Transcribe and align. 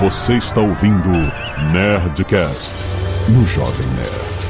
Você 0.00 0.38
está 0.38 0.62
ouvindo 0.62 1.10
Nerdcast 1.74 2.74
no 3.28 3.44
Jovem 3.44 3.86
Nerd. 3.88 4.40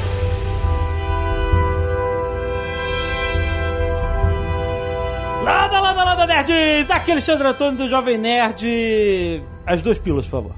Lada, 5.43 5.81
lada, 5.81 6.03
lada, 6.05 6.25
nerds! 6.25 6.89
Aqui 6.89 7.11
é 7.11 7.13
Alexandre 7.15 7.47
Antônio 7.49 7.79
do 7.79 7.89
Jovem 7.89 8.17
Nerd. 8.17 9.43
As 9.65 9.81
duas 9.81 9.99
pílulas, 9.99 10.25
por 10.25 10.41
favor. 10.41 10.55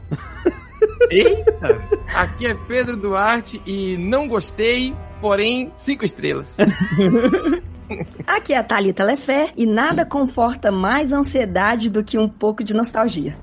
Eita! 1.10 1.82
Aqui 2.14 2.46
é 2.46 2.54
Pedro 2.54 2.96
Duarte 2.96 3.60
e 3.66 3.98
não 3.98 4.28
gostei, 4.28 4.96
porém, 5.20 5.74
cinco 5.76 6.06
estrelas. 6.06 6.56
Aqui 8.28 8.54
é 8.54 8.58
a 8.58 8.64
Thalita 8.64 9.04
Lefé 9.04 9.50
e 9.58 9.66
nada 9.66 10.06
conforta 10.06 10.72
mais 10.72 11.12
ansiedade 11.12 11.90
do 11.90 12.04
que 12.04 12.18
um 12.18 12.30
pouco 12.30 12.64
de 12.64 12.74
nostalgia. 12.74 13.38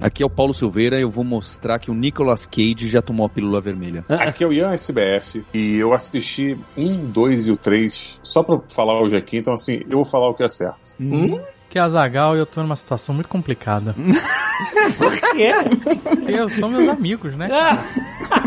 Aqui 0.00 0.22
é 0.22 0.26
o 0.26 0.30
Paulo 0.30 0.52
Silveira 0.54 0.98
e 0.98 1.02
eu 1.02 1.10
vou 1.10 1.24
mostrar 1.24 1.78
que 1.78 1.90
o 1.90 1.94
Nicolas 1.94 2.46
Cage 2.46 2.88
já 2.88 3.00
tomou 3.02 3.26
a 3.26 3.28
pílula 3.28 3.60
vermelha. 3.60 4.04
Aqui 4.08 4.44
é 4.44 4.46
o 4.46 4.52
Ian 4.52 4.72
SBF 4.72 5.44
e 5.54 5.76
eu 5.76 5.92
assisti 5.94 6.56
um, 6.76 7.04
dois 7.06 7.48
e 7.48 7.52
o 7.52 7.56
três 7.56 8.20
só 8.22 8.42
pra 8.42 8.58
falar 8.60 9.00
hoje 9.00 9.16
aqui, 9.16 9.36
então 9.36 9.52
assim, 9.54 9.80
eu 9.88 9.96
vou 9.98 10.04
falar 10.04 10.28
o 10.28 10.34
que 10.34 10.42
é 10.42 10.48
certo. 10.48 10.94
Hum? 11.00 11.40
Que 11.68 11.78
é 11.78 11.82
a 11.82 11.88
Zagal 11.88 12.34
e 12.34 12.40
eu 12.40 12.46
tô 12.46 12.60
numa 12.62 12.74
situação 12.74 13.14
muito 13.14 13.28
complicada. 13.28 13.94
Por 14.98 15.12
quê? 15.36 15.52
Porque 16.02 16.32
eu- 16.32 16.48
são 16.48 16.68
meus 16.68 16.88
amigos, 16.88 17.34
né? 17.36 17.48
Ai, 17.50 17.78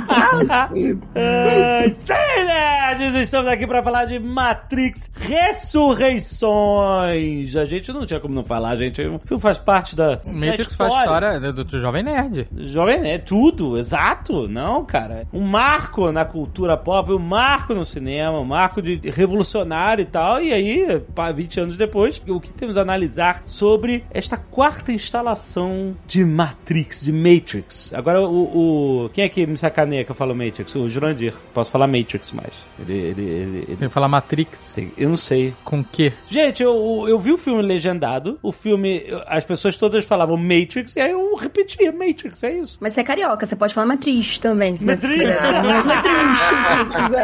Sim, 1.96 2.46
nerds! 2.46 3.16
Estamos 3.22 3.48
aqui 3.48 3.66
pra 3.66 3.82
falar 3.82 4.06
de 4.06 4.20
Matrix 4.20 5.10
Ressurreições. 5.14 7.56
A 7.56 7.66
gente 7.66 7.92
não 7.92 8.06
tinha 8.06 8.20
como 8.20 8.34
não 8.34 8.44
falar, 8.44 8.76
gente. 8.76 9.02
O 9.02 9.20
filme 9.24 9.42
faz 9.42 9.58
parte 9.58 9.96
da. 9.96 10.20
Matrix 10.26 10.76
da 10.76 10.90
faz 10.90 10.94
história 10.94 11.40
do, 11.40 11.64
do 11.64 11.80
Jovem 11.80 12.04
Nerd. 12.04 12.48
Jovem 12.56 13.12
é 13.12 13.18
tudo, 13.18 13.78
exato. 13.78 14.48
Não, 14.48 14.86
cara. 14.86 15.28
Um 15.32 15.42
marco 15.42 16.12
na 16.12 16.26
cultura 16.26 16.78
pop, 16.78 17.12
um 17.12 17.20
marco 17.20 17.74
no 17.74 17.86
cinema, 17.86 18.40
um 18.40 18.46
marco 18.46 18.82
de 18.82 19.00
revolucionário 19.10 20.02
e 20.02 20.06
tal. 20.06 20.42
E 20.42 20.52
aí, 20.52 21.00
pá, 21.16 21.32
20 21.32 21.60
anos 21.62 21.78
depois, 21.78 22.22
o 22.28 22.40
que 22.40 22.52
temos 22.52 22.78
a 22.78 22.82
analisar 22.82 23.44
sobre 23.46 24.04
esta 24.12 24.38
quarta 24.38 24.92
instalação 24.92 25.96
de 26.06 26.26
Matrix, 26.26 27.04
de 27.04 27.14
Matrix. 27.14 27.94
Agora, 27.94 28.22
o. 28.22 29.06
o 29.06 29.10
quem 29.10 29.24
é 29.24 29.30
que 29.30 29.46
me 29.46 29.58
sacaneia 29.94 30.04
que 30.04 30.12
eu 30.12 30.16
falo 30.16 30.36
Matrix? 30.36 30.76
O 30.76 30.90
Jurandir. 30.90 31.34
Posso 31.54 31.72
falar 31.72 31.88
Matrix 31.88 32.32
mais. 32.32 32.54
Ele. 32.80 32.94
ele, 32.94 33.22
ele, 33.22 33.58
ele- 33.68 33.76
que 33.78 33.90
falar 33.90 34.08
Matrix. 34.08 34.74
tem- 34.74 34.92
eu 34.98 35.10
não 35.10 35.18
sei. 35.18 35.54
Com 35.64 35.84
quê? 35.84 36.12
Gente, 36.28 36.64
eu, 36.64 37.06
eu 37.08 37.20
vi 37.20 37.32
o 37.32 37.38
filme 37.38 37.62
legendado. 37.62 38.40
O 38.42 38.52
filme, 38.52 39.04
as 39.28 39.46
pessoas 39.46 39.78
todas 39.78 40.06
falavam 40.06 40.36
Matrix, 40.38 40.96
e 40.96 41.02
aí 41.02 41.12
eu 41.12 41.36
repetia 41.36 41.92
Matrix, 41.92 42.44
é 42.44 42.58
isso. 42.60 42.78
Mas 42.82 42.94
você 42.94 43.02
é 43.02 43.04
carioca, 43.04 43.46
você 43.46 43.56
pode 43.56 43.74
falar 43.74 43.88
matriz 43.88 44.38
também. 44.40 44.76
se 44.76 44.86
quiser 44.96 45.38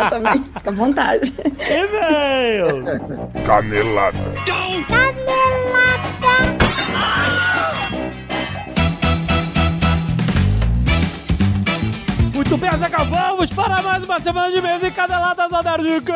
também. 0.09 0.43
Fica 0.43 0.69
à 0.69 0.73
vontade. 0.73 1.33
E-mail! 1.69 2.83
Canelada. 3.45 4.19
Muito 12.49 12.61
bem, 12.61 12.69
Azaghal, 12.71 13.05
vamos 13.05 13.53
para 13.53 13.79
mais 13.83 14.03
uma 14.03 14.19
semana 14.19 14.49
de 14.51 14.57
e-mails 14.57 14.83
em 14.83 14.89
Caneladas 14.91 15.53
Alérgicas! 15.53 16.09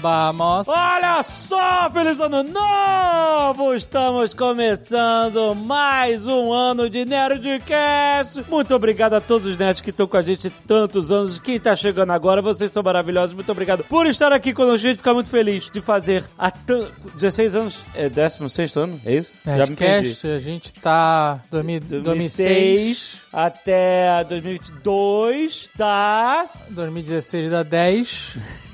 Vamos. 0.00 0.66
Olha 0.68 1.22
só, 1.22 1.90
feliz 1.90 2.18
ano 2.18 2.42
novo! 2.44 3.74
Estamos 3.74 4.32
começando 4.32 5.54
mais 5.54 6.26
um 6.26 6.50
ano 6.50 6.88
de 6.88 7.04
Nerdcast! 7.04 8.42
Muito 8.48 8.74
obrigado 8.74 9.12
a 9.14 9.20
todos 9.20 9.46
os 9.46 9.58
nerds 9.58 9.82
que 9.82 9.90
estão 9.90 10.06
com 10.06 10.16
a 10.16 10.22
gente 10.22 10.48
tantos 10.66 11.10
anos. 11.12 11.38
Quem 11.38 11.60
tá 11.60 11.76
chegando 11.76 12.12
agora, 12.12 12.40
vocês 12.40 12.72
são 12.72 12.82
maravilhosos. 12.82 13.34
Muito 13.34 13.52
obrigado 13.52 13.84
por 13.84 14.06
estar 14.06 14.32
aqui 14.32 14.54
conosco. 14.54 14.86
A 14.86 14.88
gente 14.88 14.96
fica 14.98 15.12
muito 15.12 15.28
feliz 15.28 15.68
de 15.68 15.82
fazer 15.82 16.24
há 16.38 16.50
tan- 16.50 16.86
16 17.16 17.54
anos. 17.54 17.80
É 17.94 18.08
16 18.08 18.76
ano? 18.76 18.98
É 19.04 19.14
isso? 19.14 19.36
Nerdcast, 19.44 20.26
a 20.26 20.38
gente 20.38 20.72
tá... 20.72 21.40
2000, 21.50 21.80
2006. 22.02 23.20
até 23.30 24.24
2022 24.40 25.70
dá. 25.76 26.48
2016 26.70 27.50
dá 27.50 27.62
10. 27.62 28.38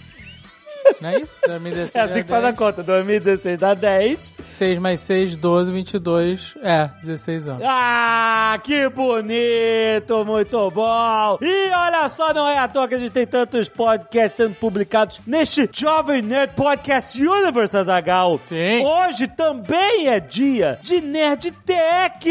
Não 1.01 1.09
é 1.11 1.19
isso? 1.21 1.41
2016 1.47 1.95
É 1.95 2.01
assim 2.01 2.23
que 2.23 2.29
faz 2.29 2.45
a 2.45 2.53
conta. 2.53 2.83
2016 2.83 3.59
dá 3.59 3.75
10. 3.75 4.33
6 4.39 4.79
mais 4.79 5.01
6, 5.01 5.37
12, 5.37 5.73
22. 5.73 6.55
É, 6.63 6.91
16 7.03 7.49
anos. 7.49 7.63
Ah, 7.67 8.59
que 8.63 8.89
bonito! 8.89 10.25
Muito 10.25 10.71
bom! 10.71 11.39
E 11.41 11.71
olha 11.71 12.09
só, 12.09 12.33
não 12.33 12.49
é 12.49 12.59
à 12.59 12.69
toa 12.69 12.89
que 12.89 12.95
a 12.95 12.99
gente 12.99 13.11
tem 13.13 13.27
tantos 13.27 13.69
podcasts 13.69 14.33
sendo 14.33 14.55
publicados 14.55 15.21
neste 15.27 15.69
Jovem 15.73 16.23
Nerd 16.23 16.55
Podcast 16.55 17.21
Universe, 17.23 17.77
Azagal. 17.77 18.39
Sim. 18.39 18.85
Hoje 18.85 19.27
também 19.29 20.09
é 20.09 20.21
dia 20.21 20.79
de 20.83 21.01
Nerd 21.01 21.51
Tech! 21.65 22.29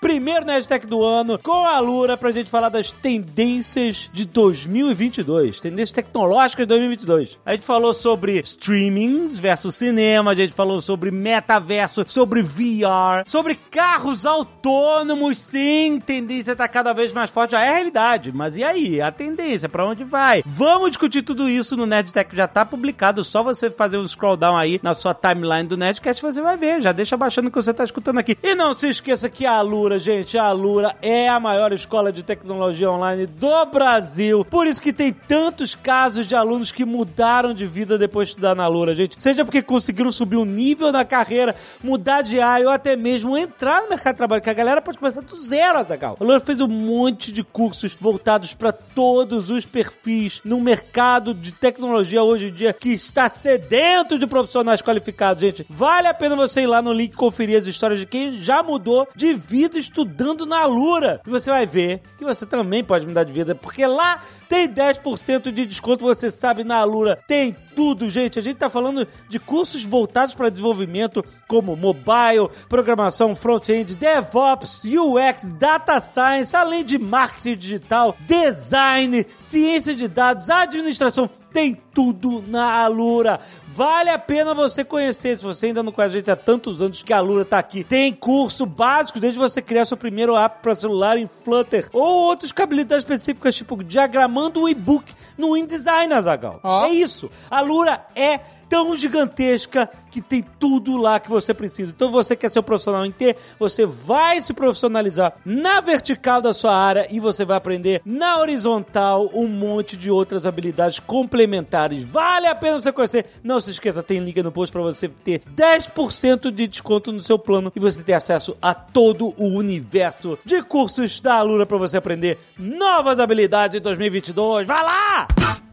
Primeiro 0.00 0.44
Nerd 0.46 0.66
Tech 0.68 0.86
do 0.86 1.02
ano, 1.04 1.38
com 1.38 1.64
a 1.64 1.78
Lura, 1.80 2.16
pra 2.16 2.30
gente 2.30 2.50
falar 2.50 2.68
das 2.68 2.92
tendências 2.92 4.10
de 4.12 4.24
2022. 4.24 5.60
Tendências 5.60 5.92
tecnológicas 5.92 6.64
de 6.64 6.68
2022. 6.68 7.35
A 7.44 7.52
gente 7.52 7.64
falou 7.64 7.94
sobre 7.94 8.40
streamings 8.40 9.38
versus 9.38 9.76
cinema, 9.76 10.32
a 10.32 10.34
gente 10.34 10.52
falou 10.52 10.80
sobre 10.80 11.10
metaverso, 11.10 12.04
sobre 12.08 12.42
VR, 12.42 13.22
sobre 13.26 13.54
carros 13.54 14.26
autônomos. 14.26 15.38
Sim, 15.38 16.00
tendência 16.04 16.56
tá 16.56 16.66
cada 16.66 16.92
vez 16.92 17.12
mais 17.12 17.30
forte. 17.30 17.52
Já 17.52 17.64
é 17.64 17.74
realidade, 17.74 18.32
mas 18.32 18.56
e 18.56 18.64
aí? 18.64 19.00
A 19.00 19.12
tendência, 19.12 19.68
pra 19.68 19.86
onde 19.86 20.02
vai? 20.02 20.42
Vamos 20.44 20.90
discutir 20.90 21.22
tudo 21.22 21.48
isso 21.48 21.76
no 21.76 21.86
Nerd 21.86 22.12
Tech, 22.12 22.34
já 22.34 22.48
tá 22.48 22.64
publicado. 22.64 23.22
Só 23.22 23.42
você 23.42 23.70
fazer 23.70 23.98
um 23.98 24.08
scroll 24.08 24.36
down 24.36 24.56
aí 24.56 24.80
na 24.82 24.94
sua 24.94 25.14
timeline 25.14 25.68
do 25.68 25.76
Nerdcast, 25.76 26.22
você 26.22 26.40
vai 26.40 26.56
ver. 26.56 26.82
Já 26.82 26.90
deixa 26.90 27.16
baixando 27.16 27.48
o 27.48 27.50
que 27.50 27.62
você 27.62 27.72
tá 27.72 27.84
escutando 27.84 28.18
aqui. 28.18 28.36
E 28.42 28.54
não 28.54 28.74
se 28.74 28.88
esqueça 28.88 29.28
que 29.28 29.46
a 29.46 29.52
Alura, 29.52 29.98
gente, 29.98 30.36
a 30.36 30.44
Alura 30.44 30.96
é 31.00 31.28
a 31.28 31.38
maior 31.38 31.72
escola 31.72 32.12
de 32.12 32.22
tecnologia 32.22 32.90
online 32.90 33.26
do 33.26 33.66
Brasil. 33.66 34.44
Por 34.44 34.66
isso 34.66 34.82
que 34.82 34.92
tem 34.92 35.12
tantos 35.12 35.74
casos 35.74 36.26
de 36.26 36.34
alunos 36.34 36.72
que 36.72 36.84
mudaram 36.84 37.25
de 37.54 37.66
vida 37.66 37.98
depois 37.98 38.28
de 38.28 38.32
estudar 38.32 38.54
na 38.54 38.64
Alura, 38.64 38.94
gente. 38.94 39.20
Seja 39.20 39.44
porque 39.44 39.60
conseguiram 39.60 40.12
subir 40.12 40.36
o 40.36 40.44
nível 40.44 40.92
na 40.92 41.04
carreira, 41.04 41.56
mudar 41.82 42.22
de 42.22 42.40
área 42.40 42.66
ou 42.66 42.72
até 42.72 42.96
mesmo 42.96 43.36
entrar 43.36 43.82
no 43.82 43.88
mercado 43.88 44.14
de 44.14 44.18
trabalho, 44.18 44.42
que 44.42 44.50
a 44.50 44.54
galera 44.54 44.80
pode 44.80 44.98
começar 44.98 45.20
do 45.20 45.36
zero, 45.36 45.78
Azagal. 45.78 46.16
A 46.20 46.22
Alura 46.22 46.40
fez 46.40 46.60
um 46.60 46.68
monte 46.68 47.32
de 47.32 47.42
cursos 47.42 47.96
voltados 47.98 48.54
para 48.54 48.70
todos 48.70 49.50
os 49.50 49.66
perfis 49.66 50.40
no 50.44 50.60
mercado 50.60 51.34
de 51.34 51.52
tecnologia 51.52 52.22
hoje 52.22 52.46
em 52.46 52.52
dia 52.52 52.72
que 52.72 52.90
está 52.90 53.28
sedento 53.28 54.18
de 54.18 54.26
profissionais 54.26 54.80
qualificados, 54.80 55.42
gente. 55.42 55.66
Vale 55.68 56.08
a 56.08 56.14
pena 56.14 56.36
você 56.36 56.62
ir 56.62 56.66
lá 56.66 56.80
no 56.80 56.92
link 56.92 57.14
conferir 57.14 57.58
as 57.58 57.66
histórias 57.66 57.98
de 57.98 58.06
quem 58.06 58.38
já 58.38 58.62
mudou 58.62 59.08
de 59.16 59.34
vida 59.34 59.78
estudando 59.78 60.46
na 60.46 60.60
Alura. 60.60 61.20
E 61.26 61.30
você 61.30 61.50
vai 61.50 61.66
ver 61.66 62.00
que 62.16 62.24
você 62.24 62.46
também 62.46 62.84
pode 62.84 63.06
mudar 63.06 63.24
de 63.24 63.32
vida, 63.32 63.54
porque 63.54 63.84
lá 63.86 64.22
tem 64.48 64.68
10% 64.68 65.50
de 65.50 65.66
desconto, 65.66 66.04
você 66.04 66.30
sabe, 66.30 66.64
na 66.64 66.76
Alura 66.76 67.18
tem 67.26 67.56
tudo, 67.74 68.08
gente. 68.08 68.38
A 68.38 68.42
gente 68.42 68.56
tá 68.56 68.70
falando 68.70 69.06
de 69.28 69.38
cursos 69.38 69.84
voltados 69.84 70.34
para 70.34 70.48
desenvolvimento 70.48 71.24
como 71.46 71.76
mobile, 71.76 72.48
programação 72.68 73.34
front-end, 73.34 73.96
DevOps, 73.96 74.82
UX, 74.84 75.52
data 75.54 76.00
science, 76.00 76.56
além 76.56 76.84
de 76.84 76.98
marketing 76.98 77.56
digital, 77.56 78.16
design, 78.20 79.26
ciência 79.38 79.94
de 79.94 80.08
dados, 80.08 80.48
administração. 80.48 81.28
Tem 81.52 81.74
tudo 81.94 82.44
na 82.46 82.82
Alura. 82.82 83.40
Vale 83.76 84.08
a 84.08 84.18
pena 84.18 84.54
você 84.54 84.82
conhecer. 84.82 85.36
Se 85.36 85.44
você 85.44 85.66
ainda 85.66 85.82
não 85.82 85.92
conhece 85.92 86.14
a 86.14 86.18
gente 86.18 86.30
há 86.30 86.34
tantos 86.34 86.80
anos 86.80 87.02
que 87.02 87.12
a 87.12 87.18
Alura 87.18 87.44
tá 87.44 87.58
aqui. 87.58 87.84
Tem 87.84 88.10
curso 88.10 88.64
básico 88.64 89.20
desde 89.20 89.38
você 89.38 89.60
criar 89.60 89.84
seu 89.84 89.98
primeiro 89.98 90.34
app 90.34 90.62
para 90.62 90.74
celular 90.74 91.18
em 91.18 91.26
Flutter 91.26 91.86
ou 91.92 92.24
outras 92.24 92.54
habilidades 92.58 93.04
específicas, 93.04 93.54
tipo 93.54 93.84
diagramando 93.84 94.62
o 94.62 94.68
e-book 94.68 95.12
no 95.36 95.54
InDesign, 95.54 96.14
Azagal. 96.14 96.58
Ó. 96.62 96.86
É 96.86 96.88
isso. 96.88 97.30
A 97.50 97.58
Alura 97.58 98.06
é 98.16 98.40
tão 98.68 98.96
gigantesca 98.96 99.88
que 100.10 100.20
tem 100.20 100.44
tudo 100.58 100.96
lá 100.96 101.18
que 101.20 101.28
você 101.28 101.52
precisa. 101.52 101.92
Então 101.94 102.10
você 102.10 102.34
quer 102.34 102.50
ser 102.50 102.60
um 102.60 102.62
profissional 102.62 103.04
em 103.04 103.10
T, 103.10 103.36
você 103.58 103.86
vai 103.86 104.40
se 104.40 104.52
profissionalizar 104.52 105.34
na 105.44 105.80
vertical 105.80 106.40
da 106.40 106.54
sua 106.54 106.74
área 106.74 107.06
e 107.10 107.20
você 107.20 107.44
vai 107.44 107.56
aprender 107.56 108.02
na 108.04 108.38
horizontal 108.38 109.30
um 109.34 109.46
monte 109.46 109.96
de 109.96 110.10
outras 110.10 110.46
habilidades 110.46 111.00
complementares. 111.00 112.04
Vale 112.04 112.46
a 112.46 112.54
pena 112.54 112.80
você 112.80 112.92
conhecer. 112.92 113.26
Não 113.42 113.60
se 113.60 113.70
esqueça, 113.70 114.02
tem 114.02 114.20
link 114.20 114.42
no 114.42 114.52
post 114.52 114.72
para 114.72 114.82
você 114.82 115.08
ter 115.08 115.42
10% 115.54 116.50
de 116.50 116.66
desconto 116.66 117.12
no 117.12 117.20
seu 117.20 117.38
plano 117.38 117.72
e 117.74 117.80
você 117.80 118.02
ter 118.02 118.14
acesso 118.14 118.56
a 118.60 118.74
todo 118.74 119.34
o 119.36 119.46
universo 119.46 120.38
de 120.44 120.62
cursos 120.62 121.20
da 121.20 121.34
Alura 121.34 121.66
para 121.66 121.78
você 121.78 121.96
aprender 121.96 122.38
novas 122.58 123.18
habilidades 123.18 123.78
em 123.78 123.82
2022. 123.82 124.66
Vai 124.66 124.82
lá! 124.82 125.65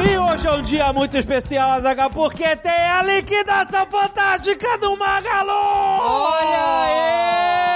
Hoje 0.00 0.46
é 0.46 0.52
um 0.52 0.62
dia 0.62 0.92
muito 0.94 1.18
especial, 1.18 1.72
Azaghal, 1.72 2.08
porque 2.08 2.56
tem 2.56 2.72
a 2.72 3.02
liquidação 3.02 3.84
fantástica 3.84 4.78
do 4.78 4.96
Magalu! 4.96 5.50
Olha 5.50 6.84
aí, 6.86 7.69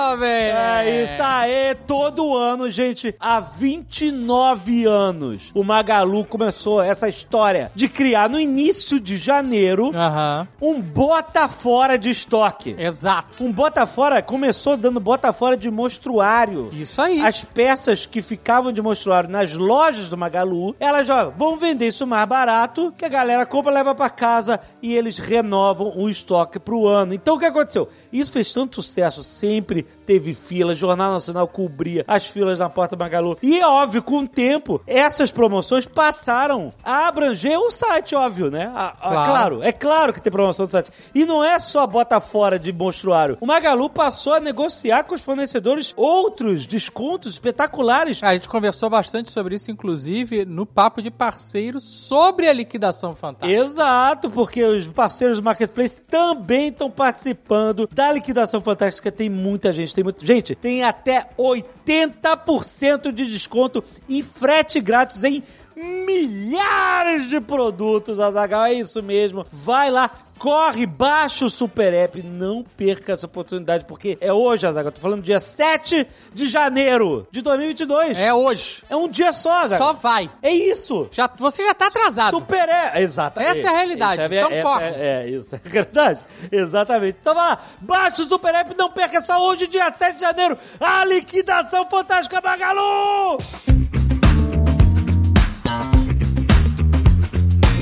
jovem! 0.00 0.30
É 0.30 1.04
isso 1.04 1.22
aí, 1.22 1.74
todo 1.86 2.36
ano, 2.36 2.70
gente, 2.70 3.14
há 3.20 3.38
29 3.40 4.86
anos, 4.86 5.50
o 5.54 5.62
Magalu 5.62 6.24
começou 6.24 6.80
essa 6.82 7.08
história 7.08 7.70
de 7.74 7.88
criar 7.88 8.28
no 8.28 8.40
início 8.40 8.98
de 8.98 9.16
janeiro 9.18 9.90
Aham, 9.94 10.48
um 10.60 10.80
bota 10.80 11.48
fora 11.48 11.98
de 11.98 12.08
estoque. 12.10 12.74
exato. 12.78 13.44
Um 13.44 13.52
bota 13.52 13.86
fora 13.86 14.22
começou 14.22 14.76
dando 14.76 15.00
bota 15.00 15.32
fora 15.32 15.56
de 15.56 15.70
mostruário. 15.70 16.70
Isso 16.72 17.00
aí. 17.02 17.20
As 17.20 17.44
peças 17.44 18.06
que 18.06 18.22
ficavam 18.22 18.72
de 18.72 18.80
mostruário 18.80 19.30
nas 19.30 19.52
lojas 19.52 20.08
do 20.08 20.16
Magalu, 20.16 20.74
elas 20.80 21.06
já 21.06 21.24
vão 21.24 21.56
vender 21.56 21.88
isso 21.88 22.06
mais 22.06 22.26
barato, 22.26 22.92
que 22.96 23.04
a 23.04 23.08
galera 23.08 23.44
compra, 23.44 23.72
leva 23.72 23.94
pra 23.94 24.08
casa 24.08 24.60
e 24.82 24.94
eles 24.94 25.18
renovam 25.18 25.92
o 25.96 26.08
estoque 26.08 26.58
pro 26.58 26.86
ano. 26.86 27.12
Então 27.12 27.36
o 27.36 27.38
que 27.38 27.44
aconteceu? 27.46 27.88
Isso 28.12 28.32
fez 28.32 28.52
tanto 28.52 28.80
sucesso, 28.82 29.22
sempre 29.22 29.86
teve 30.06 30.34
fila, 30.34 30.74
Jornal 30.74 31.12
Nacional 31.12 31.46
cobria 31.46 32.04
as 32.08 32.26
filas 32.26 32.58
na 32.58 32.68
porta 32.68 32.96
do 32.96 32.98
Magalu. 32.98 33.38
E 33.42 33.60
é 33.60 33.66
óbvio, 33.66 34.02
com 34.02 34.18
o 34.18 34.26
tempo, 34.28 34.80
essas 34.86 35.30
promoções 35.30 35.86
passaram 35.86 36.72
a 36.82 37.06
abranger 37.08 37.58
o 37.58 37.70
site, 37.70 38.14
óbvio, 38.16 38.50
né? 38.50 38.70
A- 38.74 38.88
a- 38.88 38.92
Claro. 39.10 39.24
claro, 39.30 39.62
é 39.62 39.72
claro 39.72 40.12
que 40.12 40.20
tem 40.20 40.32
promoção 40.32 40.66
do 40.66 40.72
site. 40.72 40.90
E 41.14 41.24
não 41.24 41.44
é 41.44 41.60
só 41.60 41.86
bota 41.86 42.20
fora 42.20 42.58
de 42.58 42.72
monstruário. 42.72 43.38
O 43.40 43.46
Magalu 43.46 43.88
passou 43.88 44.34
a 44.34 44.40
negociar 44.40 45.04
com 45.04 45.14
os 45.14 45.20
fornecedores 45.20 45.94
outros 45.96 46.66
descontos 46.66 47.34
espetaculares. 47.34 48.22
A 48.22 48.34
gente 48.34 48.48
conversou 48.48 48.90
bastante 48.90 49.30
sobre 49.30 49.54
isso, 49.54 49.70
inclusive, 49.70 50.44
no 50.44 50.66
papo 50.66 51.00
de 51.00 51.10
parceiro 51.10 51.78
sobre 51.80 52.48
a 52.48 52.52
liquidação 52.52 53.14
fantástica. 53.14 53.60
Exato, 53.60 54.28
porque 54.30 54.64
os 54.64 54.86
parceiros 54.88 55.38
do 55.38 55.44
Marketplace 55.44 56.00
também 56.02 56.68
estão 56.68 56.90
participando 56.90 57.88
da 57.92 58.12
liquidação 58.12 58.60
fantástica. 58.60 59.12
Tem 59.12 59.28
muita 59.28 59.72
gente, 59.72 59.79
tem 59.86 60.04
muita 60.04 60.24
gente. 60.24 60.54
Tem 60.54 60.82
até 60.82 61.28
80% 61.38 63.12
de 63.12 63.26
desconto 63.26 63.82
e 64.08 64.22
frete 64.22 64.80
grátis 64.80 65.24
em 65.24 65.42
milhares 65.80 67.28
de 67.28 67.40
produtos, 67.40 68.20
Azaghal. 68.20 68.66
É 68.66 68.74
isso 68.74 69.02
mesmo. 69.02 69.46
Vai 69.50 69.90
lá. 69.90 70.10
Corre, 70.38 70.86
baixa 70.86 71.44
o 71.44 71.50
Super 71.50 71.92
App, 71.92 72.22
não 72.22 72.64
perca 72.64 73.12
essa 73.12 73.26
oportunidade, 73.26 73.84
porque 73.84 74.16
é 74.22 74.32
hoje, 74.32 74.66
Azaghal. 74.66 74.90
Tô 74.90 74.98
falando 74.98 75.22
dia 75.22 75.38
7 75.38 76.06
de 76.32 76.48
janeiro 76.48 77.28
de 77.30 77.42
2022. 77.42 78.16
É 78.16 78.32
hoje. 78.32 78.82
É 78.88 78.96
um 78.96 79.06
dia 79.06 79.34
só, 79.34 79.52
Azaghal. 79.52 79.88
Só 79.88 79.92
vai. 79.92 80.30
É 80.40 80.50
isso. 80.50 81.08
Já, 81.10 81.28
você 81.36 81.62
já 81.62 81.74
tá 81.74 81.88
atrasado. 81.88 82.34
Super 82.34 82.70
é, 82.70 83.02
exatamente. 83.02 83.58
Essa 83.58 83.68
é 83.68 83.70
a 83.70 83.76
realidade, 83.76 84.22
Isso 84.22 84.34
então 84.34 84.50
é, 84.50 84.62
corre. 84.62 84.84
É, 84.86 84.96
é, 84.96 85.28
isso 85.28 85.54
é 85.54 85.58
verdade. 85.68 86.24
Exatamente. 86.50 87.18
Então 87.20 87.34
vai 87.34 87.48
lá, 87.50 87.58
baixa 87.78 88.22
o 88.22 88.24
Super 88.26 88.54
App, 88.54 88.74
não 88.78 88.90
perca 88.90 89.20
só 89.20 89.46
hoje, 89.46 89.66
dia 89.66 89.92
7 89.92 90.14
de 90.14 90.20
janeiro, 90.22 90.56
a 90.80 91.04
liquidação 91.04 91.86
fantástica 91.86 92.40
Magalu! 92.40 93.99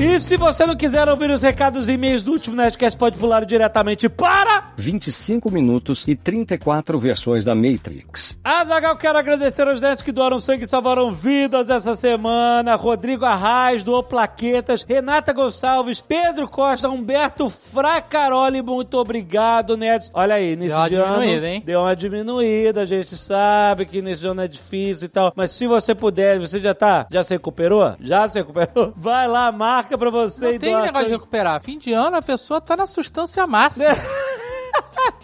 E 0.01 0.21
se 0.21 0.37
você 0.37 0.65
não 0.65 0.77
quiser 0.77 1.09
ouvir 1.09 1.29
os 1.29 1.43
recados 1.43 1.89
e 1.89 1.95
e-mails 1.95 2.23
do 2.23 2.31
último 2.31 2.55
Nerdcast, 2.55 2.97
pode 2.97 3.19
pular 3.19 3.45
diretamente 3.45 4.09
para... 4.09 4.73
25 4.77 5.51
minutos 5.51 6.05
e 6.07 6.15
34 6.15 6.97
versões 7.01 7.45
da 7.45 7.53
Matrix. 7.53 8.39
Azagal, 8.45 8.97
quero 8.97 9.19
agradecer 9.19 9.67
aos 9.67 9.81
nerds 9.81 10.01
que 10.01 10.13
doaram 10.13 10.39
sangue 10.39 10.67
e 10.67 10.69
salvaram 10.69 11.11
vidas 11.11 11.69
essa 11.69 11.97
semana. 11.97 12.77
Rodrigo 12.77 13.25
Arraes 13.25 13.83
doou 13.83 14.05
plaquetas. 14.05 14.85
Renata 14.89 15.33
Gonçalves, 15.33 16.01
Pedro 16.01 16.47
Costa, 16.49 16.89
Humberto 16.89 17.51
Fracaroli, 17.51 18.63
muito 18.63 18.99
obrigado, 18.99 19.77
nerds. 19.77 20.13
Olha 20.15 20.37
aí, 20.37 20.55
nesse 20.55 20.77
Deu 20.89 21.05
ano, 21.05 21.15
diminuída, 21.15 21.49
hein? 21.49 21.63
Deu 21.67 21.81
uma 21.81 21.97
diminuída, 21.97 22.83
a 22.83 22.87
gente 22.87 23.17
sabe 23.17 23.85
que 23.85 24.01
nesse 24.01 24.25
ano 24.25 24.43
é 24.43 24.47
difícil 24.47 25.07
e 25.07 25.09
tal. 25.09 25.33
Mas 25.35 25.51
se 25.51 25.67
você 25.67 25.93
puder, 25.93 26.39
você 26.39 26.61
já 26.61 26.73
tá, 26.73 27.05
já 27.11 27.25
se 27.25 27.35
recuperou? 27.35 27.97
Já 28.01 28.31
se 28.31 28.39
recuperou? 28.39 28.93
Vai 28.97 29.27
lá, 29.27 29.51
marca 29.51 29.88
pra 29.97 30.11
você 30.11 30.53
Não 30.53 30.59
tem 30.59 30.73
doa 30.73 30.83
negócio 30.83 31.07
de 31.07 31.13
recuperar. 31.13 31.63
Fim 31.63 31.79
de 31.79 31.93
ano, 31.93 32.17
a 32.17 32.23
pessoa 32.23 32.61
tá 32.61 32.77
na 32.77 32.87
substância 32.87 33.47
máxima. 33.47 33.87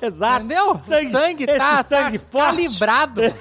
Exato. 0.06 0.44
Entendeu? 0.44 0.78
Sangue, 0.78 1.10
sangue 1.10 1.44
esse 1.44 1.56
tá, 1.56 1.82
sangue 1.82 2.18
tá 2.18 2.24
forte. 2.24 2.56
calibrado. 2.56 3.20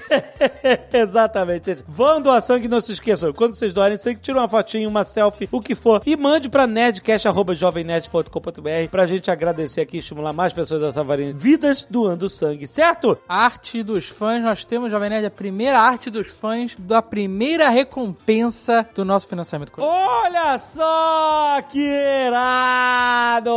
Exatamente, 0.93 1.65
gente. 1.65 1.83
Vão 1.87 2.21
doar 2.21 2.41
sangue, 2.41 2.67
não 2.67 2.81
se 2.81 2.93
esqueçam. 2.93 3.33
Quando 3.33 3.55
vocês 3.55 3.73
doarem 3.73 3.97
sangue, 3.97 4.19
tira 4.21 4.37
uma 4.39 4.47
fotinha, 4.47 4.87
uma 4.87 5.03
selfie, 5.03 5.49
o 5.51 5.61
que 5.61 5.75
for, 5.75 6.01
e 6.05 6.15
mande 6.15 6.49
pra 6.49 6.67
nerdcast.jovemnerd.com.br 6.67 8.89
pra 8.89 9.05
gente 9.05 9.29
agradecer 9.31 9.81
aqui 9.81 9.97
e 9.97 9.99
estimular 9.99 10.33
mais 10.33 10.53
pessoas 10.53 10.81
a 10.83 10.91
salvarem 10.91 11.33
vidas 11.33 11.87
doando 11.89 12.29
sangue, 12.29 12.67
certo? 12.67 13.17
Arte 13.27 13.83
dos 13.83 14.07
fãs, 14.07 14.41
nós 14.41 14.65
temos, 14.65 14.91
Jovem 14.91 15.09
Nerd, 15.09 15.25
a 15.25 15.31
primeira 15.31 15.79
arte 15.79 16.09
dos 16.09 16.27
fãs 16.27 16.75
da 16.77 17.01
primeira 17.01 17.69
recompensa 17.69 18.87
do 18.93 19.03
nosso 19.05 19.27
financiamento 19.27 19.71
coletivo. 19.71 19.97
Olha 19.97 20.57
só 20.59 21.61
que 21.69 21.79
irado, 21.79 23.51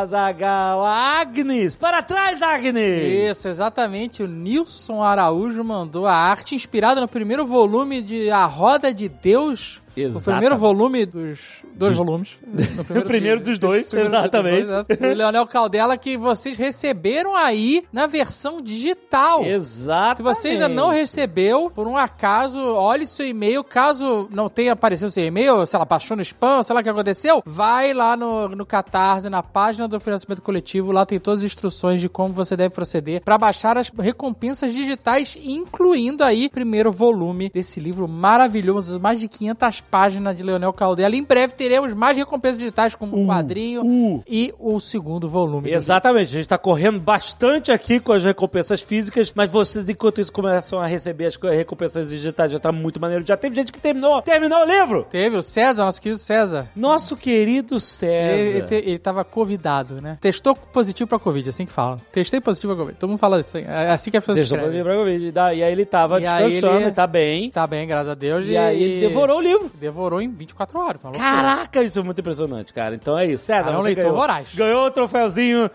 Azagal. 0.00 0.84
Agnes, 0.84 1.76
para 1.76 2.02
trás, 2.02 2.39
Agnes. 2.42 3.30
Isso, 3.30 3.48
exatamente. 3.48 4.22
O 4.22 4.26
Nilson 4.26 5.02
Araújo 5.02 5.62
mandou 5.62 6.06
a 6.06 6.14
arte 6.14 6.54
inspirada 6.54 7.00
no 7.00 7.08
primeiro 7.08 7.46
volume 7.46 8.00
de 8.02 8.30
A 8.30 8.44
Roda 8.46 8.92
de 8.92 9.08
Deus. 9.08 9.82
O 9.96 10.00
Exatamente. 10.00 10.24
primeiro 10.24 10.56
volume 10.56 11.04
dos 11.06 11.64
dois 11.74 11.96
volumes. 11.96 12.38
No 12.90 13.00
O 13.00 13.04
primeiro 13.04 13.40
dos 13.40 13.58
dois, 13.60 13.86
primeiro 13.86 14.10
dos 14.10 14.18
exatamente. 14.20 14.66
dois, 14.66 14.70
né? 14.88 14.96
Do 15.08 15.14
Leonel 15.14 15.46
Caldela 15.46 15.96
que 15.96 16.16
vocês 16.16 16.56
receberam 16.56 17.34
aí 17.36 17.84
na 17.92 18.06
versão 18.06 18.60
digital. 18.60 19.44
Exato. 19.44 20.18
Se 20.18 20.22
você 20.22 20.48
ainda 20.48 20.68
não 20.68 20.90
recebeu, 20.90 21.70
por 21.70 21.86
um 21.86 21.96
acaso, 21.96 22.58
olhe 22.58 23.06
seu 23.06 23.26
e-mail. 23.26 23.62
Caso 23.64 24.28
não 24.30 24.48
tenha 24.48 24.72
aparecido 24.72 25.10
seu 25.10 25.24
e-mail, 25.24 25.64
sei 25.66 25.78
lá, 25.78 25.84
baixou 25.84 26.16
no 26.16 26.22
spam, 26.22 26.62
sei 26.62 26.74
lá 26.74 26.80
o 26.80 26.84
que 26.84 26.88
aconteceu, 26.90 27.42
vai 27.44 27.92
lá 27.92 28.16
no, 28.16 28.48
no 28.48 28.66
Catarse, 28.66 29.28
na 29.28 29.42
página 29.42 29.86
do 29.88 29.98
financiamento 30.00 30.42
coletivo. 30.42 30.92
Lá 30.92 31.04
tem 31.04 31.18
todas 31.20 31.40
as 31.40 31.46
instruções 31.46 32.00
de 32.00 32.08
como 32.08 32.32
você 32.32 32.56
deve 32.56 32.70
proceder 32.74 33.22
para 33.22 33.36
baixar 33.38 33.76
as 33.76 33.90
recompensas 33.90 34.72
digitais, 34.72 35.36
incluindo 35.42 36.24
aí 36.24 36.46
o 36.46 36.50
primeiro 36.50 36.90
volume 36.92 37.48
desse 37.50 37.80
livro 37.80 38.06
maravilhoso, 38.08 38.98
mais 39.00 39.20
de 39.20 39.28
500 39.28 39.79
páginas 39.80 40.34
de 40.36 40.42
Leonel 40.42 40.72
Caldela. 40.72 41.14
Em 41.16 41.22
breve 41.24 41.54
teremos 41.54 41.92
mais 41.94 42.16
recompensas 42.16 42.58
digitais, 42.58 42.94
como 42.94 43.16
o 43.16 43.26
quadrinho 43.26 43.82
uh. 43.84 44.22
e 44.28 44.52
o 44.58 44.78
segundo 44.80 45.28
volume. 45.28 45.70
Exatamente, 45.70 46.28
a 46.28 46.38
gente 46.38 46.48
tá 46.48 46.58
correndo 46.58 47.00
bastante 47.00 47.70
aqui 47.72 48.00
com 48.00 48.12
as 48.12 48.24
recompensas 48.24 48.80
físicas, 48.82 49.32
mas 49.34 49.50
vocês, 49.50 49.88
enquanto 49.88 50.20
isso, 50.20 50.32
começam 50.32 50.78
a 50.78 50.86
receber 50.86 51.26
as 51.26 51.36
co- 51.36 51.48
recompensas 51.48 52.10
digitais, 52.10 52.52
já 52.52 52.58
tá 52.58 52.70
muito 52.72 53.00
maneiro. 53.00 53.24
Já 53.26 53.36
teve 53.36 53.54
gente 53.56 53.72
que 53.72 53.80
terminou, 53.80 54.22
terminou 54.22 54.60
o 54.60 54.64
livro! 54.64 55.06
Teve 55.10 55.36
o 55.36 55.42
César, 55.42 55.84
nosso 55.84 56.00
querido 56.00 56.18
César. 56.18 56.68
Nosso 56.76 57.16
querido 57.16 57.80
César. 57.80 58.32
Ele, 58.38 58.48
ele, 58.58 58.62
te- 58.62 58.74
ele 58.74 58.98
tava 58.98 59.24
convidado, 59.24 60.00
né? 60.00 60.18
Testou 60.20 60.54
positivo 60.54 61.08
pra 61.08 61.18
Covid, 61.18 61.48
assim 61.50 61.66
que 61.66 61.72
fala. 61.72 61.98
Testei 62.12 62.40
positivo 62.40 62.74
pra 62.74 62.82
Covid. 62.82 62.98
Todo 62.98 63.10
mundo 63.10 63.18
fala 63.18 63.40
isso. 63.40 63.56
É 63.58 63.90
assim 63.90 64.10
que 64.10 64.16
as 64.16 64.24
pessoas 64.24 64.38
Deixou 64.48 64.58
pra 64.58 64.66
escrevem. 64.68 64.92
lembrar 64.92 65.04
Covid. 65.04 65.26
E 65.56 65.58
E 65.60 65.62
aí 65.64 65.72
ele 65.72 65.84
tava 65.84 66.20
E 66.20 66.26
aí 66.26 66.50
descansando, 66.50 66.82
ele- 66.82 66.90
tá 66.92 67.06
bem. 67.06 67.50
Tá 67.50 67.66
bem, 67.66 67.86
graças 67.86 68.08
a 68.08 68.14
Deus. 68.14 68.46
E 68.46 68.56
aí 68.56 68.82
ele 68.82 69.00
devorou 69.08 69.38
o 69.38 69.40
livro. 69.40 69.69
Devorou 69.74 70.20
em 70.20 70.30
24 70.30 70.78
horas. 70.78 71.02
loucura. 71.02 71.24
Caraca, 71.24 71.82
isso 71.82 71.98
é 71.98 72.02
muito 72.02 72.20
impressionante, 72.20 72.72
cara. 72.72 72.94
Então 72.94 73.18
é 73.18 73.26
isso. 73.26 73.44
César, 73.44 73.70
Ah, 73.70 73.72
é 73.74 73.78
um 73.78 73.82
leitor 73.82 74.02
ganhou. 74.04 74.16
voraz. 74.18 74.54
Ganhou 74.54 74.86
o 74.86 74.90
troféuzinho 74.90 75.70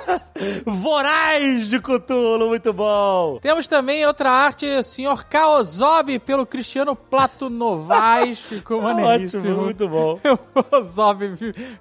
voraz 0.66 1.68
de 1.68 1.80
Cthulhu, 1.80 2.48
muito 2.48 2.72
bom. 2.72 3.38
Temos 3.40 3.66
também 3.68 4.04
outra 4.06 4.30
arte, 4.30 4.82
Senhor 4.84 5.24
Kaozob, 5.24 6.18
pelo 6.20 6.46
Cristiano 6.46 6.94
Plato 6.94 7.48
Novaes. 7.50 8.40
Ficou 8.40 8.80
maneiríssimo. 8.82 9.42
Ótimo, 9.42 9.62
muito 9.64 9.88
bom. 9.88 10.18
o 10.72 10.82
Zob, 10.82 11.24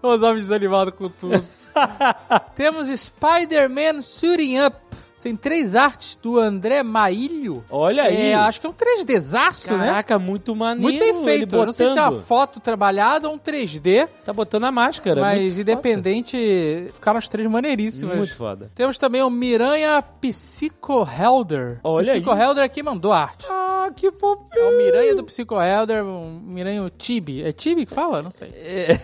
o 0.01 0.17
Zob 0.17 0.39
desanimado 0.39 0.91
com 0.91 1.09
tudo. 1.09 1.43
Temos 2.55 2.89
Spider-Man 2.89 4.01
Suiting 4.01 4.59
Up. 4.65 4.75
Tem 5.21 5.35
três 5.35 5.75
artes 5.75 6.15
do 6.21 6.39
André 6.39 6.81
Maílio. 6.83 7.63
Olha 7.69 8.03
aí. 8.03 8.31
É, 8.31 8.35
acho 8.35 8.61
que 8.61 8.67
é 8.67 8.69
um 8.69 8.73
3Dzaço, 8.73 9.71
né? 9.77 9.85
Caraca, 9.87 10.17
muito 10.19 10.55
maneiro. 10.55 10.81
Muito 10.81 10.99
bem 10.99 11.23
feito. 11.23 11.55
Não 11.65 11.71
sei 11.71 11.87
se 11.91 11.97
é 11.97 12.01
uma 12.01 12.11
foto 12.11 12.59
trabalhada 12.59 13.27
ou 13.27 13.35
um 13.35 13.37
3D, 13.37 14.07
Tá 14.25 14.31
botando 14.33 14.63
a 14.65 14.71
máscara. 14.71 15.19
mas 15.21 15.59
independente, 15.59 16.37
ficaram 16.93 17.17
as 17.17 17.27
três 17.27 17.49
maneiríssimas. 17.49 18.17
Muito 18.17 18.35
foda. 18.35 18.71
Temos 18.75 18.97
também 18.97 19.21
o 19.21 19.29
Miranha 19.29 20.01
Psycho 20.01 21.05
Helder. 21.05 21.79
Olha 21.83 22.13
Psycho 22.13 22.31
aí. 22.31 22.41
Helder 22.41 22.63
aqui 22.63 22.81
mandou 22.83 23.11
arte. 23.11 23.45
Ah, 23.49 23.91
que 23.95 24.11
fofinho. 24.11 24.47
É 24.55 24.63
o 24.73 24.77
Miranha 24.77 25.15
do 25.15 25.23
Psycho 25.23 25.59
Helder, 25.61 26.03
um 26.05 26.39
Miranha 26.45 26.91
Tibi. 26.97 27.43
É 27.43 27.51
Tibi 27.51 27.85
que 27.85 27.93
fala? 27.93 28.21
Não 28.21 28.31
sei. 28.31 28.49
É, 28.55 28.99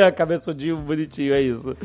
cabeçudinho 0.14 0.76
bonitinho, 0.76 1.34
é 1.34 1.40
isso. 1.40 1.76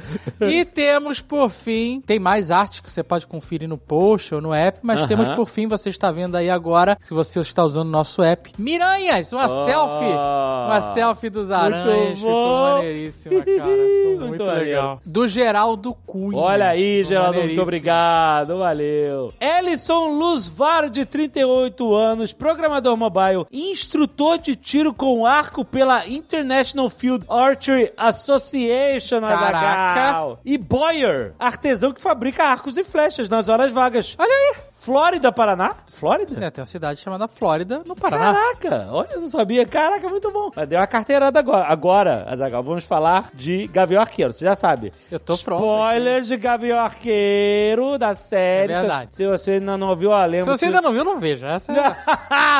E 0.41 0.63
temos, 0.65 1.21
por 1.21 1.49
fim, 1.49 2.01
tem 2.05 2.19
mais 2.19 2.51
artes 2.51 2.79
que 2.79 2.91
você 2.91 3.03
pode 3.03 3.27
conferir 3.27 3.67
no 3.67 3.77
post 3.77 4.33
ou 4.35 4.41
no 4.41 4.53
app, 4.53 4.79
mas 4.81 4.99
Aham. 4.99 5.07
temos, 5.07 5.27
por 5.29 5.47
fim, 5.47 5.67
você 5.67 5.89
está 5.89 6.11
vendo 6.11 6.35
aí 6.35 6.49
agora, 6.49 6.97
se 7.01 7.13
você 7.13 7.39
está 7.39 7.63
usando 7.63 7.87
o 7.87 7.91
nosso 7.91 8.21
app, 8.23 8.51
Miranhas, 8.57 9.31
uma 9.33 9.45
Oh. 9.47 9.65
selfie, 9.65 10.13
uma 10.13 10.81
selfie 10.93 11.29
dos 11.29 11.51
aranhas, 11.51 12.17
ficou 12.19 12.31
bom. 12.33 12.73
maneiríssima, 12.75 13.35
cara, 13.43 13.45
ficou 13.45 14.17
Muito 14.17 14.43
muito, 14.43 14.43
legal. 14.43 14.99
Do 15.05 15.27
Geraldo 15.27 15.93
Cunha. 16.05 16.37
Olha 16.37 16.69
aí, 16.69 16.97
Ficou 16.99 17.09
Geraldo, 17.09 17.43
muito 17.43 17.61
obrigado, 17.61 18.57
valeu. 18.57 19.33
Ellison 19.39 20.07
Luzvar, 20.17 20.89
de 20.89 21.05
38 21.05 21.93
anos, 21.93 22.33
programador 22.33 22.95
mobile, 22.97 23.45
instrutor 23.51 24.37
de 24.37 24.55
tiro 24.55 24.93
com 24.93 25.25
arco 25.25 25.63
pela 25.63 26.07
International 26.07 26.89
Field 26.89 27.25
Archery 27.29 27.91
Association. 27.97 29.23
Azaghal. 29.23 30.39
E 30.45 30.57
Boyer, 30.57 31.33
artesão 31.39 31.91
que 31.91 32.01
fabrica 32.01 32.43
arcos 32.43 32.77
e 32.77 32.83
flechas 32.83 33.27
nas 33.29 33.49
horas 33.49 33.71
vagas. 33.71 34.15
Olha 34.19 34.31
aí. 34.31 34.66
Flórida, 34.91 35.33
Paraná? 35.33 35.75
Flórida? 35.91 36.45
É, 36.45 36.49
tem 36.49 36.61
uma 36.61 36.65
cidade 36.65 37.01
chamada 37.01 37.27
Flórida, 37.27 37.81
no 37.85 37.93
Paraná. 37.93 38.33
Caraca, 38.33 38.87
olha, 38.89 39.09
eu 39.15 39.19
não 39.19 39.27
sabia. 39.27 39.65
Caraca, 39.65 40.07
muito 40.07 40.31
bom. 40.31 40.49
Mas 40.55 40.65
deu 40.65 40.79
uma 40.79 40.87
carteirada 40.87 41.37
agora. 41.37 41.65
Agora, 41.65 42.25
Azaghal, 42.29 42.63
vamos 42.63 42.85
falar 42.85 43.29
de 43.33 43.67
Gavião 43.67 44.01
Arqueiro. 44.01 44.31
Você 44.31 44.45
já 44.45 44.55
sabe. 44.55 44.93
Eu 45.11 45.19
tô 45.19 45.37
pronto 45.39 45.61
Spoiler 45.61 46.21
de 46.21 46.37
Gavião 46.37 46.79
Arqueiro 46.79 47.97
da 47.97 48.15
série. 48.15 48.71
É 48.71 48.79
verdade. 48.79 49.13
Se 49.13 49.27
você 49.27 49.51
ainda 49.51 49.77
não 49.77 49.89
ouviu, 49.89 50.11
ó, 50.11 50.23
Se 50.23 50.29
lembra. 50.29 50.57
você 50.57 50.65
ainda 50.67 50.79
não 50.81 50.93
viu, 50.93 51.03
não 51.03 51.19
veja. 51.19 51.47
Essa 51.47 51.73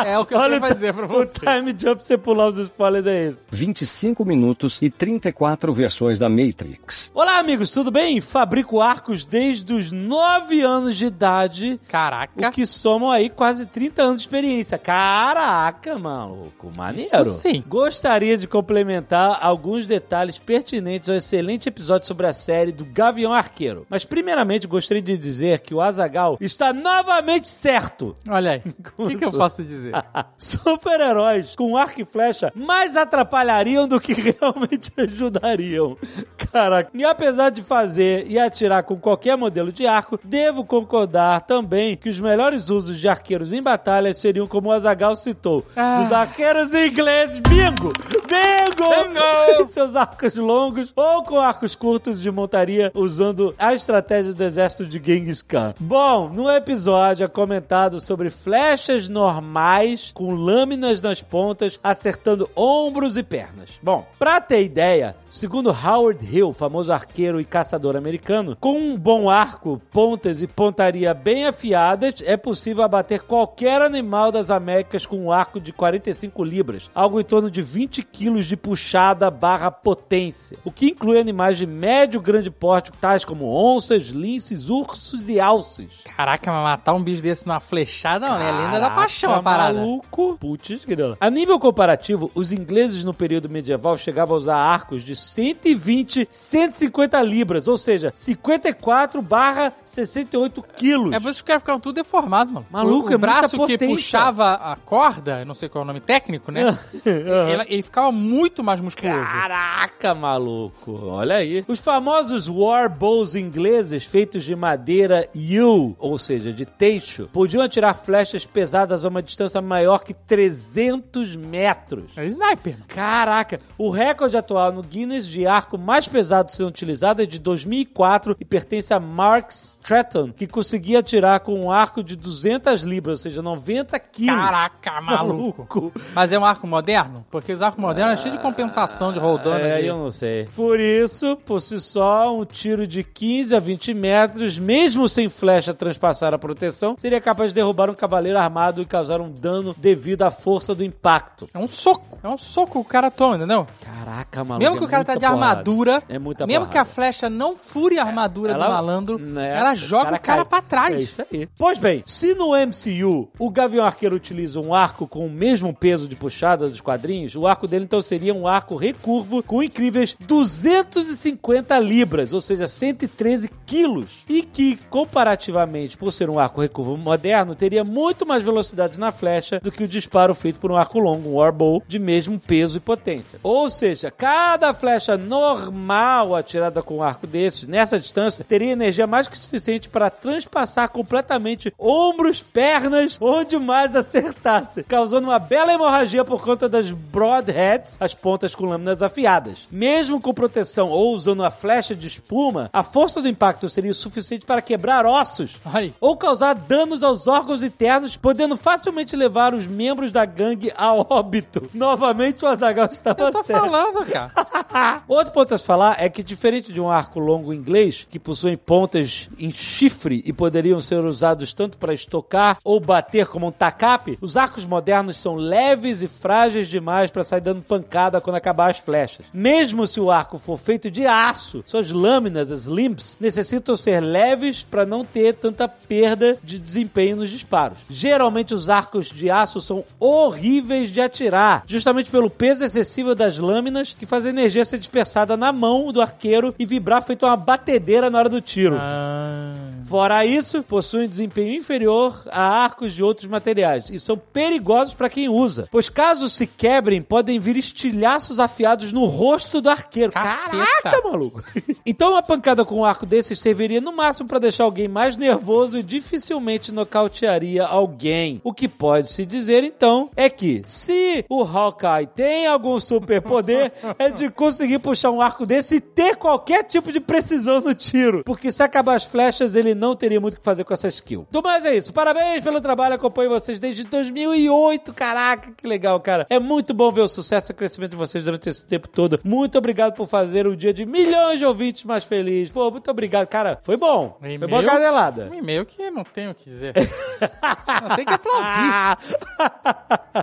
é, 0.06 0.12
é 0.12 0.20
o 0.20 0.26
que 0.26 0.34
eu 0.34 0.40
Olha 0.40 0.58
o 0.58 0.74
dizer 0.74 0.94
pra 0.94 1.06
O 1.06 1.08
você. 1.08 1.32
time 1.40 1.70
jump 1.78 1.96
pra 1.96 2.04
você 2.04 2.18
pular 2.18 2.48
os 2.48 2.58
spoilers 2.58 3.06
é 3.08 3.24
esse. 3.24 3.46
25 3.50 4.26
minutos 4.26 4.82
e 4.82 4.90
34 4.90 5.72
versões 5.72 6.20
da 6.20 6.28
Matrix. 6.28 7.10
Olá, 7.14 7.38
amigos, 7.38 7.72
tudo 7.72 7.90
bem? 7.90 8.20
Fabrico 8.20 8.82
arcos 8.82 9.24
desde 9.24 9.74
os 9.74 9.94
9 9.94 10.60
anos 10.60 10.98
de 10.98 11.06
idade. 11.06 11.80
Caraca. 11.88 12.17
O 12.26 12.52
que 12.52 12.66
somam 12.66 13.12
aí 13.12 13.30
quase 13.30 13.66
30 13.66 14.02
anos 14.02 14.18
de 14.18 14.22
experiência. 14.24 14.78
Caraca, 14.78 15.98
maluco, 15.98 16.72
maneiro. 16.76 17.22
Isso 17.22 17.32
sim. 17.32 17.64
Gostaria 17.68 18.38
de 18.38 18.48
complementar 18.48 19.40
alguns 19.42 19.86
detalhes 19.86 20.40
pertinentes 20.40 21.10
ao 21.10 21.16
excelente 21.16 21.70
episódio 21.70 22.08
sobre 22.08 22.28
a 22.28 22.34
série 22.34 22.72
do 22.72 22.86
Gavião 22.86 23.34
Arqueiro. 23.34 23.86
Mas 23.90 24.06
primeiramente 24.06 24.68
gostaria 24.68 25.02
de 25.02 25.18
dizer 25.18 25.60
que 25.60 25.74
o 25.74 25.82
Azagal 25.82 26.38
está 26.40 26.74
novamente 26.74 27.48
certo. 27.48 28.16
Olha 28.28 28.52
aí. 28.52 28.64
O 28.98 29.08
que, 29.08 29.18
que 29.18 29.26
eu 29.26 29.32
posso 29.32 29.64
dizer? 29.64 29.94
Super-heróis 30.38 31.56
com 31.56 31.78
arco 31.78 32.02
e 32.02 32.06
flecha 32.06 32.52
mais 32.56 32.96
atrapalhariam 32.96 33.88
do 33.88 34.00
que 34.00 34.14
realmente 34.40 34.92
ajudariam. 34.98 35.98
Caraca. 36.38 36.90
E 36.94 37.04
apesar 37.04 37.50
de 37.50 37.62
fazer 37.62 38.26
e 38.28 38.40
atirar 38.40 38.84
com 38.84 38.98
qualquer 38.98 39.38
modelo 39.38 39.72
de 39.72 39.86
arco, 39.86 40.20
devo 40.24 40.66
concordar 40.66 41.42
também 41.42 41.96
que 41.96 42.07
os 42.10 42.20
melhores 42.20 42.70
usos 42.70 42.98
de 43.00 43.08
arqueiros 43.08 43.52
em 43.52 43.62
batalha 43.62 44.14
seriam 44.14 44.48
como 44.48 44.70
o 44.70 44.72
Azagal 44.72 45.16
citou: 45.16 45.66
Ah. 45.76 46.04
os 46.06 46.12
arqueiros 46.12 46.74
ingleses. 46.74 47.40
Bingo! 47.40 47.92
Bingo! 48.28 48.90
Bingo! 48.90 49.66
Seus 49.72 49.96
arcos 49.96 50.36
longos 50.36 50.92
ou 50.96 51.24
com 51.24 51.40
arcos 51.40 51.76
curtos 51.76 52.22
de 52.22 52.30
montaria 52.32 52.92
usando 52.94 53.54
a 53.58 53.74
estratégia 53.74 54.34
do 54.34 54.44
exército 54.44 54.86
de 54.86 55.02
Genghis 55.04 55.42
Khan. 55.42 55.74
Bom, 55.80 56.30
no 56.30 56.50
episódio 56.50 57.24
é 57.24 57.28
comentado 57.28 58.00
sobre 58.00 58.30
flechas 58.30 59.10
normais 59.10 60.12
com 60.14 60.34
lâminas 60.34 61.02
nas 61.02 61.22
pontas 61.22 61.80
acertando 61.84 62.50
ombros 62.56 63.18
e 63.18 63.24
pernas. 63.24 63.72
Bom, 63.82 64.06
pra 64.20 64.40
ter 64.42 64.64
ideia, 64.64 65.16
segundo 65.30 65.70
Howard 65.70 66.24
Hill, 66.26 66.52
famoso 66.54 66.92
arqueiro 66.92 67.40
e 67.42 67.46
caçador 67.46 67.96
americano, 67.96 68.56
com 68.60 68.78
um 68.78 68.98
bom 68.98 69.30
arco, 69.30 69.82
pontas 69.92 70.42
e 70.42 70.48
pontaria 70.48 71.14
bem 71.14 71.46
afiadas, 71.46 71.87
é 72.26 72.38
possível 72.38 72.84
abater 72.84 73.22
qualquer 73.22 73.82
animal 73.82 74.32
das 74.32 74.50
Américas 74.50 75.06
com 75.06 75.18
um 75.18 75.32
arco 75.32 75.60
de 75.60 75.72
45 75.72 76.44
libras, 76.44 76.90
algo 76.94 77.20
em 77.20 77.24
torno 77.24 77.50
de 77.50 77.62
20 77.62 78.04
quilos 78.04 78.46
de 78.46 78.58
puxada 78.58 79.30
barra 79.30 79.72
potência, 79.72 80.58
o 80.66 80.72
que 80.72 80.88
inclui 80.88 81.20
animais 81.20 81.58
de 81.58 81.66
médio 81.66 82.22
grande 82.22 82.50
porte, 82.52 82.92
tais 83.00 83.24
como 83.24 83.46
onças, 83.46 84.08
linces, 84.08 84.70
ursos 84.70 85.30
e 85.30 85.40
alces. 85.40 86.02
Caraca, 86.16 86.52
mas 86.52 86.64
matar 86.64 86.94
um 86.94 87.04
bicho 87.04 87.22
desse 87.22 87.46
numa 87.48 87.60
flechada, 87.60 88.28
mano, 88.28 88.44
é 88.44 88.50
a 88.50 88.52
lenda 88.52 88.72
da 88.72 88.80
Caraca, 88.82 88.96
paixão 88.96 89.34
a 89.36 89.44
parada. 89.44 89.80
maluco. 89.80 90.38
Putz, 90.40 90.86
grila. 90.86 91.18
A 91.20 91.30
nível 91.30 91.60
comparativo, 91.60 92.32
os 92.34 92.52
ingleses 92.52 93.04
no 93.04 93.14
período 93.14 93.50
medieval 93.50 93.98
chegavam 93.98 94.36
a 94.36 94.38
usar 94.38 94.58
arcos 94.58 95.04
de 95.04 95.16
120, 95.16 96.28
150 96.30 97.22
libras, 97.22 97.68
ou 97.68 97.78
seja, 97.78 98.12
54 98.14 99.22
barra 99.22 99.74
68 99.86 100.64
quilos. 100.76 101.14
É 101.14 101.20
por 101.20 101.30
isso 101.30 101.44
que 101.44 101.52
os 101.52 101.64
caras 101.64 101.64
tudo 101.80 101.96
deformados, 101.96 102.54
mano. 102.54 102.66
Maluco, 102.70 103.10
o, 103.10 103.14
é 103.14 103.16
o 103.16 103.20
braço 103.20 103.58
muita 103.58 103.78
que 103.78 103.88
puxava 103.88 104.54
a 104.54 104.76
corda, 104.76 105.44
não 105.46 105.54
sei 105.54 105.70
qual 105.70 105.82
é 105.82 105.84
o 105.84 105.88
nome 105.88 106.00
técnico, 106.00 106.52
né? 106.52 106.78
ele, 107.06 107.66
ele 107.68 107.82
ficava 107.82 108.12
muito 108.12 108.64
mais 108.64 108.80
musculoso. 108.80 109.20
Caraca, 109.20 110.14
maluco. 110.14 111.00
Olha 111.06 111.36
aí. 111.38 111.64
Os 111.68 111.80
famosos 111.80 112.48
war 112.48 112.90
bows 112.90 113.36
ingleses 113.36 114.06
feitos 114.06 114.44
de 114.44 114.56
madeira 114.56 115.28
yew, 115.36 115.96
ou 116.00 116.18
seja, 116.18 116.52
de 116.52 116.66
teixo, 116.66 117.30
podiam 117.32 117.64
atirar 117.64 117.96
flechas 117.96 118.46
pesadas 118.46 119.06
a 119.06 119.08
uma 119.08 119.22
distância 119.22 119.62
maior 119.62 120.04
que 120.04 120.14
300 120.14 121.36
metros. 121.36 122.12
É 122.16 122.26
sniper. 122.26 122.74
mano. 122.74 122.86
Caraca, 122.88 123.60
o 123.78 123.90
recorde 123.90 124.38
atual 124.38 124.72
no 124.72 124.82
Guinness 124.82 125.28
de 125.28 125.46
arco 125.46 125.78
mais 125.78 126.08
pesado 126.08 126.52
sendo 126.52 126.70
utilizado 126.70 127.22
é 127.22 127.26
de 127.26 127.40
2004 127.40 128.36
e 128.40 128.46
pertence 128.46 128.94
a 128.94 129.00
Mark 129.00 129.52
Stratton, 129.52 130.32
que 130.32 130.48
conseguia 130.48 131.00
atirar 131.00 131.40
com 131.40 131.67
um 131.68 131.72
arco 131.72 132.04
de 132.04 132.16
200 132.16 132.82
libras, 132.84 133.20
ou 133.20 133.24
seja, 133.24 133.42
90 133.42 134.00
quilos. 134.00 134.36
Caraca, 134.36 135.00
maluco. 135.02 135.92
Mas 136.16 136.32
é 136.32 136.40
um 136.40 136.46
arco 136.46 136.66
moderno? 136.68 137.26
Porque 137.30 137.52
os 137.52 137.62
arcos 137.62 137.80
modernos 137.82 138.20
é 138.20 138.24
cheio 138.24 138.36
de 138.36 138.42
compensação 138.42 139.12
de 139.14 139.20
roldana. 139.20 139.60
É, 139.60 139.82
de- 139.82 139.88
eu 139.88 139.98
não 139.98 140.12
sei. 140.12 140.46
Por 140.56 140.80
isso, 140.80 141.36
por 141.46 141.62
si 141.62 141.80
só, 141.80 142.36
um 142.36 142.46
tiro 142.46 142.88
de 142.88 143.04
15 143.04 143.56
a 143.56 143.60
20 143.60 143.94
metros, 143.94 144.58
mesmo 144.58 145.08
sem 145.10 145.30
flecha 145.30 145.74
transpassar 145.74 146.34
a 146.34 146.40
proteção, 146.40 146.96
seria 146.98 147.20
capaz 147.22 147.52
de 147.52 147.56
derrubar 147.56 147.90
um 147.90 147.94
cavaleiro 147.96 148.38
armado 148.40 148.82
e 148.82 148.86
causar 148.86 149.20
um 149.22 149.30
dano 149.32 149.76
devido 149.78 150.24
à 150.24 150.32
força 150.32 150.74
do 150.74 150.84
impacto. 150.84 151.46
É 151.54 151.58
um 151.60 151.68
soco. 151.68 152.18
É 152.24 152.28
um 152.28 152.38
soco 152.38 152.72
que 152.74 152.78
o 152.78 152.84
cara 152.84 153.10
toma, 153.12 153.36
entendeu? 153.38 153.68
Caraca, 153.84 154.44
maluco. 154.44 154.60
Mesmo 154.64 154.78
que 154.78 154.84
é 154.84 154.88
o 154.88 154.90
cara 154.90 155.04
tá 155.04 155.14
de 155.16 155.20
porrada. 155.20 155.46
armadura, 155.46 156.04
É 156.10 156.18
muita 156.20 156.48
mesmo 156.48 156.66
que 156.68 156.78
a 156.78 156.84
porrada. 156.84 156.90
flecha 156.96 157.30
não 157.30 157.56
fure 157.56 158.00
a 158.00 158.04
armadura 158.06 158.54
do 158.54 158.60
malandro, 158.60 159.18
né, 159.20 159.58
ela 159.58 159.76
joga 159.76 160.16
o 160.16 160.20
cara, 160.20 160.20
cai. 160.20 160.46
pra 160.46 160.62
trás. 160.62 160.94
É 160.96 161.00
isso 161.00 161.22
aí. 161.32 161.48
Pois 161.58 161.80
bem, 161.80 162.04
se 162.06 162.36
no 162.36 162.52
MCU 162.52 163.30
o 163.40 163.50
Gavião 163.50 163.84
Arqueiro 163.84 164.16
utiliza 164.16 164.60
um 164.60 164.76
arco 164.76 165.08
com 165.08 165.26
o 165.26 165.30
mesmo 165.30 165.74
peso 165.74 166.08
de 166.08 166.16
puxada 166.16 166.70
dos 166.70 166.82
quadrinhos, 166.82 167.36
o 167.36 167.48
arco 167.48 167.68
dele 167.68 167.86
então 167.86 168.00
seria 168.00 168.32
um 168.32 168.46
arco 168.46 168.76
recurvo 168.76 169.42
com 169.42 169.64
incríveis 169.64 170.16
250 170.20 171.80
libras, 171.80 172.32
ou 172.32 172.42
seja, 172.42 172.68
113 172.68 173.50
quilos. 173.66 174.24
E 174.30 174.44
que, 174.44 174.76
comparativamente, 174.92 175.98
por 175.98 176.12
ser 176.12 176.30
um 176.30 176.38
arco 176.38 176.62
recurvo 176.62 176.96
moderno, 176.96 177.56
teria 177.56 177.84
muito 177.84 178.24
mais 178.24 178.44
velocidade 178.44 179.00
na 179.00 179.12
flecha 179.12 179.60
do 179.60 179.72
que 179.72 179.84
o 179.84 179.88
disparo 179.88 180.36
feito 180.36 180.60
por 180.60 180.72
um 180.72 180.78
arco 180.78 181.00
longo, 181.00 181.30
um 181.30 181.36
warbow, 181.38 181.82
de 181.88 181.98
mesmo 181.98 182.40
peso 182.40 182.78
e 182.78 182.82
potência. 182.82 183.40
Ou 183.42 183.68
seja, 183.72 184.12
cada 184.12 184.76
flecha 184.76 185.18
normal 185.18 186.36
atirada 186.36 186.84
com 186.84 186.98
um 186.98 187.04
arco 187.04 187.26
desses, 187.26 187.66
nessa 187.66 188.00
distância, 188.00 188.46
teria 188.46 188.74
energia 188.74 189.08
mais 189.08 189.28
que 189.28 189.36
suficiente 189.36 189.90
para 189.90 190.12
transpassar 190.12 190.90
completamente 190.90 191.47
ombros, 191.80 192.42
pernas, 192.44 193.18
onde 193.22 193.58
mais 193.58 193.96
acertasse, 193.96 194.84
causando 194.84 195.28
uma 195.28 195.40
bela 195.40 195.74
hemorragia 195.74 196.24
por 196.26 196.42
conta 196.42 196.68
das 196.68 196.92
broadheads, 196.92 197.98
as 198.00 198.14
pontas 198.14 198.56
com 198.56 198.66
lâminas 198.66 199.02
afiadas. 199.02 199.68
Mesmo 199.72 200.20
com 200.20 200.34
proteção 200.34 200.90
ou 200.90 201.14
usando 201.14 201.44
a 201.44 201.52
flecha 201.52 201.96
de 201.96 202.08
espuma, 202.08 202.70
a 202.74 202.84
força 202.84 203.22
do 203.22 203.28
impacto 203.28 203.70
seria 203.70 203.92
o 203.92 203.96
suficiente 203.96 204.46
para 204.46 204.62
quebrar 204.62 205.06
ossos 205.06 205.58
aí. 205.66 205.94
ou 206.00 206.18
causar 206.18 206.54
danos 206.56 207.04
aos 207.04 207.28
órgãos 207.28 207.62
internos, 207.64 208.18
podendo 208.18 208.58
facilmente 208.58 209.16
levar 209.16 209.54
os 209.54 209.68
membros 209.68 210.12
da 210.12 210.26
gangue 210.26 210.72
a 210.78 210.94
óbito. 210.94 211.70
Novamente 211.74 212.44
o 212.44 212.48
Azaghal 212.48 212.88
estava 212.92 213.22
Eu 213.22 213.32
tô 213.32 213.44
certo. 213.44 213.60
falando, 213.60 214.06
cara. 214.06 214.32
Outro 215.08 215.34
ponto 215.34 215.54
a 215.54 215.58
se 215.58 215.66
falar 215.66 215.98
é 216.00 216.10
que, 216.10 216.24
diferente 216.24 216.72
de 216.74 216.82
um 216.82 216.90
arco 216.90 217.20
longo 217.20 217.54
inglês, 217.54 218.08
que 218.10 218.20
possui 218.20 218.58
pontas 218.58 219.30
em 219.40 219.52
chifre 219.52 220.24
e 220.26 220.34
poderiam 220.34 220.82
ser 220.82 221.04
usados 221.04 221.37
usados 221.38 221.54
tanto 221.54 221.78
para 221.78 221.94
estocar 221.94 222.58
ou 222.64 222.80
bater 222.80 223.28
como 223.28 223.48
um 223.48 223.52
tacape, 223.52 224.18
os 224.20 224.36
arcos 224.36 224.66
modernos 224.66 225.18
são 225.18 225.36
leves 225.36 226.02
e 226.02 226.08
frágeis 226.08 226.68
demais 226.68 227.12
para 227.12 227.24
sair 227.24 227.42
dando 227.42 227.62
pancada 227.62 228.20
quando 228.20 228.36
acabar 228.36 228.72
as 228.72 228.80
flechas. 228.80 229.26
Mesmo 229.34 229.86
se 229.86 230.00
o 230.00 230.12
arco 230.12 230.40
for 230.40 230.58
feito 230.58 230.90
de 230.90 231.06
aço, 231.06 231.64
suas 231.66 231.92
lâminas, 231.92 232.52
as 232.52 232.66
limbs, 232.66 233.18
necessitam 233.20 233.78
ser 233.78 234.00
leves 234.00 234.64
para 234.64 234.86
não 234.86 235.06
ter 235.06 235.34
tanta 235.34 235.68
perda 235.68 236.38
de 236.44 236.58
desempenho 236.58 237.18
nos 237.18 237.30
disparos. 237.30 237.80
Geralmente 237.90 238.54
os 238.54 238.70
arcos 238.70 239.08
de 239.08 239.30
aço 239.30 239.62
são 239.62 239.84
horríveis 240.00 240.92
de 240.92 241.02
atirar, 241.02 241.64
justamente 241.68 242.10
pelo 242.10 242.30
peso 242.30 242.64
excessivo 242.64 243.14
das 243.14 243.38
lâminas 243.38 243.94
que 243.94 244.06
faz 244.06 244.26
a 244.26 244.30
energia 244.30 244.66
ser 244.66 244.78
dispersada 244.78 245.38
na 245.38 245.52
mão 245.52 245.92
do 245.92 246.02
arqueiro 246.02 246.54
e 246.58 246.66
vibrar 246.66 247.04
feito 247.04 247.26
uma 247.26 247.38
batedeira 247.38 248.10
na 248.10 248.18
hora 248.18 248.30
do 248.30 248.42
tiro. 248.42 248.78
Ah. 248.80 249.54
Fora 249.84 250.26
isso, 250.26 250.64
possuem 250.64 251.08
desempenho 251.08 251.27
inferior 251.38 252.22
a 252.32 252.64
arcos 252.64 252.94
de 252.94 253.04
outros 253.04 253.28
materiais 253.28 253.90
e 253.90 254.00
são 254.00 254.18
perigosos 254.18 254.94
para 254.94 255.10
quem 255.10 255.30
usa, 255.30 255.68
pois 255.72 255.90
caso 255.90 256.30
se 256.30 256.46
quebrem, 256.46 257.02
podem 257.02 257.40
vir 257.40 257.58
estilhaços 257.58 258.40
afiados 258.40 258.92
no 258.92 259.06
rosto 259.06 259.62
do 259.62 259.70
arqueiro. 259.70 260.12
Caceta. 260.12 260.68
Caraca, 260.84 261.02
maluco! 261.10 261.44
então 261.86 262.12
uma 262.12 262.24
pancada 262.24 262.64
com 262.64 262.80
um 262.80 262.86
arco 262.86 263.06
desses 263.06 263.40
serviria 263.40 263.82
no 263.82 263.96
máximo 263.96 264.28
para 264.28 264.40
deixar 264.40 264.64
alguém 264.64 264.88
mais 264.88 265.18
nervoso 265.18 265.78
e 265.78 265.84
dificilmente 265.84 266.72
nocautearia 266.72 267.66
alguém. 267.66 268.42
O 268.44 268.54
que 268.54 268.68
pode 268.68 269.10
se 269.10 269.26
dizer 269.26 269.64
então 269.64 270.10
é 270.16 270.30
que 270.30 270.62
se 270.64 271.26
o 271.30 271.44
Hawkeye 271.44 272.08
tem 272.08 272.48
algum 272.48 272.80
superpoder, 272.80 273.72
é 273.98 274.10
de 274.10 274.30
conseguir 274.30 274.80
puxar 274.80 275.12
um 275.12 275.22
arco 275.22 275.46
desse 275.46 275.76
e 275.76 275.82
ter 275.82 276.16
qualquer 276.16 276.64
tipo 276.64 276.92
de 276.92 277.00
precisão 277.00 277.62
no 277.62 277.74
tiro. 277.74 278.24
Porque 278.24 278.52
se 278.52 278.64
acabar 278.64 278.96
as 278.96 279.06
flechas, 279.06 279.56
ele 279.56 279.74
não 279.74 279.96
teria 279.96 280.20
muito 280.20 280.36
o 280.36 280.38
que 280.38 280.44
fazer 280.44 280.64
com 280.64 280.74
essa 280.74 280.88
skill. 280.88 281.17
Do 281.32 281.42
mais 281.42 281.66
é 281.66 281.76
isso. 281.76 281.94
Parabéns 281.94 282.44
pelo 282.44 282.60
trabalho, 282.62 282.96
acompanho 282.96 283.30
vocês 283.30 283.60
desde 283.60 283.84
2008. 283.86 284.94
Caraca, 284.94 285.52
que 285.52 285.68
legal, 285.68 286.00
cara. 286.00 286.28
É 286.30 286.40
muito 286.40 286.74
bom 286.74 286.92
ver 286.92 287.02
o 287.02 287.08
sucesso 287.08 287.52
e 287.52 287.54
o 287.54 287.56
crescimento 287.56 287.92
de 287.92 287.98
vocês 287.98 288.24
durante 288.24 288.50
esse 288.50 288.66
tempo 288.66 288.88
todo. 288.88 289.20
Muito 289.24 289.58
obrigado 289.58 289.94
por 289.94 290.08
fazer 290.08 290.46
o 290.48 290.56
dia 290.56 290.74
de 290.74 290.86
milhões 290.86 291.40
de 291.40 291.46
ouvintes 291.46 291.84
mais 291.86 292.04
feliz. 292.04 292.50
Pô, 292.50 292.70
muito 292.70 292.90
obrigado, 292.92 293.28
cara. 293.28 293.60
Foi 293.64 293.78
bom. 293.78 294.18
Foi 294.20 294.34
E-mail? 294.34 294.50
boa 294.50 294.64
canelada. 294.64 295.30
Um 295.32 295.36
e-mail 295.36 295.66
que 295.66 295.90
não 295.90 296.04
tenho 296.04 296.32
o 296.32 296.36
que 296.36 296.46
dizer. 296.50 296.74
não 297.82 297.96
tem 297.96 298.06
que 298.06 298.14
aplaudir. 298.14 298.98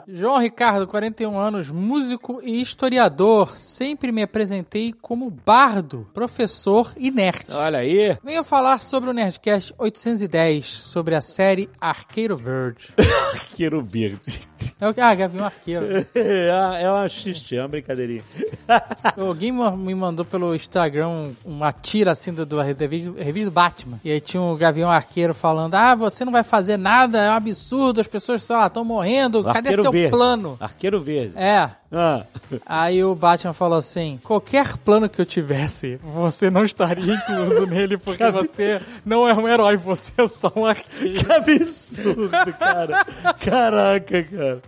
João 0.09 0.39
Ricardo, 0.39 0.87
41 0.87 1.39
anos, 1.39 1.71
músico 1.71 2.41
e 2.43 2.61
historiador. 2.61 3.57
Sempre 3.57 4.13
me 4.13 4.23
apresentei 4.23 4.93
como 4.93 5.31
bardo, 5.31 6.09
professor 6.13 6.93
e 6.97 7.11
nerd. 7.11 7.47
Olha 7.53 7.79
aí. 7.79 8.17
Venho 8.23 8.45
falar 8.45 8.79
sobre 8.81 9.11
o 9.11 9.13
Nerdcast 9.13 9.75
810, 9.79 10.67
sobre 10.75 11.15
a 11.15 11.21
série 11.21 11.69
Arqueiro 11.81 12.37
Verde. 12.37 12.93
Arqueiro 13.35 13.83
verde. 13.83 14.41
É 14.81 14.89
o 14.89 14.95
que? 14.95 15.01
Ah, 15.01 15.15
Gavião 15.15 15.45
Arqueiro. 15.45 15.87
É 16.15 16.49
é 16.83 16.91
uma 16.91 17.09
xixi, 17.09 17.57
é 17.57 17.63
uma 17.63 17.69
brincadeirinha. 17.69 18.23
Alguém 19.17 19.53
me 19.53 19.95
mandou 19.95 20.25
pelo 20.25 20.55
Instagram 20.55 21.33
uma 21.45 21.73
tira 21.73 22.11
assim 22.11 22.33
do, 22.33 22.45
do 22.45 22.61
revista, 22.61 23.13
revista 23.17 23.51
do 23.51 23.55
Batman. 23.55 24.01
E 24.05 24.11
aí 24.11 24.21
tinha 24.21 24.43
um 24.43 24.57
Gavião 24.57 24.91
Arqueiro 24.91 25.35
falando: 25.35 25.75
Ah, 25.75 25.95
você 25.95 26.25
não 26.25 26.33
vai 26.33 26.43
fazer 26.43 26.77
nada, 26.77 27.23
é 27.23 27.31
um 27.31 27.35
absurdo, 27.35 28.01
as 28.01 28.09
pessoas, 28.09 28.43
sei 28.43 28.57
lá, 28.57 28.67
estão 28.67 28.85
morrendo, 28.85 29.45
cadê 29.45 29.59
Arqueiro 29.59 29.83
seu 29.83 29.93
verde. 29.93 30.11
plano? 30.11 30.57
Arqueiro 30.61 31.01
verde. 31.01 31.33
É. 31.37 31.71
Ah. 31.93 32.25
Aí 32.67 33.05
o 33.05 33.15
Batman 33.15 33.53
falou 33.53 33.79
assim: 33.79 34.19
qualquer 34.25 34.77
plano 34.79 35.09
que 35.09 35.21
eu 35.21 35.27
tivesse, 35.27 35.97
você 36.03 36.51
não 36.51 36.65
estaria 36.65 37.15
incluso 37.15 37.67
nele, 37.67 37.97
porque 37.97 38.29
você 38.33 38.81
não 39.05 39.29
é 39.29 39.35
um 39.35 39.49
herói, 39.49 39.77
você 39.77 40.13
é 40.19 40.27
só 40.27 40.53
um 40.57 40.64
arqueiro. 40.67 41.15
Que 41.25 41.33
absurdo, 41.33 42.31
cara. 42.59 43.05
Caraca, 43.39 44.25
cara. 44.25 44.63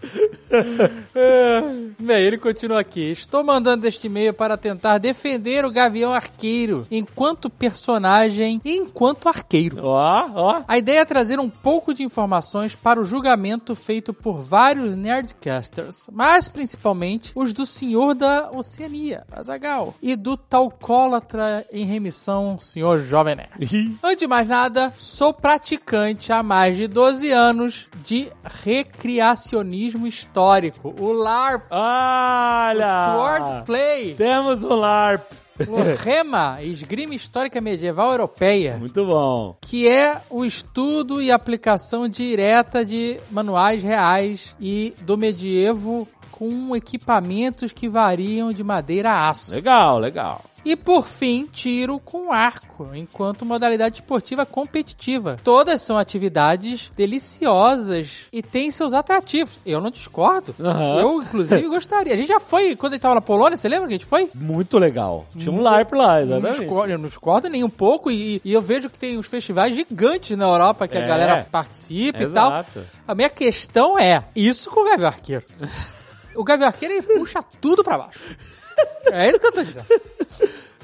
É. 1.15 1.63
Bem, 1.99 2.23
ele 2.23 2.39
continua 2.39 2.81
aqui. 2.81 3.11
Estou 3.11 3.43
mandando 3.43 3.87
este 3.87 4.07
e-mail 4.07 4.33
para 4.35 4.57
tentar 4.57 4.99
defender 4.99 5.65
o 5.65 5.71
Gavião 5.71 6.13
Arqueiro 6.13 6.87
enquanto 6.91 7.49
personagem 7.49 8.61
e 8.65 8.77
enquanto 8.77 9.29
arqueiro. 9.29 9.79
Ó, 9.83 10.31
ó. 10.35 10.63
A 10.69 10.79
ideia 10.79 11.01
é 11.01 11.05
trazer 11.05 11.41
um 11.41 11.49
pouco 11.49 11.95
de 11.95 12.03
informações 12.03 12.75
para 12.75 13.01
o 13.01 13.05
julgamento 13.05 13.75
feito 13.75 14.13
por 14.13 14.39
vários 14.41 14.95
nerdcasters, 14.95 16.09
mas 16.13 16.49
principalmente 16.49 17.33
os 17.35 17.53
do 17.53 17.65
Senhor 17.65 18.15
da 18.15 18.51
Oceania, 18.53 19.25
Azagal, 19.33 19.95
e 20.03 20.15
do 20.17 20.37
Talcólatra 20.37 21.67
em 21.73 21.85
remissão, 21.85 22.59
Senhor 22.59 22.99
Jovem 22.99 23.37
Nerd. 23.37 23.99
Antes 24.03 24.19
de 24.19 24.27
mais 24.27 24.47
nada, 24.47 24.93
sou 24.97 25.33
praticante 25.33 25.86
há 26.33 26.43
mais 26.43 26.77
de 26.77 26.89
12 26.89 27.31
anos 27.31 27.89
de 28.05 28.29
recreacionismo 28.43 30.05
histórico, 30.07 30.93
o 30.99 31.13
LARP, 31.13 31.65
Olha! 31.71 32.87
o 33.09 33.13
Swordplay, 33.15 34.15
Temos 34.15 34.65
o 34.65 34.75
LARP. 34.75 35.25
o 35.69 35.77
REMA, 36.03 36.59
Esgrima 36.63 37.15
Histórica 37.15 37.61
Medieval 37.61 38.11
Europeia 38.11 38.77
Muito 38.79 39.07
bom. 39.07 39.57
que 39.61 39.87
é 39.89 40.21
o 40.29 40.45
estudo 40.45 41.23
e 41.23 41.31
aplicação 41.31 42.09
direta 42.09 42.85
de 42.85 43.21
manuais 43.31 43.81
reais 43.83 44.57
e 44.61 44.93
do 45.03 45.17
medievo 45.17 46.07
com 46.33 46.75
equipamentos 46.77 47.73
que 47.73 47.89
variam 47.89 48.53
de 48.53 48.63
madeira 48.63 49.11
a 49.13 49.31
aço. 49.31 49.55
Legal, 49.55 49.99
legal. 49.99 50.43
E 50.69 50.75
por 50.75 51.07
fim, 51.07 51.47
tiro 51.53 52.01
com 52.01 52.33
arco, 52.33 52.91
enquanto 52.93 53.47
modalidade 53.47 53.97
esportiva 54.01 54.45
competitiva. 54.45 55.37
Todas 55.45 55.81
são 55.81 55.97
atividades 55.97 56.91
deliciosas 56.97 58.27
e 58.33 58.43
têm 58.43 58.73
seus 58.73 58.93
atrativos. 58.93 59.61
Eu 59.65 59.81
não 59.81 59.91
discordo. 59.93 60.57
Aham. 60.59 60.99
Eu, 61.01 61.23
inclusive, 61.23 61.69
gostaria. 61.69 62.13
A 62.15 62.17
gente 62.17 62.27
já 62.27 62.41
foi, 62.41 62.75
quando 62.75 62.95
a 62.95 62.97
gente 62.97 63.03
tava 63.03 63.15
na 63.15 63.21
Polônia, 63.21 63.57
você 63.57 63.69
lembra 63.69 63.87
que 63.87 63.95
a 63.95 63.97
gente 63.99 64.07
foi? 64.07 64.29
Muito 64.35 64.77
legal. 64.77 65.25
Tinha 65.39 65.53
um 65.53 65.61
LARP 65.61 65.93
lá, 65.93 66.15
Não 66.17 66.23
exatamente. 66.23 66.59
discordo, 66.61 66.93
eu 66.93 66.99
não 66.99 67.09
discordo 67.09 67.49
nem 67.49 67.63
um 67.63 67.71
pouco. 67.71 68.11
E, 68.11 68.41
e 68.45 68.53
eu 68.53 68.61
vejo 68.61 68.91
que 68.91 68.99
tem 68.99 69.17
uns 69.17 69.29
festivais 69.29 69.73
gigantes 69.75 70.37
na 70.37 70.47
Europa 70.47 70.89
que 70.89 70.99
a 70.99 71.01
É. 71.03 71.07
galera 71.07 71.47
participa 71.49 72.25
e 72.25 72.27
tal. 72.29 72.49
Exato. 72.51 72.85
A 73.07 73.15
minha 73.15 73.31
questão 73.31 73.97
é: 73.97 74.25
isso 74.35 74.69
com 74.71 74.81
o 74.81 74.85
Gavião 74.85 75.09
Arqueiro. 75.09 75.45
o 76.35 76.43
Gavião 76.43 76.67
Arqueiro 76.67 76.95
ele 76.95 77.03
puxa 77.19 77.41
tudo 77.61 77.85
pra 77.85 77.99
baixo. 77.99 78.37
É 79.13 79.29
isso 79.29 79.39
que 79.41 79.47
eu 79.47 79.53
tô 79.53 79.63
dizendo. 79.63 79.87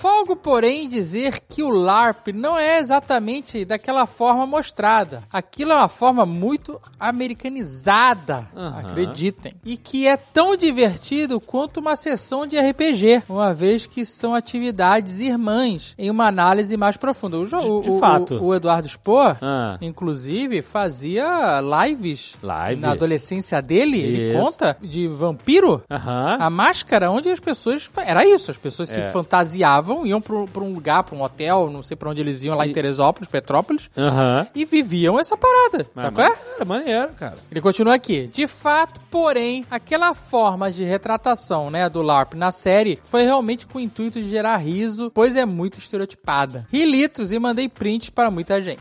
Folgo, 0.03 0.35
porém, 0.35 0.89
dizer 0.89 1.39
que 1.49 1.63
o 1.63 1.71
LARP 1.71 2.33
não 2.35 2.59
é 2.59 2.81
exatamente 2.81 3.65
daquela 3.65 4.05
forma 4.05 4.45
mostrada. 4.45 5.23
Aquilo 5.33 5.71
é 5.71 5.77
uma 5.77 5.89
forma 5.89 6.27
muito 6.27 6.81
americanizada, 6.99 8.49
Aham. 8.57 8.81
acreditem. 8.81 9.55
E 9.65 9.77
que 9.77 10.09
é 10.09 10.17
tão 10.17 10.57
divertido 10.57 11.41
quanto 11.41 11.79
uma 11.79 11.95
sessão 11.95 12.49
de 12.49 12.59
RPG, 12.59 13.23
uma 13.29 13.55
vez 13.55 13.87
que 13.87 14.05
são 14.05 14.35
atividades 14.35 15.21
irmãs 15.21 15.95
em 15.97 16.11
uma 16.11 16.27
análise 16.27 16.77
mais 16.77 16.97
profunda. 16.97 17.39
O, 17.39 17.45
De- 17.45 17.83
de 17.83 17.91
o- 17.91 17.99
fato. 18.01 18.35
o, 18.39 18.47
o 18.47 18.55
Eduardo 18.57 18.89
Spohr, 18.89 19.37
Ah. 19.41 19.79
inclusive, 19.81 20.63
fazia 20.63 21.61
lives 21.87 22.35
Live. 22.43 22.81
na 22.81 22.91
adolescência 22.91 23.63
dele, 23.63 24.01
ele 24.01 24.31
Isso. 24.33 24.39
conta, 24.43 24.77
de 24.83 25.07
vampiro. 25.07 25.81
Aham. 25.89 26.39
A 26.41 26.51
máscara, 26.51 27.09
onde 27.09 27.29
as 27.31 27.39
pessoas. 27.39 27.89
Era 28.05 28.25
isso, 28.27 28.51
as 28.51 28.59
pessoas 28.59 28.91
É. 28.91 29.07
se 29.07 29.13
fantasiavam, 29.13 29.92
iam 30.07 30.21
pra, 30.21 30.35
um- 30.35 30.73
lugar, 30.75 31.03
pra 31.05 31.15
um 31.15 31.23
hotel, 31.23 31.71
não 31.71 31.83
sei 31.83 31.97
pra 31.97 32.11
onde 32.11 32.21
eles 32.21 32.43
iam, 32.43 32.57
lá 32.57 32.67
em 32.67 32.73
Teresópolis, 32.73 33.29
Petrópolis, 33.29 33.91
Aham. 33.97 34.47
e 34.55 34.65
viviam 34.65 35.19
essa 35.21 35.37
parada. 35.37 35.87
Mas- 35.95 36.05
Sabe 36.05 36.17
qual 36.17 36.27
é? 36.61 36.65
Maneiro, 36.65 37.13
cara. 37.19 37.37
Ele 37.51 37.61
continua 37.61 37.95
aqui. 37.95 38.29
De 38.29 38.47
fato, 38.47 39.01
porém, 39.11 39.67
aquela 39.71 40.15
forma 40.15 40.71
de 40.71 40.85
retratação, 40.85 41.71
né, 41.71 41.89
do 41.89 42.01
LARP 42.03 42.35
na 42.35 42.51
série 42.53 42.99
foi 43.03 43.23
realmente 43.25 43.67
com 43.67 43.79
o 43.79 43.81
intuito 43.81 44.21
de 44.21 44.29
gerar 44.31 44.57
riso, 44.59 45.11
pois 45.15 45.35
é 45.37 45.45
muito 45.45 45.79
estereotipada. 45.79 46.67
Ri 46.73 46.85
litos 46.85 47.33
e 47.33 47.39
mandei 47.39 47.69
prints 47.69 48.11
para 48.11 48.31
muita 48.31 48.61
gente. 48.63 48.81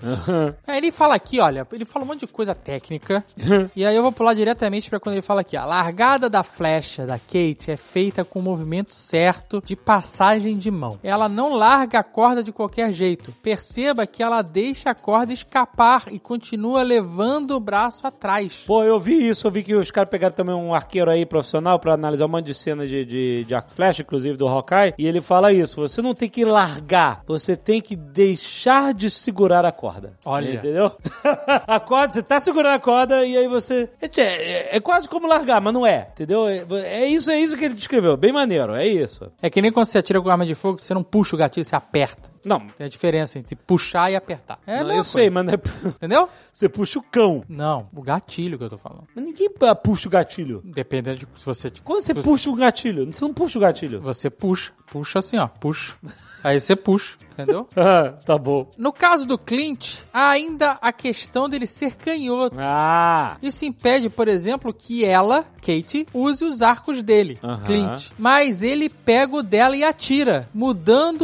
Aí 0.67 0.77
ele 0.77 0.91
fala 0.91 1.15
aqui, 1.15 1.39
olha, 1.39 1.67
ele 1.71 1.85
fala 1.85 2.05
um 2.05 2.07
monte 2.07 2.21
de 2.21 2.27
coisa 2.27 2.53
técnica. 2.55 3.23
e 3.75 3.85
aí 3.85 3.95
eu 3.95 4.03
vou 4.03 4.11
pular 4.11 4.33
diretamente 4.33 4.89
pra 4.89 4.99
quando 4.99 5.13
ele 5.15 5.21
fala 5.21 5.41
aqui, 5.41 5.57
ó. 5.57 5.61
A 5.61 5.65
largada 5.65 6.29
da 6.29 6.43
flecha 6.43 7.05
da 7.05 7.17
Kate 7.17 7.71
é 7.71 7.77
feita 7.77 8.23
com 8.23 8.39
o 8.39 8.43
movimento 8.43 8.93
certo 8.93 9.61
de 9.65 9.75
passagem 9.75 10.57
de 10.57 10.69
mão. 10.69 10.90
Ela 11.03 11.27
não 11.29 11.53
larga 11.53 11.99
a 11.99 12.03
corda 12.03 12.43
de 12.43 12.51
qualquer 12.51 12.91
jeito. 12.93 13.31
Perceba 13.43 14.05
que 14.07 14.21
ela 14.23 14.41
deixa 14.41 14.89
a 14.91 14.95
corda 14.95 15.33
escapar 15.33 16.05
e 16.11 16.19
continua 16.19 16.83
levando 16.83 17.51
o 17.51 17.59
braço 17.59 18.05
atrás. 18.07 18.63
Pô, 18.65 18.83
eu 18.83 18.99
vi 18.99 19.27
isso, 19.27 19.47
eu 19.47 19.51
vi 19.51 19.63
que 19.63 19.75
os 19.75 19.91
caras 19.91 20.09
pegaram 20.09 20.35
também 20.35 20.55
um 20.55 20.73
arqueiro 20.73 21.09
aí 21.11 21.25
profissional 21.25 21.79
pra 21.79 21.93
analisar 21.93 22.25
um 22.25 22.29
monte 22.29 22.45
de 22.47 22.53
cena 22.53 22.85
de, 22.87 23.05
de, 23.05 23.43
de 23.45 23.55
arco 23.55 23.71
flecha, 23.71 24.01
inclusive 24.01 24.37
do 24.37 24.47
Hawkeye, 24.47 24.93
e 24.97 25.07
ele 25.07 25.21
fala 25.21 25.51
isso, 25.53 25.75
você 25.81 26.01
não 26.01 26.13
tem 26.13 26.29
que 26.29 26.43
largar, 26.45 27.21
você 27.27 27.55
tem 27.55 27.81
que 27.81 27.95
deixar 27.95 28.93
de 28.93 29.09
segurar 29.09 29.65
a 29.65 29.71
corda. 29.71 30.13
Olha. 30.25 30.53
Entendeu? 30.53 30.91
a 31.67 31.79
corda, 31.79 32.13
você 32.13 32.23
tá 32.23 32.39
segurando 32.39 32.75
a 32.75 32.79
corda 32.79 33.25
e 33.25 33.37
aí 33.37 33.47
você... 33.47 33.89
É, 34.01 34.07
é- 34.17 34.77
é 34.77 34.79
quase 34.79 35.07
como 35.07 35.27
largar, 35.27 35.59
mas 35.61 35.73
não 35.73 35.85
é, 35.85 36.09
entendeu? 36.13 36.47
É, 36.47 36.65
é 36.83 37.05
isso, 37.07 37.29
é 37.29 37.39
isso 37.39 37.57
que 37.57 37.65
ele 37.65 37.73
descreveu, 37.73 38.15
bem 38.17 38.31
maneiro, 38.31 38.73
é 38.75 38.85
isso. 38.87 39.31
É 39.41 39.49
que 39.49 39.61
nem 39.61 39.71
quando 39.71 39.85
você 39.85 39.97
atira 39.97 40.21
com 40.21 40.29
arma 40.29 40.45
de 40.45 40.55
fogo, 40.55 40.79
você 40.83 40.93
não 40.93 41.03
puxa 41.03 41.35
o 41.35 41.39
gatilho, 41.39 41.65
você 41.65 41.75
aperta. 41.75 42.31
Não, 42.43 42.59
Tem 42.59 42.85
a 42.85 42.89
diferença 42.89 43.37
entre 43.37 43.55
puxar 43.55 44.11
e 44.11 44.15
apertar. 44.15 44.57
É 44.65 44.83
não, 44.83 44.91
eu 44.95 45.03
sei, 45.03 45.29
coisa. 45.29 45.31
mas 45.31 45.45
não 45.45 45.53
é... 45.53 45.57
Entendeu? 45.95 46.29
você 46.51 46.67
puxa 46.67 46.97
o 46.97 47.03
cão. 47.03 47.43
Não, 47.47 47.87
o 47.93 48.01
gatilho 48.01 48.57
que 48.57 48.63
eu 48.63 48.69
tô 48.69 48.77
falando. 48.77 49.03
Mas 49.15 49.23
ninguém 49.23 49.47
puxa 49.83 50.07
o 50.07 50.11
gatilho. 50.11 50.61
Dependendo 50.65 51.19
de 51.19 51.27
se 51.39 51.45
você... 51.45 51.71
Quando 51.83 52.03
você 52.03 52.13
se 52.15 52.21
puxa 52.21 52.49
o 52.49 52.55
gatilho, 52.55 53.05
você 53.13 53.23
não 53.23 53.33
puxa 53.33 53.59
o 53.59 53.61
gatilho. 53.61 54.01
Você 54.01 54.29
puxa. 54.29 54.73
Puxa 54.89 55.19
assim, 55.19 55.37
ó. 55.37 55.47
Puxa. 55.47 55.95
Aí 56.43 56.59
você 56.59 56.75
puxa. 56.75 57.17
Entendeu? 57.31 57.67
Ah, 57.75 58.11
tá 58.25 58.37
bom. 58.37 58.69
No 58.77 58.91
caso 58.91 59.25
do 59.25 59.37
Clint, 59.37 59.99
há 60.13 60.29
ainda 60.31 60.71
a 60.81 60.91
questão 60.91 61.47
dele 61.47 61.65
ser 61.65 61.95
canhoto. 61.95 62.55
Ah, 62.59 63.37
Isso 63.41 63.65
impede, 63.65 64.09
por 64.09 64.27
exemplo, 64.27 64.73
que 64.73 65.05
ela, 65.05 65.45
Kate, 65.61 66.05
use 66.13 66.43
os 66.43 66.61
arcos 66.61 67.01
dele, 67.01 67.39
Aham. 67.43 67.63
Clint. 67.65 68.09
Mas 68.19 68.61
ele 68.61 68.89
pega 68.89 69.35
o 69.35 69.41
dela 69.43 69.75
e 69.75 69.83
atira, 69.83 70.49
mudando 70.53 70.70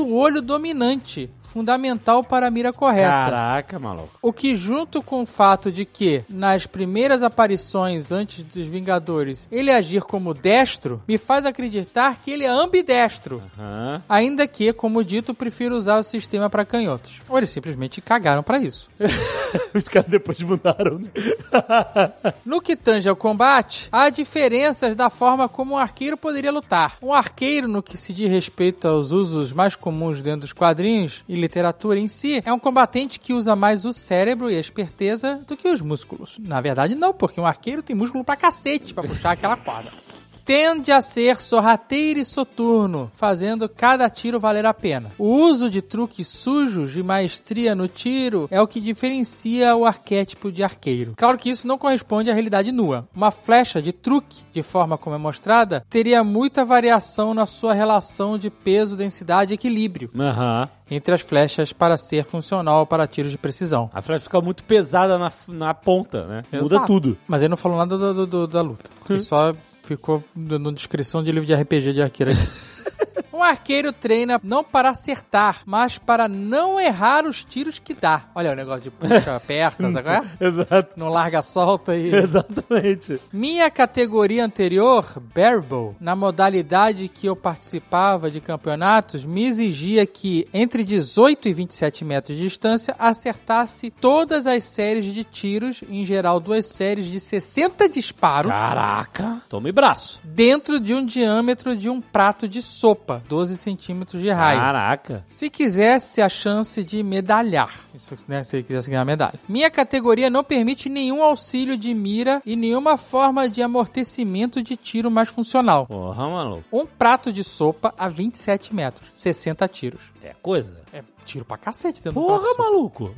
o 0.02 0.16
olho 0.16 0.42
dominante, 0.42 1.30
fundamental 1.48 2.24
para 2.24 2.48
a 2.48 2.52
mira 2.52 2.74
correta. 2.74 3.08
caraca, 3.10 3.80
maluco. 3.80 4.10
O 4.22 4.34
que, 4.34 4.56
junto 4.56 5.02
com 5.02 5.24
o 5.24 5.26
fato 5.26 5.72
de 5.72 5.86
que, 5.86 6.24
nas 6.30 6.68
primeiras 6.68 7.24
aparições 7.24 8.12
antes 8.12 8.44
dos 8.44 8.68
Vingadores, 8.68 9.48
ele 9.52 9.72
agir 9.72 10.02
como 10.02 10.34
destro, 10.34 11.02
me 11.08 11.18
faz 11.18 11.46
acreditar 11.46 12.18
que 12.24 12.32
ele 12.32 12.44
é 12.44 12.48
ambidestro. 12.50 13.42
Aham. 13.58 14.02
Ainda 14.08 14.48
que, 14.48 14.72
como 14.74 15.04
dito, 15.04 15.34
prefiro 15.34 15.76
usar 15.76 15.98
o 15.98 16.04
sistema 16.04 16.50
para 16.50 16.66
canhotos. 16.66 17.22
Ou 17.30 17.38
eles 17.38 17.50
simplesmente 17.50 18.02
cagaram 18.02 18.44
para 18.44 18.60
isso. 18.60 18.90
Os 19.74 19.86
caras 19.86 20.10
depois 20.10 20.40
mudaram, 20.42 21.00
né? 21.00 21.10
No 22.46 22.62
que 22.62 22.76
tange 22.76 23.08
ao 23.08 23.16
combate, 23.16 23.88
há 23.92 24.10
diferenças 24.10 24.96
da 24.96 25.10
forma 25.10 25.48
como 25.48 25.74
um 25.76 25.78
arqueiro 25.78 26.18
poderia 26.18 26.52
lutar. 26.52 26.96
Um 27.02 27.14
arqueiro, 27.14 27.68
no 27.68 27.84
que 27.84 27.98
se 27.98 28.14
diz 28.14 28.30
respeito 28.30 28.88
aos 28.88 29.12
usos 29.12 29.54
mais 29.54 29.76
comuns 29.76 30.22
dentro 30.22 30.42
dos 30.42 30.54
quadrinhos 30.54 31.24
e 31.28 31.36
literatura 31.38 32.00
em 32.00 32.08
si, 32.08 32.42
é 32.46 32.52
um 32.52 32.60
combatente 32.60 33.20
que 33.20 33.34
usa 33.34 33.56
mais 33.56 33.86
o 33.86 33.94
cérebro 33.94 34.50
e 34.50 34.56
a 34.56 34.60
esperteza 34.60 35.40
do 35.48 35.56
que 35.56 35.68
os 35.68 35.82
músculos. 35.82 36.38
Na 36.40 36.60
verdade, 36.60 36.96
não, 36.96 37.14
porque 37.14 37.40
um 37.40 37.46
arqueiro 37.46 37.84
tem 37.84 37.96
músculo 37.96 38.24
pra 38.24 38.36
cacete 38.36 38.94
pra 38.94 39.04
puxar 39.04 39.32
aquela 39.32 39.58
corda. 39.58 39.90
Tende 40.48 40.94
a 40.94 41.02
ser 41.02 41.42
sorrateiro 41.42 42.22
e 42.22 42.26
soturno, 42.26 43.12
fazendo 43.14 43.68
cada 43.68 44.10
tiro 44.10 44.40
valer 44.40 44.66
a 44.66 44.74
pena. 44.74 45.12
O 45.18 45.26
uso 45.42 45.70
de 45.70 45.82
truques 45.82 46.30
sujos 46.30 46.94
de 46.94 47.04
maestria 47.04 47.76
no 47.76 47.86
tiro 47.90 48.48
é 48.50 48.62
o 48.62 48.66
que 48.66 48.80
diferencia 48.80 49.76
o 49.76 49.84
arquétipo 49.86 50.50
de 50.50 50.64
arqueiro. 50.64 51.16
Claro 51.18 51.38
que 51.38 51.50
isso 51.50 51.68
não 51.68 51.78
corresponde 51.78 52.32
à 52.32 52.34
realidade 52.34 52.72
nua. 52.72 53.10
Uma 53.14 53.30
flecha 53.30 53.82
de 53.82 53.92
truque, 53.92 54.46
de 54.54 54.64
forma 54.64 54.98
como 54.98 55.18
é 55.18 55.20
mostrada, 55.20 55.86
teria 55.90 56.24
muita 56.24 56.64
variação 56.64 57.34
na 57.34 57.46
sua 57.46 57.74
relação 57.74 58.38
de 58.38 58.50
peso, 58.50 58.96
densidade 58.96 59.54
e 59.54 59.56
equilíbrio 59.56 60.10
Aham. 60.18 60.70
entre 60.90 61.14
as 61.14 61.20
flechas 61.20 61.74
para 61.74 61.98
ser 61.98 62.24
funcional 62.24 62.88
para 62.88 63.06
tiros 63.06 63.32
de 63.32 63.38
precisão. 63.38 63.90
A 63.94 64.02
flecha 64.02 64.24
fica 64.24 64.40
muito 64.40 64.64
pesada 64.64 65.18
na, 65.18 65.30
na 65.50 65.74
ponta, 65.74 66.26
né? 66.26 66.44
Muda 66.54 66.76
Exato. 66.76 66.88
tudo. 66.88 67.18
Mas 67.28 67.42
ele 67.42 67.50
não 67.50 67.58
falou 67.58 67.78
nada 67.78 67.98
do- 67.98 68.14
do- 68.14 68.26
do- 68.28 68.48
da 68.48 68.62
luta. 68.62 68.90
Ele 69.10 69.20
só 69.20 69.54
ficou 69.88 70.24
dando 70.36 70.72
descrição 70.74 71.24
de 71.24 71.32
livro 71.32 71.46
de 71.46 71.56
RPG 71.56 71.94
de 71.94 72.02
aqui. 72.02 72.24
Um 73.38 73.44
arqueiro 73.44 73.94
treina 73.94 74.42
não 74.44 74.64
para 74.64 74.90
acertar, 74.90 75.62
mas 75.64 76.00
para 76.00 76.28
não 76.28 76.82
errar 76.82 77.24
os 77.24 77.44
tiros 77.44 77.78
que 77.78 77.94
dá. 77.94 78.24
Olha 78.34 78.52
o 78.52 78.56
negócio 78.56 78.82
de 78.82 78.90
puxa, 78.90 79.36
aperta, 79.36 79.92
sabe 79.92 80.10
qual 80.10 80.24
é? 80.24 80.28
Exato. 80.44 81.00
Não 81.00 81.08
larga, 81.10 81.44
solta 81.44 81.96
e... 81.96 82.10
Exatamente. 82.16 83.22
Minha 83.32 83.70
categoria 83.70 84.44
anterior, 84.44 85.06
Barrel, 85.36 85.96
na 86.00 86.16
modalidade 86.16 87.08
que 87.08 87.28
eu 87.28 87.36
participava 87.36 88.32
de 88.32 88.42
campeonatos, 88.42 89.24
me 89.24 89.46
exigia 89.46 90.08
que, 90.08 90.48
entre 90.52 90.84
18 90.84 91.48
e 91.48 91.54
27 91.54 92.04
metros 92.04 92.36
de 92.36 92.44
distância, 92.44 92.96
acertasse 92.98 93.92
todas 93.92 94.48
as 94.48 94.64
séries 94.64 95.14
de 95.14 95.24
tiros, 95.24 95.84
em 95.88 96.04
geral 96.04 96.40
duas 96.40 96.66
séries 96.66 97.06
de 97.06 97.20
60 97.20 97.88
disparos, 97.88 98.52
Caraca. 98.52 99.44
Tome 99.48 99.72
braço. 99.72 100.20
dentro 100.24 100.80
de 100.80 100.96
um 100.96 101.06
diâmetro 101.06 101.78
de 101.78 101.88
um 101.88 102.02
prato 102.02 102.48
de 102.48 102.64
sopa, 102.64 103.22
12 103.28 103.58
centímetros 103.58 104.22
de 104.22 104.30
raio. 104.30 104.60
Caraca. 104.60 105.26
Se 105.28 105.50
quisesse 105.50 106.22
a 106.22 106.30
chance 106.30 106.84
de 106.84 107.04
medalhar, 107.04 107.74
isso, 107.94 108.16
né, 108.28 108.44
se 108.44 108.58
ele 108.58 108.64
quisesse 108.64 108.90
ganhar 108.90 109.06
medalha. 109.06 109.40
Minha 109.48 109.70
categoria 109.70 110.30
não 110.30 110.44
permite 110.44 110.90
nenhum 110.90 111.22
auxílio 111.22 111.78
de 111.78 111.94
mira 111.94 112.42
e 112.46 112.56
nenhuma 112.56 112.98
forma 112.98 113.50
de 113.50 113.62
amortecimento 113.62 114.62
de 114.62 114.76
tiro 114.76 115.12
mais 115.12 115.30
funcional. 115.30 115.86
Porra, 115.88 116.30
maluco. 116.30 116.64
Um 116.72 116.86
prato 116.86 117.32
de 117.32 117.44
sopa 117.44 117.94
a 117.98 118.08
27 118.08 118.74
metros, 118.74 119.10
60 119.14 119.68
tiros. 119.68 120.02
É 120.24 120.34
coisa. 120.42 120.82
É 120.94 121.04
tiro 121.26 121.44
pra 121.46 121.58
cacete 121.58 122.02
dentro 122.02 122.20
do 122.20 122.26
prato 122.26 122.42
Porra, 122.42 122.58
maluco. 122.58 123.14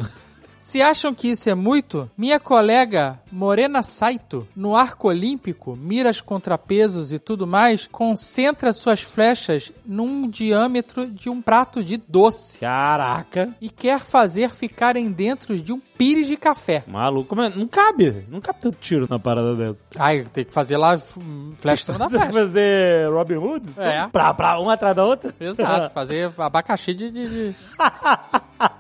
Se 0.60 0.82
acham 0.82 1.15
que 1.15 1.30
isso 1.30 1.50
é 1.50 1.56
muito, 1.56 2.12
minha 2.17 2.38
colega 2.38 3.17
Morena 3.32 3.82
Saito, 3.82 4.45
no 4.54 4.76
arco 4.76 5.08
olímpico, 5.08 5.74
miras 5.74 6.19
contrapesos 6.19 7.13
e 7.13 7.17
tudo 7.17 7.48
mais, 7.48 7.88
concentra 7.89 8.74
suas 8.74 9.02
flechas 9.02 9.72
num 9.86 10.28
diâmetro 10.28 11.10
de 11.10 11.30
um 11.30 11.41
prato 11.41 11.82
de 11.82 11.95
doce 11.95 12.60
Caraca. 12.60 13.56
e 13.62 13.69
quer 13.69 14.02
fazer 14.02 14.50
ficarem 14.50 15.10
dentro 15.10 15.58
de 15.58 15.72
um 15.72 15.80
pires 15.99 16.27
de 16.27 16.38
café. 16.38 16.83
Maluco. 16.88 17.35
Mas 17.35 17.53
não 17.55 17.67
cabe. 17.67 18.25
Não 18.29 18.39
cabe 18.39 18.59
tanto 18.62 18.77
tiro 18.79 19.05
na 19.09 19.19
parada 19.19 19.53
dessa. 19.55 19.83
Ai, 19.99 20.23
tem 20.23 20.45
que 20.45 20.53
fazer 20.53 20.77
lá 20.77 20.93
f- 20.93 21.19
flecha 21.59 21.83
em 21.83 21.85
cima 21.93 21.99
da 21.99 22.07
Você 22.07 22.31
fazer 22.31 23.12
Robin 23.12 23.35
Hood? 23.35 23.69
É. 23.77 24.07
Pra, 24.07 24.33
pra 24.33 24.57
uma 24.59 24.73
atrás 24.73 24.95
da 24.95 25.03
outra? 25.03 25.35
Exato, 25.39 25.91
fazer 25.93 26.31
abacaxi 26.38 26.93
de. 26.93 27.12
de, 27.12 27.27
de... 27.51 27.55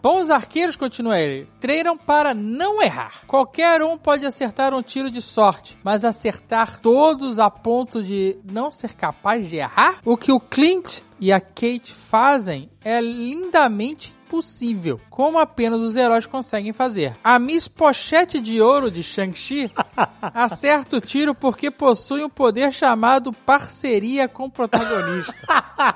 Bons 0.01 0.29
arqueiros, 0.29 0.75
continua 0.75 1.19
ele, 1.19 1.47
treinam 1.59 1.97
para 1.97 2.33
não 2.33 2.81
errar. 2.81 3.21
Qualquer 3.27 3.81
um 3.81 3.97
pode 3.97 4.25
acertar 4.25 4.73
um 4.73 4.81
tiro 4.81 5.09
de 5.11 5.21
sorte, 5.21 5.77
mas 5.83 6.03
acertar 6.05 6.79
todos 6.81 7.37
a 7.39 7.49
ponto 7.49 8.01
de 8.03 8.37
não 8.49 8.71
ser 8.71 8.93
capaz 8.93 9.47
de 9.49 9.57
errar? 9.57 9.95
O 10.05 10.15
que 10.17 10.31
o 10.31 10.39
Clint 10.39 11.01
e 11.19 11.31
a 11.31 11.39
Kate 11.39 11.93
fazem 11.93 12.69
é 12.83 13.01
lindamente 13.01 14.17
possível, 14.29 15.01
como 15.09 15.39
apenas 15.39 15.81
os 15.81 15.95
heróis 15.95 16.27
conseguem 16.27 16.71
fazer. 16.71 17.17
A 17.23 17.39
Miss 17.39 17.67
Pochete 17.67 18.39
de 18.39 18.61
Ouro 18.61 18.91
de 18.91 19.01
Shang-Chi 19.01 19.71
acerta 20.21 20.97
o 20.97 21.01
tiro 21.01 21.33
porque 21.33 21.71
possui 21.71 22.23
um 22.23 22.29
poder 22.29 22.71
chamado 22.71 23.33
parceria 23.33 24.27
com 24.27 24.45
o 24.45 24.49
protagonista 24.51 25.33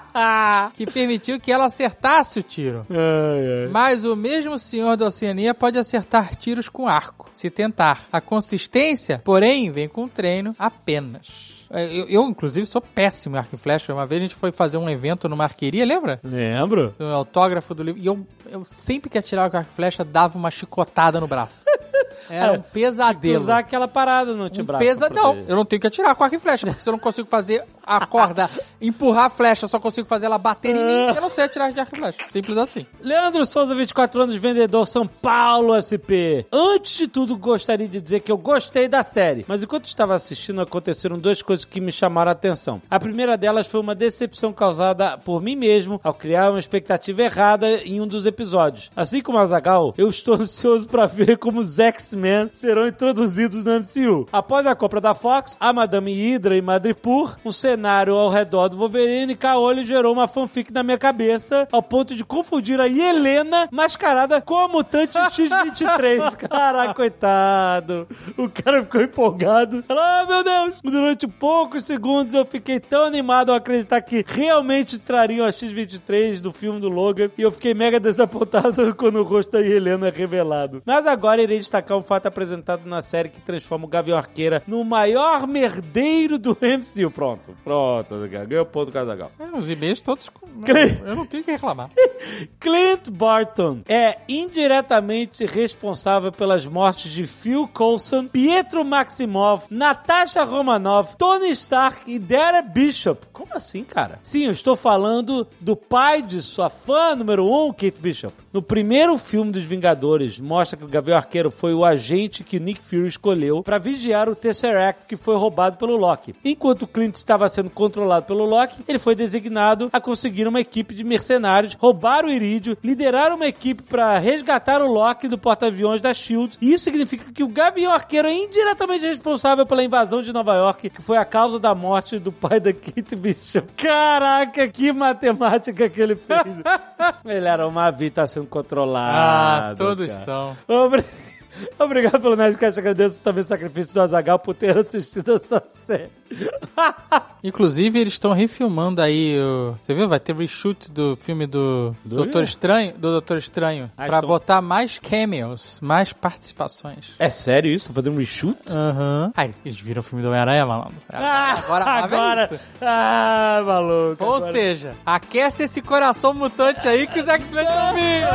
que 0.74 0.88
permitiu 0.88 1.40
que 1.40 1.52
ela 1.52 1.66
acertasse 1.66 2.40
o 2.40 2.44
tiro. 2.44 2.86
Ai, 2.90 3.66
ai. 3.66 3.70
Mas 3.72 4.04
o 4.04 4.16
mesmo 4.16 4.58
senhor 4.58 4.98
da 4.98 5.08
Oceania 5.08 5.54
pode 5.54 5.78
acertar 5.78 6.36
tiros 6.36 6.68
com 6.68 6.88
arco, 6.88 7.30
se 7.32 7.52
tentar. 7.52 8.08
A 8.12 8.20
consistência, 8.20 9.22
porém, 9.24 9.72
vem 9.72 9.88
com 9.88 10.08
treino 10.08 10.56
apenas. 10.58 11.63
É, 11.74 11.86
Eu, 11.86 12.08
eu, 12.08 12.24
inclusive, 12.28 12.66
sou 12.68 12.82
péssimo 12.82 13.36
em 13.36 13.40
arco 13.40 13.56
e 13.56 13.58
flecha. 13.58 13.94
Uma 13.94 14.06
vez 14.06 14.22
a 14.22 14.26
gente 14.26 14.36
foi 14.36 14.52
fazer 14.52 14.78
um 14.78 14.90
evento 14.90 15.28
numa 15.28 15.44
arqueria, 15.44 15.86
lembra? 15.86 16.20
Lembro. 16.24 16.94
O 17.00 17.04
autógrafo 17.06 17.74
do 17.74 17.84
livro. 17.84 18.00
E 18.02 18.06
eu, 18.06 18.26
eu 18.50 18.64
sempre 18.66 19.10
que 19.10 19.18
atirava 19.18 19.50
com 19.50 19.58
arco 19.58 19.70
e 19.72 19.76
flecha, 19.76 20.04
dava 20.04 20.38
uma 20.38 20.52
chicotada 20.52 21.20
no 21.20 21.28
braço. 21.28 21.66
Era 22.30 22.52
um 22.52 22.56
Tem 22.56 22.62
que 22.64 22.70
pesadelo. 22.72 23.42
usar 23.42 23.58
aquela 23.60 23.88
parada 23.88 24.34
no 24.34 24.44
Um 24.44 24.46
antebraço. 24.46 24.84
pesa... 24.84 25.10
pra 25.10 25.22
Não, 25.22 25.36
eu 25.48 25.56
não 25.56 25.66
tenho 25.66 25.80
que 25.80 25.88
atirar 25.88 26.16
com 26.16 26.24
arco 26.24 26.36
e 26.36 26.40
flecha, 26.40 26.66
porque 26.68 26.82
se 26.82 26.90
eu 26.90 26.92
não 26.94 27.00
consigo 27.00 27.28
fazer 27.28 27.64
a 27.86 28.06
corda, 28.06 28.50
empurrar 28.82 29.26
a 29.26 29.30
flecha, 29.30 29.66
eu 29.66 29.70
só 29.70 29.80
consigo 29.80 30.08
fazer 30.08 30.26
ela 30.28 30.38
bater 30.38 30.76
em 30.76 30.84
mim, 30.86 31.16
eu 31.16 31.22
não 31.22 31.30
sei 31.30 31.46
atirar 31.46 31.72
de 31.72 31.80
arco 31.80 31.96
e 31.96 32.00
flecha. 32.00 32.18
Simples 32.30 32.58
assim. 32.58 32.86
Leandro 33.02 33.46
Souza, 33.46 33.76
24 33.76 34.22
anos, 34.22 34.36
vendedor 34.36 34.88
São 34.88 35.06
Paulo 35.08 35.74
SP. 35.82 36.46
Antes 36.52 36.98
de 36.98 37.08
tudo, 37.08 37.38
gostaria 37.38 37.88
de 37.88 38.00
dizer 38.00 38.22
que 38.22 38.32
eu 38.32 38.38
gostei 38.38 38.88
da 38.88 39.04
série, 39.04 39.44
mas 39.48 39.62
enquanto 39.64 39.86
estava 39.86 40.16
assistindo, 40.16 40.62
aconteceram 40.62 41.18
duas 41.18 41.42
coisas 41.42 41.66
que 41.66 41.82
me 41.82 41.92
chamaram 41.92 42.30
a 42.30 42.34
atenção. 42.34 42.82
A 42.90 43.00
primeira 43.00 43.38
delas 43.38 43.68
foi 43.68 43.80
uma 43.80 43.96
decepção 43.96 44.54
causada 44.54 45.18
por 45.18 45.42
mim 45.42 45.56
mesmo 45.56 46.00
ao 46.04 46.14
criar 46.14 46.50
uma 46.52 46.60
expectativa 46.60 47.22
errada 47.24 47.70
em 47.84 48.00
um 48.02 48.08
dos 48.08 48.26
episódios. 48.26 48.92
Assim 48.96 49.22
como 49.22 49.38
a 49.38 49.46
Zagal, 49.46 49.94
eu 49.98 50.10
estou 50.10 50.36
ansioso 50.36 50.88
para 50.88 51.06
ver 51.06 51.38
como 51.38 51.60
os 51.60 51.80
X-Men 52.04 52.50
serão 52.52 52.88
introduzidos 52.88 53.64
no 53.64 53.80
MCU. 53.80 54.28
Após 54.32 54.68
a 54.68 54.76
compra 54.76 55.00
da 55.00 55.14
Fox, 55.14 55.56
a 55.60 55.72
Madame 55.72 56.14
Hydra 56.14 56.58
e 56.58 56.62
Madripoor, 56.62 57.38
um 57.46 57.52
cenário 57.52 58.14
ao 58.16 58.30
redor 58.30 58.68
do 58.68 58.78
Wolverine, 58.78 59.36
Caolho 59.36 59.86
gerou 59.86 60.12
uma 60.12 60.28
fanfic 60.28 60.72
na 60.74 60.84
minha 60.84 60.98
cabeça, 60.98 61.68
ao 61.72 61.82
ponto 61.82 62.14
de 62.14 62.26
confundir 62.26 62.80
a 62.80 62.88
Helena 62.88 63.70
mascarada 63.72 64.42
com 64.42 64.58
a 64.58 64.68
mutante 64.68 65.18
X-23. 65.18 66.36
Caraca, 66.50 66.94
coitado. 66.94 68.08
O 68.38 68.50
cara 68.50 68.84
ficou 68.84 69.02
empolgado. 69.02 69.84
Ah, 69.88 70.26
meu 70.28 70.44
Deus! 70.44 70.82
Durante 70.84 71.28
poucos 71.28 71.86
segundos 71.86 72.34
eu 72.36 72.46
fiquei 72.46 72.80
tão 72.80 73.06
animado 73.06 73.50
ao 73.50 73.56
acreditar 73.56 74.02
que 74.02 74.26
realmente 74.28 74.98
trariam 74.98 75.46
a 75.46 75.52
X-23 75.52 76.42
do 76.42 76.52
filme 76.52 76.80
do 76.80 76.90
Logan 76.90 77.30
e 77.38 77.42
eu 77.42 77.52
fiquei 77.52 77.74
mega 77.74 78.00
desapontado 78.00 78.94
quando 78.96 79.20
o 79.20 79.24
rosto 79.24 79.54
da 79.54 79.62
Helena 79.62 80.10
é 80.10 80.12
revelado. 80.12 80.82
Mas 80.86 81.08
agora 81.08 81.42
irei 81.42 81.60
destacar 81.60 81.93
é 81.94 81.98
um 81.98 82.04
fato 82.04 82.28
apresentado 82.28 82.86
na 82.88 83.02
série 83.02 83.30
que 83.30 83.40
transforma 83.42 83.86
o 83.86 83.88
Gavião 83.88 84.18
Arqueira 84.18 84.62
no 84.68 84.84
maior 84.84 85.48
merdeiro 85.48 86.38
do 86.38 86.52
MCU. 86.62 87.10
Pronto, 87.12 87.56
pronto, 87.64 88.16
ganhou 88.28 88.64
o 88.64 88.66
ponto 88.66 88.88
do 88.88 88.92
Casagal. 88.92 89.32
É, 89.40 89.58
os 89.58 89.70
e-mails 89.70 90.02
todos. 90.02 90.30
Cle- 90.66 91.02
eu 91.06 91.16
não 91.16 91.26
tenho 91.26 91.42
o 91.42 91.46
que 91.46 91.52
reclamar. 91.52 91.90
Clint 92.60 93.10
Barton 93.10 93.82
é 93.88 94.18
indiretamente 94.28 95.46
responsável 95.46 96.32
pelas 96.32 96.66
mortes 96.66 97.12
de 97.12 97.26
Phil 97.26 97.68
Coulson, 97.68 98.28
Pietro 98.28 98.86
Maximov, 98.86 99.64
Natasha 99.70 100.44
Romanoff, 100.44 101.16
Tony 101.18 101.50
Stark 101.52 102.10
e 102.12 102.20
Dara 102.20 102.62
Bishop. 102.62 103.28
Como 103.34 103.54
assim, 103.54 103.84
cara? 103.84 104.20
Sim, 104.24 104.46
eu 104.46 104.52
estou 104.52 104.76
falando 104.76 105.48
do 105.60 105.76
pai 105.76 106.22
de 106.22 106.42
sua 106.42 106.70
fã 106.70 107.16
número 107.16 107.46
um, 107.46 107.72
Kate 107.72 108.00
Bishop. 108.00 108.34
No 108.52 108.62
primeiro 108.62 109.18
filme 109.18 109.52
dos 109.52 109.66
Vingadores, 109.66 110.40
mostra 110.40 110.78
que 110.78 110.86
o 110.86 110.88
Gavião 110.88 111.18
Arqueiro 111.18 111.50
foi 111.52 111.74
o 111.74 111.83
agente 111.86 112.44
que 112.44 112.60
Nick 112.60 112.82
Fury 112.82 113.08
escolheu 113.08 113.64
para 113.64 113.78
vigiar 113.78 114.30
o 114.30 114.36
Tesseract 114.36 115.06
que 115.06 115.18
foi 115.18 115.36
roubado 115.36 115.78
pelo 115.78 115.96
Loki. 115.96 116.36
Enquanto 116.44 116.88
Clint 116.88 117.16
estava 117.16 117.48
sendo 117.50 117.70
controlado 117.70 118.26
pelo 118.26 118.46
Loki, 118.46 118.84
ele 118.88 119.00
foi 119.00 119.16
designado 119.16 119.90
a 119.92 120.00
conseguir 120.00 120.48
uma 120.48 120.60
equipe 120.60 120.94
de 120.94 121.04
mercenários, 121.04 121.74
roubar 121.74 122.26
o 122.26 122.30
Irídio, 122.30 122.78
liderar 122.84 123.34
uma 123.34 123.46
equipe 123.46 123.84
para 123.84 124.18
resgatar 124.18 124.82
o 124.82 124.92
Loki 124.92 125.28
do 125.28 125.38
porta-aviões 125.38 126.02
da 126.02 126.14
SHIELD. 126.14 126.58
E 126.62 126.74
isso 126.74 126.84
significa 126.84 127.32
que 127.32 127.44
o 127.44 127.48
Gavião 127.48 127.92
Arqueiro 127.92 128.28
é 128.28 128.34
indiretamente 128.34 129.06
responsável 129.06 129.66
pela 129.66 129.84
invasão 129.84 130.22
de 130.22 130.32
Nova 130.34 130.56
York, 130.56 130.90
que 130.90 131.02
foi 131.02 131.18
a 131.18 131.26
causa 131.26 131.60
da 131.60 131.74
morte 131.76 132.20
do 132.20 132.32
pai 132.32 132.60
da 132.60 132.74
Kate 132.74 133.16
Bishop. 133.16 133.68
Caraca, 133.78 134.68
que 134.68 134.92
matemática 134.92 135.90
que 135.90 136.02
ele 136.02 136.16
fez. 136.16 136.40
ele 137.26 137.48
era 137.48 137.68
uma 137.68 137.92
vida 137.92 138.26
sendo 138.28 138.48
controlado. 138.48 139.74
Ah, 139.74 139.76
todos 139.76 140.08
cara. 140.08 140.20
estão. 140.20 140.58
Obri- 140.68 141.06
Obrigado 141.80 142.20
pelo 142.22 142.36
Nerdcast, 142.36 142.80
agradeço 142.80 143.22
também 143.22 143.44
o 143.44 143.48
sacrifício 143.48 143.94
do 143.94 144.02
Azagal 144.02 144.40
por 144.40 144.54
ter 144.56 144.78
assistido 144.78 145.36
essa 145.36 145.64
série. 145.68 146.10
Inclusive, 147.44 148.00
eles 148.00 148.14
estão 148.14 148.32
refilmando 148.32 149.02
aí 149.02 149.38
o. 149.40 149.76
Você 149.82 149.94
viu? 149.94 150.08
Vai 150.08 150.20
ter 150.20 150.34
reshoot 150.34 150.90
do 150.90 151.16
filme 151.18 151.46
do, 151.46 151.94
Do 152.04 152.16
Doutor? 152.16 152.44
Estranho. 152.44 152.94
Do 152.94 153.12
Doutor 153.12 153.38
Estranho. 153.38 153.92
Ah, 153.98 154.06
pra 154.06 154.16
estão- 154.18 154.30
botar 154.30 154.62
mais 154.62 154.98
cameos, 154.98 155.78
mais 155.82 156.14
participações. 156.14 157.12
É 157.20 157.30
sério 157.30 157.70
isso? 157.70 157.88
Tô 157.88 157.94
fazendo 157.94 158.14
um 158.14 158.18
reshoot? 158.18 158.58
Aham. 158.72 159.32
Aí, 159.36 159.54
eles 159.66 159.78
viram 159.80 160.00
o 160.00 160.04
filme 160.04 160.22
do 160.24 160.30
Homem-Aranha, 160.30 160.66
malandro. 160.66 160.96
Ah, 161.12 161.52
agora, 161.58 161.84
agora, 161.86 162.42
é. 162.56 162.60
Ah, 162.82 163.62
maluco. 163.66 164.24
Ou 164.24 164.36
agora- 164.38 164.52
seja, 164.54 164.96
aquece 165.06 165.64
esse 165.64 165.82
coração 165.82 166.34
mutante 166.34 166.88
aí 166.88 167.06
que 167.08 167.20
os 167.20 167.28
X-Men 167.28 167.64
estão 167.66 167.94
vindo. 167.94 168.28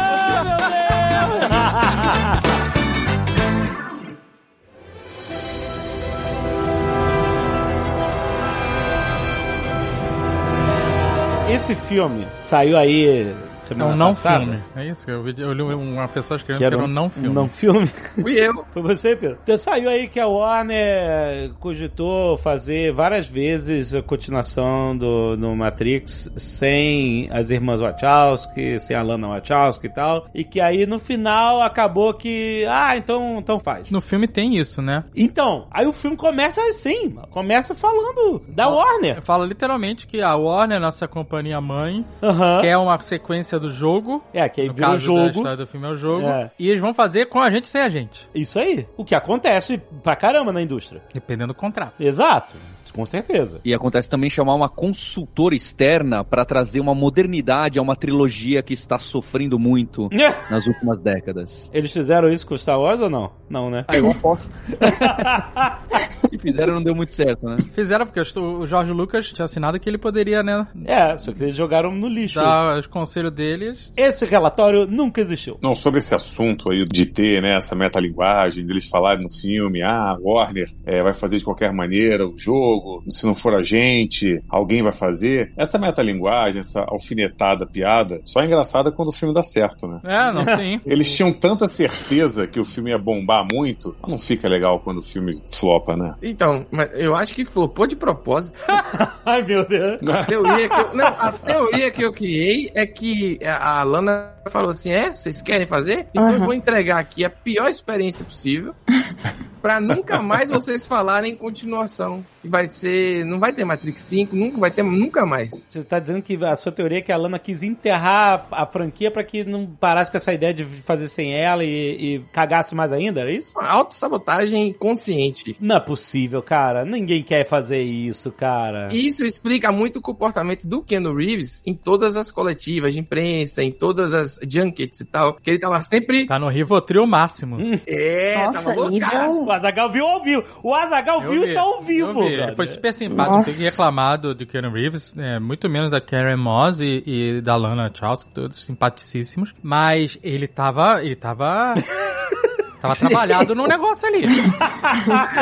Esse 11.50 11.74
filme 11.74 12.26
saiu 12.40 12.76
aí 12.76 13.34
É 13.72 13.74
semana 13.74 13.94
um 13.94 13.96
não 13.96 14.08
passada. 14.08 14.44
filme. 14.44 14.62
É 14.76 14.86
isso? 14.86 15.10
Eu, 15.10 15.22
vi, 15.22 15.34
eu 15.38 15.52
li 15.52 15.62
uma 15.62 16.08
pessoa 16.08 16.36
escrevendo 16.36 16.58
Que 16.58 16.58
que 16.58 16.64
era 16.64 16.76
era 16.76 16.84
um 16.84 16.88
não 16.88 17.10
filme. 17.10 17.28
Não 17.34 17.48
filme. 17.48 17.86
Fui 17.86 18.32
eu. 18.38 18.64
Foi 18.72 18.82
você, 18.82 19.14
Pedro? 19.16 19.38
Então, 19.42 19.58
saiu 19.58 19.88
aí 19.88 20.08
que 20.08 20.18
a 20.20 20.26
Warner 20.26 21.52
cogitou 21.60 22.36
fazer 22.38 22.92
várias 22.92 23.28
vezes 23.28 23.94
a 23.94 24.02
continuação 24.02 24.96
do, 24.96 25.36
do 25.36 25.54
Matrix 25.54 26.30
sem 26.36 27.28
as 27.30 27.50
irmãs 27.50 27.80
Wachowski, 27.80 28.78
sem 28.78 28.96
a 28.96 29.02
Lana 29.02 29.28
Wachowski 29.28 29.86
e 29.86 29.90
tal. 29.90 30.26
E 30.34 30.44
que 30.44 30.60
aí 30.60 30.86
no 30.86 30.98
final 30.98 31.62
acabou 31.62 32.12
que. 32.14 32.64
Ah, 32.68 32.96
então, 32.96 33.36
então 33.38 33.58
faz. 33.60 33.90
No 33.90 34.00
filme 34.00 34.26
tem 34.26 34.56
isso, 34.56 34.80
né? 34.80 35.04
Então, 35.14 35.66
aí 35.70 35.86
o 35.86 35.92
filme 35.92 36.16
começa 36.16 36.60
assim, 36.62 37.16
começa 37.30 37.74
falando 37.74 38.42
da 38.48 38.68
Warner. 38.68 39.22
Fala 39.22 39.44
literalmente 39.46 40.06
que 40.06 40.20
a 40.20 40.34
Warner, 40.36 40.80
nossa 40.80 41.06
companhia 41.08 41.60
mãe, 41.60 42.04
Aham. 42.22 42.60
quer 42.60 42.76
uma 42.76 42.98
sequência 43.00 43.57
do 43.58 43.70
jogo. 43.72 44.22
É, 44.32 44.48
que 44.48 44.60
aí 44.60 44.68
vira 44.68 44.88
o 44.88 44.92
da 44.92 44.96
jogo. 44.96 45.28
história 45.28 45.56
do 45.56 45.66
filme 45.66 45.86
é 45.86 45.90
o 45.90 45.96
jogo. 45.96 46.26
É. 46.26 46.50
E 46.58 46.68
eles 46.68 46.80
vão 46.80 46.94
fazer 46.94 47.26
com 47.26 47.40
a 47.40 47.50
gente 47.50 47.66
sem 47.66 47.80
a 47.80 47.88
gente. 47.88 48.28
Isso 48.34 48.58
aí. 48.58 48.86
O 48.96 49.04
que 49.04 49.14
acontece 49.14 49.78
pra 50.02 50.16
caramba 50.16 50.52
na 50.52 50.62
indústria. 50.62 51.02
Dependendo 51.12 51.52
do 51.52 51.54
contrato. 51.58 52.00
Exato. 52.00 52.54
Com 52.92 53.04
certeza. 53.06 53.60
E 53.64 53.74
acontece 53.74 54.08
também 54.08 54.30
chamar 54.30 54.54
uma 54.54 54.68
consultora 54.68 55.54
externa 55.54 56.24
pra 56.24 56.44
trazer 56.44 56.80
uma 56.80 56.94
modernidade 56.94 57.78
a 57.78 57.82
uma 57.82 57.96
trilogia 57.96 58.62
que 58.62 58.74
está 58.74 58.98
sofrendo 58.98 59.58
muito 59.58 60.08
nas 60.50 60.66
últimas 60.66 60.98
décadas. 60.98 61.70
Eles 61.72 61.92
fizeram 61.92 62.28
isso 62.28 62.46
com 62.46 62.54
o 62.54 62.58
Star 62.58 62.80
Wars 62.80 63.00
ou 63.00 63.10
não? 63.10 63.30
Não, 63.48 63.70
né? 63.70 63.84
Ah, 63.88 63.96
eu 63.96 64.10
aposto. 64.10 64.48
e 66.30 66.38
fizeram 66.38 66.74
não 66.74 66.82
deu 66.82 66.94
muito 66.94 67.12
certo, 67.12 67.46
né? 67.48 67.56
Fizeram 67.74 68.06
porque 68.06 68.20
o 68.38 68.66
Jorge 68.66 68.92
Lucas 68.92 69.32
tinha 69.32 69.44
assinado 69.44 69.78
que 69.80 69.88
ele 69.88 69.98
poderia, 69.98 70.42
né, 70.42 70.66
É, 70.84 71.16
só 71.16 71.32
que 71.32 71.42
eles 71.42 71.56
jogaram 71.56 71.92
no 71.92 72.08
lixo. 72.08 72.38
dar 72.38 72.78
os 72.78 72.86
conselhos 72.86 73.32
deles. 73.32 73.90
Esse 73.96 74.24
relatório 74.24 74.86
nunca 74.86 75.20
existiu. 75.20 75.58
Não, 75.62 75.74
sobre 75.74 75.98
esse 75.98 76.14
assunto 76.14 76.70
aí 76.70 76.84
de 76.84 77.06
ter 77.06 77.42
né, 77.42 77.56
essa 77.56 77.74
metalinguagem, 77.74 78.66
deles 78.66 78.88
falarem 78.88 79.22
no 79.22 79.30
filme, 79.30 79.82
ah, 79.82 80.16
Warner 80.20 80.66
é, 80.84 81.02
vai 81.02 81.12
fazer 81.12 81.38
de 81.38 81.44
qualquer 81.44 81.72
maneira 81.72 82.26
o 82.26 82.36
jogo, 82.36 82.87
se 83.08 83.26
não 83.26 83.34
for 83.34 83.54
a 83.54 83.62
gente, 83.62 84.42
alguém 84.48 84.82
vai 84.82 84.92
fazer. 84.92 85.52
Essa 85.56 85.78
metalinguagem, 85.78 86.60
essa 86.60 86.84
alfinetada 86.88 87.66
piada, 87.66 88.20
só 88.24 88.40
é 88.40 88.46
engraçada 88.46 88.90
quando 88.92 89.08
o 89.08 89.12
filme 89.12 89.34
dá 89.34 89.42
certo, 89.42 89.86
né? 89.86 90.00
É, 90.04 90.32
não, 90.32 90.44
sim. 90.56 90.80
Eles 90.84 91.14
tinham 91.14 91.32
tanta 91.32 91.66
certeza 91.66 92.46
que 92.46 92.60
o 92.60 92.64
filme 92.64 92.90
ia 92.90 92.98
bombar 92.98 93.46
muito, 93.50 93.96
mas 94.02 94.10
não 94.10 94.18
fica 94.18 94.48
legal 94.48 94.80
quando 94.80 94.98
o 94.98 95.02
filme 95.02 95.32
flopa, 95.52 95.96
né? 95.96 96.14
Então, 96.22 96.66
mas 96.70 96.90
eu 96.94 97.14
acho 97.14 97.34
que 97.34 97.44
flopou 97.44 97.86
de 97.86 97.96
propósito. 97.96 98.58
Ai, 99.24 99.42
meu 99.42 99.66
Deus. 99.66 100.00
A 100.10 100.24
teoria 100.24 100.68
que 100.68 100.80
eu, 100.80 100.94
não, 100.94 101.06
a 101.06 101.32
teoria 101.32 101.90
que 101.90 102.02
eu 102.02 102.12
criei 102.12 102.70
é 102.74 102.86
que 102.86 103.38
a 103.42 103.78
a 103.78 103.84
Lana 103.84 104.32
falou 104.48 104.70
assim: 104.70 104.90
é, 104.90 105.14
vocês 105.14 105.42
querem 105.42 105.66
fazer? 105.66 106.08
Então 106.10 106.28
eu 106.28 106.36
Aham. 106.36 106.44
vou 106.44 106.54
entregar 106.54 106.98
aqui 106.98 107.24
a 107.24 107.30
pior 107.30 107.68
experiência 107.68 108.24
possível. 108.24 108.74
Pra 109.60 109.80
nunca 109.80 110.22
mais 110.22 110.50
vocês 110.50 110.86
falarem 110.86 111.32
em 111.32 111.36
continuação. 111.36 112.24
E 112.44 112.48
vai 112.48 112.68
ser. 112.68 113.24
Não 113.24 113.40
vai 113.40 113.52
ter 113.52 113.64
Matrix 113.64 114.00
5, 114.02 114.34
nunca 114.34 114.58
vai 114.58 114.70
ter 114.70 114.84
nunca 114.84 115.26
mais. 115.26 115.66
Você 115.68 115.82
tá 115.82 115.98
dizendo 115.98 116.22
que 116.22 116.36
a 116.44 116.54
sua 116.54 116.70
teoria 116.70 116.98
é 116.98 117.02
que 117.02 117.10
a 117.10 117.16
Lana 117.16 117.38
quis 117.38 117.62
enterrar 117.62 118.46
a, 118.52 118.64
franquia 118.66 119.10
pra 119.10 119.24
que 119.24 119.42
não 119.44 119.66
parasse 119.66 120.10
com 120.10 120.16
essa 120.16 120.32
ideia 120.32 120.54
de 120.54 120.64
fazer 120.64 121.08
sem 121.08 121.34
ela 121.34 121.64
e, 121.64 122.16
e 122.16 122.20
cagasse 122.32 122.74
mais 122.74 122.92
ainda, 122.92 123.20
era 123.20 123.32
isso? 123.32 123.58
Uma 123.58 123.68
autossabotagem 123.68 124.72
consciente. 124.74 125.56
Não 125.60 125.76
é 125.76 125.80
possível, 125.80 126.40
cara. 126.40 126.84
Ninguém 126.84 127.24
quer 127.24 127.44
fazer 127.44 127.82
isso, 127.82 128.30
cara. 128.30 128.88
E 128.92 129.08
Isso 129.08 129.24
explica 129.24 129.72
muito 129.72 129.98
o 129.98 130.02
comportamento 130.02 130.68
do 130.68 130.82
Keanu 130.82 131.14
Reeves 131.14 131.62
em 131.66 131.74
todas 131.74 132.16
as 132.16 132.30
coletivas 132.30 132.92
de 132.92 133.00
imprensa, 133.00 133.62
em 133.62 133.72
todas 133.72 134.12
as 134.12 134.37
junkets 134.48 135.00
e 135.00 135.04
tal. 135.04 135.34
Que 135.34 135.50
ele 135.50 135.58
tava 135.58 135.80
sempre. 135.80 136.26
Tá 136.26 136.38
no 136.38 136.48
Rivotril 136.48 137.06
máximo. 137.06 137.58
É, 137.86 138.46
Nossa, 138.46 138.68
tava 138.68 138.88
loucaço. 138.88 139.42
O 139.42 139.52
Azagal 139.52 139.90
viu 139.90 140.06
ao 140.06 140.22
vivo. 140.22 140.44
O 140.62 140.74
Azagal 140.74 141.20
viu 141.22 141.42
vi, 141.42 141.48
isso 141.48 141.58
ao 141.58 141.82
vivo. 141.82 142.22
Ele 142.24 142.54
foi 142.54 142.66
super 142.66 142.92
simpático, 142.92 143.30
não 143.30 143.38
Nossa. 143.38 143.62
reclamar 143.62 144.18
do, 144.18 144.34
do 144.34 144.46
Keanu 144.46 144.70
Reeves, 144.72 145.14
é, 145.16 145.38
muito 145.38 145.68
menos 145.68 145.90
da 145.90 146.00
Karen 146.00 146.36
Moss 146.36 146.80
e, 146.80 147.02
e 147.06 147.40
da 147.40 147.56
Lana 147.56 147.84
Wachowski, 147.84 148.30
todos 148.32 148.64
simpaticíssimos, 148.64 149.54
mas 149.62 150.18
ele 150.22 150.46
tava, 150.46 151.02
ele 151.02 151.16
tava, 151.16 151.74
tava 152.80 152.96
trabalhado 152.96 153.54
no 153.54 153.66
negócio 153.66 154.08
ali. 154.08 154.22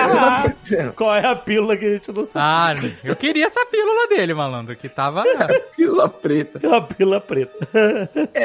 Qual 0.96 1.14
é 1.14 1.26
a 1.26 1.36
pílula 1.36 1.76
que 1.76 1.84
a 1.84 1.92
gente 1.92 2.12
não 2.12 2.24
sabe? 2.24 2.96
Ah, 2.96 3.00
eu 3.08 3.16
queria 3.16 3.46
essa 3.46 3.64
pílula 3.66 4.08
dele, 4.08 4.34
malandro, 4.34 4.76
que 4.76 4.88
tava... 4.88 5.24
Pílula 5.76 6.08
preta. 6.08 6.76
A 6.76 6.80
pílula 6.80 7.20
preta. 7.20 7.68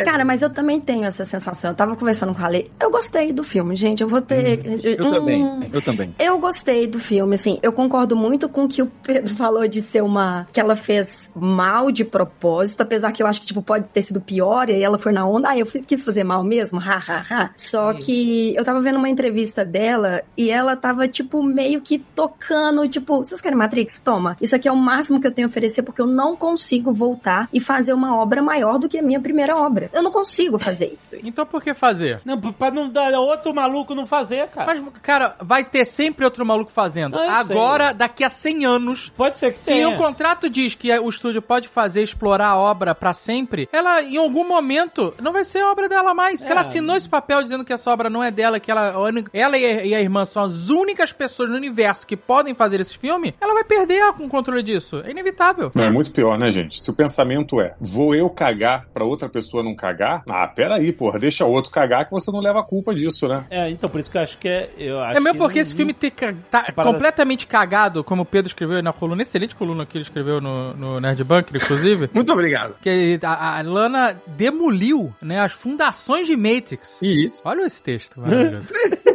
Cara, 0.05 0.25
mas 0.25 0.41
eu 0.41 0.49
também 0.49 0.79
tenho 0.79 1.05
essa 1.05 1.23
sensação. 1.23 1.71
Eu 1.71 1.75
tava 1.75 1.95
conversando 1.95 2.33
com 2.35 2.41
a 2.41 2.45
Ale. 2.45 2.71
Eu 2.79 2.91
gostei 2.91 3.31
do 3.31 3.43
filme, 3.43 3.75
gente. 3.75 4.01
Eu 4.01 4.07
vou 4.07 4.21
ter. 4.21 4.59
Eu 4.83 5.05
Hum, 5.05 5.11
também, 5.11 5.69
eu 5.71 5.81
também. 5.81 6.15
Eu 6.19 6.37
gostei 6.39 6.87
do 6.87 6.99
filme, 6.99 7.35
assim. 7.35 7.59
Eu 7.63 7.71
concordo 7.71 8.15
muito 8.15 8.49
com 8.49 8.65
o 8.65 8.67
que 8.67 8.81
o 8.81 8.87
Pedro 8.87 9.33
falou 9.35 9.67
de 9.67 9.81
ser 9.81 10.01
uma. 10.03 10.47
que 10.51 10.59
ela 10.59 10.75
fez 10.75 11.29
mal 11.35 11.91
de 11.91 12.03
propósito, 12.03 12.81
apesar 12.81 13.11
que 13.11 13.23
eu 13.23 13.27
acho 13.27 13.39
que, 13.41 13.47
tipo, 13.47 13.61
pode 13.61 13.87
ter 13.89 14.01
sido 14.01 14.19
pior, 14.19 14.69
e 14.69 14.73
aí 14.73 14.83
ela 14.83 14.97
foi 14.99 15.11
na 15.11 15.25
onda. 15.25 15.49
Ah, 15.49 15.57
eu 15.57 15.65
quis 15.65 16.03
fazer 16.03 16.23
mal 16.23 16.43
mesmo, 16.43 16.79
ha, 16.79 17.01
ha, 17.07 17.23
ha. 17.29 17.49
Só 17.55 17.93
que 17.93 18.53
eu 18.55 18.63
tava 18.63 18.80
vendo 18.81 18.97
uma 18.97 19.09
entrevista 19.09 19.63
dela 19.65 20.23
e 20.37 20.49
ela 20.49 20.75
tava, 20.75 21.07
tipo, 21.07 21.41
meio 21.43 21.81
que 21.81 21.99
tocando, 21.99 22.87
tipo, 22.87 23.17
vocês 23.19 23.41
querem 23.41 23.57
Matrix? 23.57 23.99
Toma. 23.99 24.37
Isso 24.41 24.55
aqui 24.55 24.67
é 24.67 24.71
o 24.71 24.75
máximo 24.75 25.19
que 25.19 25.27
eu 25.27 25.31
tenho 25.31 25.47
a 25.47 25.49
oferecer, 25.49 25.83
porque 25.83 26.01
eu 26.01 26.07
não 26.07 26.35
consigo 26.35 26.93
voltar 26.93 27.47
e 27.53 27.59
fazer 27.59 27.93
uma 27.93 28.15
obra 28.17 28.41
maior 28.41 28.77
do 28.79 28.87
que 28.89 28.97
a 28.97 29.01
minha 29.01 29.19
primeira 29.19 29.55
obra. 29.57 29.89
Eu 29.93 30.01
não 30.01 30.11
consigo 30.11 30.57
fazer 30.57 30.87
isso. 30.93 31.15
Então 31.31 31.45
por 31.45 31.61
que 31.63 31.73
fazer? 31.73 32.19
Não, 32.25 32.37
pra 32.39 32.71
não 32.71 32.89
dar 32.89 33.17
outro 33.19 33.53
maluco 33.53 33.95
não 33.95 34.05
fazer, 34.05 34.47
cara. 34.49 34.65
Mas, 34.73 34.83
cara, 35.01 35.35
vai 35.39 35.63
ter 35.63 35.85
sempre 35.85 36.25
outro 36.25 36.45
maluco 36.45 36.71
fazendo. 36.71 37.17
Ah, 37.17 37.39
Agora, 37.39 37.93
daqui 37.93 38.23
a 38.23 38.29
100 38.29 38.65
anos, 38.65 39.13
Pode 39.15 39.37
ser 39.37 39.53
que 39.53 39.59
Se 39.59 39.67
tenha. 39.67 39.89
o 39.89 39.97
contrato 39.97 40.49
diz 40.49 40.75
que 40.75 40.91
o 40.99 41.09
estúdio 41.09 41.41
pode 41.41 41.67
fazer 41.67 42.01
explorar 42.01 42.49
a 42.49 42.57
obra 42.57 42.93
pra 42.95 43.13
sempre, 43.13 43.69
ela 43.71 44.01
em 44.01 44.17
algum 44.17 44.47
momento 44.47 45.13
não 45.21 45.31
vai 45.31 45.43
ser 45.45 45.63
obra 45.63 45.87
dela 45.87 46.13
mais. 46.13 46.41
Se 46.41 46.47
É. 46.47 46.51
ela 46.51 46.61
assinou 46.61 46.95
esse 46.95 47.07
papel 47.07 47.41
dizendo 47.43 47.63
que 47.63 47.71
essa 47.73 47.89
obra 47.91 48.09
não 48.09 48.23
é 48.23 48.31
dela, 48.31 48.59
que 48.59 48.70
que 48.73 48.77
ela, 48.77 49.27
ela 49.33 49.57
e 49.57 49.93
a- 49.95 50.01
irmã 50.01 50.25
são 50.25 50.43
as 50.43 50.69
únicas 50.69 51.11
pessoas 51.13 51.49
no 51.49 51.55
universo 51.55 52.05
que 52.07 52.15
podem 52.17 52.53
fazer 52.55 52.79
esse 52.79 52.97
filme, 52.97 53.33
ela 53.39 53.53
vai 53.53 53.63
perder 53.63 54.03
o 54.19 54.29
controle 54.29 54.63
disso. 54.63 55.01
É 55.05 55.11
inevitável. 55.11 55.71
Não, 55.75 55.83
é 55.83 55.89
muito 55.91 56.11
pior, 56.11 56.37
né, 56.37 56.49
gente? 56.49 56.81
Se 56.81 56.89
o 56.89 56.93
pensamento 56.93 57.59
é, 57.61 57.75
vou 57.79 58.15
eu 58.15 58.29
cagar 58.29 58.85
pra 58.93 59.03
outra 59.03 59.29
pessoa 59.29 59.63
não 59.63 59.75
cagar, 59.75 60.23
ah, 60.27 60.47
peraí, 60.47 60.91
porra, 60.91 61.19
deixa 61.19 61.45
o 61.45 61.51
outro 61.51 61.71
cagar 61.71 62.05
que 62.05 62.11
você 62.11 62.31
não 62.31 62.39
leva 62.39 62.59
a 62.59 62.63
culpa 62.63 62.93
disso, 62.93 63.27
né? 63.27 63.45
É, 63.49 63.69
então 63.69 63.89
por 63.89 63.99
isso 63.99 64.09
que 64.09 64.17
eu 64.17 64.21
acho 64.21 64.37
que 64.37 64.47
é. 64.47 64.69
Eu 64.77 64.99
acho 65.01 65.17
É 65.17 65.19
mesmo 65.19 65.33
que 65.33 65.39
porque 65.45 65.59
esse 65.59 65.75
filme 65.75 65.93
ter 65.93 66.11
ca- 66.11 66.33
tá 66.49 66.71
completamente 66.71 67.45
cagado, 67.47 68.03
como 68.03 68.23
o 68.23 68.25
Pedro 68.25 68.47
escreveu 68.49 68.81
na 68.81 68.93
coluna, 68.93 69.21
excelente 69.21 69.55
coluna 69.55 69.85
que 69.85 69.97
ele 69.97 70.03
escreveu 70.03 70.39
no, 70.41 70.73
no 70.73 70.99
Nerd 70.99 71.23
Bunker, 71.23 71.55
inclusive. 71.61 72.09
Muito 72.13 72.31
obrigado. 72.31 72.75
que 72.81 73.19
a, 73.23 73.59
a 73.59 73.61
Lana 73.61 74.15
demoliu 74.27 75.13
né, 75.21 75.39
as 75.39 75.53
fundações 75.53 76.27
de 76.27 76.35
Matrix. 76.35 76.97
Isso. 77.01 77.41
Olha 77.45 77.65
esse 77.65 77.81
texto 77.81 78.19
maravilhoso. 78.19 78.60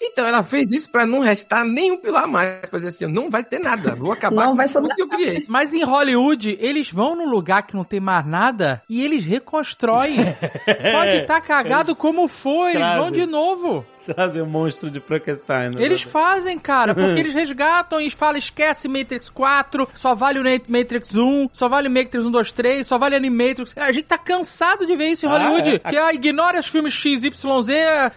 Então 0.00 0.26
ela 0.26 0.42
fez 0.42 0.72
isso 0.72 0.90
pra 0.90 1.06
não 1.06 1.20
restar 1.20 1.64
nenhum 1.64 1.96
pilar 1.96 2.26
mais. 2.26 2.68
Pra 2.68 2.78
dizer 2.78 2.88
assim, 2.88 3.06
não 3.06 3.30
vai 3.30 3.44
ter 3.44 3.60
nada. 3.60 3.94
Vou 3.94 4.12
acabar 4.12 4.44
Não 4.44 4.50
com 4.50 4.56
vai 4.56 4.66
tudo 4.66 4.74
sobrar 4.74 4.96
que 4.96 5.02
eu 5.02 5.08
criei. 5.08 5.44
Mas 5.48 5.72
em 5.72 5.84
Hollywood, 5.84 6.58
eles 6.60 6.90
vão 6.90 7.14
num 7.14 7.28
lugar 7.28 7.62
que 7.62 7.76
não 7.76 7.84
tem 7.84 8.00
mais 8.00 8.26
nada 8.26 8.82
e 8.88 9.04
eles 9.04 9.24
reconstroem. 9.24 10.16
Pode 10.92 11.16
estar 11.18 11.40
cagado 11.40 11.94
como 11.94 12.26
foi, 12.28 12.74
eles 12.74 12.96
vão 12.96 13.10
de 13.10 13.26
novo. 13.26 13.84
Trazer 14.14 14.40
o 14.42 14.46
monstro 14.46 14.90
de 14.90 15.00
Frankenstein. 15.00 15.70
né? 15.70 15.84
Eles 15.84 16.02
fazem, 16.02 16.58
cara, 16.58 16.94
porque 16.94 17.20
eles 17.20 17.34
resgatam 17.34 18.00
e 18.00 18.10
falam, 18.10 18.36
esquece 18.38 18.88
Matrix 18.88 19.28
4, 19.30 19.88
só 19.94 20.14
vale 20.14 20.38
o 20.40 20.44
Matrix 20.68 21.14
1, 21.14 21.50
só 21.52 21.68
vale 21.68 21.88
Matrix 21.88 22.24
1, 22.24 22.30
2, 22.30 22.52
3, 22.52 22.86
só 22.86 22.98
vale 22.98 23.16
Animatrix. 23.16 23.74
A 23.76 23.92
gente 23.92 24.04
tá 24.06 24.18
cansado 24.18 24.86
de 24.86 24.96
ver 24.96 25.08
isso 25.08 25.26
em 25.26 25.28
Ah, 25.28 25.32
Hollywood. 25.38 25.80
é? 25.84 25.90
Que 25.90 25.96
ah, 25.96 26.12
ignora 26.12 26.58
os 26.58 26.66
filmes 26.68 26.94
XYZ, 26.94 27.30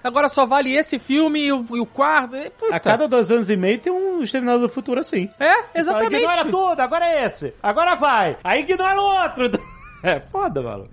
agora 0.04 0.30
só 0.30 0.46
vale 0.46 0.74
esse 0.74 0.98
filme 1.00 1.46
e 1.48 1.52
o, 1.52 1.66
e 1.72 1.80
o 1.80 1.86
quarto. 1.86 2.36
Puta. 2.58 2.76
A 2.76 2.80
cada 2.80 3.08
dois 3.08 3.30
anos 3.32 3.50
e 3.50 3.58
meio 3.58 3.78
tem 3.80 3.92
um 3.92 4.22
Exterminador 4.24 4.68
do 4.68 4.74
Futuro 4.74 5.00
assim. 5.00 5.30
É, 5.40 5.80
exatamente. 5.80 6.16
Ignora 6.16 6.46
tudo, 6.46 6.80
agora 6.80 7.06
é 7.06 7.26
esse. 7.26 7.54
Agora 7.62 7.96
vai. 7.96 8.38
Aí 8.44 8.62
ignora 8.62 9.00
o 9.00 9.04
outro. 9.24 9.52
É 10.04 10.20
foda, 10.20 10.64
mano. 10.64 10.90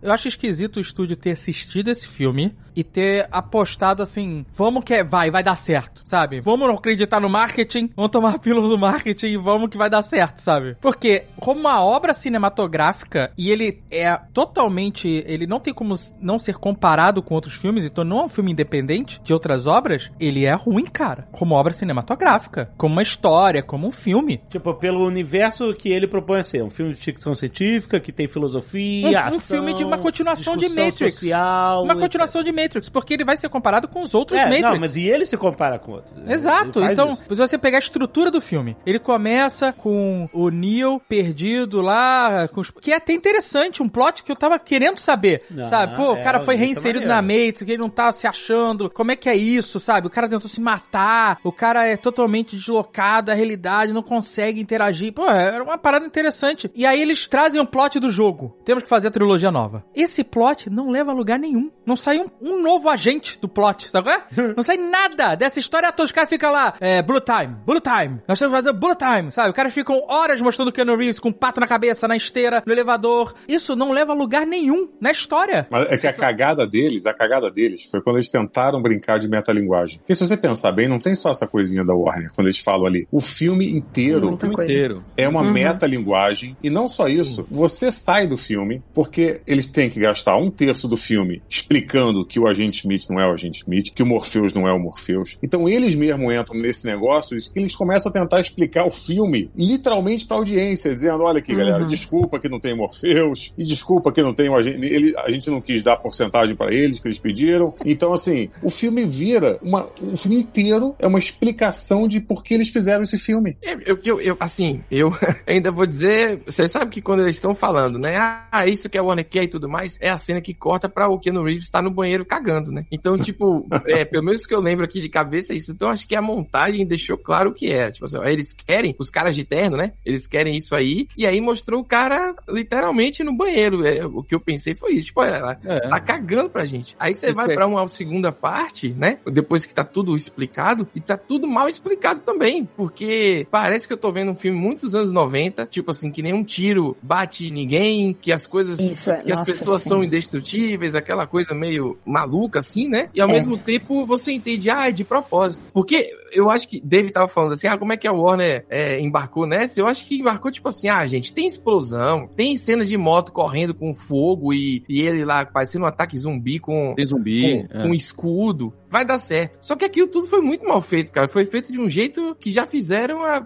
Eu 0.00 0.12
acho 0.12 0.28
esquisito 0.28 0.76
o 0.76 0.80
estúdio 0.80 1.16
ter 1.16 1.32
assistido 1.32 1.88
esse 1.90 2.06
filme 2.06 2.56
e 2.74 2.82
ter 2.84 3.28
apostado 3.30 4.02
assim, 4.02 4.44
vamos 4.52 4.84
que 4.84 4.94
é- 4.94 5.04
vai, 5.04 5.30
vai 5.30 5.42
dar 5.42 5.54
certo, 5.56 6.02
sabe? 6.04 6.40
Vamos 6.40 6.66
não 6.68 6.74
acreditar 6.76 7.20
no 7.20 7.28
marketing, 7.28 7.90
vamos 7.96 8.10
tomar 8.10 8.34
a 8.34 8.38
pílula 8.38 8.68
do 8.68 8.78
marketing 8.78 9.26
e 9.26 9.36
vamos 9.36 9.68
que 9.70 9.76
vai 9.78 9.88
dar 9.90 10.02
certo, 10.02 10.38
sabe? 10.38 10.76
Porque 10.80 11.24
como 11.38 11.60
uma 11.60 11.82
obra 11.84 12.14
cinematográfica 12.14 13.32
e 13.36 13.50
ele 13.50 13.82
é 13.90 14.16
totalmente, 14.32 15.08
ele 15.26 15.46
não 15.46 15.60
tem 15.60 15.72
como 15.74 15.94
não 16.20 16.38
ser 16.38 16.56
comparado 16.56 17.22
com 17.22 17.34
outros 17.34 17.54
filmes, 17.54 17.84
então 17.84 18.04
não 18.04 18.20
é 18.20 18.24
um 18.24 18.28
filme 18.28 18.52
independente 18.52 19.20
de 19.22 19.32
outras 19.32 19.66
obras, 19.66 20.10
ele 20.20 20.44
é 20.44 20.52
ruim, 20.54 20.84
cara, 20.84 21.28
como 21.32 21.54
obra 21.54 21.72
cinematográfica, 21.72 22.70
como 22.76 22.92
uma 22.94 23.02
história, 23.02 23.62
como 23.62 23.86
um 23.86 23.92
filme. 23.92 24.40
Tipo, 24.48 24.74
pelo 24.74 25.04
universo 25.06 25.74
que 25.74 25.88
ele 25.90 26.06
propõe 26.06 26.42
ser. 26.42 26.62
Um 26.62 26.70
filme 26.70 26.92
de 26.92 26.98
ficção 27.00 27.34
científica, 27.34 28.00
que 28.00 28.12
tem 28.12 28.28
filosofia, 28.28 29.08
Um, 29.08 29.12
um 29.12 29.16
ação, 29.18 29.40
filme 29.40 29.74
de 29.74 29.84
uma 29.84 29.98
continuação 29.98 30.56
de 30.56 30.68
Matrix. 30.68 31.14
social, 31.14 31.82
uma 31.82 31.92
etc. 31.94 32.02
continuação 32.02 32.42
de 32.42 32.50
Matrix, 32.52 32.61
porque 32.90 33.14
ele 33.14 33.24
vai 33.24 33.36
ser 33.36 33.48
comparado 33.48 33.88
com 33.88 34.02
os 34.02 34.14
outros 34.14 34.38
É, 34.38 34.44
Matrix. 34.44 34.62
não, 34.70 34.78
mas 34.80 34.96
e 34.96 35.02
ele 35.02 35.26
se 35.26 35.36
compara 35.36 35.78
com 35.78 35.92
outros. 35.92 36.12
Exato. 36.28 36.82
Então, 36.84 37.10
isso. 37.12 37.24
se 37.28 37.34
você 37.34 37.58
pegar 37.58 37.78
a 37.78 37.80
estrutura 37.80 38.30
do 38.30 38.40
filme, 38.40 38.76
ele 38.86 38.98
começa 38.98 39.72
com 39.72 40.28
o 40.32 40.48
Neo 40.50 41.00
perdido 41.08 41.80
lá, 41.80 42.48
os- 42.56 42.70
que 42.70 42.92
é 42.92 42.96
até 42.96 43.12
interessante, 43.12 43.82
um 43.82 43.88
plot 43.88 44.22
que 44.22 44.30
eu 44.32 44.36
tava 44.36 44.58
querendo 44.58 44.98
saber, 44.98 45.44
Não, 45.50 45.64
sabe? 45.64 45.96
Pô, 45.96 46.12
o 46.12 46.16
é, 46.16 46.22
cara 46.22 46.40
foi 46.40 46.54
isso 46.54 46.62
é 46.62 46.66
reinserido 46.66 47.06
na. 47.06 47.22
Matrix, 47.22 47.62
que 47.62 47.70
ele 47.72 47.78
não 47.78 47.90
tá 47.90 48.10
se 48.12 48.26
achando, 48.26 48.90
como 48.90 49.10
é 49.12 49.16
que 49.16 49.28
é 49.28 49.34
isso, 49.36 49.78
sabe? 49.80 50.06
O 50.06 50.10
cara 50.10 50.28
tentou 50.28 50.48
se 50.48 50.60
matar, 50.60 51.38
o 51.44 51.52
cara 51.52 51.86
é 51.86 51.96
totalmente 51.96 52.56
deslocado 52.56 53.26
da 53.26 53.34
realidade, 53.34 53.92
não 53.92 54.02
consegue 54.02 54.60
interagir. 54.60 55.12
Pô, 55.12 55.26
era 55.28 55.62
uma 55.62 55.78
parada 55.78 56.04
interessante. 56.06 56.70
E 56.74 56.84
aí 56.86 57.00
eles 57.00 57.26
trazem 57.26 57.60
o 57.60 57.66
plot 57.66 57.98
do 58.00 58.10
jogo. 58.10 58.56
Temos 58.64 58.82
que 58.82 58.88
fazer 58.88 59.08
a 59.08 59.10
trilogia 59.10 59.50
nova. 59.50 59.84
Esse 59.94 60.24
plot 60.24 60.68
não 60.70 60.90
leva 60.90 61.10
a 61.12 61.14
lugar 61.14 61.38
nenhum. 61.38 61.70
Não 61.86 61.96
sai 61.96 62.18
um, 62.18 62.26
um 62.40 62.51
novo 62.60 62.88
agente 62.88 63.38
do 63.40 63.48
plot, 63.48 63.88
sabe 63.90 64.08
qual 64.08 64.16
é? 64.18 64.52
Não 64.56 64.62
sai 64.62 64.76
nada 64.76 65.34
dessa 65.36 65.58
história 65.60 65.90
toda. 65.92 66.04
Os 66.04 66.12
caras 66.12 66.28
ficam 66.28 66.50
lá, 66.52 66.74
é, 66.80 67.00
Blue 67.00 67.20
Time, 67.20 67.54
Blue 67.64 67.80
Time. 67.80 68.20
Nós 68.26 68.38
temos 68.38 68.54
que 68.54 68.62
fazer 68.62 68.72
Blue 68.72 68.94
Time, 68.96 69.30
sabe? 69.30 69.50
Os 69.50 69.54
caras 69.56 69.72
ficam 69.72 70.02
horas 70.08 70.40
mostrando 70.40 70.68
o 70.68 70.72
Keanu 70.72 70.96
Reeves 70.96 71.20
com 71.20 71.28
um 71.28 71.32
pato 71.32 71.60
na 71.60 71.66
cabeça, 71.66 72.08
na 72.08 72.16
esteira, 72.16 72.62
no 72.66 72.72
elevador. 72.72 73.34
Isso 73.46 73.76
não 73.76 73.92
leva 73.92 74.12
a 74.12 74.14
lugar 74.16 74.46
nenhum 74.46 74.88
na 75.00 75.10
história. 75.12 75.66
Mas 75.70 75.86
é 75.90 75.96
que 75.96 76.06
a 76.06 76.12
cagada 76.12 76.66
deles, 76.66 77.06
a 77.06 77.14
cagada 77.14 77.50
deles 77.50 77.84
foi 77.90 78.00
quando 78.02 78.16
eles 78.16 78.28
tentaram 78.28 78.82
brincar 78.82 79.18
de 79.18 79.28
metalinguagem. 79.28 79.98
Porque 79.98 80.14
se 80.14 80.26
você 80.26 80.36
pensar 80.36 80.72
bem, 80.72 80.88
não 80.88 80.98
tem 80.98 81.14
só 81.14 81.30
essa 81.30 81.46
coisinha 81.46 81.84
da 81.84 81.94
Warner, 81.94 82.30
quando 82.34 82.46
eles 82.48 82.58
falam 82.58 82.86
ali. 82.86 83.06
O 83.12 83.20
filme 83.20 83.70
inteiro 83.70 84.28
Muita 84.28 84.48
coisa. 84.50 84.70
inteiro. 84.72 85.04
é 85.16 85.28
uma 85.28 85.42
Uhum. 85.42 85.52
metalinguagem. 85.52 86.56
E 86.62 86.70
não 86.70 86.88
só 86.88 87.08
isso, 87.08 87.46
você 87.50 87.90
sai 87.92 88.26
do 88.26 88.36
filme, 88.36 88.82
porque 88.94 89.40
eles 89.46 89.66
têm 89.66 89.88
que 89.90 90.00
gastar 90.00 90.36
um 90.36 90.50
terço 90.50 90.88
do 90.88 90.96
filme 90.96 91.40
explicando 91.48 92.24
que 92.24 92.38
o 92.44 92.48
agente 92.48 92.78
Smith 92.80 93.08
não 93.10 93.20
é 93.20 93.26
o 93.28 93.32
agente 93.32 93.58
Smith, 93.58 93.92
que 93.94 94.02
o 94.02 94.06
Morpheus 94.06 94.52
não 94.54 94.66
é 94.68 94.72
o 94.72 94.78
Morpheus. 94.78 95.38
Então 95.42 95.68
eles 95.68 95.94
mesmo 95.94 96.32
entram 96.32 96.58
nesse 96.58 96.86
negócio 96.86 97.36
e 97.36 97.58
eles 97.60 97.74
começam 97.76 98.10
a 98.10 98.12
tentar 98.12 98.40
explicar 98.40 98.84
o 98.86 98.90
filme 98.90 99.50
literalmente 99.56 100.26
pra 100.26 100.36
audiência, 100.36 100.92
dizendo: 100.94 101.22
olha 101.22 101.38
aqui, 101.38 101.54
galera, 101.54 101.80
Uhum. 101.82 101.86
desculpa 101.86 102.38
que 102.38 102.48
não 102.48 102.60
tem 102.60 102.76
Morpheus, 102.76 103.52
e 103.56 103.64
desculpa 103.64 104.12
que 104.12 104.22
não 104.22 104.34
tem 104.34 104.48
o 104.48 104.54
agente. 104.56 104.84
Ele, 104.84 105.14
a 105.18 105.30
gente 105.30 105.50
não 105.50 105.60
quis 105.60 105.82
dar 105.82 105.96
porcentagem 105.96 106.54
pra 106.56 106.72
eles 106.72 106.98
que 107.00 107.08
eles 107.08 107.18
pediram. 107.18 107.74
Então, 107.84 108.12
assim, 108.12 108.50
o 108.62 108.70
filme 108.70 109.04
vira 109.04 109.58
uma. 109.62 109.88
O 110.02 110.16
filme 110.16 110.38
inteiro 110.38 110.94
é 110.98 111.06
uma 111.06 111.18
explicação 111.18 112.06
de 112.08 112.20
por 112.20 112.42
que 112.42 112.54
eles 112.54 112.68
fizeram 112.70 113.02
esse 113.02 113.18
filme. 113.18 113.56
Eu, 113.62 113.98
eu, 114.04 114.20
eu- 114.20 114.36
assim, 114.40 114.80
eu 114.90 115.12
ainda 115.46 115.70
vou 115.70 115.86
dizer, 115.86 116.40
você 116.46 116.68
sabe 116.68 116.90
que 116.90 117.02
quando 117.02 117.20
eles 117.22 117.36
estão 117.36 117.54
falando, 117.54 117.98
né? 117.98 118.16
Ah, 118.16 118.66
isso 118.66 118.88
que 118.88 118.98
a 118.98 119.02
Warner 119.02 119.28
quer 119.28 119.44
e 119.44 119.48
tudo 119.48 119.68
mais, 119.68 119.98
é 120.00 120.10
a 120.10 120.18
cena 120.18 120.40
que 120.40 120.54
corta 120.54 120.88
pra 120.88 121.08
o 121.08 121.18
Keanu 121.18 121.42
Reeves 121.44 121.64
estar 121.64 121.82
no 121.82 121.90
banheiro 121.90 122.24
cagando, 122.32 122.72
né? 122.72 122.86
Então, 122.90 123.16
tipo, 123.18 123.66
é, 123.86 124.04
pelo 124.04 124.24
menos 124.24 124.46
que 124.46 124.54
eu 124.54 124.60
lembro 124.60 124.84
aqui 124.84 125.00
de 125.00 125.08
cabeça 125.08 125.52
é 125.52 125.56
isso. 125.56 125.72
Então, 125.72 125.88
acho 125.90 126.06
que 126.08 126.16
a 126.16 126.22
montagem 126.22 126.86
deixou 126.86 127.18
claro 127.18 127.50
o 127.50 127.52
que 127.54 127.70
é. 127.70 127.90
Tipo 127.90 128.06
assim, 128.06 128.16
ó, 128.16 128.24
eles 128.24 128.52
querem, 128.52 128.94
os 128.98 129.10
caras 129.10 129.34
de 129.34 129.44
terno, 129.44 129.76
né? 129.76 129.92
Eles 130.04 130.26
querem 130.26 130.56
isso 130.56 130.74
aí, 130.74 131.06
e 131.16 131.26
aí 131.26 131.40
mostrou 131.40 131.80
o 131.80 131.84
cara 131.84 132.34
literalmente 132.48 133.22
no 133.22 133.34
banheiro. 133.36 133.84
É, 133.86 134.06
o 134.06 134.22
que 134.22 134.34
eu 134.34 134.40
pensei 134.40 134.74
foi 134.74 134.92
isso, 134.94 135.08
tipo, 135.08 135.20
olha 135.20 135.38
lá, 135.38 135.58
É. 135.64 135.88
tá 135.88 136.00
cagando 136.00 136.48
pra 136.50 136.64
gente. 136.64 136.96
Aí 136.98 137.14
você 137.14 137.32
vai 137.32 137.50
é- 137.50 137.54
pra 137.54 137.66
uma 137.66 137.86
segunda 137.88 138.32
parte, 138.32 138.88
né? 138.90 139.18
Depois 139.30 139.66
que 139.66 139.74
tá 139.74 139.84
tudo 139.84 140.16
explicado, 140.16 140.88
e 140.94 141.00
tá 141.00 141.16
tudo 141.16 141.46
mal 141.46 141.68
explicado 141.68 142.20
também, 142.20 142.64
porque 142.76 143.46
parece 143.50 143.86
que 143.86 143.92
eu 143.92 143.98
tô 143.98 144.10
vendo 144.12 144.30
um 144.32 144.34
filme 144.34 144.58
muitos 144.58 144.94
anos 144.94 145.12
90, 145.12 145.66
tipo 145.66 145.90
assim, 145.90 146.10
que 146.10 146.22
nenhum 146.22 146.42
tiro 146.44 146.96
bate 147.02 147.46
em 147.46 147.50
ninguém, 147.52 148.14
que 148.14 148.32
as 148.32 148.46
coisas, 148.46 148.78
Isso 148.78 149.10
é- 149.10 149.22
que 149.22 149.32
as 149.32 149.38
nossa, 149.40 149.52
pessoas 149.52 149.82
sim. 149.82 149.88
são 149.90 150.02
indestrutíveis, 150.04 150.94
aquela 150.94 151.26
coisa 151.26 151.54
meio 151.54 151.98
maluca 152.22 152.60
assim, 152.60 152.88
né? 152.88 153.08
E 153.14 153.20
ao 153.20 153.28
É. 153.28 153.32
mesmo 153.32 153.58
tempo 153.58 154.06
você 154.06 154.32
entende, 154.32 154.70
ah, 154.70 154.88
é 154.88 154.92
de 154.92 155.04
propósito. 155.04 155.64
Porque 155.72 156.10
eu 156.32 156.50
acho 156.50 156.68
que 156.68 156.80
David 156.80 157.12
tava 157.12 157.28
falando 157.28 157.52
assim, 157.52 157.66
ah, 157.66 157.76
como 157.78 157.92
é 157.92 157.96
que 157.96 158.06
a 158.08 158.12
Warner 158.12 158.64
é, 158.70 159.00
embarcou 159.00 159.46
nessa? 159.46 159.80
Eu 159.80 159.86
acho 159.86 160.06
que 160.06 160.18
embarcou 160.20 160.50
tipo 160.50 160.68
assim, 160.68 160.88
ah, 160.88 161.06
gente, 161.06 161.32
tem 161.34 161.46
explosão, 161.46 162.28
tem 162.36 162.56
cena 162.56 162.84
de 162.84 162.96
moto 162.96 163.32
correndo 163.32 163.74
com 163.74 163.94
fogo 163.94 164.52
e, 164.52 164.84
e 164.88 165.00
ele 165.02 165.24
lá 165.24 165.44
parecendo 165.44 165.84
um 165.84 165.88
ataque 165.88 166.16
zumbi 166.18 166.58
com, 166.58 166.94
Tem 166.96 167.06
zumbi. 167.06 167.66
com, 167.68 167.78
é. 167.78 167.82
com 167.82 167.88
um 167.90 167.94
escudo. 167.94 168.72
Vai 168.90 169.06
dar 169.06 169.18
certo. 169.18 169.56
Só 169.60 169.74
que 169.74 169.86
aquilo 169.86 170.06
tudo 170.06 170.26
foi 170.26 170.42
muito 170.42 170.66
mal 170.68 170.82
feito, 170.82 171.10
cara. 171.10 171.26
Foi 171.26 171.46
feito 171.46 171.72
de 171.72 171.80
um 171.80 171.88
jeito 171.88 172.36
que 172.38 172.50
já 172.50 172.66
fizeram 172.66 173.24
há, 173.24 173.42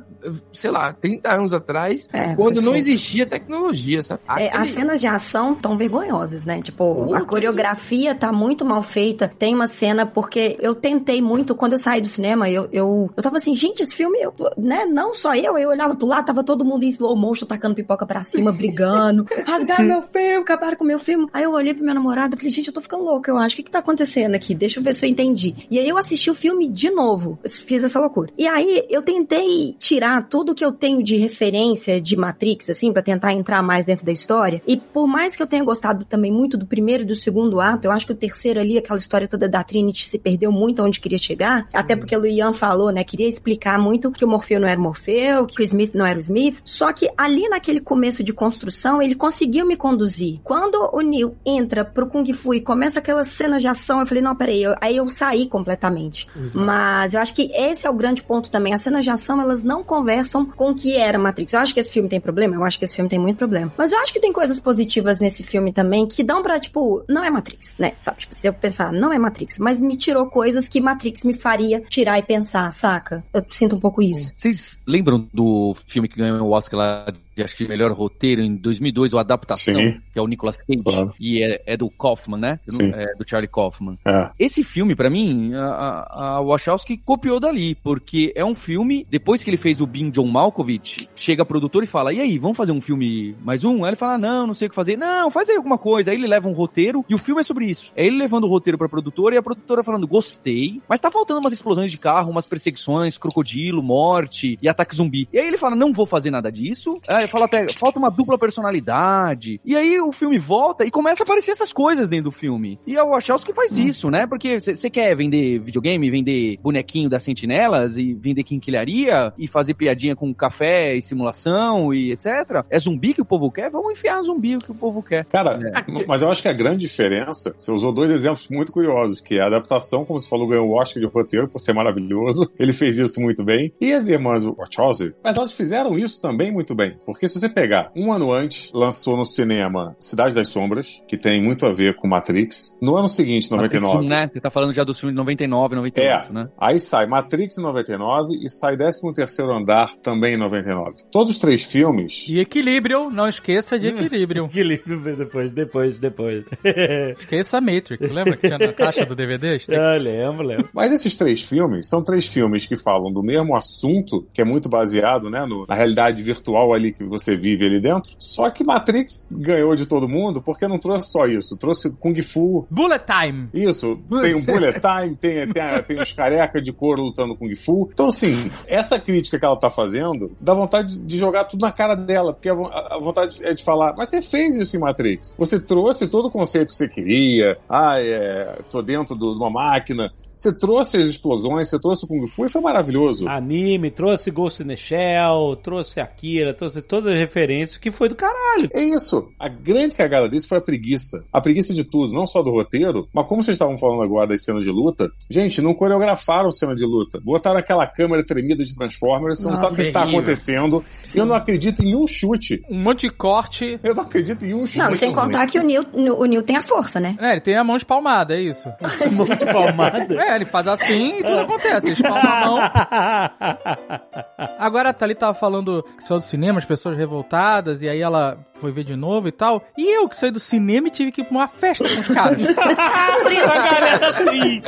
sei 0.53 0.73
lá, 0.73 0.93
30 0.93 1.31
anos 1.33 1.53
atrás, 1.55 2.09
É, 2.13 2.35
quando 2.35 2.61
não 2.63 2.75
existia 2.75 3.25
tecnologia, 3.25 4.03
sabe? 4.03 4.23
É, 4.27 4.49
Aquele- 4.49 4.51
as 4.57 4.69
cenas 4.69 5.01
de 5.01 5.07
ação 5.07 5.55
tão 5.55 5.77
vergonhosas, 5.77 6.45
né? 6.45 6.61
Tipo, 6.61 6.77
Pô, 7.07 7.15
a 7.15 7.21
que 7.21 7.27
coreografia 7.27 8.13
tá 8.13 8.33
muito 8.33 8.65
mal 8.65 8.83
feita. 8.83 9.29
Tem 9.29 9.55
uma 9.55 9.69
cena, 9.69 10.05
porque 10.05 10.57
eu 10.61 10.75
tentei 10.75 11.23
muito, 11.23 11.55
quando 11.55 11.73
eu 11.75 11.79
saí 11.79 12.01
do 12.01 12.09
cinema, 12.09 12.51
eu, 12.51 12.69
eu, 12.79 13.11
eu 13.17 13.23
tava 13.23 13.37
assim, 13.37 13.55
gente, 13.55 13.83
esse 13.83 13.97
filme, 13.97 14.19
eu, 14.21 14.35
né? 14.57 14.85
Não 14.85 15.15
só 15.15 15.35
eu, 15.35 15.57
eu 15.59 15.71
olhava 15.71 15.95
pro 15.95 16.07
lado, 16.07 16.27
tava 16.27 16.45
todo 16.45 16.65
mundo 16.65 16.85
em 16.85 16.89
slow 16.89 17.17
motion, 17.17 17.47
tacando 17.47 17.75
pipoca 17.75 18.07
pra 18.07 18.23
cima, 18.23 18.53
brigando. 18.53 19.27
Rasgaram 19.47 19.85
meu 19.85 20.03
filme, 20.03 20.35
acabaram 20.35 20.77
com 20.77 20.85
meu 20.85 20.99
filme. 20.99 21.29
Aí 21.33 21.45
eu 21.45 21.53
olhei 21.53 21.75
pra 21.75 21.83
minha 21.83 21.95
namorada 21.95 22.35
e 22.35 22.39
falei, 22.39 22.53
gente, 22.53 22.69
eu 22.69 22.75
tô 22.75 22.81
ficando 22.81 23.05
louca, 23.05 23.31
eu 23.31 23.39
acho. 23.39 23.55
O 23.55 23.57
que 23.57 23.63
que 23.65 23.71
tá 23.71 23.79
acontecendo 23.79 24.35
aqui? 24.35 24.55
Deixa 24.55 24.79
eu 24.79 24.85
ver 24.85 24.95
se 24.95 25.05
eu 25.05 25.11
entendi. 25.11 25.55
E 25.71 25.79
aí 25.79 25.89
eu 25.89 25.97
assisti 25.97 26.31
o 26.31 26.35
filme 26.35 26.69
de 26.69 26.91
novo. 26.91 27.39
Eu 27.43 27.51
fiz 27.51 27.83
essa 27.83 27.99
loucura. 27.99 28.31
E 28.37 28.47
aí 28.47 28.85
eu 28.91 29.03
tentei 29.03 29.75
tirar 29.79 30.29
tudo 30.29 30.55
que 30.55 30.65
eu 30.65 30.73
tenho 30.73 31.03
de 31.03 31.17
referência 31.17 32.01
de 32.01 32.17
Matrix, 32.17 32.71
assim, 32.71 32.93
pra 32.93 33.03
tentar 33.03 33.33
entrar 33.33 33.63
mais 33.63 33.85
dentro 33.85 34.05
da 34.05 34.13
história. 34.13 34.63
E 34.67 34.77
por 34.77 35.07
mais 35.07 35.37
que 35.37 35.43
eu 35.43 35.47
tenha 35.47 35.65
gostado 35.65 36.05
também 36.05 36.33
muito 36.33 36.57
do 36.57 36.67
primeiro 36.67 37.03
e 37.03 37.07
do 37.07 37.15
segundo 37.15 37.61
ato, 37.61 37.87
eu 37.87 37.93
acho 37.93 38.07
que 38.07 38.13
o 38.13 38.17
terceiro 38.17 38.61
ali, 38.61 38.79
aquela 38.79 38.99
história 38.99 39.29
toda 39.29 39.49
da 39.49 39.63
Trinity 39.63 40.05
se 40.05 40.19
perdeu 40.19 40.53
muito 40.53 40.83
aonde 40.83 41.01
queria 41.01 41.19
chegar. 41.19 41.69
Até 41.73 41.97
porque 41.97 42.17
o 42.17 42.27
Ian 42.27 42.53
falou, 42.67 42.91
né? 42.91 43.05
Queria 43.05 43.29
explicar 43.29 43.79
muito 43.79 44.11
que 44.11 44.25
o 44.25 44.29
Morfeu 44.29 44.59
não 44.59 44.67
era 44.67 44.79
o 44.79 44.83
Morfeu, 44.83 45.47
que 45.47 45.63
o 45.63 45.65
Smith 45.65 45.95
não 45.95 46.05
era 46.05 46.19
o 46.19 46.21
Smith. 46.21 46.61
Só 46.65 46.93
que 46.93 47.09
ali 47.17 47.49
naquele 47.49 47.81
começo 47.81 48.25
de 48.25 48.33
construção, 48.33 49.01
ele 49.01 49.15
conseguiu 49.15 49.65
me 49.65 49.77
conduzir. 49.77 50.41
Quando 50.43 50.91
o 50.93 51.01
Neil 51.01 51.37
entra 51.47 51.85
pro 51.85 52.09
Kung 52.09 52.33
Fu 52.33 52.55
e 52.55 52.61
começa 52.61 52.99
aquela 52.99 53.23
cena 53.23 53.61
de 53.61 53.69
ação, 53.69 54.01
eu 54.01 54.07
falei, 54.07 54.23
não, 54.23 54.35
peraí, 54.35 54.65
eu, 54.65 54.75
aí 54.81 54.97
eu 54.97 55.09
saí 55.09 55.47
completamente. 55.47 56.27
Mas 56.55 57.15
eu 57.15 57.21
acho 57.21 57.35
que 57.35 57.51
esse 57.55 57.87
é 57.87 57.91
o 57.91 57.95
grande 57.95 58.23
ponto 58.23 58.51
também. 58.51 58.75
As 58.75 58.83
cenas 58.83 59.05
de 59.05 59.11
ação, 59.11 59.41
elas 59.41 59.63
não 59.63 59.85
conversam 59.85 60.45
com 60.45 60.71
o 60.71 60.75
que 60.75 60.97
era 60.97 61.19
Matrix. 61.19 61.53
Eu 61.53 61.61
acho 61.61 61.73
que 61.73 61.79
esse 61.79 61.93
filme 61.93 62.09
tem 62.09 62.21
problema, 62.21 62.57
eu 62.57 62.65
acho 62.65 62.79
que 62.79 62.85
esse 62.85 62.97
filme 62.97 63.09
tem 63.09 63.19
muito 63.19 63.37
problema. 63.37 63.73
Mas 63.77 63.93
eu 63.93 63.99
acho 64.01 64.13
que 64.13 64.19
tem 64.19 64.33
coisas 64.33 64.59
positivas 64.59 65.21
nesse 65.21 65.45
filme 65.45 65.73
também 65.73 66.07
que 66.07 66.25
dão 66.25 66.43
pra, 66.43 66.59
tipo, 66.59 67.05
não 67.09 67.23
é 67.23 67.31
Matrix, 67.31 67.77
né? 67.79 67.93
Sabe? 68.01 68.19
Tipo, 68.19 68.35
se 68.35 68.49
eu 68.49 68.53
pensar, 68.53 68.93
não 68.93 69.13
é 69.13 69.19
Matrix, 69.19 69.59
mas 69.61 69.81
me 69.81 69.97
tirou 69.97 70.27
coisas 70.27 70.67
que 70.67 70.81
Matrix 70.81 71.23
me 71.23 71.35
faria 71.35 71.81
tirar 71.81 72.19
e 72.19 72.23
pensar, 72.23 72.56
saca? 72.71 73.25
Eu 73.33 73.45
sinto 73.47 73.77
um 73.77 73.81
pouco 73.81 74.03
isso. 74.03 74.33
Vocês 74.35 74.79
lembram 74.87 75.29
do 75.33 75.75
filme 75.87 76.09
que 76.09 76.17
ganhou 76.17 76.47
o 76.47 76.51
Oscar 76.51 76.79
lá 76.79 77.07
de 77.37 77.43
acho 77.43 77.55
que 77.55 77.69
melhor 77.69 77.93
roteiro 77.93 78.41
em 78.41 78.57
2002, 78.57 79.13
o 79.13 79.19
Adaptação, 79.19 79.75
Sim. 79.75 80.01
que 80.13 80.19
é 80.19 80.23
o 80.23 80.27
Nicolas 80.27 80.57
Cage, 80.57 80.83
Claro. 80.83 81.15
e 81.21 81.43
é, 81.43 81.63
é 81.67 81.77
do 81.77 81.91
Kaufman, 81.91 82.39
né? 82.39 82.61
Sim. 82.67 82.91
É 82.95 83.15
do 83.15 83.29
Charlie 83.29 83.49
Kaufman. 83.49 83.99
É. 84.07 84.31
Esse 84.39 84.65
filme, 84.65 84.97
pra 84.97 85.11
mim, 85.11 85.53
a, 85.55 86.39
a, 86.39 86.41
Wachowski 86.41 86.97
copiou 86.97 87.39
dali, 87.39 87.75
porque 87.75 88.33
é 88.35 88.45
um 88.45 88.55
filme, 88.55 89.07
depois 89.11 89.45
que 89.45 89.51
ele 89.51 89.59
fez 89.59 89.83
o 89.83 89.87
Being 89.87 90.11
John 90.11 90.27
Malkovich, 90.27 91.09
chega 91.15 91.43
a 91.43 91.47
produtor 91.47 91.85
e 91.85 91.87
fala, 91.87 92.13
e 92.13 92.21
aí, 92.21 92.39
vamos 92.39 92.57
fazer 92.57 92.73
um 92.73 92.81
filme 92.81 93.37
mais 93.43 93.65
um? 93.65 93.85
Aí 93.85 93.91
ele 93.91 93.97
fala, 93.97 94.17
não, 94.17 94.47
não 94.47 94.55
sei 94.55 94.67
o 94.67 94.71
que 94.71 94.75
fazer. 94.75 94.97
Não, 94.97 95.31
faz 95.31 95.51
aí 95.51 95.57
alguma 95.57 95.77
coisa. 95.77 96.11
Aí 96.11 96.17
ele 96.17 96.27
leva 96.27 96.49
um 96.49 96.53
roteiro, 96.53 97.05
e 97.07 97.15
o 97.15 97.19
filme 97.19 97.43
é 97.43 97.45
sobre 97.45 97.67
isso. 97.67 97.93
É 97.95 98.07
ele 98.07 98.17
levando 98.17 98.45
o 98.45 98.49
roteiro 98.49 98.79
pra 98.79 98.89
produtora, 98.89 99.35
e 99.35 99.39
a 99.39 99.43
produtora 99.43 99.83
falando, 99.85 100.07
gostei, 100.07 100.81
mas 100.89 101.01
tá 101.01 101.11
faltando 101.11 101.41
umas 101.41 101.53
explosões 101.53 101.91
de 101.91 101.99
carro, 101.99 102.31
umas 102.31 102.47
perseguições, 102.47 103.19
crocodilo, 103.19 103.83
morte 103.83 104.59
e 104.63 104.69
ataque 104.69 104.97
zumbi. 104.97 105.29
E 105.33 105.39
aí 105.39 105.47
ele 105.47 105.59
fala, 105.59 105.77
não 105.77 105.93
vou 105.93 106.07
fazer 106.07 106.31
nada 106.31 106.51
disso. 106.51 106.89
Aí 107.09 107.26
fala 107.29 107.45
até, 107.47 107.67
falta 107.73 107.99
uma 107.99 108.11
dupla 108.11 108.39
personalidade. 108.39 109.61
E 109.65 109.77
aí 109.77 110.01
o 110.01 110.13
filme 110.13 110.39
volta 110.39 110.85
e 110.85 110.91
começa 110.91 111.23
a 111.23 111.25
aparecer 111.25 111.53
essas 111.53 111.73
coisas 111.73 112.11
dentro 112.11 112.25
do 112.27 112.31
filme. 112.33 112.79
E 112.87 112.97
a 112.97 113.05
Wachowski 113.05 113.53
faz 113.53 113.77
isso, 113.77 114.11
né? 114.11 114.27
Porque 114.27 114.61
você 114.61 114.91
quer 114.91 115.15
vender 115.17 115.59
videogame, 115.59 116.11
vender 116.11 116.59
bonequinho 116.63 117.09
das 117.09 117.23
sentinelas 117.23 117.97
e 117.97 118.15
vender 118.15 118.43
quinquilharia 118.45 119.33
e 119.39 119.47
fazer 119.47 119.75
piadinha 119.75 120.15
com 120.17 120.35
café 120.35 120.95
e 120.97 121.03
simulação 121.03 121.93
e 121.93 122.13
etc. 122.13 122.65
É 122.71 122.79
zumbi 122.79 123.15
que 123.15 123.23
o 123.23 123.25
povo 123.25 123.51
quer? 123.51 123.71
Vamos 123.71 123.93
enfiar 123.93 124.23
zumbi 124.23 124.57
que 124.57 124.71
o 124.71 124.75
povo 124.75 125.03
quer. 125.03 125.25
Cara, 125.27 125.59
É. 125.75 126.05
mas 126.07 126.23
eu 126.23 126.31
acho 126.31 126.43
que 126.43 126.49
a 126.49 126.53
grande 126.53 126.79
diferença, 126.87 127.55
você 127.57 127.71
usou 127.73 127.93
dois 127.93 128.11
exemplos 128.11 128.49
muito 128.49 128.73
curiosos, 128.73 129.21
que 129.21 129.39
é 129.39 129.43
a 129.43 129.47
adaptação, 129.47 130.05
como 130.05 130.19
você 130.19 130.29
falou, 130.29 130.47
ganhou 130.47 130.69
o 130.69 130.75
Oscar 130.81 131.01
de 131.01 131.07
roteiro 131.09 131.49
por 131.49 131.59
ser 131.59 131.73
maravilhoso. 131.73 132.49
Ele 132.59 132.73
fez 132.73 132.99
isso 132.99 133.21
muito 133.21 133.45
bem. 133.45 133.73
E 133.81 133.93
as 133.93 134.09
irmãs 134.09 134.45
Wachowski, 134.45 135.15
mas 135.23 135.37
elas 135.37 135.53
fizeram 135.53 135.93
isso 135.93 136.21
também 136.21 136.53
muito 136.53 136.75
bem. 136.75 136.97
Porque 137.05 137.16
se 137.29 137.39
você 137.41 137.49
pegar, 137.49 137.91
um 137.97 138.13
ano 138.13 138.33
antes, 138.33 138.71
lançou 138.73 139.17
no 139.17 139.25
cinema 139.25 139.95
Cidade 139.99 140.35
das 140.35 140.49
Sombras, 140.49 141.03
que 141.09 141.17
tem 141.17 141.43
muito 141.43 141.65
a 141.67 141.73
ver 141.73 141.95
com 141.97 142.07
Matrix. 142.09 142.77
No 142.83 142.97
ano 142.97 143.09
seguinte, 143.09 143.51
99, 143.51 143.87
Matrix, 143.97 144.09
né? 144.11 144.29
Você 144.33 144.41
tá 144.41 144.51
falando 144.51 144.73
já 144.73 144.85
dos 144.85 144.99
filmes 144.99 145.15
de 145.15 145.19
99, 145.19 145.75
98, 145.77 146.31
É. 146.31 146.33
né? 146.33 146.49
Aí 146.59 146.79
sai 146.79 147.07
Matrix 147.07 147.59
em 147.59 147.63
99 147.63 148.35
e 148.45 148.49
sai 148.49 148.77
13º 148.77 149.51
Andar 149.57 149.95
também 150.03 150.35
em 150.35 150.39
99. 150.39 150.95
Todos 151.11 151.31
os 151.31 151.39
três 151.39 151.65
filmes... 151.71 152.29
E 152.29 152.39
equilíbrio, 152.41 153.09
não 153.11 153.29
esqueça 153.29 153.79
de 153.79 153.89
equilíbrio. 153.89 154.45
Equilíbrio 154.57 155.17
depois, 155.17 155.53
depois, 155.53 155.99
depois. 155.99 156.45
Esqueça 157.19 157.61
Matrix. 157.61 158.11
Lembra 158.11 158.37
que 158.37 158.47
tinha 158.47 158.59
na 158.59 158.73
caixa 158.73 159.05
do 159.07 159.15
DVD? 159.15 159.59
Tem- 159.61 159.77
Eu 159.77 160.01
lembro, 160.01 160.47
lembro. 160.47 160.69
Mas 160.73 160.93
esses 160.93 161.17
três 161.17 161.43
filmes 161.43 161.89
são 161.89 162.03
três 162.03 162.27
filmes 162.27 162.67
que 162.67 162.77
falam 162.77 163.13
do 163.13 163.23
mesmo 163.23 163.57
assunto, 163.57 164.27
que 164.33 164.41
é 164.41 164.45
muito 164.45 164.69
baseado 164.69 165.31
né, 165.31 165.45
no- 165.47 165.67
na 165.69 165.75
realidade 165.75 166.23
virtual 166.23 166.73
ali 166.73 166.93
que 166.93 167.05
você 167.09 167.37
vive 167.37 167.65
ali 167.65 167.81
dentro. 167.81 168.13
Só 168.19 168.51
que 168.51 168.65
Matrix 168.65 169.29
ganhou 169.31 169.75
de 169.75 169.87
todo 169.87 170.09
mundo 170.09 170.41
porque 170.43 170.67
não 170.69 170.79
trouxe 170.79 171.11
só 171.13 171.27
isso, 171.27 171.57
trouxe 171.57 171.91
Kung 171.99 172.21
Fu. 172.23 172.67
Bullet 172.71 173.05
Time. 173.05 173.49
Isso, 173.55 173.99
tem 174.21 174.35
um 174.35 174.45
bullet 174.45 174.81
time, 174.81 175.17
tem, 175.17 175.49
tem, 175.49 175.63
a- 175.63 175.83
tem 175.83 176.01
os 176.01 176.13
careca 176.13 176.61
de 176.61 176.73
couro 176.73 177.03
lutando 177.03 177.37
Kung 177.37 177.55
Fu. 177.55 177.89
Então, 177.93 178.07
assim, 178.07 178.51
essa 178.67 178.99
crítica 178.99 179.39
que 179.39 179.45
ela 179.45 179.57
tá 179.59 179.71
fazendo 179.71 180.31
dá 180.41 180.53
vontade 180.55 180.99
de 181.01 181.19
jogar 181.19 181.45
tudo 181.45 181.63
na 181.63 181.73
cara 181.73 181.95
dela, 181.95 182.33
porque 182.33 182.49
a, 182.49 182.55
a 182.97 183.01
vontade 183.01 183.39
é 183.43 183.53
de 183.55 183.63
falar, 183.63 183.95
mas 183.97 184.09
você 184.09 184.21
fez 184.23 184.57
isso 184.57 184.77
em 184.77 184.81
Matrix. 184.81 185.35
Você 185.39 185.59
trouxe 185.61 186.07
todo 186.09 186.27
o 186.27 186.31
conceito 186.31 186.71
que 186.71 186.77
você 186.77 186.89
queria. 186.89 187.57
Ah, 187.69 187.95
é, 187.99 188.59
tô 188.71 188.83
dentro 188.83 189.15
do- 189.15 189.33
de 189.35 189.39
uma 189.39 189.51
máquina. 189.51 190.13
Você 190.35 190.53
trouxe 190.53 190.97
as 190.97 191.07
explosões, 191.07 191.69
você 191.69 191.79
trouxe 191.79 192.05
o 192.05 192.09
Kung 192.09 192.27
Fu 192.27 192.47
e 192.47 192.49
foi 192.49 192.61
maravilhoso. 192.61 193.29
Anime, 193.29 193.91
trouxe 193.91 194.31
Ghost 194.31 194.63
in 194.63 194.67
the 194.67 194.77
Shell, 194.77 195.57
trouxe 195.63 196.01
Akira, 196.01 196.53
trouxe 196.55 196.83
todas 196.83 197.13
as 197.13 197.19
referências, 197.19 197.79
que 197.79 197.91
foi 197.91 198.09
do 198.09 198.15
caralho. 198.15 198.69
É 198.73 198.83
isso. 198.83 199.29
A 199.39 199.49
grande 199.49 199.97
cagada 199.97 200.29
disso 200.29 200.49
foi 200.49 200.59
a 200.59 200.61
preguiça. 200.61 201.25
A 201.33 201.41
preguiça 201.41 201.73
de 201.73 201.85
tudo, 201.85 202.13
não 202.13 202.27
só 202.27 202.43
do 202.43 202.51
roteiro, 202.51 203.09
mas 203.13 203.27
como 203.27 203.43
vocês 203.43 203.55
estavam 203.55 203.77
falando 203.77 204.03
agora 204.03 204.27
das 204.29 204.43
cenas 204.45 204.63
de 204.63 204.71
luta, 204.71 205.11
gente, 205.31 205.61
não 205.63 205.75
coreografaram 205.75 206.51
cena 206.51 206.75
de 206.75 206.85
luta. 206.85 207.21
Botaram 207.21 207.59
aquela 207.59 207.87
câmera 207.87 208.25
tremida 208.25 208.65
de 208.65 208.75
Transformers, 208.75 209.39
você 209.41 209.49
não 209.49 209.57
sabe 209.57 209.73
o 209.73 209.77
que 209.77 209.83
está 209.83 210.05
acontecendo. 210.05 210.85
Eu 211.15 211.25
não 211.27 211.35
acredito 211.35 211.83
em 211.83 211.97
um 211.97 212.07
chute. 212.07 212.63
Um 212.71 212.79
monte 212.87 213.01
de 213.03 213.11
corte. 213.11 213.79
Eu 213.83 213.95
não 213.95 214.03
acredito 214.03 214.45
em 214.45 214.55
um 214.55 214.67
chute. 214.67 214.79
Não, 214.79 214.93
sem 214.93 215.13
contar 215.13 215.47
que 215.47 215.59
o 215.59 215.63
Neil, 215.63 215.85
o 215.93 216.25
Neil 216.25 216.43
tem 216.43 216.57
a 216.57 216.63
força, 216.63 216.99
né? 217.01 217.17
É, 217.21 217.33
ele 217.33 217.41
tem 217.41 217.57
a 217.57 217.65
mão 217.65 217.77
espalmada, 217.77 218.35
é 218.37 218.41
isso. 218.41 218.69
Muito 219.11 219.45
palmada. 219.47 220.15
É, 220.15 220.37
ele 220.37 220.47
faz 220.47 220.67
assim 220.69 221.19
e 221.19 221.23
tudo 221.23 221.41
acontece. 221.41 221.87
Ele 221.87 221.93
espalma 221.95 222.21
a 222.31 222.47
mão. 222.47 222.59
Agora 224.59 224.91
a 224.91 224.93
Thalita 224.93 225.21
tava 225.21 225.35
falando 225.35 225.83
que 225.97 226.05
saiu 226.05 226.19
do 226.21 226.25
cinema, 226.25 226.59
as 226.59 226.65
pessoas 226.65 226.97
revoltadas, 226.97 227.83
e 227.83 227.89
aí 227.89 228.01
ela 228.01 228.39
foi 228.55 228.71
ver 228.73 228.85
de 228.85 228.95
novo 228.97 229.29
e 229.29 229.33
tal. 229.33 229.63
E 229.77 229.97
eu 229.97 230.09
que 230.09 230.17
saí 230.17 230.31
do 230.31 230.41
cinema 230.41 230.89
e 230.89 230.91
tive 230.91 231.11
que 231.13 231.21
ir 231.23 231.25
pra 231.25 231.37
uma 231.37 231.49
festa 231.49 231.85
com 231.89 232.01
os 232.01 232.09
caras. 232.09 232.37
Por 233.23 233.33
isso, 233.33 233.47
A 233.47 233.63
galera 233.71 234.09
assim. 234.09 234.63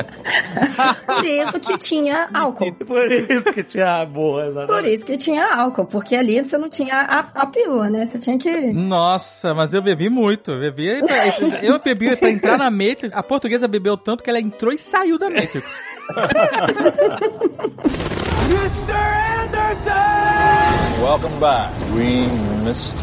por 1.05 1.25
isso 1.25 1.59
que 1.59 1.77
tinha 1.77 2.27
álcool. 2.33 2.73
Por 2.73 3.11
isso 3.11 3.53
que 3.53 3.63
tinha 3.63 4.05
boa, 4.05 4.41
Por 4.43 4.49
exatamente. 4.49 4.95
isso 4.95 5.05
que 5.05 5.17
tinha 5.17 5.55
álcool, 5.55 5.85
porque 5.85 6.15
ali 6.15 6.43
você 6.43 6.57
não 6.57 6.69
tinha 6.69 6.95
a, 6.95 7.19
a 7.41 7.45
pílula, 7.47 7.89
né? 7.89 8.05
Você 8.09 8.17
tinha 8.17 8.37
que. 8.39 8.73
Nossa, 8.73 9.53
mas 9.53 9.73
eu 9.73 9.81
bebi 9.83 10.09
muito. 10.09 10.51
Eu 10.51 10.59
bebi, 10.59 10.87
eu 11.61 11.79
bebi 11.79 12.15
pra 12.15 12.31
entrar 12.31 12.57
na 12.57 12.71
Matrix. 12.71 13.13
A 13.13 13.21
portuguesa 13.21 13.67
bebeu 13.67 13.95
tanto 13.95 14.23
que 14.23 14.29
ela 14.29 14.39
entrou 14.39 14.73
e 14.73 14.77
saiu 14.77 15.19
da 15.19 15.29
Matrix. 15.29 15.79
Welcome 21.01 21.39
back. 21.39 21.71
We 21.95 22.25
missed 22.65 22.93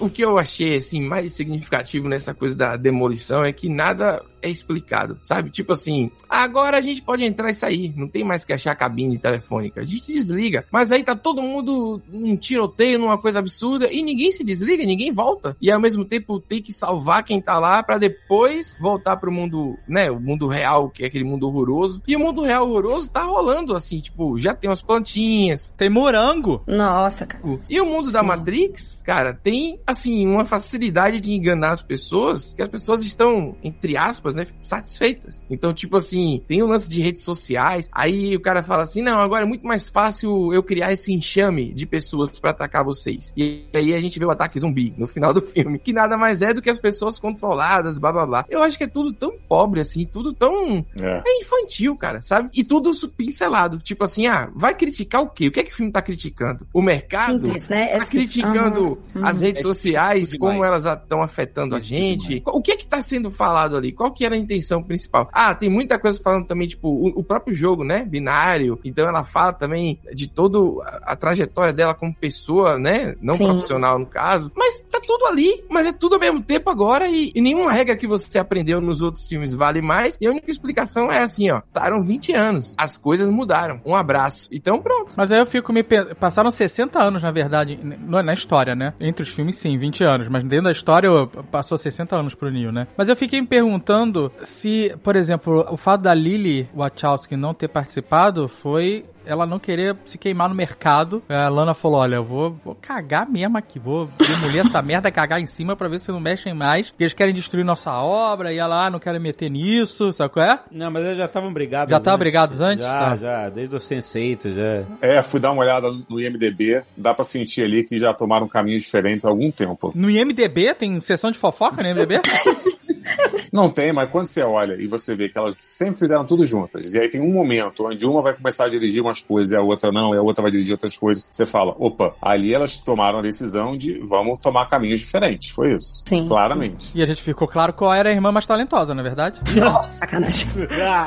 O 0.00 0.08
que 0.08 0.24
eu 0.24 0.38
achei, 0.38 0.76
assim, 0.76 1.00
mais 1.00 1.32
significativo 1.32 2.08
nessa 2.08 2.32
coisa 2.32 2.54
da 2.56 2.76
demolição 2.76 3.44
é 3.44 3.52
que 3.52 3.68
nada 3.68 4.22
é 4.42 4.48
explicado, 4.48 5.18
sabe? 5.22 5.50
Tipo 5.50 5.72
assim, 5.72 6.10
agora 6.28 6.78
a 6.78 6.80
gente 6.80 7.02
pode 7.02 7.24
entrar 7.24 7.50
e 7.50 7.54
sair, 7.54 7.92
não 7.96 8.08
tem 8.08 8.24
mais 8.24 8.44
que 8.44 8.52
achar 8.52 8.74
cabine 8.74 9.18
telefônica, 9.18 9.80
a 9.80 9.84
gente 9.84 10.12
desliga. 10.12 10.64
Mas 10.70 10.92
aí 10.92 11.02
tá 11.02 11.14
todo 11.14 11.42
mundo 11.42 12.00
num 12.08 12.36
tiroteio, 12.36 12.98
numa 12.98 13.18
coisa 13.18 13.38
absurda, 13.38 13.90
e 13.92 14.02
ninguém 14.02 14.32
se 14.32 14.44
desliga, 14.44 14.84
ninguém 14.84 15.12
volta. 15.12 15.56
E 15.60 15.70
ao 15.70 15.80
mesmo 15.80 16.04
tempo 16.04 16.40
tem 16.40 16.62
que 16.62 16.72
salvar 16.72 17.22
quem 17.24 17.40
tá 17.40 17.58
lá 17.58 17.82
pra 17.82 17.98
depois 17.98 18.76
voltar 18.80 19.16
pro 19.16 19.32
mundo, 19.32 19.76
né, 19.88 20.10
o 20.10 20.20
mundo 20.20 20.46
real, 20.46 20.90
que 20.90 21.02
é 21.02 21.06
aquele 21.06 21.24
mundo 21.24 21.46
horroroso. 21.46 22.02
E 22.06 22.16
o 22.16 22.20
mundo 22.20 22.42
real 22.42 22.68
horroroso 22.68 23.10
tá 23.10 23.22
rolando, 23.22 23.74
assim, 23.74 24.00
tipo, 24.00 24.38
já 24.38 24.54
tem 24.54 24.68
umas 24.68 24.82
plantinhas, 24.82 25.72
Tem 25.76 25.90
morango. 25.90 26.62
Nossa, 26.66 27.26
cara. 27.26 27.42
e 27.68 27.80
o 27.80 27.86
mundo 27.86 28.10
da 28.10 28.22
Matrix, 28.22 29.02
cara, 29.04 29.34
tem, 29.34 29.80
assim, 29.86 30.26
uma 30.26 30.44
facilidade 30.44 31.20
de 31.20 31.32
enganar 31.32 31.72
as 31.72 31.82
pessoas, 31.82 32.54
que 32.54 32.62
as 32.62 32.68
pessoas 32.68 33.02
estão, 33.04 33.56
entre 33.62 33.96
aspas, 33.96 34.29
né, 34.34 34.46
satisfeitas. 34.60 35.44
Então, 35.50 35.72
tipo 35.72 35.96
assim, 35.96 36.42
tem 36.46 36.62
o 36.62 36.66
lance 36.66 36.88
de 36.88 37.00
redes 37.00 37.22
sociais, 37.22 37.88
aí 37.92 38.36
o 38.36 38.40
cara 38.40 38.62
fala 38.62 38.82
assim, 38.82 39.02
não, 39.02 39.18
agora 39.18 39.44
é 39.44 39.46
muito 39.46 39.66
mais 39.66 39.88
fácil 39.88 40.52
eu 40.52 40.62
criar 40.62 40.92
esse 40.92 41.12
enxame 41.12 41.72
de 41.72 41.86
pessoas 41.86 42.38
pra 42.38 42.50
atacar 42.50 42.84
vocês. 42.84 43.32
E 43.36 43.64
aí 43.74 43.94
a 43.94 43.98
gente 43.98 44.18
vê 44.18 44.24
o 44.24 44.30
ataque 44.30 44.58
zumbi 44.58 44.94
no 44.96 45.06
final 45.06 45.32
do 45.32 45.40
filme, 45.42 45.78
que 45.78 45.92
nada 45.92 46.16
mais 46.16 46.42
é 46.42 46.52
do 46.52 46.62
que 46.62 46.70
as 46.70 46.78
pessoas 46.78 47.18
controladas, 47.18 47.98
blá 47.98 48.12
blá 48.12 48.26
blá. 48.26 48.44
Eu 48.48 48.62
acho 48.62 48.76
que 48.76 48.84
é 48.84 48.88
tudo 48.88 49.12
tão 49.12 49.32
pobre, 49.48 49.80
assim, 49.80 50.06
tudo 50.06 50.32
tão 50.32 50.84
É. 50.98 51.22
é 51.26 51.40
infantil, 51.40 51.96
cara, 51.96 52.20
sabe? 52.22 52.50
E 52.54 52.64
tudo 52.64 52.90
pincelado. 53.16 53.78
Tipo 53.78 54.04
assim, 54.04 54.26
ah, 54.26 54.50
vai 54.54 54.74
criticar 54.74 55.22
o 55.22 55.28
quê? 55.28 55.48
O 55.48 55.52
que 55.52 55.60
é 55.60 55.64
que 55.64 55.72
o 55.72 55.74
filme 55.74 55.92
tá 55.92 56.02
criticando? 56.02 56.66
O 56.72 56.82
mercado? 56.82 57.46
Simples, 57.46 57.68
né? 57.68 57.92
É 57.92 57.98
Tá 57.98 58.06
criticando 58.06 58.98
Aham, 59.14 59.26
as 59.26 59.36
uhum. 59.36 59.42
redes 59.42 59.60
É 59.60 59.68
sociais, 59.68 60.30
simples 60.30 60.40
como 60.40 60.64
elas 60.64 60.84
estão 60.84 61.22
afetando 61.22 61.74
a 61.74 61.80
Simples 61.80 62.22
gente. 62.24 62.42
O 62.46 62.60
que 62.60 62.72
é 62.72 62.76
que 62.76 62.86
tá 62.86 63.02
sendo 63.02 63.30
falado 63.30 63.76
ali? 63.76 63.92
Qual 63.92 64.12
que 64.20 64.24
era 64.26 64.34
a 64.34 64.38
intenção 64.38 64.82
principal? 64.82 65.30
Ah, 65.32 65.54
tem 65.54 65.70
muita 65.70 65.98
coisa 65.98 66.20
falando 66.22 66.46
também, 66.46 66.68
tipo, 66.68 66.88
o, 66.88 67.06
o 67.20 67.24
próprio 67.24 67.54
jogo, 67.54 67.82
né? 67.82 68.04
Binário. 68.04 68.78
Então 68.84 69.08
ela 69.08 69.24
fala 69.24 69.54
também 69.54 69.98
de 70.14 70.26
toda 70.28 70.58
a, 71.04 71.16
trajetória 71.16 71.72
dela 71.72 71.94
como 71.94 72.14
pessoa, 72.14 72.78
né? 72.78 73.14
Não 73.22 73.32
Sim. 73.32 73.46
profissional, 73.46 73.98
no 73.98 74.04
caso. 74.04 74.52
Mas 74.54 74.78
tá 74.90 75.00
tudo 75.06 75.24
ali, 75.26 75.64
mas 75.70 75.86
é 75.86 75.92
tudo 75.92 76.16
ao 76.16 76.20
mesmo 76.20 76.42
tempo 76.42 76.68
agora 76.68 77.08
e, 77.08 77.32
e 77.34 77.40
nenhuma 77.40 77.72
regra 77.72 77.96
que 77.96 78.06
você 78.06 78.38
aprendeu 78.38 78.78
nos 78.78 79.00
outros 79.00 79.26
filmes 79.26 79.54
vale 79.54 79.80
mais. 79.80 80.18
E 80.20 80.26
a 80.26 80.30
única 80.30 80.50
explicação 80.50 81.10
é 81.10 81.20
assim, 81.20 81.50
ó, 81.50 81.62
passaram 81.72 82.04
20 82.04 82.34
anos, 82.34 82.74
as 82.76 82.98
coisas 82.98 83.26
mudaram. 83.30 83.80
Um 83.86 83.96
abraço. 83.96 84.48
Então 84.52 84.82
pronto. 84.82 85.14
Mas 85.16 85.32
aí 85.32 85.38
eu 85.38 85.46
fico 85.46 85.72
me. 85.72 85.82
Passaram 85.82 86.50
60 86.50 87.02
anos, 87.02 87.22
na 87.22 87.30
verdade, 87.30 87.78
n- 87.82 87.96
na 88.06 88.22
na 88.22 88.34
história, 88.34 88.74
né? 88.74 88.92
Entre 89.00 89.22
os 89.22 89.30
filmes, 89.30 89.56
sim, 89.56 89.78
20 89.78 90.04
anos. 90.04 90.28
Mas 90.28 90.42
dentro 90.44 90.64
da 90.66 90.72
história, 90.72 91.08
passou 91.50 91.78
60 91.78 92.14
anos 92.16 92.34
pro 92.34 92.50
Neo, 92.50 92.70
né? 92.70 92.86
Mas 92.98 93.08
eu 93.08 93.16
fiquei 93.16 93.40
me 93.40 93.46
perguntando 93.46 94.09
se, 94.42 94.94
por 95.02 95.16
exemplo, 95.16 95.66
o 95.70 95.76
fato 95.76 96.02
da 96.02 96.14
Lily 96.14 96.68
Wachowski 96.74 97.36
não 97.36 97.54
ter 97.54 97.68
participado 97.68 98.48
foi. 98.48 99.04
Ela 99.30 99.46
não 99.46 99.58
querer 99.58 99.96
se 100.04 100.18
queimar 100.18 100.48
no 100.48 100.54
mercado. 100.54 101.22
A 101.28 101.48
Lana 101.48 101.72
falou: 101.72 101.98
Olha, 102.00 102.16
eu 102.16 102.24
vou, 102.24 102.50
vou 102.64 102.74
cagar 102.74 103.28
mesmo 103.30 103.56
aqui. 103.56 103.78
Vou 103.78 104.08
demolir 104.18 104.60
essa 104.60 104.82
merda, 104.82 105.08
cagar 105.12 105.40
em 105.40 105.46
cima 105.46 105.76
pra 105.76 105.86
ver 105.88 106.00
se 106.00 106.10
não 106.10 106.18
mexem 106.20 106.52
mais. 106.52 106.90
Porque 106.90 107.04
eles 107.04 107.14
querem 107.14 107.32
destruir 107.34 107.64
nossa 107.64 107.92
obra. 107.92 108.52
E 108.52 108.58
ela, 108.58 108.86
ah, 108.86 108.90
não 108.90 108.98
quero 108.98 109.20
meter 109.20 109.48
nisso. 109.50 110.12
Sabe 110.12 110.32
qual 110.32 110.44
é? 110.46 110.60
Não, 110.70 110.90
mas 110.90 111.04
eles 111.04 111.18
já 111.18 111.26
estavam 111.26 111.52
brigados. 111.52 111.90
Já 111.90 111.98
estavam 111.98 112.18
brigados 112.18 112.60
antes? 112.60 112.84
Já, 112.84 112.98
Tá. 113.00 113.16
já, 113.16 113.48
desde 113.48 113.76
o 113.76 113.78
Sense8, 113.78 114.52
já. 114.52 114.84
É, 115.00 115.22
fui 115.22 115.38
dar 115.40 115.52
uma 115.52 115.62
olhada 115.62 115.90
no 116.08 116.20
IMDB, 116.20 116.82
dá 116.96 117.14
pra 117.14 117.24
sentir 117.24 117.62
ali 117.64 117.84
que 117.84 117.98
já 117.98 118.12
tomaram 118.12 118.48
caminhos 118.48 118.82
diferentes 118.82 119.24
há 119.24 119.28
algum 119.28 119.50
tempo. 119.50 119.92
No 119.94 120.10
IMDB? 120.10 120.74
Tem 120.74 121.00
sessão 121.00 121.30
de 121.30 121.38
fofoca 121.38 121.82
no 121.82 121.88
IMDB? 121.88 122.20
Não 123.52 123.68
tem, 123.68 123.92
mas 123.92 124.08
quando 124.10 124.26
você 124.26 124.42
olha 124.42 124.74
e 124.74 124.86
você 124.86 125.14
vê 125.16 125.28
que 125.28 125.36
elas 125.36 125.56
sempre 125.60 125.98
fizeram 125.98 126.24
tudo 126.24 126.44
juntas, 126.44 126.94
e 126.94 126.98
aí 126.98 127.08
tem 127.08 127.20
um 127.20 127.32
momento 127.32 127.86
onde 127.86 128.06
uma 128.06 128.22
vai 128.22 128.32
começar 128.34 128.66
a 128.66 128.68
dirigir 128.68 129.02
umas 129.20 129.22
coisas 129.22 129.52
e 129.52 129.56
a 129.56 129.60
outra 129.62 129.92
não, 129.92 130.14
e 130.14 130.18
a 130.18 130.22
outra 130.22 130.42
vai 130.42 130.50
dirigir 130.50 130.72
outras 130.72 130.96
coisas, 130.96 131.26
você 131.30 131.44
fala, 131.46 131.74
opa, 131.78 132.14
ali 132.20 132.52
elas 132.54 132.76
tomaram 132.76 133.18
a 133.18 133.22
decisão 133.22 133.76
de 133.76 133.98
vamos 134.06 134.38
tomar 134.38 134.66
caminhos 134.68 135.00
diferentes. 135.00 135.50
Foi 135.50 135.74
isso. 135.76 136.02
Sim. 136.06 136.26
Claramente. 136.28 136.90
E 136.96 137.02
a 137.02 137.06
gente 137.06 137.22
ficou 137.22 137.46
claro 137.48 137.72
qual 137.72 137.92
era 137.92 138.08
a 138.08 138.12
irmã 138.12 138.32
mais 138.32 138.46
talentosa, 138.46 138.94
não 138.94 139.00
é 139.00 139.04
verdade? 139.04 139.40
Nossa, 139.54 139.96
sacanagem. 139.96 140.48
Ah. 140.82 141.06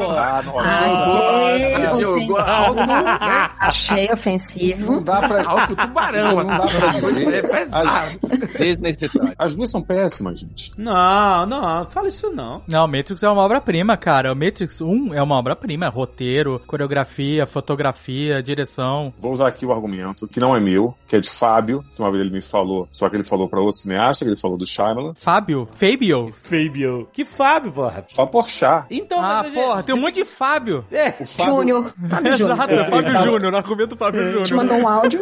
Ah, 0.20 0.42
nossa. 0.42 0.68
Achei, 0.68 2.00
Jogou 2.00 2.36
ofen- 2.40 2.52
algo, 2.52 2.86
né? 2.86 3.50
achei 3.58 4.12
ofensivo. 4.12 4.92
Não 4.92 5.02
dá 5.02 5.20
pra. 5.28 5.44
Algo 5.44 5.74
tubarão. 5.76 6.36
Não 6.36 6.46
dá 6.46 6.58
pra 6.66 6.88
dizer. 6.90 7.34
É 7.34 7.42
pesado. 7.42 8.18
Desnecessário. 8.58 9.34
As 9.38 9.54
duas 9.54 9.70
são 9.70 9.82
péssimas, 9.82 10.40
gente. 10.40 10.72
Não, 10.76 11.46
não, 11.46 11.86
fala 11.86 12.08
isso 12.08 12.30
não. 12.30 12.62
Não, 12.70 12.84
o 12.84 12.88
Matrix 12.88 13.22
é 13.22 13.28
uma 13.28 13.42
obra-prima, 13.42 13.96
cara. 13.96 14.32
O 14.32 14.36
Matrix 14.36 14.80
1 14.80 15.14
é 15.14 15.22
uma 15.22 15.36
obra-prima. 15.36 15.88
Roteiro, 15.88 16.60
coreografia, 16.66 17.09
fotografia, 17.46 18.42
direção. 18.42 19.12
Vou 19.18 19.32
usar 19.32 19.48
aqui 19.48 19.64
o 19.66 19.72
argumento, 19.72 20.26
que 20.28 20.40
não 20.40 20.54
é 20.56 20.60
meu, 20.60 20.94
que 21.08 21.16
é 21.16 21.20
de 21.20 21.28
Fábio, 21.28 21.84
que 21.94 22.00
uma 22.00 22.10
vez 22.10 22.22
ele 22.24 22.32
me 22.32 22.40
falou, 22.40 22.88
só 22.92 23.08
que 23.08 23.16
ele 23.16 23.22
falou 23.24 23.48
pra 23.48 23.60
outro 23.60 23.78
cineasta, 23.80 24.24
que 24.24 24.30
ele 24.30 24.38
falou 24.40 24.56
do 24.56 24.66
Shyamalan. 24.66 25.12
Fábio? 25.14 25.66
Fabio? 25.72 26.32
Fabio. 26.42 27.08
Que 27.12 27.24
Fábio, 27.24 27.72
porra. 27.72 28.04
Fábio 28.14 28.32
Porchat. 28.32 28.86
Então, 28.90 29.20
Ah, 29.20 29.42
mas, 29.44 29.54
porra, 29.54 29.82
tem 29.82 29.94
um 29.94 30.00
monte 30.00 30.14
de 30.16 30.24
Fábio. 30.24 30.84
É, 30.90 31.08
O 31.20 31.26
Fábio, 31.26 31.54
Júnior. 31.56 31.94
Fábio 32.08 32.32
Júnior. 32.36 32.52
Exato, 32.56 32.72
é 32.74 32.86
Fábio 32.90 33.12
tava- 33.12 33.24
Júnior, 33.24 33.54
argumento 33.54 33.96
Fábio 33.96 34.42
Te 34.42 34.48
Júnior. 34.50 34.66
mandou 34.66 34.76
um 34.78 34.88
áudio. 34.88 35.20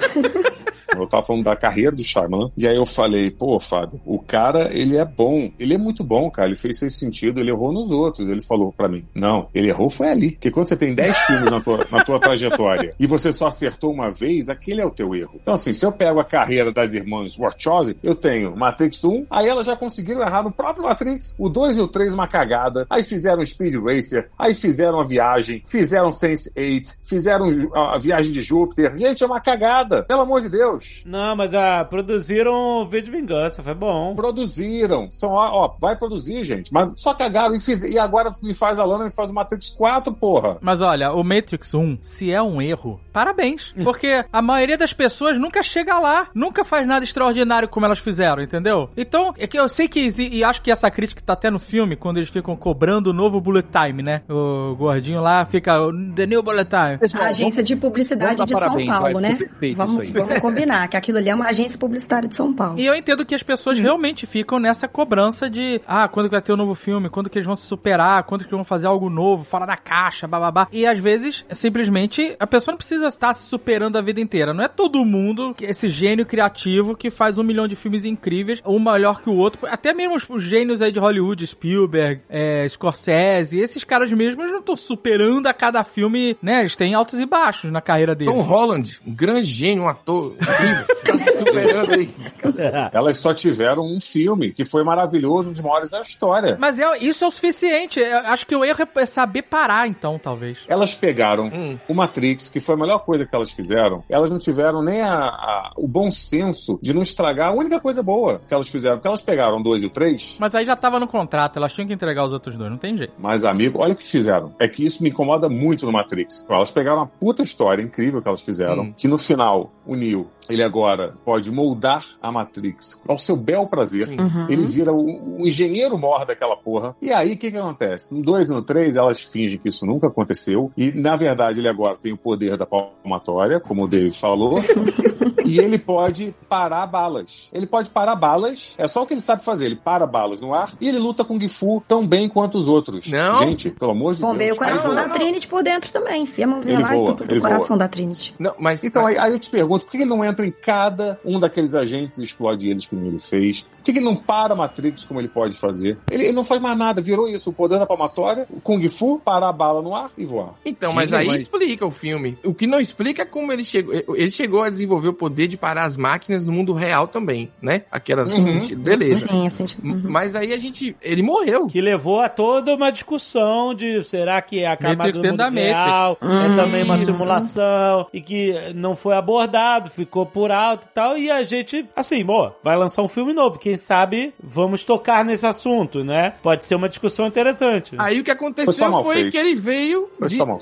Eu 0.96 1.06
tava 1.06 1.22
falando 1.22 1.44
da 1.44 1.54
carreira 1.54 1.92
do 1.94 2.02
Shyamalan. 2.02 2.50
E 2.56 2.66
aí 2.66 2.74
eu 2.76 2.86
falei, 2.86 3.30
pô, 3.30 3.58
Fábio, 3.60 4.00
o 4.06 4.18
cara, 4.20 4.70
ele 4.72 4.96
é 4.96 5.04
bom. 5.04 5.50
Ele 5.58 5.74
é 5.74 5.78
muito 5.78 6.02
bom, 6.02 6.30
cara. 6.30 6.48
Ele 6.48 6.56
fez 6.56 6.82
esse 6.82 6.98
sentido, 6.98 7.40
ele 7.40 7.50
errou 7.50 7.72
nos 7.72 7.92
outros. 7.92 8.26
Ele 8.26 8.40
falou 8.40 8.72
pra 8.72 8.88
mim, 8.88 9.04
não, 9.14 9.48
ele 9.54 9.68
errou 9.68 9.90
foi 9.90 10.08
ali. 10.08 10.30
Porque 10.32 10.50
quando 10.50 10.66
você 10.68 10.76
tem 10.76 10.94
10 10.94 11.16
filmes 11.18 11.50
na 11.50 11.60
tua, 11.60 11.77
na 11.90 12.04
tua 12.04 12.18
trajetória 12.18 12.94
e 12.98 13.06
você 13.06 13.32
só 13.32 13.46
acertou 13.46 13.92
uma 13.92 14.10
vez, 14.10 14.48
aquele 14.48 14.80
é 14.80 14.86
o 14.86 14.90
teu 14.90 15.14
erro. 15.14 15.38
Então, 15.42 15.54
assim, 15.54 15.72
se 15.72 15.84
eu 15.84 15.92
pego 15.92 16.20
a 16.20 16.24
carreira 16.24 16.72
das 16.72 16.92
irmãs 16.92 17.36
Wachowski, 17.36 17.98
eu 18.02 18.14
tenho 18.14 18.56
Matrix 18.56 19.04
1, 19.04 19.26
aí 19.30 19.48
elas 19.48 19.66
já 19.66 19.76
conseguiram 19.76 20.20
errar 20.20 20.42
no 20.42 20.50
próprio 20.50 20.84
Matrix. 20.84 21.34
O 21.38 21.48
2 21.48 21.78
e 21.78 21.80
o 21.80 21.88
3, 21.88 22.14
uma 22.14 22.26
cagada. 22.26 22.86
Aí 22.90 23.02
fizeram 23.04 23.44
Speed 23.44 23.74
Racer, 23.74 24.30
aí 24.38 24.54
fizeram 24.54 25.00
a 25.00 25.04
viagem, 25.04 25.62
fizeram 25.66 26.10
Sense8, 26.10 26.96
fizeram 27.02 27.50
a, 27.74 27.98
viagem 27.98 28.32
de 28.32 28.40
Júpiter. 28.40 28.96
Gente, 28.96 29.22
é 29.22 29.26
uma 29.26 29.40
cagada. 29.40 30.02
Pelo 30.04 30.22
amor 30.22 30.40
de 30.40 30.48
Deus. 30.48 31.02
Não, 31.06 31.36
mas 31.36 31.52
ah, 31.54 31.84
produziram 31.84 32.88
V 32.88 33.02
de 33.02 33.10
Vingança, 33.10 33.62
foi 33.62 33.74
bom. 33.74 34.14
Produziram. 34.14 35.08
São, 35.10 35.30
ó, 35.30 35.64
ó, 35.64 35.76
vai 35.80 35.96
produzir, 35.96 36.44
gente. 36.44 36.72
Mas 36.72 37.00
só 37.00 37.14
cagaram 37.14 37.54
e, 37.54 37.60
fiz, 37.60 37.82
e 37.82 37.98
agora 37.98 38.30
me 38.42 38.54
faz 38.54 38.78
a 38.78 38.84
lana 38.84 39.06
e 39.06 39.10
faz 39.10 39.30
o 39.30 39.34
Matrix 39.34 39.70
4, 39.70 40.12
porra. 40.12 40.58
Mas 40.60 40.80
olha, 40.80 41.12
o 41.12 41.22
Matrix 41.22 41.67
1, 41.74 41.98
se 42.00 42.32
é 42.32 42.42
um 42.42 42.60
erro, 42.60 43.00
parabéns. 43.12 43.74
Porque 43.82 44.24
a 44.32 44.42
maioria 44.42 44.76
das 44.76 44.92
pessoas 44.92 45.38
nunca 45.38 45.62
chega 45.62 45.98
lá, 45.98 46.28
nunca 46.34 46.64
faz 46.64 46.86
nada 46.86 47.04
extraordinário 47.04 47.68
como 47.68 47.86
elas 47.86 47.98
fizeram, 47.98 48.42
entendeu? 48.42 48.90
Então, 48.96 49.34
é 49.38 49.46
que 49.46 49.58
eu 49.58 49.68
sei 49.68 49.88
que, 49.88 50.08
e 50.18 50.44
acho 50.44 50.62
que 50.62 50.70
essa 50.70 50.90
crítica 50.90 51.22
tá 51.24 51.32
até 51.32 51.50
no 51.50 51.58
filme, 51.58 51.96
quando 51.96 52.18
eles 52.18 52.30
ficam 52.30 52.56
cobrando 52.56 53.10
o 53.10 53.12
novo 53.12 53.40
Bullet 53.40 53.68
Time, 53.70 54.02
né? 54.02 54.22
O 54.28 54.74
gordinho 54.76 55.20
lá 55.20 55.44
fica, 55.44 55.74
The 56.14 56.26
New 56.26 56.42
Bullet 56.42 56.68
Time. 56.68 56.98
Pessoal, 56.98 57.24
A 57.24 57.26
agência 57.28 57.62
de 57.62 57.76
publicidade 57.76 58.44
de 58.44 58.52
São 58.52 58.60
parabéns, 58.60 58.88
Paulo, 58.88 59.20
vai, 59.20 59.22
né? 59.22 59.38
Vamos, 59.76 60.10
vamos 60.10 60.38
combinar 60.38 60.88
que 60.88 60.96
aquilo 60.96 61.18
ali 61.18 61.28
é 61.28 61.34
uma 61.34 61.46
agência 61.46 61.78
publicitária 61.78 62.28
de 62.28 62.34
São 62.34 62.52
Paulo. 62.52 62.78
E 62.78 62.86
eu 62.86 62.94
entendo 62.94 63.24
que 63.24 63.34
as 63.34 63.42
pessoas 63.42 63.78
realmente 63.78 64.26
ficam 64.26 64.58
nessa 64.58 64.88
cobrança 64.88 65.48
de 65.48 65.80
ah, 65.86 66.08
quando 66.08 66.26
que 66.26 66.34
vai 66.34 66.42
ter 66.42 66.52
um 66.52 66.56
novo 66.56 66.74
filme, 66.74 67.08
quando 67.08 67.30
que 67.30 67.38
eles 67.38 67.46
vão 67.46 67.56
se 67.56 67.66
superar, 67.66 68.22
quando 68.24 68.42
que 68.42 68.46
eles 68.46 68.56
vão 68.56 68.64
fazer 68.64 68.86
algo 68.86 69.08
novo, 69.10 69.44
fora 69.44 69.66
da 69.66 69.76
caixa, 69.76 70.26
bababá. 70.26 70.68
E 70.72 70.86
às 70.86 70.98
vezes, 70.98 71.44
simplesmente, 71.58 72.34
a 72.38 72.46
pessoa 72.46 72.72
não 72.72 72.78
precisa 72.78 73.08
estar 73.08 73.34
se 73.34 73.44
superando 73.44 73.96
a 73.96 74.00
vida 74.00 74.20
inteira. 74.20 74.52
Não 74.54 74.64
é 74.64 74.68
todo 74.68 75.04
mundo, 75.04 75.54
que- 75.54 75.64
esse 75.64 75.88
gênio 75.88 76.24
criativo 76.24 76.96
que 76.96 77.10
faz 77.10 77.36
um 77.38 77.42
milhão 77.42 77.66
de 77.68 77.76
filmes 77.76 78.04
incríveis, 78.04 78.60
um 78.64 78.78
melhor 78.78 79.20
que 79.20 79.28
o 79.28 79.34
outro. 79.34 79.66
Até 79.66 79.92
mesmo 79.92 80.16
os, 80.16 80.26
os 80.28 80.42
gênios 80.42 80.80
aí 80.80 80.90
de 80.92 80.98
Hollywood, 80.98 81.46
Spielberg, 81.46 82.20
é, 82.28 82.66
Scorsese, 82.68 83.58
esses 83.58 83.84
caras 83.84 84.10
mesmos 84.12 84.46
não 84.50 84.60
estão 84.60 84.76
superando 84.76 85.46
a 85.46 85.52
cada 85.54 85.82
filme, 85.84 86.36
né? 86.42 86.60
Eles 86.60 86.76
têm 86.76 86.94
altos 86.94 87.18
e 87.18 87.26
baixos 87.26 87.70
na 87.70 87.80
carreira 87.80 88.14
deles. 88.14 88.32
Tom 88.32 88.40
Holland, 88.40 89.00
um 89.06 89.12
grande 89.14 89.44
gênio, 89.44 89.84
um 89.84 89.88
ator 89.88 90.34
incrível. 90.40 90.84
Tá 91.08 91.16
se 91.16 91.38
superando 91.38 91.92
aí. 91.94 92.10
Elas 92.92 93.16
só 93.16 93.32
tiveram 93.32 93.82
um 93.82 93.98
filme 93.98 94.52
que 94.52 94.62
foi 94.62 94.84
maravilhoso, 94.84 95.48
um 95.48 95.52
dos 95.52 95.60
maiores 95.62 95.88
da 95.88 96.00
história. 96.02 96.56
Mas 96.60 96.78
é, 96.78 96.98
isso 96.98 97.24
é 97.24 97.26
o 97.28 97.30
suficiente. 97.30 97.98
Eu 97.98 98.18
acho 98.18 98.46
que 98.46 98.54
o 98.54 98.62
erro 98.62 98.86
é 98.94 99.06
saber 99.06 99.42
parar, 99.42 99.88
então, 99.88 100.18
talvez. 100.22 100.58
Elas 100.68 100.94
pegaram 100.94 101.47
Hum. 101.52 101.78
o 101.88 101.94
Matrix, 101.94 102.48
que 102.48 102.60
foi 102.60 102.74
a 102.74 102.78
melhor 102.78 102.98
coisa 103.00 103.24
que 103.26 103.34
elas 103.34 103.50
fizeram. 103.50 104.02
Elas 104.08 104.30
não 104.30 104.38
tiveram 104.38 104.82
nem 104.82 105.00
a- 105.00 105.14
a- 105.28 105.72
o 105.76 105.86
bom 105.86 106.10
senso 106.10 106.78
de 106.82 106.92
não 106.94 107.02
estragar 107.02 107.48
a 107.48 107.52
única 107.52 107.80
coisa 107.80 108.02
boa 108.02 108.40
que 108.46 108.54
elas 108.54 108.68
fizeram. 108.68 108.96
Porque 108.96 109.08
elas 109.08 109.22
pegaram 109.22 109.58
o 109.58 109.62
dois 109.62 109.82
e 109.82 109.86
o 109.86 109.90
três. 109.90 110.38
Mas 110.40 110.54
aí 110.54 110.64
já 110.66 110.76
tava 110.76 110.98
no 111.00 111.06
contrato, 111.08 111.56
elas 111.56 111.72
tinham 111.72 111.86
que 111.86 111.94
entregar 111.94 112.24
os 112.24 112.32
outros 112.32 112.56
dois, 112.56 112.70
não 112.70 112.78
tem 112.78 112.96
jeito. 112.96 113.12
Mas, 113.18 113.44
amigo, 113.44 113.80
olha 113.80 113.92
o 113.92 113.96
que 113.96 114.06
fizeram. 114.06 114.54
É 114.58 114.68
que 114.68 114.84
isso 114.84 115.02
me 115.02 115.10
incomoda 115.10 115.48
muito 115.48 115.86
no 115.86 115.92
Matrix. 115.92 116.46
Elas 116.48 116.70
pegaram 116.70 116.98
uma 116.98 117.06
puta 117.06 117.42
história 117.42 117.82
incrível 117.82 118.20
que 118.22 118.28
elas 118.28 118.40
fizeram. 118.42 118.82
Hum. 118.84 118.94
Que 118.96 119.08
no 119.08 119.16
final, 119.18 119.70
o 119.86 119.94
Neo, 119.94 120.28
ele 120.48 120.62
agora 120.62 121.14
pode 121.24 121.50
moldar 121.50 122.04
a 122.22 122.30
Matrix 122.32 123.02
ao 123.08 123.18
seu 123.18 123.36
bel 123.36 123.66
prazer. 123.66 124.08
Uhum. 124.08 124.46
Ele 124.48 124.62
vira 124.64 124.92
o, 124.92 125.40
o 125.42 125.46
engenheiro 125.46 125.98
mor 125.98 126.24
daquela 126.26 126.56
porra. 126.56 126.94
E 127.00 127.12
aí, 127.12 127.32
o 127.32 127.36
que 127.36 127.50
que 127.50 127.56
acontece? 127.56 128.14
No 128.14 128.22
2 128.22 128.50
e 128.50 128.52
no 128.52 128.62
3, 128.62 128.96
elas 128.96 129.20
fingem 129.22 129.58
que 129.58 129.68
isso 129.68 129.86
nunca 129.86 130.06
aconteceu. 130.08 130.70
E, 130.76 130.90
na 130.92 131.16
verdade, 131.16 131.37
ele 131.56 131.68
agora 131.68 131.96
tem 131.96 132.12
o 132.12 132.16
poder 132.16 132.56
da 132.56 132.66
palmatória, 132.66 133.60
como 133.60 133.84
o 133.84 133.88
Dave 133.88 134.10
falou. 134.10 134.60
e 135.44 135.58
ele 135.58 135.78
pode 135.78 136.34
parar 136.48 136.86
balas. 136.86 137.50
Ele 137.52 137.66
pode 137.66 137.88
parar 137.90 138.14
balas. 138.14 138.74
É 138.78 138.86
só 138.86 139.02
o 139.02 139.06
que 139.06 139.14
ele 139.14 139.20
sabe 139.20 139.44
fazer. 139.44 139.66
Ele 139.66 139.76
para 139.76 140.06
balas 140.06 140.40
no 140.40 140.54
ar 140.54 140.72
e 140.80 140.88
ele 140.88 140.98
luta 140.98 141.24
com 141.24 141.36
o 141.36 141.40
Gifu 141.40 141.82
tão 141.86 142.06
bem 142.06 142.28
quanto 142.28 142.58
os 142.58 142.68
outros. 142.68 143.10
Não. 143.10 143.34
Gente, 143.34 143.70
pelo 143.70 143.92
amor 143.92 144.14
de 144.14 144.20
Bombeia 144.20 144.48
Deus. 144.48 144.56
o 144.56 144.60
coração 144.60 144.94
da. 144.94 145.08
Trinity 145.08 145.48
por 145.48 145.62
dentro 145.62 145.90
também. 145.90 146.22
Enfia 146.22 146.44
a 146.44 146.48
mãozinha 146.48 146.76
Ele 146.76 146.82
lá 146.82 146.88
voa, 146.90 147.10
e 147.10 147.16
tudo 147.16 147.32
ele 147.32 147.38
o 147.38 147.42
coração 147.42 147.68
voa. 147.68 147.78
da 147.78 147.88
Trinity. 147.88 148.34
Não, 148.38 148.54
mas 148.58 148.84
Então, 148.84 149.06
aí, 149.06 149.18
aí 149.18 149.32
eu 149.32 149.38
te 149.38 149.50
pergunto, 149.50 149.84
por 149.84 149.90
que 149.90 149.98
ele 149.98 150.04
não 150.04 150.24
entra 150.24 150.46
em 150.46 150.50
cada 150.50 151.18
um 151.24 151.40
daqueles 151.40 151.74
agentes 151.74 152.18
e 152.18 152.24
explode 152.24 152.68
eles 152.68 152.86
como 152.86 153.04
ele 153.06 153.18
fez? 153.18 153.62
Por 153.62 153.84
que 153.84 153.90
ele 153.92 154.00
não 154.00 154.16
para 154.16 154.52
a 154.52 154.56
Matrix 154.56 155.04
como 155.04 155.20
ele 155.20 155.28
pode 155.28 155.56
fazer? 155.56 155.98
Ele, 156.10 156.24
ele 156.24 156.32
não 156.32 156.44
faz 156.44 156.60
mais 156.60 156.76
nada, 156.76 157.00
virou 157.00 157.28
isso, 157.28 157.50
o 157.50 157.52
poder 157.52 157.78
da 157.78 157.86
palmatória, 157.86 158.46
o 158.50 158.60
Kung 158.60 158.86
Fu, 158.88 159.20
parar 159.24 159.48
a 159.48 159.52
bala 159.52 159.82
no 159.82 159.94
ar 159.94 160.10
e 160.16 160.24
voar. 160.24 160.54
Então, 160.64 160.92
mas 160.92 161.12
aí 161.12 161.27
mas- 161.28 161.42
explica 161.42 161.86
o 161.86 161.90
filme. 161.90 162.36
O 162.44 162.52
que 162.54 162.66
não 162.66 162.80
explica 162.80 163.22
é 163.22 163.24
como 163.24 163.52
ele 163.52 163.64
chegou. 163.64 163.94
Ele 164.16 164.30
chegou 164.30 164.62
a 164.62 164.70
desenvolver 164.70 165.08
o 165.08 165.12
poder 165.12 165.46
de 165.46 165.56
parar 165.56 165.84
as 165.84 165.96
máquinas 165.96 166.44
no 166.46 166.52
mundo 166.52 166.72
real 166.72 167.06
também, 167.08 167.50
né? 167.60 167.82
Aquelas. 167.90 168.32
Uhum. 168.32 168.76
Beleza. 168.76 169.26
Sim, 169.28 169.46
assim. 169.46 169.64
uhum. 169.82 170.02
Mas 170.04 170.34
aí 170.34 170.52
a 170.52 170.58
gente. 170.58 170.96
Ele 171.02 171.22
morreu. 171.22 171.66
Que 171.66 171.80
levou 171.80 172.20
a 172.20 172.28
toda 172.28 172.74
uma 172.74 172.90
discussão 172.90 173.74
de 173.74 174.02
será 174.04 174.40
que 174.42 174.64
a 174.64 174.76
camada 174.76 175.12
do 175.12 175.22
mundo 175.22 175.48
real 175.50 176.18
é 176.20 176.26
Hum, 176.26 176.56
também 176.56 176.82
uma 176.84 176.96
isso. 176.96 177.12
simulação 177.12 178.06
e 178.12 178.20
que 178.20 178.72
não 178.74 178.94
foi 178.94 179.14
abordado, 179.16 179.90
ficou 179.90 180.26
por 180.26 180.50
alto 180.50 180.86
e 180.86 180.94
tal, 180.94 181.16
e 181.18 181.30
a 181.30 181.42
gente, 181.44 181.84
assim, 181.96 182.24
bom, 182.24 182.52
vai 182.62 182.76
lançar 182.76 183.02
um 183.02 183.08
filme 183.08 183.32
novo, 183.32 183.58
quem 183.58 183.76
sabe 183.76 184.32
vamos 184.42 184.84
tocar 184.84 185.24
nesse 185.24 185.46
assunto, 185.46 186.04
né? 186.04 186.34
Pode 186.42 186.64
ser 186.64 186.74
uma 186.74 186.88
discussão 186.88 187.26
interessante. 187.26 187.94
Aí 187.98 188.20
o 188.20 188.24
que 188.24 188.30
Foi 188.30 188.34
aconteceu 188.36 189.02
foi, 189.04 189.14
feito. 189.16 189.30
que 189.30 189.36
ele 189.36 189.54
veio. 189.54 190.08
Foi 190.18 190.28
de- 190.28 190.36
só 190.36 190.46
mal 190.46 190.58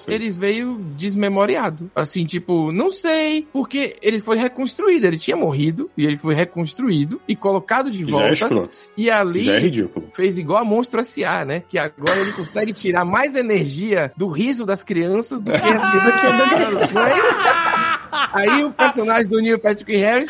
veio 0.56 0.78
desmemoriado. 0.96 1.90
Assim, 1.94 2.24
tipo, 2.24 2.72
não 2.72 2.90
sei, 2.90 3.46
porque 3.52 3.96
ele 4.02 4.20
foi 4.20 4.36
reconstruído. 4.36 5.06
Ele 5.06 5.18
tinha 5.18 5.36
morrido 5.36 5.90
e 5.96 6.04
ele 6.04 6.16
foi 6.16 6.34
reconstruído 6.34 7.20
e 7.28 7.36
colocado 7.36 7.90
de 7.90 8.04
Já 8.10 8.22
é 8.24 8.34
volta. 8.34 8.70
e 8.96 9.10
ali 9.10 9.48
é 9.50 9.58
ridículo. 9.58 10.08
fez 10.12 10.38
igual 10.38 10.62
a 10.62 10.64
Monstro 10.64 11.00
S.A., 11.00 11.44
né? 11.44 11.62
Que 11.68 11.78
agora 11.78 12.18
ele 12.18 12.32
consegue 12.32 12.72
tirar 12.72 13.04
mais 13.04 13.34
energia 13.36 14.12
do 14.16 14.28
riso 14.28 14.64
das 14.64 14.82
crianças 14.82 15.40
do 15.42 15.52
que 15.52 15.58
as 15.68 15.90
crianças. 16.50 17.85
Aí 18.32 18.64
o 18.64 18.72
personagem 18.72 19.28
do 19.28 19.40
Neil 19.40 19.58
Patrick 19.58 19.96
Harris 19.96 20.28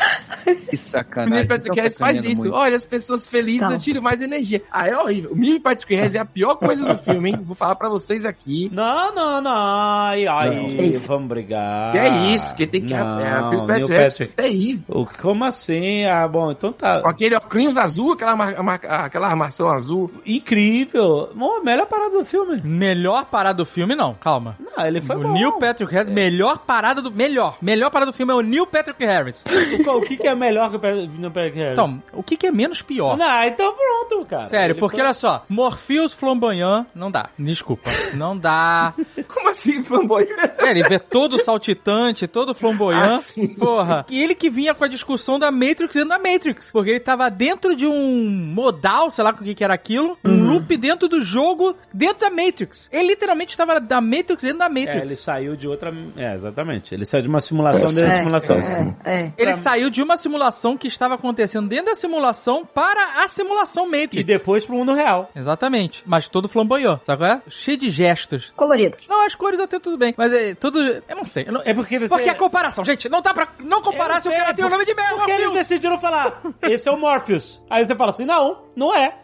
Que 0.69 0.75
o 0.75 0.77
sacanagem. 0.77 1.33
Neil 1.35 1.47
Patrick 1.47 1.75
Harris 1.79 1.97
faz 1.97 2.23
isso. 2.25 2.41
muito. 2.41 2.53
Olha, 2.55 2.75
as 2.75 2.85
pessoas 2.85 3.27
felizes, 3.27 3.61
Calma. 3.61 3.75
eu 3.75 3.79
tiro 3.79 4.01
mais 4.01 4.21
energia. 4.21 4.61
Ah, 4.71 4.87
é 4.87 4.95
horrível. 4.97 5.31
O 5.31 5.35
Neil 5.37 5.59
Patrick 5.61 5.93
Harris 5.95 6.15
é 6.15 6.19
a 6.19 6.25
pior 6.25 6.55
coisa 6.55 6.85
do 6.85 6.97
filme, 6.97 7.29
hein? 7.31 7.39
Vou 7.43 7.55
falar 7.55 7.75
pra 7.75 7.89
vocês 7.89 8.25
aqui. 8.25 8.69
Não, 8.73 9.13
não, 9.13 9.41
não. 9.41 9.51
Ai, 9.51 10.27
ai, 10.27 10.55
Não. 10.55 10.67
Isso? 10.67 11.07
vamos 11.07 11.27
brigar. 11.27 11.91
Que 11.91 11.97
é 11.97 12.09
isso, 12.33 12.55
que 12.55 12.67
tem 12.67 12.81
que... 12.85 12.93
Não, 12.93 13.19
é, 13.19 13.29
a 13.29 13.49
Neil 13.49 13.65
Patrick 13.67 13.91
Harris 13.91 14.21
é 14.21 14.25
Patrick. 14.25 14.33
terrível. 14.33 14.83
O- 14.87 15.05
Como 15.05 15.43
assim? 15.45 16.05
Ah, 16.05 16.27
bom, 16.27 16.51
então 16.51 16.71
tá. 16.71 17.01
Com 17.01 17.09
aquele 17.09 17.35
óculos 17.35 17.77
azul, 17.77 18.13
aquela, 18.13 18.35
mar- 18.35 18.79
aquela 18.83 19.27
armação 19.27 19.69
azul. 19.69 20.11
Incrível. 20.25 21.29
Bom, 21.35 21.61
melhor 21.63 21.85
parada 21.87 22.17
do 22.17 22.23
filme. 22.25 22.61
Melhor 22.63 23.25
parada 23.25 23.57
do 23.57 23.65
filme, 23.65 23.95
não. 23.95 24.13
Calma. 24.13 24.55
Não, 24.59 24.85
ele 24.85 25.01
foi 25.01 25.15
o 25.15 25.19
bom. 25.23 25.33
Neil 25.33 25.51
Patrick 25.59 25.91
Harris, 25.91 26.09
melhor 26.09 26.59
parada 26.59 27.01
do. 27.01 27.11
Melhor. 27.11 27.57
Melhor 27.67 27.89
parada 27.91 28.11
do 28.11 28.15
filme 28.15 28.31
é 28.31 28.35
o 28.35 28.41
Neil 28.41 28.65
Patrick 28.65 29.03
Harris. 29.03 29.43
O 29.87 30.01
que, 30.01 30.15
que 30.17 30.27
é 30.27 30.35
melhor 30.35 30.69
que 30.69 30.77
o 30.77 30.79
Neil 31.17 31.31
Patrick 31.31 31.57
Harris? 31.57 31.73
Então, 31.73 32.03
o 32.13 32.23
que, 32.23 32.37
que 32.37 32.47
é 32.47 32.51
menos 32.51 32.81
pior? 32.81 33.17
Não, 33.17 33.43
então 33.43 33.73
pronto, 33.73 34.25
cara. 34.25 34.45
Sério, 34.47 34.73
Ele 34.73 34.79
porque 34.79 34.97
foi- 34.97 35.05
olha 35.05 35.13
só, 35.13 35.43
Morpheus 35.49 36.13
flamboyant, 36.13 36.85
não 36.95 37.09
dá. 37.11 37.29
Desculpa. 37.37 37.89
Não 38.13 38.37
dá. 38.37 38.93
Como 39.27 39.49
assim, 39.49 39.83
fanboy? 39.83 40.27
É, 40.59 40.69
ele 40.69 40.83
vê 40.83 40.99
todo 40.99 41.37
saltitante, 41.43 42.27
todo 42.27 42.53
flamboyant. 42.55 43.15
Ah, 43.15 43.17
sim. 43.19 43.47
Porra. 43.55 44.05
E 44.09 44.21
ele 44.21 44.35
que 44.35 44.49
vinha 44.49 44.73
com 44.73 44.83
a 44.83 44.87
discussão 44.87 45.37
da 45.39 45.51
Matrix 45.51 45.93
dentro 45.93 46.09
da 46.09 46.19
Matrix. 46.19 46.71
Porque 46.71 46.91
ele 46.91 46.99
tava 46.99 47.29
dentro 47.29 47.75
de 47.75 47.85
um 47.87 48.29
modal, 48.53 49.09
sei 49.11 49.23
lá 49.23 49.31
o 49.31 49.33
que 49.37 49.53
que 49.55 49.63
era 49.63 49.73
aquilo, 49.73 50.17
um 50.23 50.29
Uhum. 50.47 50.53
loop 50.53 50.77
dentro 50.77 51.07
do 51.07 51.21
jogo, 51.21 51.75
dentro 51.93 52.19
da 52.19 52.29
Matrix. 52.29 52.87
Ele 52.91 53.07
literalmente 53.09 53.51
estava 53.51 53.79
da 53.79 53.99
Matrix 53.99 54.43
dentro 54.43 54.59
da 54.59 54.69
Matrix. 54.69 54.95
É, 54.95 54.99
ele 55.01 55.15
saiu 55.15 55.55
de 55.55 55.67
outra. 55.67 55.93
É, 56.15 56.33
exatamente. 56.35 56.93
Ele 56.93 57.03
saiu 57.05 57.21
de 57.23 57.27
uma 57.29 57.41
simulação 57.41 57.56
dentro 57.63 57.95
da 57.95 58.07
É, 58.13 58.17
simulação. 58.17 58.95
é, 59.05 59.11
é. 59.19 59.31
Ele 59.37 59.51
Pra- 59.51 59.61
saiu 59.61 59.89
de 59.89 60.01
uma 60.01 60.17
simulação 60.17 60.77
que 60.77 60.87
estava 60.87 61.15
acontecendo 61.15 61.67
dentro 61.67 61.87
da 61.87 61.95
simulação 61.95 62.65
para 62.65 63.23
a 63.23 63.27
simulação 63.27 63.85
Matrix. 63.85 64.17
E 64.17 64.23
depois 64.23 64.65
pro 64.65 64.75
mundo 64.75 64.93
real. 64.93 65.29
Exatamente. 65.35 66.03
Mas 66.05 66.27
todo 66.27 66.47
flamboyant, 66.49 66.99
sabe 67.05 67.21
qual 67.23 67.31
é? 67.31 67.41
Cheio 67.49 67.77
de 67.77 67.89
gestos. 67.89 68.51
Colorido. 68.55 68.97
Não, 69.09 69.25
as 69.25 69.35
cores 69.35 69.59
até 69.59 69.79
tudo 69.79 69.97
bem. 69.97 70.13
Mas 70.17 70.31
é 70.33 70.55
tudo. 70.55 70.79
Eu 71.07 71.15
não 71.15 71.25
sei. 71.25 71.45
eu 71.47 71.53
não- 71.53 71.61
É 71.65 71.73
porque 71.73 71.99
você. 71.99 72.07
Porque 72.09 72.29
a 72.29 72.35
comparação, 72.35 72.83
gente, 72.85 73.07
não 73.09 73.21
dá 73.21 73.33
pra 73.33 73.47
não 73.59 73.81
comparar 73.81 74.19
se 74.19 74.27
o 74.29 74.31
cara 74.31 74.53
tem 74.53 74.65
o 74.65 74.69
nome 74.69 74.85
de 74.85 74.93
merda. 74.93 75.15
Porque 75.15 75.31
eles 75.31 75.53
decidiram 75.53 75.97
falar, 75.99 76.41
esse 76.63 76.87
é 76.87 76.91
o 76.91 76.97
Morpheus. 76.97 77.61
Aí 77.69 77.85
você 77.85 77.95
fala 77.95 78.11
assim, 78.11 78.25
não, 78.25 78.63
não 78.75 78.95
é. 78.95 79.15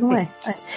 Não 0.00 0.16
é. 0.16 0.28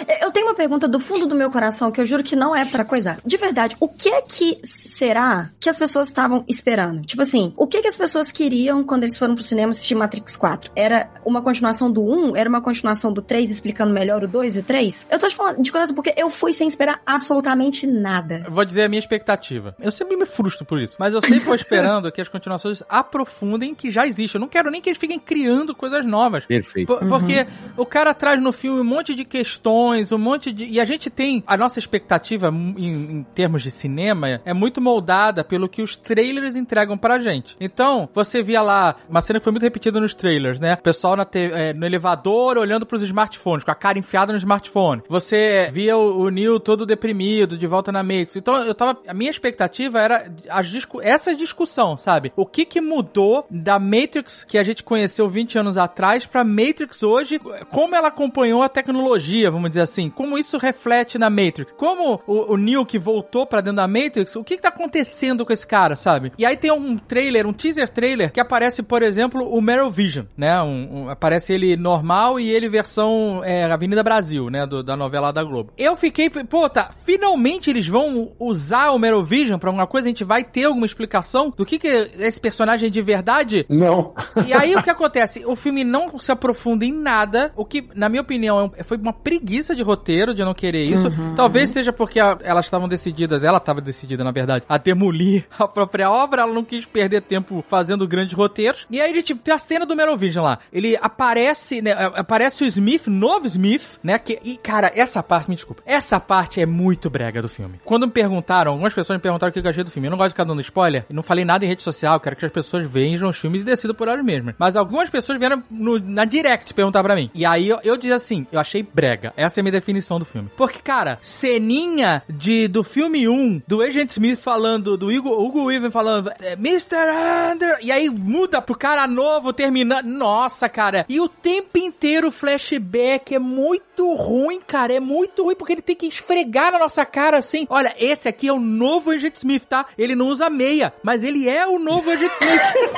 é. 0.08 0.24
Eu 0.24 0.32
tenho 0.32 0.46
uma 0.46 0.54
pergunta 0.54 0.88
do 0.88 1.00
fundo 1.00 1.26
do 1.26 1.34
meu 1.34 1.50
coração 1.50 1.92
que 1.92 2.00
eu 2.00 2.06
juro 2.06 2.24
que 2.24 2.36
não 2.36 2.56
é 2.56 2.64
pra 2.66 2.86
coisar. 2.86 3.18
De 3.26 3.38
verdade, 3.38 3.76
o 3.80 3.88
que 3.88 4.08
é 4.08 4.22
que 4.22 4.60
será 4.64 5.50
que 5.60 5.68
as 5.68 5.80
pessoas 5.80 6.08
estavam 6.08 6.44
esperando? 6.48 7.03
Tipo 7.06 7.22
assim, 7.22 7.54
o 7.58 7.68
que 7.68 7.82
que 7.82 7.88
as 7.88 7.98
pessoas 7.98 8.32
queriam 8.32 8.84
quando 8.84 9.04
eles 9.04 9.18
foram 9.18 9.36
pro 9.36 9.44
cinema 9.44 9.72
assistir 9.72 9.96
Matrix 9.96 10.36
4? 10.36 10.72
Era 10.76 11.10
uma 11.26 11.42
continuação 11.42 11.92
do 11.92 12.04
1? 12.04 12.36
Era 12.36 12.50
uma 12.50 12.62
continuação 12.62 13.12
do 13.12 13.22
3 13.22 13.50
explicando 13.50 13.94
melhor 13.94 14.24
o 14.24 14.28
2 14.28 14.56
e 14.56 14.60
o 14.60 14.64
3? 14.64 15.08
Eu 15.12 15.20
tô 15.20 15.28
te 15.28 15.36
falando 15.36 15.62
de 15.62 15.72
coração 15.72 15.96
porque 15.96 16.14
eu 16.18 16.30
fui 16.30 16.54
sem 16.54 16.68
esperar 16.68 17.02
absolutamente 17.06 17.86
nada. 17.88 18.44
Eu 18.46 18.52
Vou 18.52 18.66
dizer 18.66 18.84
a 18.84 18.90
minha 18.90 19.00
expectativa. 19.00 19.76
Eu 19.80 19.92
sempre 19.92 20.16
me 20.16 20.26
frustro 20.26 20.66
por 20.66 20.80
isso. 20.80 20.96
Mas 21.00 21.14
eu 21.14 21.22
sempre 21.22 21.40
vou 21.40 21.56
esperando 21.56 22.12
que 22.12 22.22
as 22.22 22.28
continuações 22.30 22.82
aprofundem 22.90 23.72
o 23.72 23.76
que 23.76 23.92
já 23.92 24.08
existe. 24.08 24.36
Eu 24.36 24.42
não 24.42 24.48
quero 24.48 24.70
nem 24.72 24.82
que 24.82 24.90
eles 24.90 24.98
fiquem 25.00 25.20
criando 25.20 25.76
coisas 25.76 26.06
novas. 26.06 26.46
Perfeito. 26.46 26.88
Por- 26.88 27.08
Porque 27.08 27.46
o 27.78 27.86
cara 27.86 28.14
traz 28.14 28.42
no 28.42 28.52
filme 28.54 28.80
um 28.82 28.84
monte 28.84 29.14
de 29.16 29.26
questões, 29.26 30.12
um 30.12 30.18
monte 30.18 30.52
de. 30.52 30.66
E 30.66 30.80
a 30.80 30.86
gente 30.86 31.10
tem. 31.10 31.44
A 31.46 31.56
nossa 31.58 31.80
expectativa 31.80 32.50
em, 32.50 33.18
em 33.20 33.24
termos 33.36 33.62
de 33.64 33.72
cinema 33.72 34.42
é 34.46 34.54
muito 34.54 34.80
moldada 34.82 35.44
pelo 35.44 35.68
que 35.70 35.82
os 35.82 35.98
trailers 35.98 36.56
entregam 36.56 36.93
pra 36.98 37.20
gente. 37.20 37.56
Então, 37.60 38.10
você 38.14 38.44
via 38.44 38.62
lá, 38.62 38.96
uma 39.10 39.22
cena 39.22 39.40
que 39.40 39.44
foi 39.44 39.52
muito 39.52 39.64
repetida 39.64 40.00
nos 40.00 40.14
trailers, 40.14 40.60
né? 40.60 40.74
O 40.74 40.84
pessoal 40.84 41.16
na 41.16 41.28
eh, 41.34 41.74
no 41.74 41.86
elevador 41.86 42.58
olhando 42.58 42.86
pros 42.86 43.02
smartphones, 43.02 43.64
com 43.64 43.72
a 43.72 43.76
cara 43.76 43.98
enfiada 43.98 44.32
no 44.32 44.38
smartphone. 44.38 45.04
Você 45.08 45.70
via 45.72 45.98
o, 45.98 46.22
o 46.22 46.30
Neo 46.30 46.60
todo 46.60 46.86
deprimido, 46.86 47.58
de 47.58 47.68
volta 47.68 47.92
na 47.92 48.04
Matrix. 48.04 48.36
Então, 48.36 48.64
eu 48.64 48.76
tava. 48.76 49.00
A 49.08 49.14
minha 49.14 49.32
expectativa 49.32 50.00
era 50.00 50.26
discu 50.64 51.02
essa 51.02 51.36
discussão, 51.36 51.98
sabe? 51.98 52.32
O 52.36 52.46
que 52.46 52.66
que 52.66 52.82
mudou 52.82 53.46
da 53.50 53.80
Matrix 53.80 54.44
que 54.44 54.58
a 54.58 54.64
gente 54.64 54.84
conheceu 54.84 55.30
20 55.30 55.60
anos 55.60 55.78
atrás 55.78 56.26
pra 56.26 56.44
Matrix 56.44 57.04
hoje? 57.04 57.40
Como 57.70 57.96
ela 57.96 58.08
acompanhou 58.08 58.62
a 58.62 58.70
tecnologia, 58.70 59.52
vamos 59.52 59.70
dizer 59.70 59.82
assim? 59.82 60.10
Como 60.10 60.38
isso 60.38 60.58
reflete 60.58 61.18
na 61.18 61.30
Matrix? 61.30 61.74
Como 61.74 62.22
o, 62.28 62.56
o 62.56 62.86
que 62.86 63.00
voltou 63.00 63.46
pra 63.46 63.62
dentro 63.62 63.78
da 63.78 63.88
Matrix, 63.88 64.36
o 64.36 64.44
que 64.44 64.56
que 64.56 64.62
tá 64.62 64.70
acontecendo 64.70 65.46
com 65.46 65.54
esse 65.54 65.66
cara, 65.66 65.96
sabe? 65.96 66.32
E 66.38 66.46
aí 66.46 66.58
tem 66.58 66.72
um 66.72 66.83
trailer, 66.98 67.46
um 67.48 67.54
teaser 67.54 67.90
trailer, 67.90 68.32
que 68.32 68.40
aparece, 68.40 68.82
por 68.84 69.02
exemplo, 69.02 69.48
o 69.48 69.62
Meryl 69.62 69.90
Vision, 69.90 70.26
né? 70.38 70.62
Um, 70.62 71.04
um- 71.06 71.10
aparece 71.10 71.54
ele 71.54 71.76
normal 71.78 72.40
e 72.40 72.50
ele 72.50 72.70
versão 72.70 73.42
é, 73.44 73.64
Avenida 73.66 74.04
Brasil, 74.04 74.50
né? 74.50 74.66
Do- 74.66 74.84
da 74.84 74.96
novela 74.96 75.32
da 75.32 75.44
Globo. 75.44 75.72
Eu 75.78 75.96
fiquei, 75.96 76.30
pô, 76.30 76.70
tá, 76.70 76.90
finalmente 77.06 77.70
eles 77.70 77.88
vão 77.88 78.32
usar 78.40 78.92
o 78.92 79.00
Meryl 79.00 79.24
Vision 79.24 79.58
pra 79.60 79.70
alguma 79.70 79.88
coisa? 79.88 80.08
A 80.08 80.10
gente 80.10 80.24
vai 80.24 80.44
ter 80.44 80.66
alguma 80.66 80.86
explicação 80.86 81.54
do 81.56 81.66
que 81.66 81.78
que 81.80 81.88
esse 82.20 82.40
personagem 82.40 82.88
é 82.88 82.90
de 82.90 83.02
verdade? 83.02 83.66
Não. 83.70 84.14
E 84.48 84.54
aí 84.54 84.76
o 84.76 84.82
que 84.84 84.90
acontece? 84.90 85.44
O 85.46 85.56
filme 85.56 85.84
não 85.84 86.20
se 86.20 86.32
aprofunda 86.32 86.86
em 86.86 86.92
nada, 86.94 87.52
o 87.56 87.66
que, 87.66 87.88
na 87.96 88.10
minha 88.10 88.22
opinião, 88.22 88.60
é 88.60 88.64
um- 88.64 88.84
foi 88.84 88.98
uma 88.98 89.14
preguiça 89.14 89.76
de 89.76 89.82
roteiro 89.84 90.34
de 90.34 90.44
não 90.44 90.54
querer 90.54 90.84
isso. 90.86 91.08
Talvez 91.36 91.70
seja 91.70 91.92
porque 91.94 92.20
a- 92.20 92.38
elas 92.44 92.66
estavam 92.66 92.88
decididas, 92.88 93.44
ela 93.44 93.58
estava 93.58 93.82
decidida, 93.82 94.24
na 94.24 94.32
verdade, 94.32 94.66
a 94.68 94.78
demolir 94.78 95.46
a 95.58 95.68
própria 95.68 96.10
obra, 96.12 96.42
ela 96.44 96.54
não 96.54 96.64
quis 96.78 96.86
perder 96.86 97.22
tempo 97.22 97.64
fazendo 97.68 98.08
grandes 98.08 98.34
roteiros. 98.34 98.86
E 98.90 99.00
aí 99.02 99.10
ele 99.12 99.22
tipo, 99.22 99.42
tem 99.42 99.54
a 99.54 99.58
cena 99.60 99.86
do 99.86 99.96
Merovision 99.96 100.44
lá. 100.44 100.60
Ele 100.72 100.98
aparece, 101.02 101.82
né, 101.82 101.92
aparece 102.16 102.64
o 102.64 102.68
Smith, 102.68 103.08
novo 103.08 103.48
Smith, 103.48 104.00
né? 104.04 104.18
Que, 104.20 104.40
e, 104.44 104.58
cara, 104.58 104.92
essa 104.96 105.22
parte, 105.22 105.50
me 105.50 105.56
desculpa, 105.56 105.82
essa 105.86 106.20
parte 106.20 106.62
é 106.62 106.66
muito 106.66 107.10
brega 107.10 107.42
do 107.42 107.50
filme. 107.50 107.80
Quando 107.86 108.08
me 108.08 108.12
perguntaram, 108.14 108.72
algumas 108.72 108.94
pessoas 108.94 109.18
me 109.18 109.22
perguntaram 109.22 109.50
o 109.52 109.54
que 109.54 109.60
eu 109.60 109.70
achei 109.70 109.84
do 109.84 109.92
filme. 109.92 110.08
Eu 110.08 110.12
não 110.12 110.18
gosto 110.18 110.30
de 110.30 110.34
ficar 110.34 110.44
dando 110.44 110.62
spoiler, 110.62 111.06
não 111.10 111.24
falei 111.24 111.46
nada 111.46 111.64
em 111.66 111.68
rede 111.68 111.84
social, 111.84 112.20
quero 112.20 112.36
que 112.36 112.46
as 112.46 112.52
pessoas 112.52 112.90
vejam 112.90 113.30
os 113.30 113.38
filmes 113.38 113.62
e 113.62 113.66
decidam 113.66 113.96
por 113.96 114.08
elas 114.08 114.24
mesmas. 114.24 114.56
Mas 114.58 114.76
algumas 114.76 115.10
pessoas 115.10 115.38
vieram 115.40 115.64
no- 115.70 116.00
na 116.00 116.26
direct 116.26 116.74
perguntar 116.74 117.04
pra 117.04 117.16
mim. 117.16 117.30
E 117.34 117.46
aí 117.46 117.68
eu, 117.70 117.80
eu 117.84 117.96
dizia 117.98 118.16
assim, 118.16 118.46
eu 118.52 118.60
achei 118.60 118.84
brega. 118.84 119.34
Essa 119.38 119.60
é 119.60 119.62
a 119.62 119.64
minha 119.64 119.72
definição 119.72 120.18
do 120.20 120.26
filme. 120.26 120.50
Porque, 120.58 120.80
cara, 120.80 121.18
ceninha 121.22 122.24
de, 122.30 122.68
do 122.68 122.84
filme 122.84 123.28
1, 123.28 123.62
do 123.68 123.82
Agent 123.82 124.10
Smith 124.12 124.40
falando, 124.40 124.98
do 124.98 125.10
Hugo, 125.10 125.30
Hugo 125.30 125.66
Weaving 125.66 125.92
falando, 125.92 126.32
é, 126.42 126.56
Mr. 126.64 127.52
Under, 127.52 127.78
e 127.82 127.92
aí 127.92 128.10
muda 128.10 128.62
pro 128.62 128.78
cara 128.78 129.06
novo 129.06 129.52
terminando. 129.52 130.06
Nossa, 130.06 130.70
cara. 130.70 131.06
E 131.10 131.20
o 131.20 131.28
tempo 131.28 131.78
inteiro 131.78 132.30
o 132.30 132.32
flashback 132.32 133.36
é 133.36 133.40
muito 133.40 134.16
ruim, 134.16 134.62
cara. 134.66 134.94
É 134.94 135.00
muito 135.00 135.44
ruim 135.44 135.56
porque 135.56 135.74
ele 135.74 135.82
tem 135.82 135.96
que 135.96 136.08
esfregar 136.08 136.72
na 136.72 136.80
nossa 136.80 137.06
cara 137.06 137.38
assim. 137.38 137.68
Olha, 137.70 137.94
esse 138.00 138.30
aqui 138.30 138.48
é 138.48 138.54
o 138.54 138.60
novo 138.60 139.12
Agent 139.12 139.36
Smith, 139.36 139.66
tá? 139.66 139.88
Ele 139.98 140.16
não 140.16 140.28
usa 140.28 140.50
meia, 140.50 140.94
mas 141.04 141.22
ele 141.22 141.50
é 141.50 141.68
o 141.68 141.78
novo 141.78 142.10
Agent 142.10 142.32
Smith. 142.32 142.62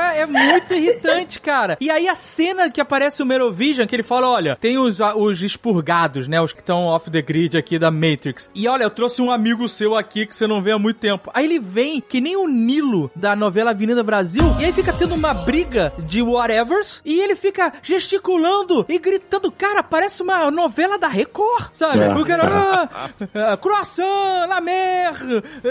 É? 0.00 0.20
É 0.20 0.26
muito 0.26 0.74
irritante, 0.74 1.40
cara. 1.40 1.76
E 1.80 1.90
aí 1.90 2.08
a 2.08 2.14
cena 2.14 2.70
que 2.70 2.80
aparece 2.80 3.22
o 3.22 3.26
Merovision, 3.26 3.86
que 3.86 3.94
ele 3.94 4.02
fala, 4.02 4.28
olha, 4.28 4.56
tem 4.60 4.78
os, 4.78 4.98
os 5.00 5.42
expurgados, 5.42 6.28
né? 6.28 6.40
Os 6.40 6.52
que 6.52 6.60
estão 6.60 6.86
off 6.86 7.10
the 7.10 7.22
grid 7.22 7.56
aqui 7.56 7.78
da 7.78 7.90
Matrix. 7.90 8.50
E 8.54 8.68
olha, 8.68 8.84
eu 8.84 8.90
trouxe 8.90 9.22
um 9.22 9.30
amigo 9.30 9.68
seu 9.68 9.94
aqui 9.94 10.26
que 10.26 10.36
você 10.36 10.46
não 10.46 10.59
vê 10.62 10.72
há 10.72 10.78
muito 10.78 10.98
tempo. 10.98 11.30
Aí 11.34 11.44
ele 11.44 11.58
vem, 11.58 12.00
que 12.00 12.20
nem 12.20 12.36
o 12.36 12.46
Nilo 12.46 13.10
da 13.14 13.34
novela 13.34 13.70
Avenida 13.70 14.02
Brasil, 14.02 14.44
e 14.58 14.64
aí 14.64 14.72
fica 14.72 14.92
tendo 14.92 15.14
uma 15.14 15.32
briga 15.34 15.92
de 15.98 16.22
whatevers, 16.22 17.00
e 17.04 17.20
ele 17.20 17.36
fica 17.36 17.72
gesticulando 17.82 18.84
e 18.88 18.98
gritando, 18.98 19.50
cara, 19.50 19.82
parece 19.82 20.22
uma 20.22 20.50
novela 20.50 20.98
da 20.98 21.08
Record, 21.08 21.70
sabe? 21.72 22.00
É. 22.00 22.08
O 22.08 22.24
cara, 22.24 22.88
ah, 22.92 23.52
ah, 23.52 23.56
croissant, 23.56 24.46
la 24.48 24.60
mer, 24.60 25.14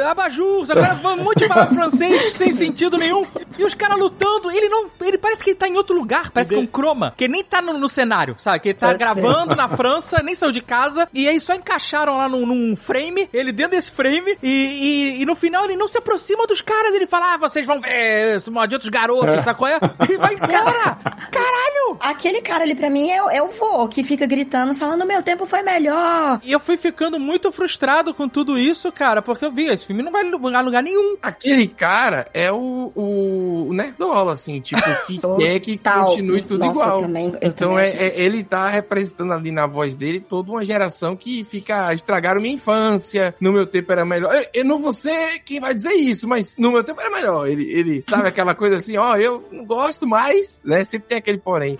abajur, 0.09 0.65
sabe? 0.65 0.81
Agora, 0.81 1.15
um 1.15 1.23
monte 1.23 1.39
de 1.39 1.47
palavra 1.49 1.73
francês 1.73 2.33
sem 2.33 2.51
sentido 2.51 2.97
nenhum. 2.97 3.25
E 3.57 3.63
os 3.63 3.73
caras 3.73 3.97
lutando, 3.97 4.51
ele 4.51 4.69
não. 4.69 4.89
Ele 5.01 5.17
parece 5.17 5.43
que 5.43 5.51
ele 5.51 5.57
tá 5.57 5.67
em 5.67 5.77
outro 5.77 5.95
lugar, 5.95 6.31
parece 6.31 6.49
que 6.49 6.55
é 6.55 6.59
um 6.59 6.67
croma. 6.67 7.13
Que 7.15 7.27
nem 7.27 7.43
tá 7.43 7.61
no, 7.61 7.77
no 7.77 7.89
cenário, 7.89 8.35
sabe? 8.37 8.59
Que 8.59 8.69
ele 8.69 8.77
tá 8.77 8.87
Pode 8.87 8.99
crer. 8.99 9.15
gravando 9.15 9.55
na 9.55 9.67
França, 9.67 10.21
nem 10.23 10.35
saiu 10.35 10.51
de 10.51 10.61
casa. 10.61 11.07
E 11.13 11.27
aí 11.27 11.39
só 11.39 11.53
encaixaram 11.53 12.17
lá 12.17 12.29
num, 12.29 12.45
num 12.45 12.75
frame, 12.75 13.29
ele 13.33 13.51
dentro 13.51 13.71
desse 13.71 13.91
frame, 13.91 14.37
e, 14.41 14.78
e, 14.79 15.21
e 15.21 15.25
no 15.25 15.35
final 15.35 15.65
ele 15.65 15.75
não 15.75 15.87
se 15.87 15.97
aproxima 15.97 16.45
dos 16.47 16.61
caras. 16.61 16.93
Ele 16.93 17.05
fala, 17.07 17.33
ah, 17.33 17.37
vocês 17.37 17.65
vão 17.65 17.79
ver 17.81 18.37
esse 18.37 18.49
malditos 18.49 18.89
garotos, 18.89 19.43
sacou? 19.43 19.67
É? 19.67 19.79
E 20.09 20.17
vai 20.17 20.33
embora. 20.35 20.97
Caralho! 21.31 21.97
Aquele 21.99 22.41
cara 22.41 22.63
ali 22.63 22.75
pra 22.75 22.89
mim 22.89 23.09
é, 23.09 23.21
o- 23.23 23.29
é 23.29 23.41
o 23.41 23.49
vô 23.49 23.87
que 23.87 24.03
fica 24.03 24.25
gritando, 24.25 24.75
falando: 24.75 25.05
meu 25.05 25.21
tempo 25.23 25.45
foi 25.45 25.61
melhor. 25.61 26.39
E 26.43 26.51
eu 26.51 26.59
fui 26.59 26.77
ficando 26.77 27.19
muito 27.19 27.51
frustrado 27.51 28.13
com 28.13 28.27
tudo 28.27 28.57
isso, 28.57 28.91
cara, 28.91 29.21
porque 29.21 29.45
eu 29.45 29.51
vi, 29.51 29.65
esse 29.67 29.85
filme 29.85 30.01
não 30.03 30.11
vai 30.11 30.23
lugar, 30.23 30.63
lugar 30.63 30.83
nenhum. 30.83 31.17
Aquele 31.21 31.67
cara 31.67 32.27
é 32.33 32.51
o, 32.51 32.91
o, 32.95 33.67
o 33.69 33.73
nerdola, 33.73 34.33
assim, 34.33 34.59
tipo, 34.61 34.81
que 35.05 35.17
quer 35.37 35.59
que 35.59 35.77
continue 35.77 36.41
tudo 36.41 36.59
Nossa, 36.65 36.71
igual. 36.71 36.95
eu 36.97 37.01
também- 37.03 37.25
eu 37.27 37.49
então 37.49 37.69
também 37.73 37.85
é, 37.85 38.07
é- 38.07 38.19
ele 38.21 38.43
tá 38.43 38.69
representando 38.69 39.33
ali 39.33 39.51
na 39.51 39.65
voz 39.67 39.95
dele 39.95 40.19
toda 40.19 40.51
uma 40.51 40.63
geração 40.65 41.15
que 41.15 41.43
fica 41.43 41.93
estragaram 41.93 42.41
minha 42.41 42.55
infância, 42.55 43.35
no 43.39 43.51
meu 43.51 43.65
tempo 43.65 43.91
era 43.91 44.05
melhor. 44.05 44.33
Eu, 44.33 44.45
eu 44.59 44.65
não 44.65 44.79
vou 44.79 44.93
ser 44.93 45.39
quem 45.39 45.59
vai 45.59 45.73
dizer 45.73 45.93
isso, 45.93 46.27
mas 46.27 46.57
no 46.57 46.71
meu 46.71 46.83
tempo 46.83 46.99
era 46.99 47.09
melhor. 47.09 47.47
Ele, 47.47 47.63
ele 47.71 48.03
sabe 48.07 48.27
aquela 48.27 48.53
coisa 48.53 48.75
assim, 48.75 48.97
ó, 48.97 49.15
eu 49.15 49.47
não 49.51 49.65
gosto 49.65 50.05
mais, 50.05 50.61
né? 50.63 50.83
Sempre 50.83 51.09
tem 51.09 51.17
aquele 51.17 51.37
porém. 51.37 51.77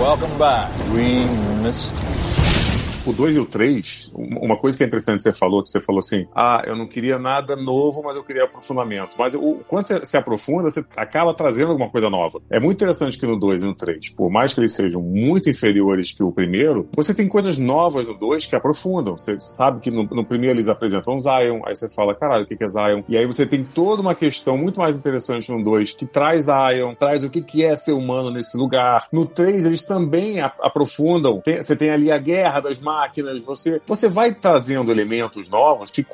Welcome 0.00 0.34
back. 0.38 0.70
We 0.92 1.24
missed 1.62 2.33
O 3.06 3.12
2 3.12 3.36
e 3.36 3.38
o 3.38 3.44
3, 3.44 4.12
uma 4.14 4.56
coisa 4.56 4.78
que 4.78 4.82
é 4.82 4.86
interessante 4.86 5.16
que 5.16 5.22
você 5.24 5.32
falou, 5.32 5.62
que 5.62 5.68
você 5.68 5.78
falou 5.78 5.98
assim, 5.98 6.26
ah, 6.34 6.62
eu 6.66 6.74
não 6.74 6.86
queria 6.86 7.18
nada 7.18 7.54
novo, 7.54 8.02
mas 8.02 8.16
eu 8.16 8.24
queria 8.24 8.44
aprofundamento. 8.44 9.10
Mas 9.18 9.34
o, 9.34 9.60
quando 9.68 9.84
você 9.84 10.02
se 10.04 10.16
aprofunda, 10.16 10.70
você 10.70 10.82
acaba 10.96 11.34
trazendo 11.34 11.72
alguma 11.72 11.90
coisa 11.90 12.08
nova. 12.08 12.40
É 12.50 12.58
muito 12.58 12.78
interessante 12.78 13.18
que 13.18 13.26
no 13.26 13.38
2 13.38 13.62
e 13.62 13.66
no 13.66 13.74
3, 13.74 14.08
por 14.10 14.30
mais 14.30 14.54
que 14.54 14.60
eles 14.60 14.72
sejam 14.72 15.02
muito 15.02 15.50
inferiores 15.50 16.12
que 16.12 16.22
o 16.22 16.32
primeiro, 16.32 16.88
você 16.96 17.12
tem 17.14 17.28
coisas 17.28 17.58
novas 17.58 18.06
no 18.06 18.14
2 18.14 18.46
que 18.46 18.56
aprofundam. 18.56 19.18
Você 19.18 19.38
sabe 19.38 19.80
que 19.80 19.90
no, 19.90 20.04
no 20.04 20.24
primeiro 20.24 20.56
eles 20.56 20.68
apresentam 20.68 21.18
Zion, 21.18 21.60
aí 21.66 21.74
você 21.74 21.88
fala, 21.94 22.14
caralho, 22.14 22.44
o 22.44 22.46
que 22.46 22.62
é 22.64 22.66
Zion? 22.68 23.02
E 23.06 23.18
aí 23.18 23.26
você 23.26 23.44
tem 23.44 23.62
toda 23.62 24.00
uma 24.00 24.14
questão 24.14 24.56
muito 24.56 24.80
mais 24.80 24.96
interessante 24.96 25.52
no 25.52 25.62
2 25.62 25.92
que 25.92 26.06
traz 26.06 26.44
Zion, 26.44 26.94
traz 26.94 27.22
o 27.22 27.28
que 27.28 27.42
que 27.42 27.64
é 27.64 27.74
ser 27.74 27.92
humano 27.92 28.30
nesse 28.30 28.56
lugar. 28.56 29.08
No 29.12 29.26
3 29.26 29.66
eles 29.66 29.82
também 29.82 30.40
aprofundam. 30.40 31.42
Tem- 31.42 31.60
você 31.60 31.76
tem 31.76 31.90
ali 31.90 32.10
a 32.10 32.16
guerra 32.16 32.60
das 32.60 32.80
máquinas, 32.94 33.42
você, 33.42 33.80
você 33.86 34.08
vai 34.08 34.32
trazendo 34.32 34.90
elementos 34.90 35.48
novos 35.48 35.90
que, 35.90 36.04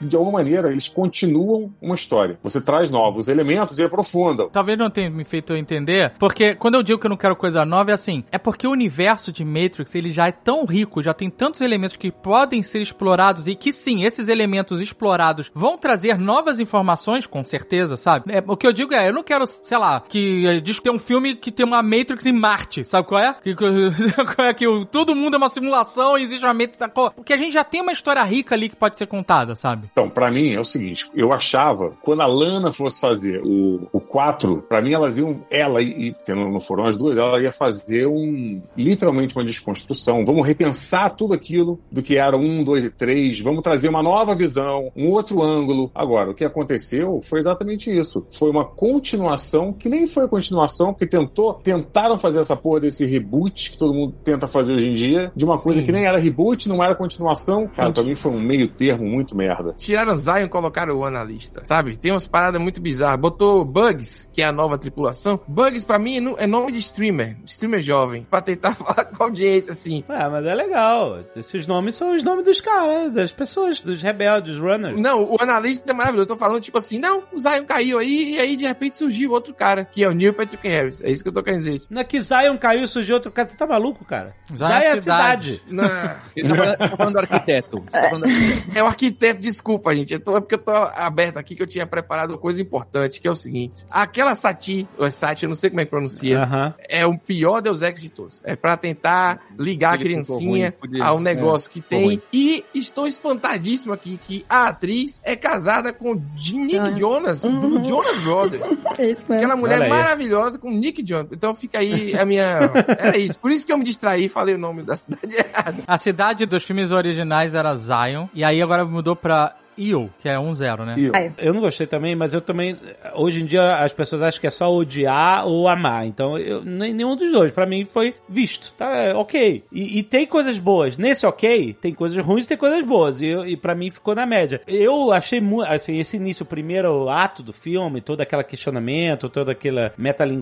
de 0.00 0.16
alguma 0.16 0.38
maneira, 0.38 0.70
eles 0.70 0.88
continuam 0.88 1.72
uma 1.80 1.94
história. 1.94 2.38
Você 2.42 2.60
traz 2.60 2.90
novos 2.90 3.28
elementos 3.28 3.78
e 3.78 3.82
aprofundam. 3.82 4.48
Talvez 4.50 4.78
não 4.78 4.90
tenha 4.90 5.10
me 5.10 5.24
feito 5.24 5.54
entender, 5.54 6.12
porque 6.18 6.54
quando 6.54 6.76
eu 6.76 6.82
digo 6.82 6.98
que 6.98 7.06
eu 7.06 7.10
não 7.10 7.16
quero 7.16 7.34
coisa 7.34 7.64
nova, 7.64 7.90
é 7.90 7.94
assim, 7.94 8.24
é 8.30 8.38
porque 8.38 8.66
o 8.66 8.70
universo 8.70 9.32
de 9.32 9.44
Matrix, 9.44 9.94
ele 9.94 10.12
já 10.12 10.28
é 10.28 10.32
tão 10.32 10.64
rico, 10.64 11.02
já 11.02 11.12
tem 11.12 11.28
tantos 11.28 11.60
elementos 11.60 11.96
que 11.96 12.12
podem 12.12 12.62
ser 12.62 12.80
explorados 12.80 13.46
e 13.46 13.54
que 13.54 13.72
sim, 13.72 14.04
esses 14.04 14.28
elementos 14.28 14.80
explorados 14.80 15.50
vão 15.54 15.76
trazer 15.76 16.18
novas 16.18 16.60
informações, 16.60 17.26
com 17.26 17.44
certeza, 17.44 17.96
sabe? 17.96 18.32
É, 18.32 18.42
o 18.46 18.56
que 18.56 18.66
eu 18.66 18.72
digo 18.72 18.94
é, 18.94 19.08
eu 19.08 19.12
não 19.12 19.22
quero, 19.22 19.46
sei 19.46 19.78
lá, 19.78 20.00
que 20.00 20.46
eh, 20.46 20.60
diz 20.60 20.78
que 20.78 20.84
tem 20.84 20.92
um 20.92 20.98
filme 20.98 21.34
que 21.34 21.50
tem 21.50 21.66
uma 21.66 21.82
Matrix 21.82 22.26
em 22.26 22.32
Marte, 22.32 22.84
sabe 22.84 23.08
qual 23.08 23.20
é? 23.20 23.34
Que, 23.42 23.54
que, 23.56 24.42
é 24.42 24.54
que 24.54 24.66
todo 24.90 25.14
mundo 25.14 25.34
é 25.34 25.38
uma 25.38 25.50
simulação 25.50 26.18
e 26.18 26.27
existe 26.28 26.44
uma 26.44 26.54
sacou? 26.76 27.10
Porque 27.10 27.32
a 27.32 27.36
gente 27.36 27.52
já 27.52 27.64
tem 27.64 27.80
uma 27.80 27.92
história 27.92 28.22
rica 28.22 28.54
ali 28.54 28.68
que 28.68 28.76
pode 28.76 28.96
ser 28.96 29.06
contada, 29.06 29.54
sabe? 29.54 29.88
Então, 29.92 30.08
pra 30.08 30.30
mim 30.30 30.52
é 30.52 30.60
o 30.60 30.64
seguinte, 30.64 31.10
eu 31.14 31.32
achava, 31.32 31.92
quando 32.02 32.22
a 32.22 32.26
Lana 32.26 32.70
fosse 32.70 33.00
fazer 33.00 33.40
o, 33.44 33.88
o 33.92 34.00
4, 34.00 34.62
pra 34.68 34.82
mim 34.82 34.92
elas 34.92 35.18
iam, 35.18 35.44
ela 35.50 35.82
e, 35.82 36.12
porque 36.12 36.32
não, 36.32 36.58
foram 36.60 36.86
as 36.86 36.96
duas, 36.96 37.18
ela 37.18 37.40
ia 37.40 37.52
fazer 37.52 38.06
um, 38.06 38.60
literalmente 38.76 39.36
uma 39.36 39.44
desconstrução. 39.44 40.24
Vamos 40.24 40.46
repensar 40.46 41.10
tudo 41.10 41.34
aquilo 41.34 41.80
do 41.90 42.02
que 42.02 42.16
era 42.16 42.36
um, 42.36 42.62
dois 42.62 42.84
e 42.84 42.90
três, 42.90 43.40
vamos 43.40 43.62
trazer 43.62 43.88
uma 43.88 44.02
nova 44.02 44.34
visão, 44.34 44.90
um 44.96 45.08
outro 45.08 45.42
ângulo. 45.42 45.90
Agora, 45.94 46.30
o 46.30 46.34
que 46.34 46.44
aconteceu 46.44 47.20
foi 47.22 47.38
exatamente 47.38 47.96
isso. 47.96 48.26
Foi 48.30 48.50
uma 48.50 48.64
continuação, 48.64 49.72
que 49.72 49.88
nem 49.88 50.06
foi 50.06 50.28
continuação, 50.28 50.92
porque 50.92 51.06
tentou, 51.06 51.54
tentaram 51.54 52.18
fazer 52.18 52.40
essa 52.40 52.56
porra 52.56 52.80
desse 52.80 53.04
reboot 53.06 53.70
que 53.70 53.78
todo 53.78 53.94
mundo 53.94 54.14
tenta 54.24 54.46
fazer 54.46 54.74
hoje 54.74 54.90
em 54.90 54.94
dia, 54.94 55.32
de 55.34 55.44
uma 55.44 55.58
coisa 55.58 55.82
que 55.82 55.92
nem 55.92 56.04
era 56.04 56.17
reboot, 56.18 56.68
não 56.68 56.82
era 56.82 56.94
continuação. 56.94 57.66
Cara, 57.68 57.92
pra 57.92 58.02
mim 58.02 58.14
foi 58.14 58.32
um 58.32 58.40
meio 58.40 58.68
termo 58.68 59.04
muito 59.06 59.36
merda. 59.36 59.74
Tiraram 59.76 60.16
Zion 60.16 60.44
e 60.44 60.48
colocaram 60.48 60.94
o 60.94 61.00
One 61.00 61.14
na 61.14 61.24
lista, 61.24 61.62
sabe? 61.64 61.96
Tem 61.96 62.12
umas 62.12 62.26
paradas 62.26 62.60
muito 62.60 62.80
bizarras. 62.80 63.20
Botou 63.20 63.64
Bugs, 63.64 64.28
que 64.32 64.42
é 64.42 64.46
a 64.46 64.52
nova 64.52 64.78
tripulação. 64.78 65.40
Bugs, 65.46 65.84
pra 65.84 65.98
mim, 65.98 66.34
é 66.36 66.44
é 66.44 66.46
nome 66.46 66.72
de 66.72 66.78
streamer. 66.78 67.36
Streamer 67.44 67.82
jovem. 67.82 68.24
Pra 68.24 68.40
tentar 68.40 68.74
falar 68.76 69.04
com 69.04 69.22
a 69.22 69.26
audiência, 69.26 69.72
assim. 69.72 70.04
Ah, 70.08 70.28
mas 70.30 70.44
é 70.46 70.54
legal. 70.54 71.18
Esses 71.36 71.66
nomes 71.66 71.94
são 71.96 72.14
os 72.14 72.22
nomes 72.22 72.44
dos 72.44 72.60
caras, 72.60 73.12
das 73.12 73.32
pessoas, 73.32 73.80
dos 73.80 74.00
rebeldes, 74.02 74.52
dos 74.56 74.60
runners. 74.60 75.00
Não, 75.00 75.24
o 75.24 75.36
analista 75.40 75.90
é 75.90 75.94
maravilhoso. 75.94 76.28
Eu 76.30 76.34
tô 76.34 76.36
falando, 76.36 76.60
tipo 76.62 76.78
assim, 76.78 76.98
não, 76.98 77.22
o 77.32 77.38
Zion 77.38 77.64
caiu 77.66 77.98
aí, 77.98 78.34
e 78.34 78.38
aí 78.38 78.56
de 78.56 78.64
repente 78.66 78.96
surgiu 78.96 79.30
outro 79.32 79.54
cara, 79.54 79.84
que 79.84 80.02
é 80.02 80.08
o 80.08 80.12
Neil 80.12 80.32
Patrick 80.34 80.66
Harris. 80.66 81.02
É 81.02 81.10
isso 81.10 81.22
que 81.22 81.28
eu 81.28 81.32
tô 81.32 81.42
querendo 81.42 81.60
dizer. 81.64 81.82
Não 81.90 82.00
é 82.00 82.04
que 82.04 82.20
Zion 82.20 82.56
caiu 82.58 82.84
e 82.84 82.88
surgiu 82.88 83.14
outro 83.16 83.30
cara. 83.30 83.48
Você 83.48 83.56
tá 83.56 83.66
maluco, 83.66 84.04
cara? 84.04 84.34
Zion 84.48 84.68
Já 84.68 84.82
é 84.82 84.86
é 84.86 84.90
a 84.92 84.96
cidade. 84.96 85.44
cidade. 85.56 85.62
Não, 85.68 85.84
Você 86.36 86.48
tá 86.48 86.54
falando, 86.56 86.76
tá 86.78 86.88
falando 86.96 87.12
do 87.14 87.18
arquiteto. 87.20 87.76
Você 87.78 87.90
tá 87.90 88.08
falando 88.08 88.22
do 88.24 88.28
arquiteto. 88.28 88.78
é 88.78 88.82
o 88.82 88.86
arquiteto, 88.86 89.40
desculpa, 89.40 89.94
gente. 89.94 90.12
Eu 90.14 90.20
tô, 90.20 90.36
é 90.36 90.40
porque 90.40 90.54
eu 90.54 90.58
tô 90.58 90.70
aberto 90.72 91.36
aqui 91.38 91.54
que 91.54 91.62
eu 91.62 91.66
tinha 91.66 91.86
preparado 91.86 92.30
uma 92.32 92.38
coisa 92.38 92.60
importante, 92.62 93.20
que 93.20 93.28
é 93.28 93.30
o 93.30 93.34
seguinte. 93.34 93.84
Aquela 93.90 94.34
Sati, 94.34 94.88
ou 94.96 95.10
Sati, 95.10 95.44
eu 95.44 95.48
não 95.48 95.56
sei 95.56 95.70
como 95.70 95.80
é 95.80 95.84
que 95.84 95.90
pronuncia, 95.90 96.42
Aham. 96.42 96.74
é 96.88 97.06
o 97.06 97.16
pior 97.18 97.60
Deus 97.60 97.82
Ex 97.82 98.00
de 98.00 98.10
todos. 98.10 98.40
É 98.44 98.54
pra 98.56 98.76
tentar 98.76 99.40
ligar 99.58 99.92
a 99.92 99.94
Ele 100.00 100.22
ficou 100.22 100.38
criancinha 100.38 100.74
ruim, 100.82 101.00
ao 101.00 101.20
negócio 101.20 101.70
que 101.70 101.80
tem. 101.80 102.22
E 102.32 102.64
estou 102.74 103.06
espantadíssimo 103.06 103.92
aqui 103.92 104.18
que 104.26 104.44
a 104.48 104.68
atriz 104.68 105.20
é 105.24 105.34
casada 105.36 105.92
com 105.92 106.12
o 106.12 106.14
Nick 106.14 106.78
Ah. 106.78 106.94
Jonas, 106.94 107.42
do 107.42 107.48
Uhum. 107.48 107.84
Jonas 107.84 108.18
Brothers. 108.18 108.62
É 108.98 109.10
isso 109.10 109.22
mesmo. 109.28 109.34
Aquela 109.34 109.56
mulher 109.56 109.76
Olha 109.76 109.84
aí. 109.84 109.90
maravilhosa 109.90 110.58
com 110.58 110.68
o 110.68 110.72
Nick 110.74 111.04
Jonas. 111.06 111.30
Então 111.32 111.54
fica 111.54 111.78
aí 111.78 112.16
a 112.16 112.24
minha. 112.24 112.58
Era 112.98 113.16
isso. 113.18 113.38
Por 113.38 113.50
isso 113.50 113.64
que 113.66 113.72
eu 113.72 113.78
me 113.78 113.84
distraí 113.84 114.24
e 114.24 114.28
falei 114.28 114.54
o 114.54 114.58
nome 114.58 114.82
da 114.82 114.96
cidade 114.96 115.34
errado. 115.36 115.82
A 115.86 115.97
cidade 115.98 116.46
dos 116.46 116.64
filmes 116.64 116.92
originais 116.92 117.54
era 117.54 117.74
Zion, 117.74 118.28
e 118.32 118.44
aí 118.44 118.62
agora 118.62 118.84
mudou 118.84 119.14
pra 119.14 119.54
Io, 119.78 120.10
que 120.20 120.28
é 120.28 120.36
1-0, 120.38 120.84
né? 120.84 120.94
E- 120.98 121.10
Aí. 121.14 121.32
Eu 121.38 121.54
não 121.54 121.60
gostei 121.60 121.86
também, 121.86 122.14
mas 122.16 122.34
eu 122.34 122.40
também. 122.40 122.76
Hoje 123.14 123.42
em 123.42 123.46
dia 123.46 123.76
as 123.76 123.92
pessoas 123.92 124.22
acham 124.22 124.40
que 124.40 124.46
é 124.46 124.50
só 124.50 124.72
odiar 124.72 125.46
ou 125.46 125.68
amar. 125.68 126.06
Então, 126.06 126.36
eu, 126.38 126.64
nem- 126.64 126.92
nenhum 126.92 127.16
dos 127.16 127.30
dois. 127.32 127.52
Pra 127.52 127.66
mim 127.66 127.84
foi 127.84 128.14
visto. 128.28 128.72
Tá, 128.76 128.94
é, 128.96 129.14
ok. 129.14 129.64
E, 129.72 129.98
e 129.98 130.02
tem 130.02 130.26
coisas 130.26 130.58
boas. 130.58 130.96
Nesse 130.96 131.26
ok, 131.26 131.76
tem 131.80 131.94
coisas 131.94 132.22
ruins 132.24 132.44
e 132.46 132.48
tem 132.48 132.56
coisas 132.56 132.84
boas. 132.84 133.20
E, 133.20 133.26
eu- 133.26 133.46
e 133.46 133.56
pra 133.56 133.74
mim 133.74 133.90
ficou 133.90 134.14
na 134.14 134.26
média. 134.26 134.60
Eu 134.66 135.12
achei 135.12 135.40
muito. 135.40 135.70
Assim, 135.70 135.98
esse 135.98 136.16
início, 136.16 136.42
o 136.42 136.46
primeiro 136.46 137.08
ato 137.08 137.42
do 137.42 137.52
filme, 137.52 138.00
todo 138.00 138.20
aquele 138.20 138.44
questionamento, 138.44 139.28
toda 139.28 139.52
aquela 139.52 139.92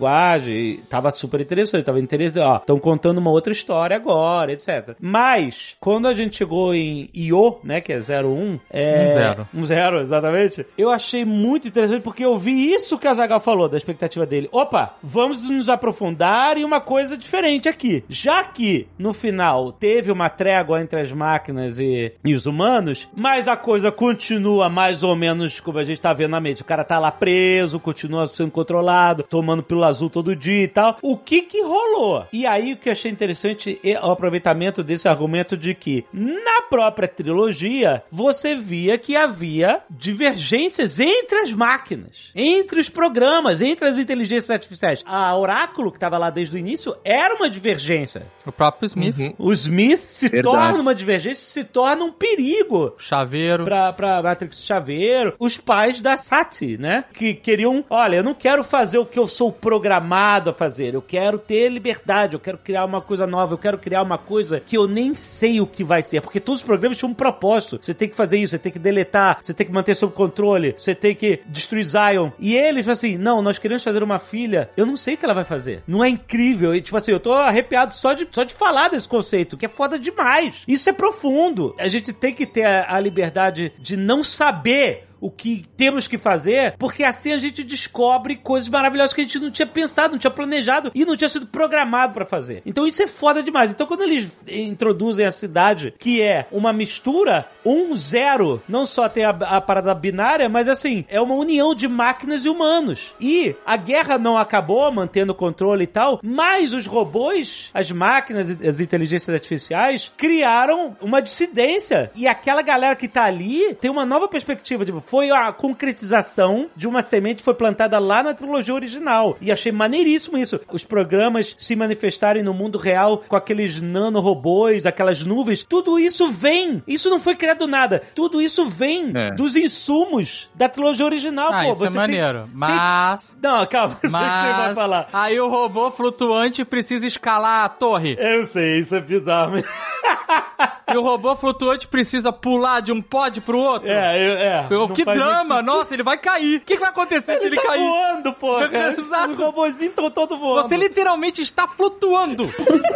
metalinguagem, 0.01 0.81
tava 0.89 1.11
super 1.13 1.41
interessante. 1.41 1.85
Tava 1.85 2.01
interessante. 2.01 2.43
Ó, 2.43 2.57
estão 2.57 2.79
contando 2.79 3.19
uma 3.19 3.31
outra 3.31 3.53
história 3.53 3.97
agora, 3.97 4.53
etc. 4.53 4.95
Mas, 5.01 5.77
quando 5.81 6.07
a 6.09 6.15
gente 6.15 6.37
chegou 6.37 6.75
em 6.75 7.09
Io, 7.15 7.59
né, 7.65 7.81
que 7.81 7.93
é 7.93 7.99
01, 8.01 8.59
é. 8.71 9.07
Um 9.26 9.26
zero. 9.29 9.49
Um 9.55 9.65
zero, 9.65 10.01
exatamente. 10.01 10.67
Eu 10.77 10.91
achei 10.91 11.25
muito 11.25 11.69
interessante 11.69 12.03
porque 12.03 12.25
eu 12.25 12.39
vi 12.39 12.73
isso 12.73 12.99
que 12.99 13.09
a 13.09 13.15
Zagal 13.15 13.41
falou, 13.41 13.69
da 13.69 13.77
expectativa 13.77 14.27
dele. 14.27 14.49
Opa, 14.53 14.95
vamos 15.03 15.49
nos 15.51 15.69
aprofundar 15.69 16.57
em 16.57 16.65
uma 16.65 16.81
coisa 16.81 17.17
diferente 17.17 17.69
aqui. 17.69 18.05
Já 18.09 18.45
que, 18.45 18.87
no 18.99 19.13
final, 19.13 19.73
teve 19.73 20.11
uma 20.11 20.29
trégua 20.29 20.81
entre 20.81 21.01
as 21.01 21.13
máquinas 21.13 21.79
e, 21.79 22.13
e 22.25 22.35
os 22.35 22.47
humanos, 22.47 23.09
mas 23.15 23.49
a 23.49 23.57
coisa 23.57 23.91
continua 23.91 24.69
mais 24.69 25.03
ou 25.03 25.17
menos 25.17 25.61
como 25.61 25.79
a 25.79 25.85
gente 25.85 26.01
tá 26.01 26.13
vendo 26.13 26.31
na 26.31 26.41
mente. 26.41 26.63
O 26.63 26.65
cara 26.65 26.85
tá 26.85 26.99
lá 26.99 27.11
preso, 27.11 27.81
continua 27.81 28.27
sendo 28.27 28.51
controlado, 28.51 29.23
tomando 29.23 29.63
pílula 29.63 29.89
azul 29.89 30.11
todo 30.11 30.37
dia 30.37 30.65
e 30.65 30.69
tal. 30.69 30.99
O 31.03 31.17
que 31.17 31.43
que 31.43 31.63
rolou? 31.63 32.27
E 32.33 32.47
aí, 32.47 32.73
o 32.73 32.77
que 32.77 32.89
eu 32.89 32.93
achei 32.93 33.11
interessante 33.11 33.81
é 33.83 33.99
o 34.01 34.11
aproveitamento 34.11 34.83
desse 34.83 35.09
argumento 35.09 35.57
de 35.57 35.75
que, 35.75 36.05
na 36.13 36.63
própria 36.69 37.09
trilogia, 37.09 38.03
você 38.11 38.55
via 38.55 38.99
que 38.99 39.16
havia 39.17 39.81
divergências 39.91 40.99
entre 41.01 41.39
as 41.39 41.53
máquinas, 41.53 42.31
entre 42.35 42.81
os 42.81 42.89
programas, 42.89 43.61
entre 43.61 43.89
as 43.89 43.99
inteligências 43.99 44.51
artificiais. 44.51 45.03
A 45.07 45.37
Oráculo, 45.37 45.91
que 45.91 45.97
estava 45.97 46.19
lá 46.19 46.31
desde 46.31 46.57
o 46.57 46.59
início, 46.59 46.97
era 47.05 47.35
uma 47.35 47.49
divergência. 47.49 48.27
O 48.45 48.53
próprio 48.53 48.87
Smith, 48.87 49.17
Uhum. 49.19 49.35
O 49.39 49.53
Smith 49.53 50.01
se 50.01 50.29
Verdade. 50.29 50.55
torna 50.57 50.81
uma 50.81 50.95
divergência, 50.95 51.37
se 51.45 51.65
torna 51.65 52.05
um 52.05 52.13
perigo 52.13 52.95
Chaveiro. 52.99 53.65
pra, 53.65 53.93
pra 53.93 54.23
Matrix 54.23 54.63
Chaveiro, 54.65 55.35
os 55.39 55.57
pais 55.57 56.01
da 56.01 56.17
Sati, 56.17 56.77
né? 56.77 57.05
Que 57.15 57.35
queriam, 57.35 57.85
olha, 57.89 58.17
eu 58.17 58.25
não 58.25 58.35
quero 58.35 58.63
fazer 58.65 58.99
o 58.99 59.07
que 59.07 59.19
eu 59.19 59.29
sou 59.29 59.51
programado 59.53 60.51
a 60.51 60.53
fazer, 60.53 60.95
eu 60.95 61.03
quero 61.03 61.39
ter 61.39 61.69
liberdade, 61.69 62.35
eu 62.35 62.41
quero 62.41 62.59
criar 62.59 62.85
uma 62.85 63.01
coisa 63.01 63.27
nova, 63.27 63.55
eu 63.55 63.59
quero 63.59 63.79
criar 63.79 64.03
uma 64.03 64.19
coisa 64.19 64.61
que 64.61 64.77
eu 64.77 64.87
nem 64.89 65.15
sei 65.15 65.61
o 65.61 65.67
que 65.67 65.85
vai 65.85 66.03
ser, 66.03 66.21
porque 66.21 66.41
todos 66.41 66.61
os 66.61 66.67
programas 66.67 66.97
tinham 66.99 67.11
um 67.11 67.15
propósito. 67.15 67.79
Você 67.81 67.95
tem 67.95 68.09
que 68.09 68.17
fazer 68.17 68.39
isso, 68.39 68.51
você 68.51 68.59
tem 68.59 68.73
que 68.73 68.79
deletar 68.79 69.06
deletar, 69.07 69.39
você 69.41 69.55
tem 69.55 69.67
que 69.67 69.73
manter 69.73 69.95
sob 69.95 70.13
controle, 70.13 70.75
você 70.77 70.95
tem 70.95 71.15
que 71.15 71.41
destruir 71.47 71.85
Zion. 71.85 72.31
E 72.39 72.55
ele 72.55 72.83
falou 72.83 72.93
assim: 72.93 73.17
não, 73.17 73.41
nós 73.41 73.59
queremos 73.59 73.85
fazer 73.85 74.03
uma 74.03 74.19
filha, 74.19 74.71
eu 74.77 74.85
não 74.85 74.97
sei 74.97 75.15
o 75.15 75.17
que 75.17 75.25
ela 75.25 75.35
vai 75.35 75.45
fazer. 75.45 75.83
Não 75.87 76.05
é 76.05 76.09
incrível? 76.09 76.75
E 76.75 76.81
tipo 76.81 76.97
assim, 76.97 77.13
eu 77.13 77.21
tô 77.21 77.33
arrepiado 77.33 77.95
só 77.95 78.13
de, 78.13 78.29
só 78.31 78.43
de 78.43 78.55
falar 78.55 78.89
desse 78.89 79.09
conceito, 79.09 79.57
que 79.57 79.67
é 79.67 79.69
foda 79.69 79.99
demais. 79.99 80.63
Isso 80.67 80.91
é 80.91 80.93
profundo. 80.93 81.75
A 81.79 81.89
gente 81.89 82.13
tem 82.13 82.35
que 82.35 82.47
ter 82.47 82.65
a, 82.65 82.97
a 82.97 83.01
liberdade 83.01 83.73
de 83.79 83.97
não 83.97 84.23
saber 84.23 85.06
o 85.21 85.31
que 85.31 85.65
temos 85.77 86.07
que 86.07 86.19
fazer, 86.19 86.75
porque 86.79 87.05
assim 87.05 87.33
a 87.33 87.39
gente 87.39 87.63
descobre 87.63 88.37
coisas 88.37 88.69
maravilhosas 88.69 89.13
que 89.13 89.21
a 89.21 89.25
gente 89.25 89.39
não 89.39 89.51
tinha 89.51 89.67
pensado, 89.67 90.13
não 90.13 90.19
tinha 90.19 90.31
planejado 90.31 90.91
e 90.95 91.05
não 91.05 91.17
tinha 91.17 91.29
sido 91.29 91.47
programado 91.47 92.15
pra 92.15 92.27
fazer. 92.27 92.63
Então 92.67 92.87
isso 92.87 93.03
é 93.03 93.07
foda 93.07 93.43
demais. 93.43 93.71
Então 93.71 93.87
quando 93.87 94.03
eles 94.03 94.31
introduzem 94.49 95.27
a 95.27 95.33
cidade, 95.33 95.95
que 95.99 96.23
é 96.23 96.47
uma 96.51 96.73
mistura, 96.73 97.49
um 97.65 97.97
zero, 97.97 98.63
não 98.69 98.87
só 98.87 99.09
tem 99.09 99.25
a, 99.25 99.31
a 99.31 99.61
parada 99.61 99.95
binária, 99.95 100.49
mas 100.49 100.69
assim, 100.69 101.05
é 101.09 101.21
uma 101.21 101.35
união 101.35 101.75
de 101.75 101.89
máquinas 101.89 102.45
e 102.45 102.49
humanos. 102.49 103.15
E 103.21 103.55
a 103.65 103.77
guerra 103.77 104.19
não 104.19 104.37
acabou 104.37 104.91
mantendo 104.93 105.33
o 105.33 105.37
controle 105.37 105.85
e 105.85 105.89
tal, 105.89 106.21
mas 106.23 106.73
os 106.73 106.87
robôs, 106.87 107.71
as 107.73 107.91
máquinas, 107.91 108.51
as 108.61 108.81
inteligências 108.81 109.35
artificiais 109.35 110.13
criaram 110.17 110.97
uma 111.01 111.21
dissidência. 111.21 112.11
E 112.15 112.27
aquela 112.27 112.63
galera 112.63 112.97
que 112.97 113.09
tá 113.09 113.25
ali 113.25 113.75
tem 113.75 113.91
uma 113.91 114.07
nova 114.07 114.29
perspectiva, 114.29 114.85
tipo, 114.85 115.01
foi 115.07 115.31
a 115.31 115.53
concretização 115.53 116.69
de 116.77 116.87
uma 116.87 117.03
semente 117.03 117.37
que 117.39 117.45
foi 117.45 117.55
plantada 117.55 117.99
lá 117.99 118.23
na 118.23 118.35
trilogia 118.35 118.75
original. 118.75 119.37
E 119.41 119.51
achei 119.51 119.73
maneiríssimo 119.73 120.37
isso. 120.39 120.61
Os 120.71 120.85
programas 120.85 121.55
se 121.57 121.75
manifestarem 121.77 122.43
no 122.43 122.53
mundo 122.53 122.79
real 122.79 123.19
com 123.29 123.37
aqueles 123.37 123.81
nanorobôs, 123.81 124.85
aquelas 124.87 125.23
nuvens. 125.25 125.63
Tudo 125.63 125.99
isso 125.99 126.29
vem. 126.31 126.83
Isso 126.87 127.09
não 127.09 127.19
foi 127.21 127.35
criado 127.37 127.59
do 127.59 127.67
nada. 127.67 128.03
Tudo 128.15 128.41
isso 128.43 128.67
vem 128.69 129.11
É. 129.15 129.31
dos 129.33 129.57
insumos 129.57 130.51
da 130.55 130.69
trilogia 130.69 131.05
original, 131.07 131.53
Ah, 131.53 131.65
pô. 131.65 131.73
isso 131.73 131.85
é 131.85 131.89
tem- 131.89 131.97
maneiro. 131.97 132.43
tem- 132.43 132.51
Mas. 132.55 133.37
Não, 133.43 133.67
calma, 133.67 133.99
eu 134.03 134.11
sei 134.11 134.19
o 134.19 134.23
que 134.23 134.29
você 134.29 134.53
vai 134.53 134.67
Mas. 134.69 134.75
falar. 134.75 135.09
Aí 135.13 135.41
o 135.41 135.49
robô 135.49 135.91
flutuante 135.91 136.65
precisa 136.65 137.07
escalar 137.07 137.65
a 137.65 137.69
torre. 137.69 138.17
Eu 138.19 138.47
sei, 138.47 138.81
isso 138.81 138.95
é 138.95 139.01
bizarro. 139.01 139.63
E 140.89 140.97
o 140.97 141.03
robô 141.03 141.35
flutuante 141.35 141.89
precisa 141.89 142.33
pular 142.33 142.81
de 142.81 142.93
um 142.93 143.03
pod 143.03 143.41
pro 143.41 143.59
outro. 143.59 143.91
É, 143.91 144.17
eu, 144.17 144.37
é. 144.39 144.67
Eu- 144.71 144.89
que 144.91 145.05
drama! 145.05 145.55
muito- 145.57 145.67
Nossa, 145.67 145.95
ele 145.95 146.05
vai 146.05 146.17
cair. 146.17 146.59
O 146.59 146.61
que, 146.61 146.75
que 146.75 146.81
vai 146.81 146.91
acontecer 146.91 147.39
se 147.39 147.47
ele 147.47 147.57
Ele 147.57 147.57
tá 147.57 147.63
cair? 147.63 147.81
voando, 147.81 148.33
porra. 148.35 148.71
Exato. 148.97 149.33
Os 149.33 149.39
robôzinhos 149.39 149.91
estão 149.91 150.09
todos 150.11 150.39
voando. 150.39 150.69
Você 150.69 150.77
literalmente 150.77 151.43
está 151.43 151.67
flutuando. 151.67 152.49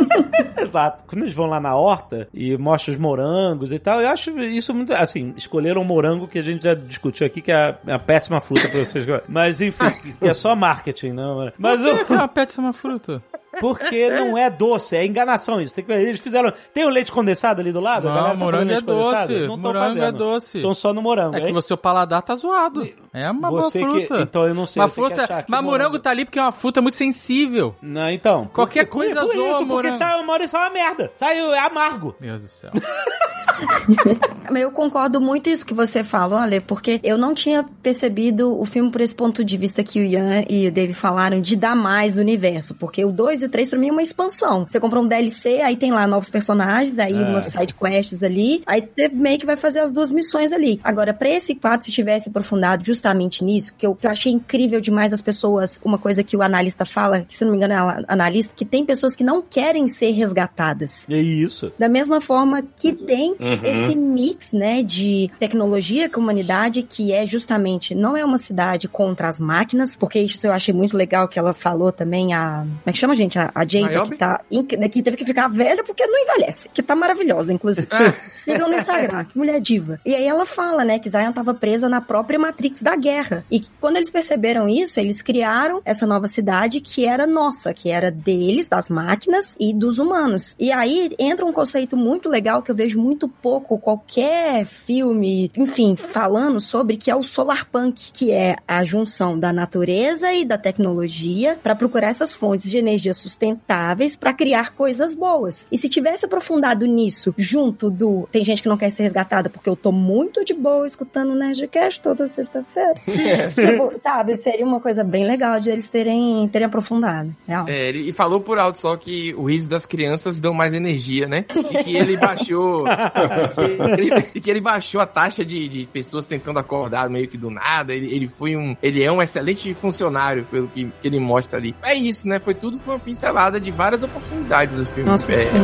Exato. 0.57 1.05
Quando 1.09 1.23
eles 1.23 1.35
vão 1.35 1.47
lá 1.47 1.59
na 1.59 1.75
horta 1.75 2.29
e 2.33 2.57
mostram 2.57 2.95
os 2.95 3.01
morangos 3.01 3.73
e 3.73 3.79
tal, 3.81 4.01
eu 4.01 4.09
acho 4.09 4.39
isso 4.39 4.73
muito. 4.73 4.93
Assim, 4.95 5.35
escolheram 5.37 5.83
um 5.83 5.85
morango 5.85 6.29
que 6.29 6.39
a 6.39 6.43
gente 6.43 6.63
já 6.63 6.75
discutiu 6.75 7.27
aqui, 7.27 7.41
que 7.41 7.51
é 7.51 7.57
a, 7.57 7.77
é 7.89 7.93
a 7.95 7.99
péssima 7.99 8.41
fruta 8.41 8.69
pra 8.69 8.85
vocês. 8.85 9.05
Mas 9.29 9.61
enfim, 9.61 9.91
que 10.19 10.29
é 10.29 10.35
só 10.35 10.55
marketing, 10.55 11.11
não. 11.11 11.51
Mas 11.59 11.81
Por 11.83 11.99
que 11.99 12.05
que 12.05 12.13
o, 12.13 12.17
uma 12.17 12.29
péssima 12.29 12.73
fruta? 12.73 13.21
Porque 13.59 14.11
não 14.11 14.37
é 14.39 14.49
doce, 14.51 14.95
é 14.97 15.05
enganação 15.05 15.61
isso. 15.61 15.83
Que 15.83 15.91
Eles 15.93 16.21
fizeram. 16.21 16.53
Tem 16.73 16.85
o 16.85 16.89
leite 16.89 17.11
condensado 17.11 17.61
ali 17.61 17.73
do 17.73 17.81
lado? 17.81 18.09
Não, 18.09 18.15
tá 18.15 18.35
morango 18.35 18.73
é 18.73 18.81
doce. 18.81 19.47
Não 19.47 19.57
Morango 19.57 19.99
é 19.99 20.01
fazendo. 20.01 20.19
doce. 20.19 20.59
Estão 20.59 20.75
só 20.75 20.93
no 20.95 21.03
morango. 21.03 21.37
É 21.37 21.41
que 21.41 21.53
o 21.53 21.63
seu 21.63 21.77
paladar 21.77 22.23
tá 22.23 22.37
zoado. 22.37 22.89
É 23.13 23.29
uma 23.31 23.51
Você 23.51 23.81
boa 23.81 23.93
que- 23.99 24.07
fruta. 24.07 24.23
então 24.23 24.47
eu 24.47 24.55
não 24.55 24.67
sei, 24.67 24.81
Uma 24.83 24.89
que 24.89 24.95
fruta, 24.95 25.25
achar 25.25 25.43
que 25.43 25.51
mas 25.51 25.61
morango- 25.63 25.83
morango 25.85 25.99
tá 25.99 26.11
ali 26.11 26.25
porque 26.25 26.39
é 26.39 26.43
uma 26.43 26.53
fruta 26.53 26.81
muito 26.81 26.95
sensível. 26.97 27.75
Não, 27.83 28.09
então. 28.09 28.49
Qualquer 28.53 28.85
por- 28.85 28.93
coisa 28.99 29.21
por 29.23 29.35
zoa 29.35 29.45
isso, 29.49 29.59
porque 29.59 29.65
morango. 29.73 29.97
sai 29.99 30.21
uma 30.23 30.33
hora 30.33 30.45
e 30.45 30.49
sai 30.49 30.61
uma 30.69 30.71
merda. 30.71 31.13
Sai 31.17 31.39
é 31.39 31.59
amargo. 31.59 32.15
Deus 32.21 32.41
do 32.41 32.49
céu. 32.49 32.71
Eu 34.55 34.71
concordo 34.71 35.21
muito 35.21 35.49
isso 35.49 35.65
que 35.65 35.73
você 35.75 36.03
fala, 36.05 36.43
olha, 36.43 36.61
porque 36.61 37.01
eu 37.03 37.17
não 37.17 37.35
tinha 37.35 37.65
percebido 37.83 38.59
o 38.59 38.65
filme 38.65 38.91
por 38.91 39.01
esse 39.01 39.15
ponto 39.15 39.45
de 39.45 39.57
vista 39.57 39.83
que 39.85 40.01
o 40.01 40.05
Ian 40.05 40.45
e 40.49 40.67
o 40.69 40.73
Dave 40.73 40.93
falaram 40.93 41.41
de 41.41 41.57
dar 41.57 41.75
mais 41.77 42.15
do 42.17 42.21
universo, 42.21 42.75
porque 42.75 43.05
o 43.05 43.13
2 43.13 43.40
e 43.43 43.47
o 43.47 43.49
3 43.49 43.69
pra 43.71 43.79
mim 43.79 43.89
é 43.89 43.93
uma 43.93 44.03
expansão. 44.03 44.67
Você 44.69 44.79
compra 44.81 45.01
um 45.01 45.07
DLC, 45.07 45.61
aí 45.61 45.77
tem 45.77 45.93
lá 45.93 46.07
novos 46.07 46.31
personagens, 46.31 46.99
aí 46.99 47.13
É. 47.15 47.25
umas 47.25 47.45
side 47.45 47.75
quests 47.75 48.23
ali, 48.23 48.63
aí 48.67 48.83
você 48.95 49.09
meio 49.09 49.39
que 49.39 49.47
vai 49.47 49.57
fazer 49.57 49.81
as 49.81 49.93
duas 49.93 50.11
missões 50.13 50.53
ali. 50.53 50.81
Agora, 50.83 51.13
pra 51.15 51.29
esse 51.29 51.55
4, 51.55 51.87
se 51.87 51.93
tivesse 51.93 52.29
aprofundado 52.29 52.85
justamente 52.85 53.45
nisso, 53.45 53.75
que 53.77 53.87
eu, 53.87 53.95
que 53.95 54.07
eu 54.07 54.11
achei 54.11 54.33
incrível 54.33 54.81
demais 54.81 55.13
as 55.13 55.21
pessoas, 55.23 55.81
uma 55.85 55.99
coisa 55.99 56.23
que 56.23 56.37
o 56.37 56.43
analista 56.43 56.85
fala, 56.85 57.21
que 57.23 57.35
se 57.35 57.45
não 57.45 57.53
me 57.53 57.57
engano 57.57 57.75
é 57.75 57.77
a- 57.77 58.05
analista, 58.09 58.53
que 58.57 58.65
tem 58.65 58.85
pessoas 58.85 59.15
que 59.17 59.25
não 59.25 59.43
querem 59.43 59.87
ser 59.89 60.11
resgatadas. 60.13 61.07
É 61.09 61.17
isso. 61.21 61.73
Da 61.79 61.89
mesma 61.89 62.21
forma 62.21 62.63
que 62.77 62.93
tem 62.93 63.31
Uhum. 63.33 63.61
esse 63.65 63.95
mix, 63.95 64.53
né, 64.53 64.83
de 64.83 65.31
tecnologia 65.39 66.09
com 66.09 66.21
humanidade, 66.21 66.83
que 66.83 67.13
é 67.13 67.27
justamente, 67.27 67.95
não 67.95 68.17
é 68.17 68.25
uma 68.25 68.39
cidade 68.39 68.89
contra 68.89 69.29
as 69.29 69.39
máquinas, 69.41 69.95
porque 69.97 70.19
isso 70.21 70.47
eu 70.47 70.53
achei 70.53 70.73
muito 70.75 70.97
legal 70.97 71.29
que 71.29 71.39
ela 71.39 71.53
falou 71.53 71.93
também, 71.93 72.33
a, 72.35 72.61
como 72.61 72.81
é 72.87 72.93
que 72.93 72.99
chama, 72.99 73.15
gente? 73.15 73.30
A, 73.39 73.51
a 73.55 73.67
Jada, 73.67 73.89
Niobe? 73.89 74.11
que 74.11 74.17
tá, 74.17 74.41
inc- 74.51 74.91
que 74.91 75.03
teve 75.03 75.17
que 75.17 75.25
ficar 75.25 75.49
velha 75.49 75.83
porque 75.85 76.07
não 76.07 76.19
envelhece, 76.19 76.69
que 76.69 76.83
tá 76.83 76.95
maravilhosa, 76.97 77.53
inclusive. 77.53 77.87
Sigam 78.33 78.69
no 78.69 78.75
Instagram, 78.75 79.25
que 79.25 79.37
mulher 79.39 79.61
diva. 79.61 80.01
E 80.05 80.15
aí 80.15 80.25
ela 80.27 80.45
fala, 80.47 80.85
né, 80.85 80.99
que 80.99 81.09
Zion 81.09 81.33
tava 81.33 81.55
presa 81.55 81.89
na 81.89 82.01
própria 82.01 82.39
Matrix 82.39 82.83
da 82.83 82.97
guerra. 82.97 83.45
E 83.51 83.63
quando 83.81 83.97
eles 83.97 84.11
perceberam 84.11 84.69
isso, 84.69 84.99
eles 84.99 85.23
criaram 85.23 85.81
essa 85.85 86.07
nova 86.07 86.27
cidade 86.27 86.81
que 86.81 87.07
era 87.07 87.27
nossa, 87.27 87.73
que 87.75 87.91
era 87.91 88.11
deles, 88.11 88.69
das 88.69 88.89
máquinas 88.89 89.57
e 89.61 89.73
dos 89.73 89.99
humanos. 89.99 90.57
E 90.59 90.73
aí 90.73 91.11
entra 91.19 91.45
um 91.45 91.53
conceito 91.53 91.97
muito 91.97 92.29
legal 92.29 92.63
que 92.63 92.71
eu 92.71 92.75
vejo 92.75 93.01
muito 93.01 93.29
pouco 93.29 93.79
qualquer 93.79 94.65
filme, 94.65 95.51
enfim, 95.57 95.95
falando 95.97 96.61
sobre 96.61 96.97
que 96.97 97.11
é 97.11 97.17
o 97.17 97.23
solar 97.23 97.67
punk, 97.67 98.11
que 98.13 98.31
é 98.33 98.57
a 98.67 98.85
junção 98.85 99.39
da 99.39 99.53
natureza 99.53 100.33
e 100.33 100.45
da 100.45 100.59
tecnologia 100.59 101.59
para 101.63 101.75
procurar 101.75 102.09
essas 102.09 102.35
fontes 102.35 102.71
de 102.71 102.79
energia 102.79 103.13
sustentáveis 103.21 104.17
para 104.17 104.33
criar 104.33 104.75
coisas 104.75 105.15
boas. 105.15 105.69
E 105.71 105.77
se 105.77 105.89
tivesse 105.89 106.27
aprofundado 106.27 106.87
nisso 106.87 107.35
junto 107.37 107.91
do 107.91 108.29
tem 108.31 108.45
gente 108.45 108.63
que 108.63 108.69
não 108.69 108.77
quer 108.77 108.91
ser 108.91 109.05
resgatada 109.05 109.49
porque 109.51 109.69
eu 109.69 109.77
tô 109.77 109.93
muito 109.93 110.45
de 110.45 110.55
boa 110.55 110.87
escutando 110.87 111.31
o 111.31 111.35
Nerdcast 111.35 112.03
toda 112.03 112.27
sexta-feira. 112.27 112.95
tipo, 113.55 113.99
sabe, 113.99 114.37
seria 114.37 114.65
uma 114.65 114.81
coisa 114.81 115.05
bem 115.05 115.27
legal 115.27 115.61
de 115.61 115.71
eles 115.71 115.89
terem 115.89 116.49
terem 116.49 116.67
aprofundado. 116.67 117.35
Real. 117.47 117.69
É, 117.69 117.89
ele 117.89 118.09
e 118.09 118.13
falou 118.13 118.41
por 118.41 118.59
alto 118.59 118.79
só 118.79 118.97
que 118.97 119.35
o 119.35 119.45
riso 119.45 119.69
das 119.69 119.87
crianças 119.87 120.41
dão 120.41 120.53
mais 120.55 120.73
energia, 120.73 121.27
né? 121.27 121.45
E 121.55 121.85
que 121.85 121.97
ele 121.97 122.17
baixou. 122.17 122.85
e 122.87 123.95
que 123.95 124.01
ele, 124.01 124.23
que 124.23 124.51
ele 124.51 124.61
baixou 124.61 125.01
a 125.01 125.07
taxa 125.07 125.45
de, 125.45 125.69
de 125.69 125.87
pessoas 125.87 126.27
tentando 126.27 126.59
acordar 126.59 127.09
meio 127.09 127.29
que 127.29 127.37
do 127.37 127.51
nada. 127.51 127.95
Ele, 127.95 128.13
ele 128.15 128.29
foi 128.29 128.57
um. 128.57 128.77
Ele 128.83 129.03
é 129.03 129.11
um 129.11 129.21
excelente 129.21 129.73
funcionário, 129.75 130.45
pelo 130.51 130.69
que, 130.69 130.91
que 131.01 131.09
ele 131.09 131.21
mostra 131.21 131.59
ali. 131.59 131.75
É 131.83 131.95
isso, 131.95 132.27
né? 132.27 132.39
Foi 132.39 132.55
tudo 132.55 132.79
foi 132.79 132.95
uma 132.95 133.01
pincelada 133.15 133.61
de 133.61 133.71
várias 133.71 134.03
oportunidades 134.03 134.77
do 134.79 134.87
filme. 134.87 135.11
Nossa, 135.11 135.31
É, 135.33 135.45
sim. 135.45 135.59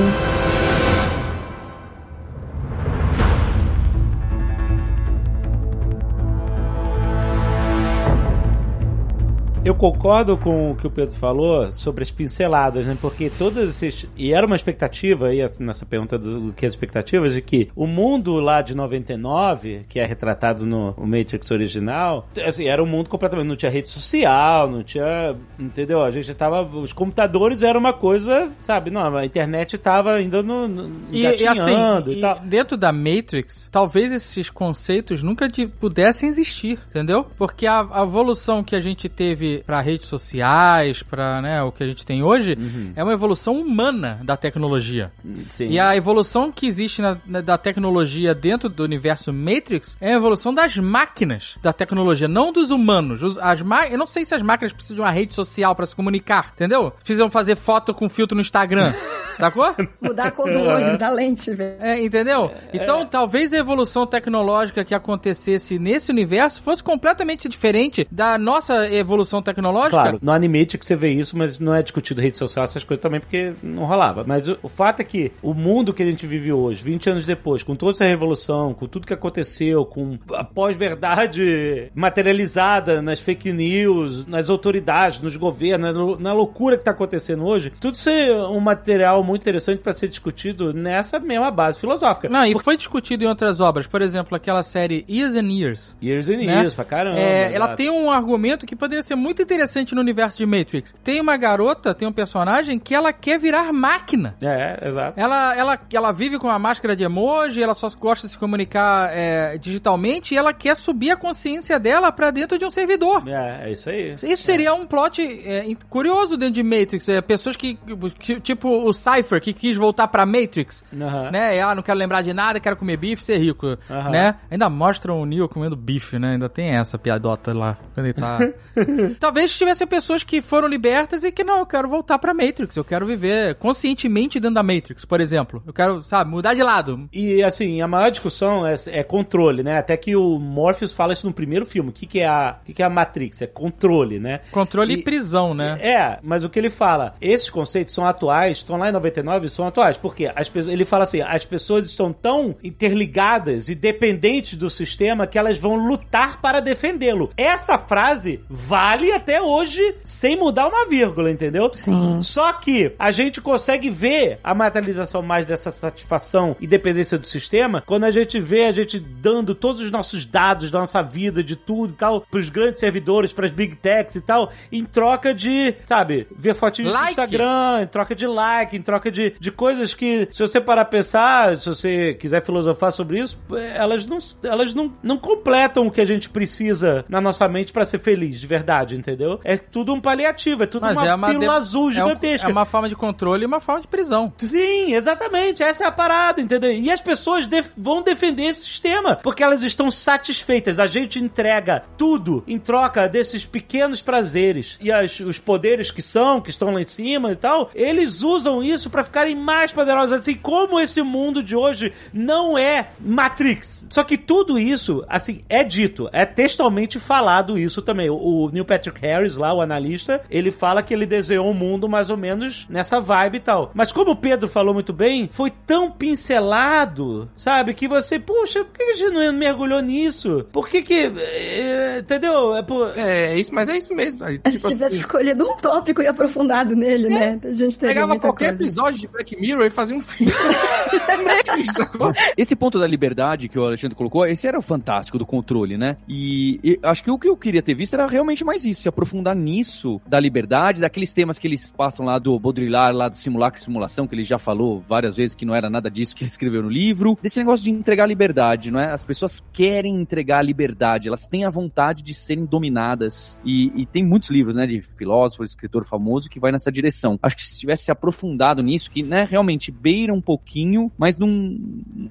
Eu 9.66 9.74
concordo 9.74 10.38
com 10.38 10.70
o 10.70 10.76
que 10.76 10.86
o 10.86 10.90
Pedro 10.92 11.16
falou 11.16 11.72
sobre 11.72 12.04
as 12.04 12.10
pinceladas, 12.12 12.86
né? 12.86 12.96
Porque 13.00 13.28
todas 13.28 13.82
esses. 13.82 14.08
E 14.16 14.32
era 14.32 14.46
uma 14.46 14.54
expectativa 14.54 15.26
aí, 15.26 15.44
nessa 15.58 15.84
pergunta 15.84 16.16
do 16.16 16.52
que 16.52 16.64
as 16.64 16.72
expectativas, 16.72 17.34
de 17.34 17.42
que 17.42 17.68
o 17.74 17.84
mundo 17.84 18.34
lá 18.38 18.62
de 18.62 18.76
99, 18.76 19.84
que 19.88 19.98
é 19.98 20.06
retratado 20.06 20.64
no 20.64 20.94
Matrix 20.96 21.50
original, 21.50 22.28
assim, 22.46 22.68
era 22.68 22.80
um 22.80 22.86
mundo 22.86 23.10
completamente. 23.10 23.48
Não 23.48 23.56
tinha 23.56 23.68
rede 23.68 23.88
social, 23.88 24.70
não 24.70 24.84
tinha. 24.84 25.34
Entendeu? 25.58 26.00
A 26.04 26.12
gente 26.12 26.32
tava. 26.32 26.62
Os 26.62 26.92
computadores 26.92 27.64
eram 27.64 27.80
uma 27.80 27.92
coisa, 27.92 28.52
sabe? 28.60 28.92
Não, 28.92 29.16
a 29.16 29.26
internet 29.26 29.76
tava 29.78 30.12
ainda 30.12 30.44
no. 30.44 30.68
no 30.68 30.92
E, 31.10 31.22
e 31.22 31.44
assim, 31.44 31.72
e 32.12 32.20
tal. 32.20 32.38
dentro 32.38 32.76
da 32.76 32.92
Matrix, 32.92 33.68
talvez 33.72 34.12
esses 34.12 34.48
conceitos 34.48 35.24
nunca 35.24 35.48
de- 35.48 35.66
pudessem 35.66 36.28
existir, 36.28 36.78
entendeu? 36.88 37.26
Porque 37.36 37.66
a, 37.66 37.84
a 37.90 38.04
evolução 38.04 38.62
que 38.62 38.76
a 38.76 38.80
gente 38.80 39.08
teve 39.08 39.55
para 39.64 39.80
redes 39.80 40.06
sociais, 40.06 41.02
para 41.02 41.40
né, 41.42 41.62
o 41.62 41.72
que 41.72 41.82
a 41.82 41.86
gente 41.86 42.04
tem 42.04 42.22
hoje, 42.22 42.56
Uhum. 42.58 42.92
é 42.96 43.02
uma 43.02 43.12
evolução 43.12 43.54
humana 43.54 44.20
da 44.24 44.36
tecnologia. 44.36 45.10
Sim. 45.48 45.68
E 45.68 45.78
a 45.80 45.96
evolução 45.96 46.50
que 46.52 46.66
existe 46.66 47.00
na- 47.00 47.18
na- 47.26 47.40
da 47.40 47.56
tecnologia 47.58 48.34
dentro 48.34 48.68
do 48.68 48.82
universo 48.84 49.32
Matrix 49.32 49.96
é 50.00 50.12
a 50.12 50.16
evolução 50.16 50.52
das 50.54 50.76
máquinas 50.76 51.56
da 51.62 51.72
tecnologia, 51.72 52.28
não 52.28 52.52
dos 52.52 52.70
humanos. 52.70 53.22
Os- 53.22 53.36
As 53.38 53.62
ma- 53.62 53.86
Eu 53.86 53.98
não 53.98 54.06
sei 54.06 54.24
se 54.24 54.34
as 54.34 54.42
máquinas 54.42 54.72
precisam 54.72 54.96
de 54.96 55.02
uma 55.02 55.10
rede 55.10 55.32
social 55.34 55.74
para 55.74 55.86
se 55.86 55.94
comunicar, 55.94 56.50
entendeu? 56.54 56.90
Precisam 56.90 57.30
fazer 57.30 57.54
foto 57.56 57.94
com 57.94 58.08
filtro 58.08 58.34
no 58.34 58.40
Instagram. 58.40 58.92
Sacou? 59.36 59.74
Mudar 60.00 60.28
a 60.28 60.30
cor 60.30 60.50
do 60.50 60.60
olho, 60.60 60.96
da 60.96 61.10
lente, 61.10 61.52
velho. 61.52 61.76
É, 61.78 62.02
entendeu? 62.02 62.50
Então, 62.72 63.04
talvez 63.04 63.52
a 63.52 63.58
evolução 63.58 64.06
tecnológica 64.06 64.82
que 64.82 64.94
acontecesse 64.94 65.78
nesse 65.78 66.10
universo 66.10 66.62
fosse 66.62 66.82
completamente 66.82 67.46
diferente 67.46 68.08
da 68.10 68.38
nossa 68.38 68.90
evolução 68.90 69.42
tecnológica. 69.46 69.90
Claro, 69.90 70.18
no 70.20 70.32
Animate 70.32 70.78
que 70.78 70.86
você 70.86 70.96
vê 70.96 71.10
isso, 71.10 71.36
mas 71.36 71.58
não 71.58 71.74
é 71.74 71.82
discutido 71.82 72.20
rede 72.20 72.36
social, 72.36 72.64
essas 72.64 72.84
coisas 72.84 73.02
também, 73.02 73.20
porque 73.20 73.52
não 73.62 73.84
rolava. 73.84 74.24
Mas 74.26 74.48
o, 74.48 74.58
o 74.62 74.68
fato 74.68 75.00
é 75.00 75.04
que 75.04 75.32
o 75.42 75.54
mundo 75.54 75.94
que 75.94 76.02
a 76.02 76.06
gente 76.06 76.26
vive 76.26 76.52
hoje, 76.52 76.82
20 76.82 77.10
anos 77.10 77.24
depois, 77.24 77.62
com 77.62 77.74
toda 77.74 77.92
essa 77.92 78.04
revolução, 78.04 78.74
com 78.74 78.86
tudo 78.86 79.06
que 79.06 79.14
aconteceu, 79.14 79.84
com 79.84 80.18
a 80.32 80.44
pós-verdade 80.44 81.90
materializada 81.94 83.00
nas 83.00 83.20
fake 83.20 83.52
news, 83.52 84.26
nas 84.26 84.50
autoridades, 84.50 85.20
nos 85.20 85.36
governos, 85.36 85.94
na, 85.94 86.16
na 86.18 86.32
loucura 86.32 86.76
que 86.76 86.84
tá 86.84 86.90
acontecendo 86.90 87.44
hoje, 87.44 87.72
tudo 87.80 87.94
isso 87.94 88.08
é 88.08 88.48
um 88.48 88.60
material 88.60 89.22
muito 89.22 89.42
interessante 89.42 89.80
para 89.80 89.94
ser 89.94 90.08
discutido 90.08 90.72
nessa 90.72 91.18
mesma 91.18 91.50
base 91.50 91.78
filosófica. 91.78 92.28
Não, 92.28 92.44
e 92.44 92.58
foi 92.58 92.76
discutido 92.76 93.24
em 93.24 93.26
outras 93.26 93.60
obras. 93.60 93.86
Por 93.86 94.02
exemplo, 94.02 94.36
aquela 94.36 94.62
série 94.62 95.04
Years 95.08 95.34
and 95.34 95.50
Years. 95.50 95.96
Years 96.02 96.28
and 96.28 96.38
né? 96.38 96.60
years, 96.60 96.74
pra 96.74 96.84
caramba. 96.84 97.18
É, 97.18 97.52
ela 97.54 97.74
tem 97.74 97.90
um 97.90 98.10
argumento 98.10 98.66
que 98.66 98.76
poderia 98.76 99.02
ser 99.02 99.14
muito 99.14 99.35
interessante 99.42 99.94
no 99.94 100.00
universo 100.00 100.38
de 100.38 100.46
Matrix. 100.46 100.94
Tem 101.04 101.20
uma 101.20 101.36
garota, 101.36 101.94
tem 101.94 102.06
um 102.06 102.12
personagem 102.12 102.78
que 102.78 102.94
ela 102.94 103.12
quer 103.12 103.38
virar 103.38 103.72
máquina. 103.72 104.34
É, 104.42 104.88
exato. 104.88 105.18
Ela, 105.18 105.54
ela, 105.56 105.78
ela 105.92 106.12
vive 106.12 106.38
com 106.38 106.48
a 106.50 106.58
máscara 106.58 106.94
de 106.96 107.04
emoji, 107.04 107.62
ela 107.62 107.74
só 107.74 107.90
gosta 107.90 108.26
de 108.26 108.32
se 108.32 108.38
comunicar 108.38 109.10
é, 109.12 109.58
digitalmente 109.58 110.34
e 110.34 110.36
ela 110.36 110.52
quer 110.52 110.76
subir 110.76 111.10
a 111.10 111.16
consciência 111.16 111.78
dela 111.78 112.10
pra 112.12 112.30
dentro 112.30 112.58
de 112.58 112.64
um 112.64 112.70
servidor. 112.70 113.22
É, 113.28 113.68
é 113.68 113.72
isso 113.72 113.90
aí. 113.90 114.14
Isso 114.22 114.42
seria 114.44 114.74
um 114.74 114.86
plot 114.86 115.22
é, 115.22 115.64
curioso 115.88 116.36
dentro 116.36 116.54
de 116.54 116.62
Matrix. 116.62 117.08
É, 117.08 117.20
pessoas 117.20 117.56
que, 117.56 117.78
que- 118.18 118.40
tipo 118.40 118.68
o 118.68 118.92
Cypher, 118.92 119.40
que 119.40 119.52
quis 119.52 119.76
voltar 119.76 120.08
pra 120.08 120.24
Matrix, 120.26 120.84
Aham. 121.00 121.30
né? 121.30 121.56
E, 121.56 121.60
ah, 121.60 121.74
não 121.74 121.82
quero 121.82 121.98
lembrar 121.98 122.22
de 122.22 122.32
nada, 122.32 122.60
quero 122.60 122.76
comer 122.76 122.96
bife, 122.96 123.22
ser 123.22 123.38
rico, 123.38 123.76
Aham. 123.90 124.10
né? 124.10 124.34
Ainda 124.50 124.68
mostram 124.68 125.20
o 125.20 125.26
Neo 125.26 125.48
comendo 125.48 125.76
bife, 125.76 126.18
né? 126.18 126.32
Ainda 126.32 126.48
tem 126.48 126.76
essa 126.76 126.98
piadota 126.98 127.52
lá, 127.52 127.76
quando 127.94 128.06
ele 128.06 128.14
tá... 128.14 128.38
Talvez 129.26 129.58
tivessem 129.58 129.88
pessoas 129.88 130.22
que 130.22 130.40
foram 130.40 130.68
libertas 130.68 131.24
e 131.24 131.32
que, 131.32 131.42
não, 131.42 131.58
eu 131.58 131.66
quero 131.66 131.88
voltar 131.88 132.16
pra 132.16 132.32
Matrix, 132.32 132.76
eu 132.76 132.84
quero 132.84 133.04
viver 133.04 133.56
conscientemente 133.56 134.38
dentro 134.38 134.54
da 134.54 134.62
Matrix, 134.62 135.04
por 135.04 135.20
exemplo. 135.20 135.60
Eu 135.66 135.72
quero, 135.72 136.00
sabe, 136.04 136.30
mudar 136.30 136.54
de 136.54 136.62
lado. 136.62 137.08
E 137.12 137.42
assim, 137.42 137.82
a 137.82 137.88
maior 137.88 138.08
discussão 138.08 138.64
é, 138.64 138.76
é 138.86 139.02
controle, 139.02 139.64
né? 139.64 139.78
Até 139.78 139.96
que 139.96 140.14
o 140.14 140.38
Morpheus 140.38 140.92
fala 140.92 141.12
isso 141.12 141.26
no 141.26 141.32
primeiro 141.32 141.66
filme. 141.66 141.90
O 141.90 141.92
que, 141.92 142.06
que, 142.06 142.20
é, 142.20 142.28
a, 142.28 142.56
o 142.62 142.64
que, 142.66 142.72
que 142.72 142.82
é 142.84 142.86
a 142.86 142.88
Matrix? 142.88 143.42
É 143.42 143.48
controle, 143.48 144.20
né? 144.20 144.42
Controle 144.52 144.94
e, 144.94 144.98
E- 144.98 145.02
prisão, 145.02 145.54
né? 145.54 145.76
É, 145.82 146.20
mas 146.22 146.44
o 146.44 146.48
que 146.48 146.60
ele 146.60 146.70
fala, 146.70 147.16
esses 147.20 147.50
conceitos 147.50 147.94
são 147.94 148.06
atuais, 148.06 148.58
estão 148.58 148.76
lá 148.76 148.90
em 148.90 148.92
99, 148.92 149.48
são 149.50 149.66
atuais. 149.66 149.98
Por 149.98 150.14
quê? 150.14 150.30
As 150.36 150.48
pessoas, 150.48 150.72
ele 150.72 150.84
fala 150.84 151.02
assim, 151.02 151.20
as 151.20 151.44
pessoas 151.44 151.86
estão 151.86 152.12
tão 152.12 152.54
interligadas 152.62 153.68
e 153.68 153.74
dependentes 153.74 154.56
do 154.56 154.70
sistema 154.70 155.26
que 155.26 155.36
elas 155.36 155.58
vão 155.58 155.74
lutar 155.74 156.40
para 156.40 156.60
defendê-lo. 156.60 157.32
Essa 157.36 157.76
frase 157.76 158.40
vale 158.48 159.05
até 159.12 159.40
hoje 159.40 159.94
sem 160.02 160.36
mudar 160.36 160.68
uma 160.68 160.86
vírgula, 160.86 161.30
entendeu? 161.30 161.70
Sim. 161.72 162.20
Só 162.22 162.52
que 162.52 162.92
a 162.98 163.10
gente 163.10 163.40
consegue 163.40 163.90
ver 163.90 164.38
a 164.42 164.54
materialização 164.54 165.22
mais 165.22 165.46
dessa 165.46 165.70
satisfação 165.70 166.56
e 166.60 166.66
dependência 166.66 167.18
do 167.18 167.26
sistema 167.26 167.82
quando 167.86 168.04
a 168.04 168.10
gente 168.10 168.38
vê 168.40 168.64
a 168.64 168.72
gente 168.72 168.98
dando 168.98 169.54
todos 169.54 169.80
os 169.80 169.90
nossos 169.90 170.26
dados 170.26 170.70
da 170.70 170.80
nossa 170.80 171.02
vida, 171.02 171.42
de 171.42 171.56
tudo 171.56 171.92
e 171.92 171.96
tal, 171.96 172.20
pros 172.22 172.48
grandes 172.48 172.80
servidores, 172.80 173.32
pras 173.32 173.52
big 173.52 173.76
techs 173.76 174.16
e 174.16 174.20
tal, 174.20 174.52
em 174.70 174.84
troca 174.84 175.34
de, 175.34 175.74
sabe, 175.86 176.26
ver 176.36 176.54
fotinho 176.54 176.90
Like. 176.90 177.04
no 177.04 177.10
Instagram, 177.10 177.82
em 177.82 177.86
troca 177.86 178.14
de 178.14 178.26
like, 178.26 178.76
em 178.76 178.82
troca 178.82 179.10
de, 179.10 179.34
de 179.38 179.50
coisas 179.50 179.94
que, 179.94 180.28
se 180.32 180.42
você 180.42 180.60
parar 180.60 180.82
a 180.82 180.86
pensar, 180.86 181.56
se 181.56 181.68
você 181.68 182.14
quiser 182.14 182.42
filosofar 182.42 182.92
sobre 182.92 183.20
isso, 183.20 183.38
elas 183.74 184.04
não, 184.06 184.18
elas 184.42 184.74
não, 184.74 184.92
não 185.02 185.18
completam 185.18 185.86
o 185.86 185.90
que 185.90 186.00
a 186.00 186.06
gente 186.06 186.28
precisa 186.28 187.04
na 187.08 187.20
nossa 187.20 187.48
mente 187.48 187.72
pra 187.72 187.84
ser 187.84 187.98
feliz, 187.98 188.40
de 188.40 188.46
verdade, 188.46 188.95
entendeu? 188.96 189.40
É 189.44 189.56
tudo 189.56 189.92
um 189.94 190.00
paliativo, 190.00 190.62
é 190.62 190.66
tudo 190.66 190.82
Mas 190.82 190.96
uma, 190.96 191.06
é 191.06 191.14
uma 191.14 191.28
pílula 191.28 191.52
de- 191.52 191.58
azul 191.58 191.84
é 191.84 191.86
um- 191.86 191.92
gigantesca. 191.92 192.48
É 192.48 192.52
uma 192.52 192.64
forma 192.64 192.88
de 192.88 192.96
controle 192.96 193.42
e 193.44 193.46
uma 193.46 193.60
forma 193.60 193.80
de 193.82 193.86
prisão. 193.88 194.32
Sim, 194.38 194.94
exatamente. 194.94 195.62
Essa 195.62 195.84
é 195.84 195.86
a 195.86 195.92
parada, 195.92 196.40
entendeu? 196.40 196.72
E 196.72 196.90
as 196.90 197.00
pessoas 197.00 197.46
def- 197.46 197.72
vão 197.76 198.02
defender 198.02 198.44
esse 198.44 198.62
sistema 198.62 199.16
porque 199.16 199.42
elas 199.42 199.62
estão 199.62 199.90
satisfeitas. 199.90 200.78
A 200.78 200.86
gente 200.86 201.18
entrega 201.18 201.82
tudo 201.98 202.42
em 202.46 202.58
troca 202.58 203.08
desses 203.08 203.44
pequenos 203.44 204.00
prazeres. 204.02 204.76
E 204.80 204.90
as- 204.90 205.20
os 205.20 205.38
poderes 205.38 205.90
que 205.90 206.02
são, 206.02 206.40
que 206.40 206.50
estão 206.50 206.70
lá 206.70 206.80
em 206.80 206.84
cima 206.84 207.32
e 207.32 207.36
tal, 207.36 207.70
eles 207.74 208.22
usam 208.22 208.62
isso 208.62 208.88
pra 208.90 209.04
ficarem 209.04 209.34
mais 209.36 209.72
poderosos. 209.72 210.12
Assim 210.12 210.34
como 210.34 210.80
esse 210.80 211.02
mundo 211.02 211.42
de 211.42 211.54
hoje 211.56 211.92
não 212.12 212.56
é 212.56 212.88
Matrix. 212.98 213.86
Só 213.90 214.02
que 214.04 214.16
tudo 214.18 214.58
isso, 214.58 215.04
assim, 215.08 215.40
é 215.48 215.64
dito, 215.64 216.08
é 216.12 216.24
textualmente 216.24 216.98
falado 216.98 217.58
isso 217.58 217.80
também. 217.82 218.10
O, 218.10 218.16
o 218.16 218.50
Neil 218.50 218.64
Patrick 218.86 219.00
Harris, 219.00 219.36
lá, 219.36 219.52
o 219.52 219.60
analista, 219.60 220.20
ele 220.30 220.50
fala 220.50 220.82
que 220.82 220.94
ele 220.94 221.06
desenhou 221.06 221.48
um 221.50 221.54
mundo 221.54 221.88
mais 221.88 222.10
ou 222.10 222.16
menos 222.16 222.66
nessa 222.68 223.00
vibe 223.00 223.36
e 223.36 223.40
tal. 223.40 223.70
Mas 223.74 223.92
como 223.92 224.12
o 224.12 224.16
Pedro 224.16 224.48
falou 224.48 224.74
muito 224.74 224.92
bem, 224.92 225.28
foi 225.32 225.50
tão 225.66 225.90
pincelado, 225.90 227.28
sabe? 227.36 227.74
Que 227.74 227.88
você, 227.88 228.18
puxa, 228.18 228.64
por 228.64 228.72
que 228.78 228.82
a 228.82 228.94
gente 228.94 229.12
não 229.12 229.32
mergulhou 229.32 229.80
nisso? 229.80 230.46
Por 230.52 230.68
que 230.68 230.82
que. 230.82 231.12
é, 231.16 231.98
entendeu? 232.00 232.56
É 232.56 232.62
por. 232.62 232.96
É, 232.96 233.32
é 233.32 233.38
isso, 233.38 233.54
mas 233.54 233.68
é 233.68 233.76
isso 233.76 233.94
mesmo. 233.94 234.24
Aí, 234.24 234.34
Se 234.34 234.56
Tipo 234.56 234.68
tivesse 234.68 234.84
assim, 234.84 234.96
escolhido 234.98 235.44
um 235.44 235.56
tópico 235.56 236.02
e 236.02 236.06
aprofundado 236.06 236.74
nele, 236.74 237.08
né? 237.08 237.38
A 237.44 237.52
gente 237.52 237.78
teria 237.78 237.94
pegava 237.94 238.18
qualquer 238.18 238.48
coisa. 238.50 238.62
episódio 238.62 239.00
de 239.00 239.08
Black 239.08 239.36
Mirror 239.40 239.66
e 239.66 239.70
fazia 239.70 239.96
um 239.96 240.00
filme. 240.00 240.32
Sacou? 241.72 242.12
Esse 242.36 242.54
ponto 242.54 242.78
da 242.78 242.86
liberdade 242.86 243.48
que 243.48 243.58
o 243.58 243.64
Alexandre 243.64 243.96
colocou, 243.96 244.26
esse 244.26 244.46
era 244.46 244.58
o 244.58 244.62
fantástico 244.62 245.18
do 245.18 245.26
controle, 245.26 245.76
né? 245.76 245.96
E, 246.08 246.60
e 246.62 246.78
acho 246.82 247.02
que 247.02 247.10
o 247.10 247.18
que 247.18 247.28
eu 247.28 247.36
queria 247.36 247.62
ter 247.62 247.74
visto 247.74 247.94
era 247.94 248.06
realmente 248.06 248.44
mais 248.44 248.64
isso, 248.64 248.75
se 248.76 248.88
aprofundar 248.88 249.34
nisso, 249.34 250.00
da 250.06 250.18
liberdade, 250.18 250.80
daqueles 250.80 251.12
temas 251.12 251.38
que 251.38 251.46
eles 251.46 251.64
passam 251.64 252.06
lá 252.06 252.18
do 252.18 252.38
Baudrillard, 252.38 252.96
lá 252.96 253.08
do 253.08 253.16
simulacro 253.16 253.60
e 253.60 253.64
simulação, 253.64 254.06
que 254.06 254.14
ele 254.14 254.24
já 254.24 254.38
falou 254.38 254.82
várias 254.86 255.16
vezes 255.16 255.34
que 255.34 255.44
não 255.44 255.54
era 255.54 255.68
nada 255.68 255.90
disso 255.90 256.14
que 256.14 256.24
ele 256.24 256.30
escreveu 256.30 256.62
no 256.62 256.68
livro, 256.68 257.18
desse 257.22 257.38
negócio 257.38 257.64
de 257.64 257.70
entregar 257.70 258.06
liberdade, 258.06 258.70
não 258.70 258.80
é? 258.80 258.92
As 258.92 259.04
pessoas 259.04 259.42
querem 259.52 260.00
entregar 260.00 260.42
liberdade, 260.42 261.08
elas 261.08 261.26
têm 261.26 261.44
a 261.44 261.50
vontade 261.50 262.02
de 262.02 262.14
serem 262.14 262.44
dominadas. 262.44 263.40
E, 263.44 263.72
e 263.74 263.86
tem 263.86 264.04
muitos 264.04 264.30
livros, 264.30 264.56
né, 264.56 264.66
de 264.66 264.82
filósofo, 264.96 265.44
escritor 265.44 265.84
famoso 265.84 266.28
que 266.28 266.40
vai 266.40 266.52
nessa 266.52 266.70
direção. 266.70 267.18
Acho 267.22 267.36
que 267.36 267.44
se 267.44 267.58
tivesse 267.58 267.84
se 267.84 267.90
aprofundado 267.90 268.62
nisso, 268.62 268.90
que, 268.90 269.02
né, 269.02 269.26
realmente 269.28 269.70
beira 269.70 270.12
um 270.12 270.20
pouquinho, 270.20 270.90
mas 270.98 271.16
não, 271.16 271.28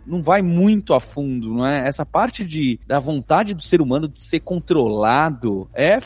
não 0.06 0.22
vai 0.22 0.42
muito 0.42 0.94
a 0.94 1.00
fundo, 1.00 1.54
não 1.54 1.66
é? 1.66 1.88
Essa 1.88 2.06
parte 2.06 2.46
de, 2.46 2.80
da 2.88 3.00
vontade 3.00 3.54
do 3.54 3.62
ser 3.62 3.82
humano 3.82 4.08
de 4.08 4.20
ser 4.20 4.40
controlado 4.40 5.70
é 5.74 6.00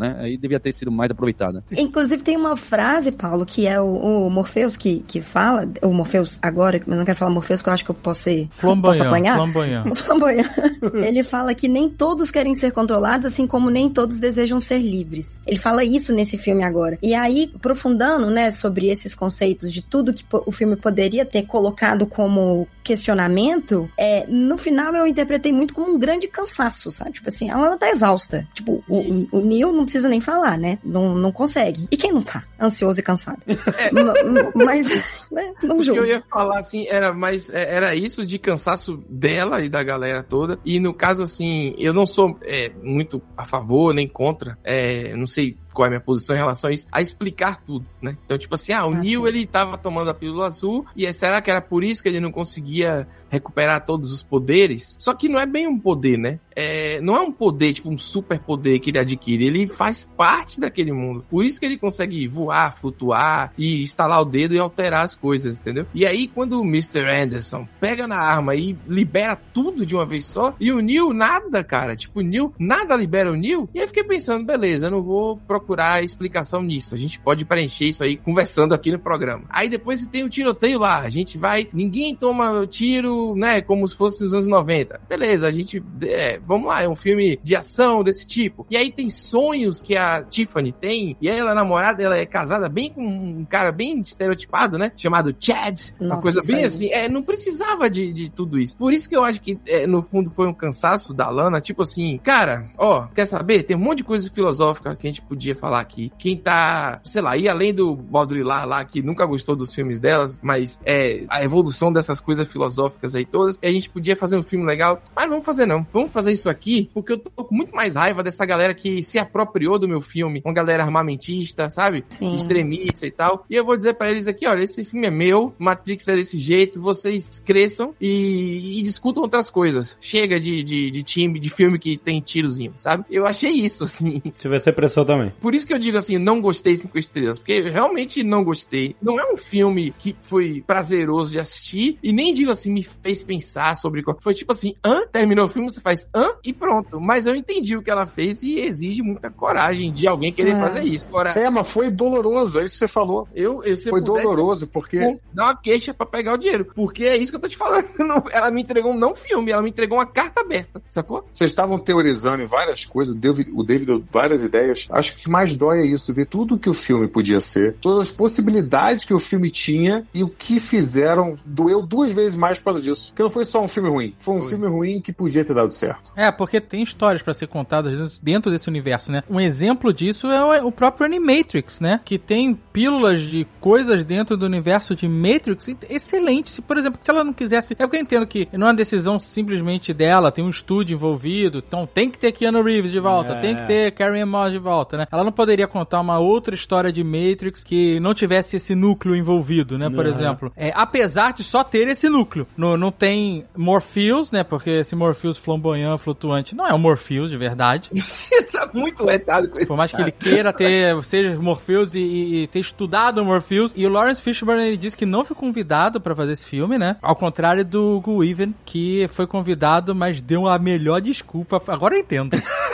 né? 0.00 0.16
Aí 0.18 0.36
devia 0.36 0.60
ter 0.60 0.72
sido 0.72 0.90
mais 0.90 1.10
aproveitada. 1.10 1.64
Inclusive 1.70 2.22
tem 2.22 2.36
uma 2.36 2.56
frase, 2.56 3.12
Paulo, 3.12 3.44
que 3.44 3.66
é 3.66 3.80
o, 3.80 4.26
o 4.26 4.30
Morpheus 4.30 4.76
que, 4.76 5.00
que 5.06 5.20
fala, 5.20 5.68
o 5.82 5.92
Morpheus 5.92 6.38
agora, 6.42 6.80
mas 6.86 6.98
não 6.98 7.04
quero 7.04 7.18
falar 7.18 7.30
Morpheus, 7.30 7.60
porque 7.60 7.70
eu 7.70 7.74
acho 7.74 7.84
que 7.84 7.90
eu 7.90 7.94
posso 7.94 8.22
ser, 8.22 8.46
posso 8.48 8.60
Flamboyant, 8.60 9.06
apanhar. 9.06 9.36
flamboyant. 9.36 9.94
Flamboyant. 9.96 10.50
Ele 10.94 11.22
fala 11.22 11.54
que 11.54 11.68
nem 11.68 11.88
todos 11.88 12.30
querem 12.30 12.54
ser 12.54 12.72
controlados, 12.72 13.26
assim 13.26 13.46
como 13.46 13.70
nem 13.70 13.88
todos 13.88 14.18
desejam 14.18 14.60
ser 14.60 14.78
livres. 14.78 15.40
Ele 15.46 15.58
fala 15.58 15.84
isso 15.84 16.12
nesse 16.12 16.36
filme 16.38 16.64
agora. 16.64 16.98
E 17.02 17.14
aí, 17.14 17.50
aprofundando, 17.54 18.30
né, 18.30 18.50
sobre 18.50 18.88
esses 18.88 19.14
conceitos 19.14 19.72
de 19.72 19.82
tudo 19.82 20.12
que 20.12 20.24
o 20.30 20.52
filme 20.52 20.76
poderia 20.76 21.24
ter 21.24 21.42
colocado 21.42 22.06
como 22.06 22.66
questionamento, 22.94 23.90
é, 23.96 24.26
no 24.28 24.56
final 24.56 24.94
eu 24.94 25.06
interpretei 25.06 25.52
muito 25.52 25.74
como 25.74 25.94
um 25.94 25.98
grande 25.98 26.26
cansaço, 26.28 26.90
sabe? 26.90 27.12
Tipo 27.12 27.28
assim, 27.28 27.50
ela 27.50 27.76
tá 27.76 27.88
exausta. 27.90 28.46
Tipo, 28.54 28.82
o, 28.88 29.36
o 29.36 29.40
Neil 29.40 29.72
não 29.72 29.84
precisa 29.84 30.08
nem 30.08 30.20
falar, 30.20 30.58
né? 30.58 30.78
Não, 30.84 31.14
não 31.14 31.30
consegue. 31.32 31.86
E 31.90 31.96
quem 31.96 32.12
não 32.12 32.22
tá? 32.22 32.44
Ansioso 32.60 33.00
e 33.00 33.02
cansado. 33.02 33.40
Ma- 33.92 34.64
Mas, 34.64 35.26
né, 35.30 35.52
não 35.62 35.76
O 35.76 35.78
que 35.78 35.84
julgo. 35.84 36.00
eu 36.02 36.06
ia 36.06 36.20
falar, 36.22 36.58
assim, 36.58 36.86
era 36.88 37.12
mais. 37.12 37.48
é, 37.50 37.74
Era 37.74 37.94
isso 37.94 38.24
de 38.26 38.38
cansaço 38.38 39.02
dela 39.08 39.62
e 39.62 39.68
da 39.68 39.82
galera 39.82 40.22
toda. 40.22 40.58
E 40.64 40.78
no 40.80 40.92
caso, 40.94 41.22
assim, 41.22 41.74
eu 41.78 41.92
não 41.92 42.06
sou 42.06 42.38
é, 42.42 42.70
muito 42.82 43.22
a 43.36 43.44
favor 43.44 43.94
nem 43.94 44.08
contra. 44.08 44.58
É, 44.64 45.14
não 45.16 45.26
sei 45.26 45.56
qual 45.72 45.84
é 45.86 45.88
a 45.88 45.90
minha 45.90 46.00
posição 46.00 46.34
em 46.34 46.38
relação 46.38 46.70
a 46.70 46.72
isso, 46.72 46.86
a 46.90 47.00
explicar 47.00 47.62
tudo, 47.64 47.84
né? 48.02 48.16
Então, 48.24 48.36
tipo 48.38 48.54
assim, 48.54 48.72
ah, 48.72 48.86
o 48.86 48.92
Ah, 48.92 48.98
Neil, 48.98 49.22
sim. 49.22 49.28
ele 49.28 49.46
tava 49.46 49.78
tomando 49.78 50.10
a 50.10 50.14
pílula 50.14 50.46
azul, 50.46 50.84
e 50.96 51.06
é- 51.06 51.12
será 51.12 51.40
que 51.40 51.50
era 51.50 51.60
por 51.60 51.84
isso 51.84 52.02
que 52.02 52.08
ele 52.08 52.20
não 52.20 52.32
conseguia 52.32 53.06
recuperar 53.28 53.84
todos 53.84 54.12
os 54.12 54.22
poderes? 54.22 54.96
Só 54.98 55.14
que 55.14 55.28
não 55.28 55.38
é 55.38 55.46
bem 55.46 55.66
um 55.68 55.78
poder, 55.78 56.18
né? 56.18 56.40
É, 56.60 57.00
não 57.00 57.16
é 57.16 57.20
um 57.20 57.32
poder, 57.32 57.72
tipo 57.72 57.88
um 57.88 57.96
super 57.96 58.38
poder 58.38 58.78
que 58.80 58.90
ele 58.90 58.98
adquire, 58.98 59.46
ele 59.46 59.66
faz 59.66 60.08
parte 60.16 60.60
daquele 60.60 60.92
mundo. 60.92 61.24
Por 61.30 61.42
isso 61.42 61.58
que 61.58 61.64
ele 61.64 61.78
consegue 61.78 62.28
voar, 62.28 62.76
flutuar 62.76 63.52
e 63.56 63.82
instalar 63.82 64.20
o 64.20 64.24
dedo 64.26 64.54
e 64.54 64.58
alterar 64.58 65.04
as 65.04 65.14
coisas, 65.14 65.58
entendeu? 65.58 65.86
E 65.94 66.04
aí, 66.04 66.28
quando 66.28 66.60
o 66.60 66.64
Mr. 66.64 67.00
Anderson 67.08 67.66
pega 67.80 68.06
na 68.06 68.18
arma 68.18 68.54
e 68.54 68.76
libera 68.86 69.36
tudo 69.36 69.86
de 69.86 69.94
uma 69.94 70.04
vez 70.04 70.26
só, 70.26 70.54
e 70.60 70.70
o 70.70 70.80
Neil 70.80 71.14
nada, 71.14 71.64
cara. 71.64 71.96
Tipo, 71.96 72.20
o 72.20 72.22
Neil 72.22 72.52
nada 72.58 72.94
libera 72.94 73.32
o 73.32 73.36
Neil. 73.36 73.68
E 73.74 73.80
aí 73.80 73.86
fiquei 73.86 74.04
pensando, 74.04 74.44
beleza, 74.44 74.86
eu 74.86 74.90
não 74.90 75.02
vou 75.02 75.38
procurar 75.38 76.04
explicação 76.04 76.62
nisso. 76.62 76.94
A 76.94 76.98
gente 76.98 77.18
pode 77.18 77.46
preencher 77.46 77.86
isso 77.86 78.04
aí 78.04 78.18
conversando 78.18 78.74
aqui 78.74 78.92
no 78.92 78.98
programa. 78.98 79.44
Aí 79.48 79.68
depois 79.68 80.06
tem 80.06 80.24
o 80.24 80.28
tiroteio 80.28 80.78
lá. 80.78 81.00
A 81.00 81.08
gente 81.08 81.38
vai, 81.38 81.66
ninguém 81.72 82.14
toma 82.14 82.66
tiro, 82.66 83.34
né, 83.34 83.62
como 83.62 83.88
se 83.88 83.96
fosse 83.96 84.22
nos 84.22 84.34
anos 84.34 84.46
90. 84.46 85.00
Beleza, 85.08 85.46
a 85.46 85.50
gente, 85.50 85.82
é, 86.02 86.38
vamos 86.50 86.66
lá, 86.66 86.82
é 86.82 86.88
um 86.88 86.96
filme 86.96 87.38
de 87.44 87.54
ação 87.54 88.02
desse 88.02 88.26
tipo. 88.26 88.66
E 88.68 88.76
aí 88.76 88.90
tem 88.90 89.08
sonhos 89.08 89.80
que 89.80 89.96
a 89.96 90.20
Tiffany 90.20 90.72
tem, 90.72 91.16
e 91.20 91.28
ela, 91.28 91.52
a 91.52 91.54
namorada, 91.54 92.02
ela 92.02 92.16
é 92.16 92.26
casada 92.26 92.68
bem 92.68 92.90
com 92.90 93.06
um 93.06 93.44
cara 93.44 93.70
bem 93.70 94.00
estereotipado, 94.00 94.76
né, 94.76 94.90
chamado 94.96 95.32
Chad. 95.38 95.92
uma 96.00 96.08
Nossa, 96.08 96.22
coisa 96.22 96.38
isso 96.40 96.48
bem 96.48 96.56
aí. 96.56 96.64
assim, 96.64 96.90
é, 96.90 97.08
não 97.08 97.22
precisava 97.22 97.88
de, 97.88 98.12
de 98.12 98.28
tudo 98.28 98.58
isso. 98.58 98.76
Por 98.76 98.92
isso 98.92 99.08
que 99.08 99.16
eu 99.16 99.22
acho 99.22 99.40
que, 99.40 99.60
é, 99.64 99.86
no 99.86 100.02
fundo, 100.02 100.28
foi 100.28 100.48
um 100.48 100.52
cansaço 100.52 101.14
da 101.14 101.30
Lana, 101.30 101.60
tipo 101.60 101.82
assim, 101.82 102.18
cara, 102.18 102.68
ó, 102.76 103.06
quer 103.06 103.26
saber? 103.26 103.62
Tem 103.62 103.76
um 103.76 103.80
monte 103.80 103.98
de 103.98 104.04
coisa 104.04 104.28
filosófica 104.28 104.96
que 104.96 105.06
a 105.06 105.10
gente 105.10 105.22
podia 105.22 105.54
falar 105.54 105.80
aqui. 105.80 106.10
Quem 106.18 106.36
tá, 106.36 107.00
sei 107.04 107.22
lá, 107.22 107.36
e 107.36 107.48
além 107.48 107.72
do 107.72 107.94
Baudrillard 107.94 108.66
lá, 108.66 108.84
que 108.84 109.00
nunca 109.00 109.24
gostou 109.24 109.54
dos 109.54 109.72
filmes 109.72 110.00
delas, 110.00 110.40
mas 110.42 110.80
é 110.84 111.24
a 111.28 111.44
evolução 111.44 111.92
dessas 111.92 112.18
coisas 112.18 112.50
filosóficas 112.50 113.14
aí 113.14 113.24
todas, 113.24 113.56
e 113.62 113.68
a 113.68 113.72
gente 113.72 113.88
podia 113.88 114.16
fazer 114.16 114.36
um 114.36 114.42
filme 114.42 114.66
legal, 114.66 115.00
mas 115.14 115.28
vamos 115.28 115.44
fazer 115.44 115.64
não. 115.64 115.86
Vamos 115.92 116.10
fazer 116.10 116.29
isso 116.30 116.48
aqui, 116.48 116.90
porque 116.94 117.12
eu 117.12 117.18
tô 117.18 117.44
com 117.44 117.54
muito 117.54 117.74
mais 117.74 117.94
raiva 117.94 118.22
dessa 118.22 118.44
galera 118.46 118.74
que 118.74 119.02
se 119.02 119.18
apropriou 119.18 119.78
do 119.78 119.88
meu 119.88 120.00
filme, 120.00 120.42
uma 120.44 120.54
galera 120.54 120.82
armamentista, 120.82 121.68
sabe? 121.70 122.04
Sim. 122.08 122.34
extremista 122.36 123.06
e 123.06 123.10
tal. 123.10 123.44
E 123.48 123.54
eu 123.54 123.64
vou 123.64 123.76
dizer 123.76 123.94
pra 123.94 124.10
eles 124.10 124.26
aqui, 124.26 124.46
olha, 124.46 124.62
esse 124.64 124.84
filme 124.84 125.06
é 125.06 125.10
meu, 125.10 125.54
Matrix 125.58 126.06
é 126.08 126.14
desse 126.14 126.38
jeito, 126.38 126.80
vocês 126.80 127.40
cresçam 127.44 127.94
e, 128.00 128.78
e 128.78 128.82
discutam 128.82 129.22
outras 129.22 129.50
coisas. 129.50 129.96
Chega 130.00 130.38
de, 130.40 130.62
de, 130.62 130.90
de 130.90 131.02
time, 131.02 131.38
de 131.38 131.50
filme 131.50 131.78
que 131.78 131.96
tem 131.96 132.20
tirozinho, 132.20 132.72
sabe? 132.76 133.04
Eu 133.10 133.26
achei 133.26 133.50
isso, 133.50 133.84
assim. 133.84 134.22
Tive 134.38 134.56
essa 134.56 134.70
impressão 134.70 135.04
também. 135.04 135.32
Por 135.40 135.54
isso 135.54 135.66
que 135.66 135.72
eu 135.74 135.78
digo 135.78 135.96
assim, 135.98 136.18
não 136.18 136.40
gostei 136.40 136.76
cinco 136.76 136.98
estrelas, 136.98 137.38
porque 137.38 137.52
eu 137.52 137.72
realmente 137.72 138.22
não 138.22 138.44
gostei. 138.44 138.94
Não 139.00 139.18
é 139.18 139.32
um 139.32 139.36
filme 139.36 139.94
que 139.98 140.16
foi 140.20 140.62
prazeroso 140.66 141.30
de 141.30 141.38
assistir 141.38 141.98
e 142.02 142.12
nem 142.12 142.32
digo 142.34 142.50
assim, 142.50 142.70
me 142.70 142.82
fez 142.82 143.22
pensar 143.22 143.76
sobre... 143.76 144.02
qual- 144.02 144.18
Foi 144.20 144.34
tipo 144.34 144.52
assim, 144.52 144.74
hã? 144.84 145.06
Terminou 145.10 145.46
o 145.46 145.48
filme, 145.48 145.70
você 145.70 145.80
faz 145.80 146.06
hã? 146.14 146.19
E 146.44 146.52
pronto. 146.52 147.00
Mas 147.00 147.26
eu 147.26 147.34
entendi 147.34 147.76
o 147.76 147.82
que 147.82 147.90
ela 147.90 148.06
fez 148.06 148.42
e 148.42 148.58
exige 148.60 149.02
muita 149.02 149.30
coragem 149.30 149.92
de 149.92 150.06
alguém 150.06 150.32
querer 150.32 150.52
É. 150.56 150.60
fazer 150.60 150.82
isso. 150.84 151.06
Agora, 151.08 151.30
É, 151.30 151.48
mas 151.50 151.70
foi 151.70 151.90
doloroso, 151.90 152.58
é 152.58 152.64
isso 152.64 152.74
que 152.74 152.78
você 152.80 152.88
falou. 152.88 153.26
eu, 153.34 153.62
eu 153.64 153.76
Foi 153.76 154.00
pudesse, 154.00 154.22
doloroso, 154.22 154.66
porque 154.66 155.18
Dá 155.32 155.44
uma 155.46 155.56
queixa 155.56 155.92
pra 155.94 156.06
pegar 156.06 156.34
o 156.34 156.38
dinheiro. 156.38 156.64
Porque 156.74 157.04
é 157.04 157.16
isso 157.16 157.32
que 157.32 157.36
eu 157.36 157.40
tô 157.40 157.48
te 157.48 157.56
falando. 157.56 157.86
Não- 157.98 158.22
ela 158.30 158.50
me 158.50 158.62
entregou 158.62 158.92
um 158.92 158.98
não 158.98 159.14
filme, 159.14 159.50
ela 159.52 159.62
me 159.62 159.70
entregou 159.70 159.98
uma 159.98 160.06
carta 160.06 160.40
aberta, 160.40 160.82
sacou? 160.88 161.24
vocês 161.30 161.50
estavam 161.50 161.78
teorizando 161.78 162.42
em 162.42 162.46
várias 162.46 162.84
coisas, 162.84 163.14
o 163.14 163.18
David, 163.18 163.50
o 163.54 163.62
David 163.62 163.86
deu 163.86 164.04
várias 164.10 164.42
ideias. 164.42 164.86
Acho 164.90 165.14
que 165.14 165.20
o 165.20 165.22
que 165.24 165.30
mais 165.30 165.54
dói 165.56 165.80
é 165.80 165.86
isso, 165.86 166.12
ver 166.12 166.26
tudo 166.26 166.58
que 166.58 166.68
o 166.68 166.74
filme 166.74 167.06
podia 167.08 167.40
ser, 167.40 167.76
todas 167.80 168.02
as 168.02 168.10
possibilidades 168.10 169.04
que 169.04 169.14
o 169.14 169.18
filme 169.18 169.50
tinha 169.50 170.06
e 170.14 170.22
o 170.24 170.28
que 170.28 170.58
fizeram 170.58 171.34
doeu 171.44 171.82
duas 171.82 172.10
vezes 172.12 172.36
mais 172.36 172.58
por 172.58 172.64
causa 172.64 172.80
disso. 172.80 173.08
Porque 173.08 173.22
não 173.22 173.30
foi 173.30 173.44
só 173.44 173.62
um 173.62 173.68
filme 173.68 173.88
ruim, 173.88 174.14
foi 174.18 174.34
um 174.36 174.40
Foi. 174.40 174.48
filme 174.50 174.66
ruim 174.66 175.00
que 175.00 175.12
podia 175.12 175.44
ter 175.44 175.54
dado 175.54 175.72
certo. 175.72 176.09
É, 176.16 176.30
porque 176.30 176.60
tem 176.60 176.82
histórias 176.82 177.22
pra 177.22 177.32
ser 177.34 177.46
contadas 177.46 178.18
dentro- 178.18 178.50
desse 178.50 178.68
universo, 178.68 179.10
né? 179.12 179.22
Um 179.28 179.40
exemplo 179.40 179.92
disso 179.92 180.26
é 180.30 180.62
o- 180.62 180.68
o 180.68 180.72
próprio 180.72 181.06
Animatrix, 181.06 181.80
né? 181.80 182.00
Que 182.04 182.18
tem 182.18 182.54
pílulas 182.72 183.20
de 183.20 183.46
coisas 183.60 184.04
dentro 184.04 184.36
do 184.36 184.46
universo 184.46 184.94
de 184.94 185.08
Matrix 185.08 185.68
excelentes. 185.88 186.54
Se, 186.54 186.62
por 186.62 186.76
exemplo, 186.78 186.98
se 187.00 187.10
ela 187.10 187.24
não 187.24 187.32
quisesse... 187.32 187.74
É 187.74 187.76
porque 187.76 187.96
eu 187.96 188.00
entendo 188.00 188.26
que 188.26 188.48
não 188.52 188.66
é 188.66 188.70
uma 188.70 188.76
decisão 188.76 189.18
simplesmente 189.20 189.92
dela, 189.92 190.30
tem 190.32 190.44
um 190.44 190.50
estúdio 190.50 190.94
envolvido, 190.94 191.62
então 191.66 191.86
tem 191.86 192.10
que 192.10 192.18
ter 192.18 192.32
Keanu 192.32 192.62
Reeves 192.62 192.90
de 192.92 193.00
volta, 193.00 193.32
É. 193.32 193.38
tem 193.40 193.56
que 193.56 193.66
ter 193.66 193.90
Carrie 193.92 194.20
Ann 194.22 194.26
Moss 194.26 194.52
de 194.52 194.58
volta, 194.58 194.96
né? 194.96 195.06
Ela 195.10 195.24
não 195.24 195.32
poderia 195.32 195.66
contar 195.66 196.00
uma 196.00 196.18
outra 196.18 196.54
história 196.54 196.92
de 196.92 197.02
Matrix 197.04 197.62
que 197.64 197.98
não 198.00 198.14
tivesse 198.14 198.56
esse 198.56 198.74
núcleo 198.74 199.14
envolvido, 199.16 199.78
né? 199.78 199.88
Por 199.90 200.04
Uhum. 200.04 200.10
exemplo. 200.10 200.52
É, 200.56 200.72
apesar 200.74 201.32
de 201.32 201.42
só 201.44 201.62
ter 201.64 201.88
esse 201.88 202.08
núcleo. 202.08 202.46
No, 202.56 202.76
não 202.76 202.90
tem 202.90 203.44
Morpheus, 203.56 204.32
né? 204.32 204.42
Porque 204.44 204.70
esse 204.70 204.94
Morpheus 204.96 205.38
flamboyant, 205.38 205.98
flutuante, 206.02 206.54
não 206.54 206.66
é 206.66 206.74
um 206.74 206.78
Morpheus 206.78 207.30
de 207.30 207.36
verdade. 207.36 207.90
Você 207.94 208.42
tá 208.44 208.68
muito 208.72 209.04
retado 209.04 209.48
com 209.48 209.58
esse 209.58 209.68
Por 209.68 209.76
mais 209.76 209.90
que 209.90 209.96
cara. 209.96 210.08
ele 210.08 210.16
queira 210.18 210.52
ter, 210.52 210.96
seja 211.04 211.34
Morpheus 211.40 211.94
e, 211.94 212.00
e- 212.00 212.42
e 212.42 212.46
ter 212.46 212.60
estudado 212.60 213.18
o 213.20 213.24
Morpheus. 213.24 213.72
E 213.76 213.86
o 213.86 213.90
Lawrence 213.90 214.22
Fishburne, 214.22 214.62
ele 214.66 214.76
disse 214.76 214.96
que 214.96 215.06
não 215.06 215.24
foi 215.24 215.36
convidado 215.36 216.00
pra 216.00 216.14
fazer 216.14 216.32
esse 216.32 216.44
filme, 216.46 216.78
né? 216.78 216.96
Ao 217.02 217.14
contrário 217.16 217.64
do 217.64 218.02
Weaving, 218.06 218.54
que 218.64 219.06
foi 219.10 219.26
convidado, 219.26 219.94
mas 219.94 220.20
deu 220.20 220.46
a 220.48 220.58
melhor 220.58 221.00
desculpa. 221.00 221.60
Agora 221.68 221.94
eu 221.94 222.00
entendo. 222.00 222.30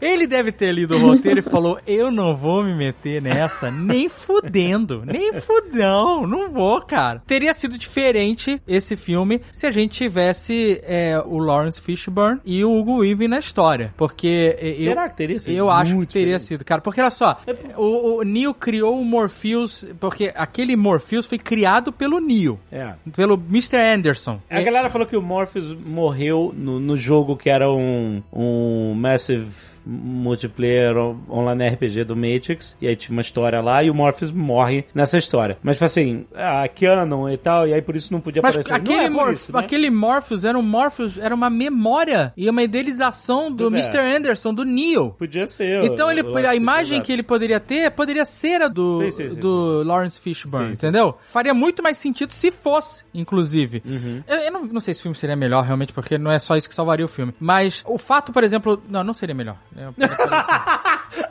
Ele 0.00 0.26
deve 0.26 0.52
ter 0.52 0.72
lido 0.72 0.96
o 0.96 1.00
roteiro 1.00 1.40
e 1.40 1.42
falou: 1.42 1.78
Eu 1.86 2.10
não 2.10 2.36
vou 2.36 2.62
me 2.62 2.74
meter 2.74 3.20
nessa, 3.22 3.70
nem 3.70 4.08
fudendo, 4.08 5.02
nem 5.04 5.32
fudão, 5.40 6.26
não 6.26 6.50
vou, 6.50 6.80
cara. 6.82 7.22
Teria 7.26 7.52
sido 7.54 7.76
diferente 7.78 8.60
esse 8.66 8.96
filme 8.96 9.40
se 9.52 9.66
a 9.66 9.70
gente 9.70 9.92
tivesse 9.98 10.80
é, 10.84 11.20
o 11.24 11.38
Lawrence 11.38 11.80
Fishburne 11.80 12.40
e 12.44 12.64
o 12.64 12.72
Hugo 12.76 12.98
Weaving 12.98 13.28
na 13.28 13.38
história. 13.38 13.92
Porque 13.96 14.56
é, 14.60 14.76
eu, 14.76 14.80
Será 14.82 15.08
que 15.08 15.16
teria 15.16 15.38
sido? 15.40 15.52
eu 15.54 15.70
acho 15.70 15.98
que 15.98 16.06
teria 16.06 16.26
diferente. 16.38 16.42
sido, 16.44 16.64
cara. 16.64 16.80
Porque 16.80 17.00
olha 17.00 17.10
só, 17.10 17.40
o, 17.76 18.18
o 18.18 18.22
Neo 18.22 18.54
criou 18.54 19.00
o 19.00 19.04
Morpheus, 19.04 19.84
porque 20.00 20.32
aquele 20.34 20.76
Morpheus 20.76 21.26
foi 21.26 21.38
criado 21.38 21.92
pelo 21.92 22.20
Neo, 22.20 22.58
É. 22.70 22.94
pelo 23.14 23.34
Mr. 23.34 23.76
Anderson. 23.76 24.40
A 24.50 24.60
galera 24.60 24.90
falou 24.90 25.06
que 25.06 25.16
o 25.16 25.22
Morpheus 25.22 25.74
morreu 25.74 26.52
no, 26.56 26.78
no 26.78 26.96
jogo 26.96 27.36
que 27.36 27.48
era 27.50 27.70
um, 27.70 28.22
um 28.32 28.94
Massive 28.94 29.48
multiplayer 29.88 30.96
on- 30.96 31.18
online 31.30 31.68
RPG 31.68 32.04
do 32.04 32.14
Matrix, 32.16 32.76
e 32.80 32.86
aí 32.86 32.94
tinha 32.94 33.14
uma 33.16 33.22
história 33.22 33.60
lá, 33.60 33.82
e 33.82 33.90
o 33.90 33.94
Morpheus 33.94 34.32
morre 34.32 34.84
nessa 34.94 35.16
história. 35.18 35.56
Mas, 35.62 35.76
tipo 35.76 35.84
assim, 35.86 36.26
a 36.34 36.68
Canon 36.68 37.28
e 37.30 37.36
tal, 37.36 37.66
e 37.66 37.72
aí 37.74 37.80
por 37.82 37.96
isso 37.96 38.12
não 38.12 38.20
podia 38.20 38.42
Mas 38.42 38.56
aparecer. 38.56 38.72
aquele, 38.74 38.98
é 39.04 39.08
por 39.08 39.12
Morph- 39.12 39.32
isso, 39.36 39.52
né? 39.52 39.58
aquele 39.58 39.90
Morpheus 39.90 40.44
era 40.44 40.58
um 40.58 40.62
Morpheus, 40.62 41.16
era 41.18 41.34
uma 41.34 41.48
memória 41.50 42.32
e 42.36 42.48
uma 42.48 42.62
idealização 42.62 43.50
do 43.50 43.70
Pois 43.70 43.74
é. 43.74 43.78
Mr. 43.88 44.16
Anderson, 44.16 44.52
do 44.54 44.64
Neo. 44.64 45.10
Podia 45.18 45.46
ser. 45.46 45.84
Então 45.84 46.10
ele, 46.10 46.22
a 46.46 46.54
imagem 46.54 47.00
que 47.00 47.12
ele 47.12 47.22
poderia 47.22 47.58
ter 47.60 47.90
poderia 47.92 48.24
ser 48.24 48.62
a 48.62 48.68
do, 48.68 49.02
Sim, 49.02 49.10
sim, 49.12 49.28
sim, 49.30 49.40
do 49.40 49.82
Lawrence 49.84 50.20
Fishburne, 50.20 50.72
entendeu? 50.72 51.16
Faria 51.28 51.54
muito 51.54 51.82
mais 51.82 51.96
sentido 51.98 52.32
se 52.32 52.50
fosse, 52.50 53.04
inclusive. 53.14 53.82
Uhum. 53.84 54.22
Eu, 54.26 54.36
eu 54.36 54.52
não, 54.52 54.64
não 54.66 54.80
sei 54.80 54.94
se 54.94 55.00
o 55.00 55.02
filme 55.04 55.16
seria 55.16 55.36
melhor, 55.36 55.62
realmente, 55.64 55.92
porque 55.92 56.18
não 56.18 56.30
é 56.30 56.38
só 56.38 56.56
isso 56.56 56.68
que 56.68 56.74
salvaria 56.74 57.04
o 57.04 57.08
filme. 57.08 57.32
Mas 57.40 57.82
o 57.86 57.98
fato, 57.98 58.32
por 58.32 58.44
exemplo. 58.44 58.82
Não, 58.88 59.02
não 59.04 59.14
seria 59.14 59.34
melhor. 59.34 59.56
Eu- 59.78 59.94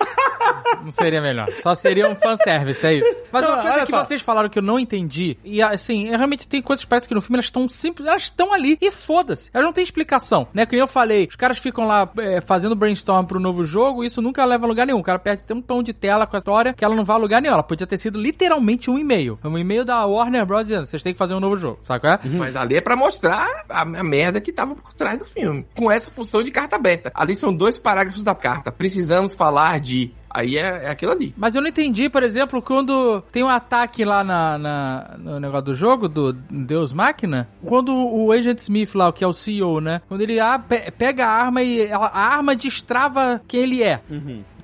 Não 0.84 0.92
seria 0.92 1.22
melhor. 1.22 1.48
Só 1.62 1.76
seria 1.76 2.10
um 2.10 2.16
fanservice, 2.16 2.86
é 2.86 2.94
isso. 2.96 3.24
Mas 3.32 3.46
uma 3.46 3.56
Não, 3.56 3.62
coisa 3.64 3.76
olha 3.78 3.86
que 3.86 3.92
só. 3.92 4.04
vocês 4.04 4.22
falaram 4.22 4.50
que 4.50 4.60
eu 4.60 4.64
não 4.64 4.80
entendi, 4.80 5.38
e 5.44 5.62
assim, 5.62 6.10
é, 6.10 6.16
realmente 6.18 6.48
tem 6.48 6.62
coisas 6.62 6.84
que 6.84 6.90
parece 6.90 7.08
que 7.08 7.14
no 7.14 7.22
filme 7.22 7.36
elas 7.38 7.46
estão 7.46 7.68
simples, 7.70 8.08
elas 8.08 8.24
estão 8.24 8.54
ali 8.54 8.78
e 8.82 8.92
foda-se. 8.92 9.50
Elas 9.54 9.66
não 9.66 9.74
têm 9.74 9.84
explicação, 9.84 10.48
né? 10.54 10.66
Que 10.66 10.74
nem 10.74 10.82
eu 10.82 10.88
falei, 10.88 11.28
os 11.30 11.36
caras 11.36 11.58
ficam 11.58 11.86
lá 11.88 12.10
é, 12.20 12.42
fazendo 12.42 12.76
brainstorm 12.76 13.26
pro 13.26 13.40
novo 13.40 13.64
jogo 13.66 14.04
e 14.04 14.08
isso 14.08 14.22
nunca 14.22 14.44
leva 14.46 14.66
a 14.66 14.68
lugar 14.68 14.86
nenhum. 14.86 15.00
O 15.00 15.04
cara 15.04 15.20
perde 15.20 15.44
um 15.52 15.62
pão 15.62 15.82
de 15.84 15.94
tela 15.94 16.26
com 16.26 16.36
a 16.36 16.40
história 16.40 16.74
que 16.74 16.84
ela 16.84 16.96
não 16.96 17.04
vai 17.06 17.16
a 17.16 17.20
lugar 17.20 17.42
nenhum. 17.42 17.54
Ela 17.54 17.64
podia 17.64 17.88
ter 17.88 17.98
sido 17.98 18.20
literalmente 18.20 18.90
um 18.90 18.98
e-mail. 18.98 19.40
Um 19.44 19.58
e-mail 19.58 19.84
da 19.86 20.06
Warner 20.06 20.46
Bros. 20.46 20.64
dizendo, 20.66 20.86
vocês 20.86 21.02
têm 21.04 21.14
que 21.14 21.20
fazer 21.20 21.34
um 21.34 21.40
novo 21.40 21.58
jogo, 21.58 21.80
sabe 21.82 22.02
qual 22.02 22.14
é? 22.14 22.20
Mas 22.26 22.56
ali 22.56 22.76
é 22.76 22.82
pra 22.82 22.96
mostrar 22.96 23.48
a, 23.70 23.82
a 23.82 23.86
merda 24.04 24.40
que 24.42 24.52
tava 24.52 24.76
por 24.76 24.94
trás 24.94 25.18
do 25.20 25.26
filme. 25.26 25.66
Com 25.76 25.92
essa 25.92 26.10
função 26.12 26.44
de 26.44 26.52
carta 26.52 26.76
aberta. 26.76 27.12
Ali 27.14 27.36
são 27.36 27.54
dois 27.54 27.78
parágrafos 27.78 28.24
da 28.24 28.36
carta. 28.36 28.72
Precisamos 28.72 29.34
falar 29.34 29.80
de. 29.80 30.12
Aí 30.30 30.58
é, 30.58 30.86
é 30.86 30.90
aquilo 30.90 31.12
ali. 31.12 31.34
Mas 31.38 31.56
eu 31.56 31.62
não 31.62 31.70
entendi, 31.70 32.10
por 32.10 32.22
exemplo, 32.24 32.62
quando 32.62 33.22
tem 33.32 33.44
um 33.44 33.50
ataque 33.50 34.04
lá 34.06 34.24
na, 34.24 34.58
na- 34.58 35.16
no 35.18 35.40
negócio 35.40 35.66
do 35.66 35.76
jogo, 35.76 36.08
do 36.08 36.34
Deus 36.34 36.92
Máquina, 36.94 37.48
quando 37.66 37.94
o 37.96 38.32
Agent 38.32 38.60
Smith 38.60 38.94
lá, 38.94 39.12
que 39.12 39.24
é 39.24 39.28
o 39.28 39.34
CEO, 39.34 39.80
né? 39.80 40.02
Quando 40.08 40.22
ele 40.22 40.40
ah, 40.40 40.60
pe- 40.60 40.92
pega 40.92 41.26
a 41.26 41.30
arma 41.30 41.62
e 41.64 41.90
a 41.92 41.98
arma 42.20 42.56
destrava 42.56 43.42
quem 43.48 43.62
ele 43.62 43.84
é. 43.84 44.02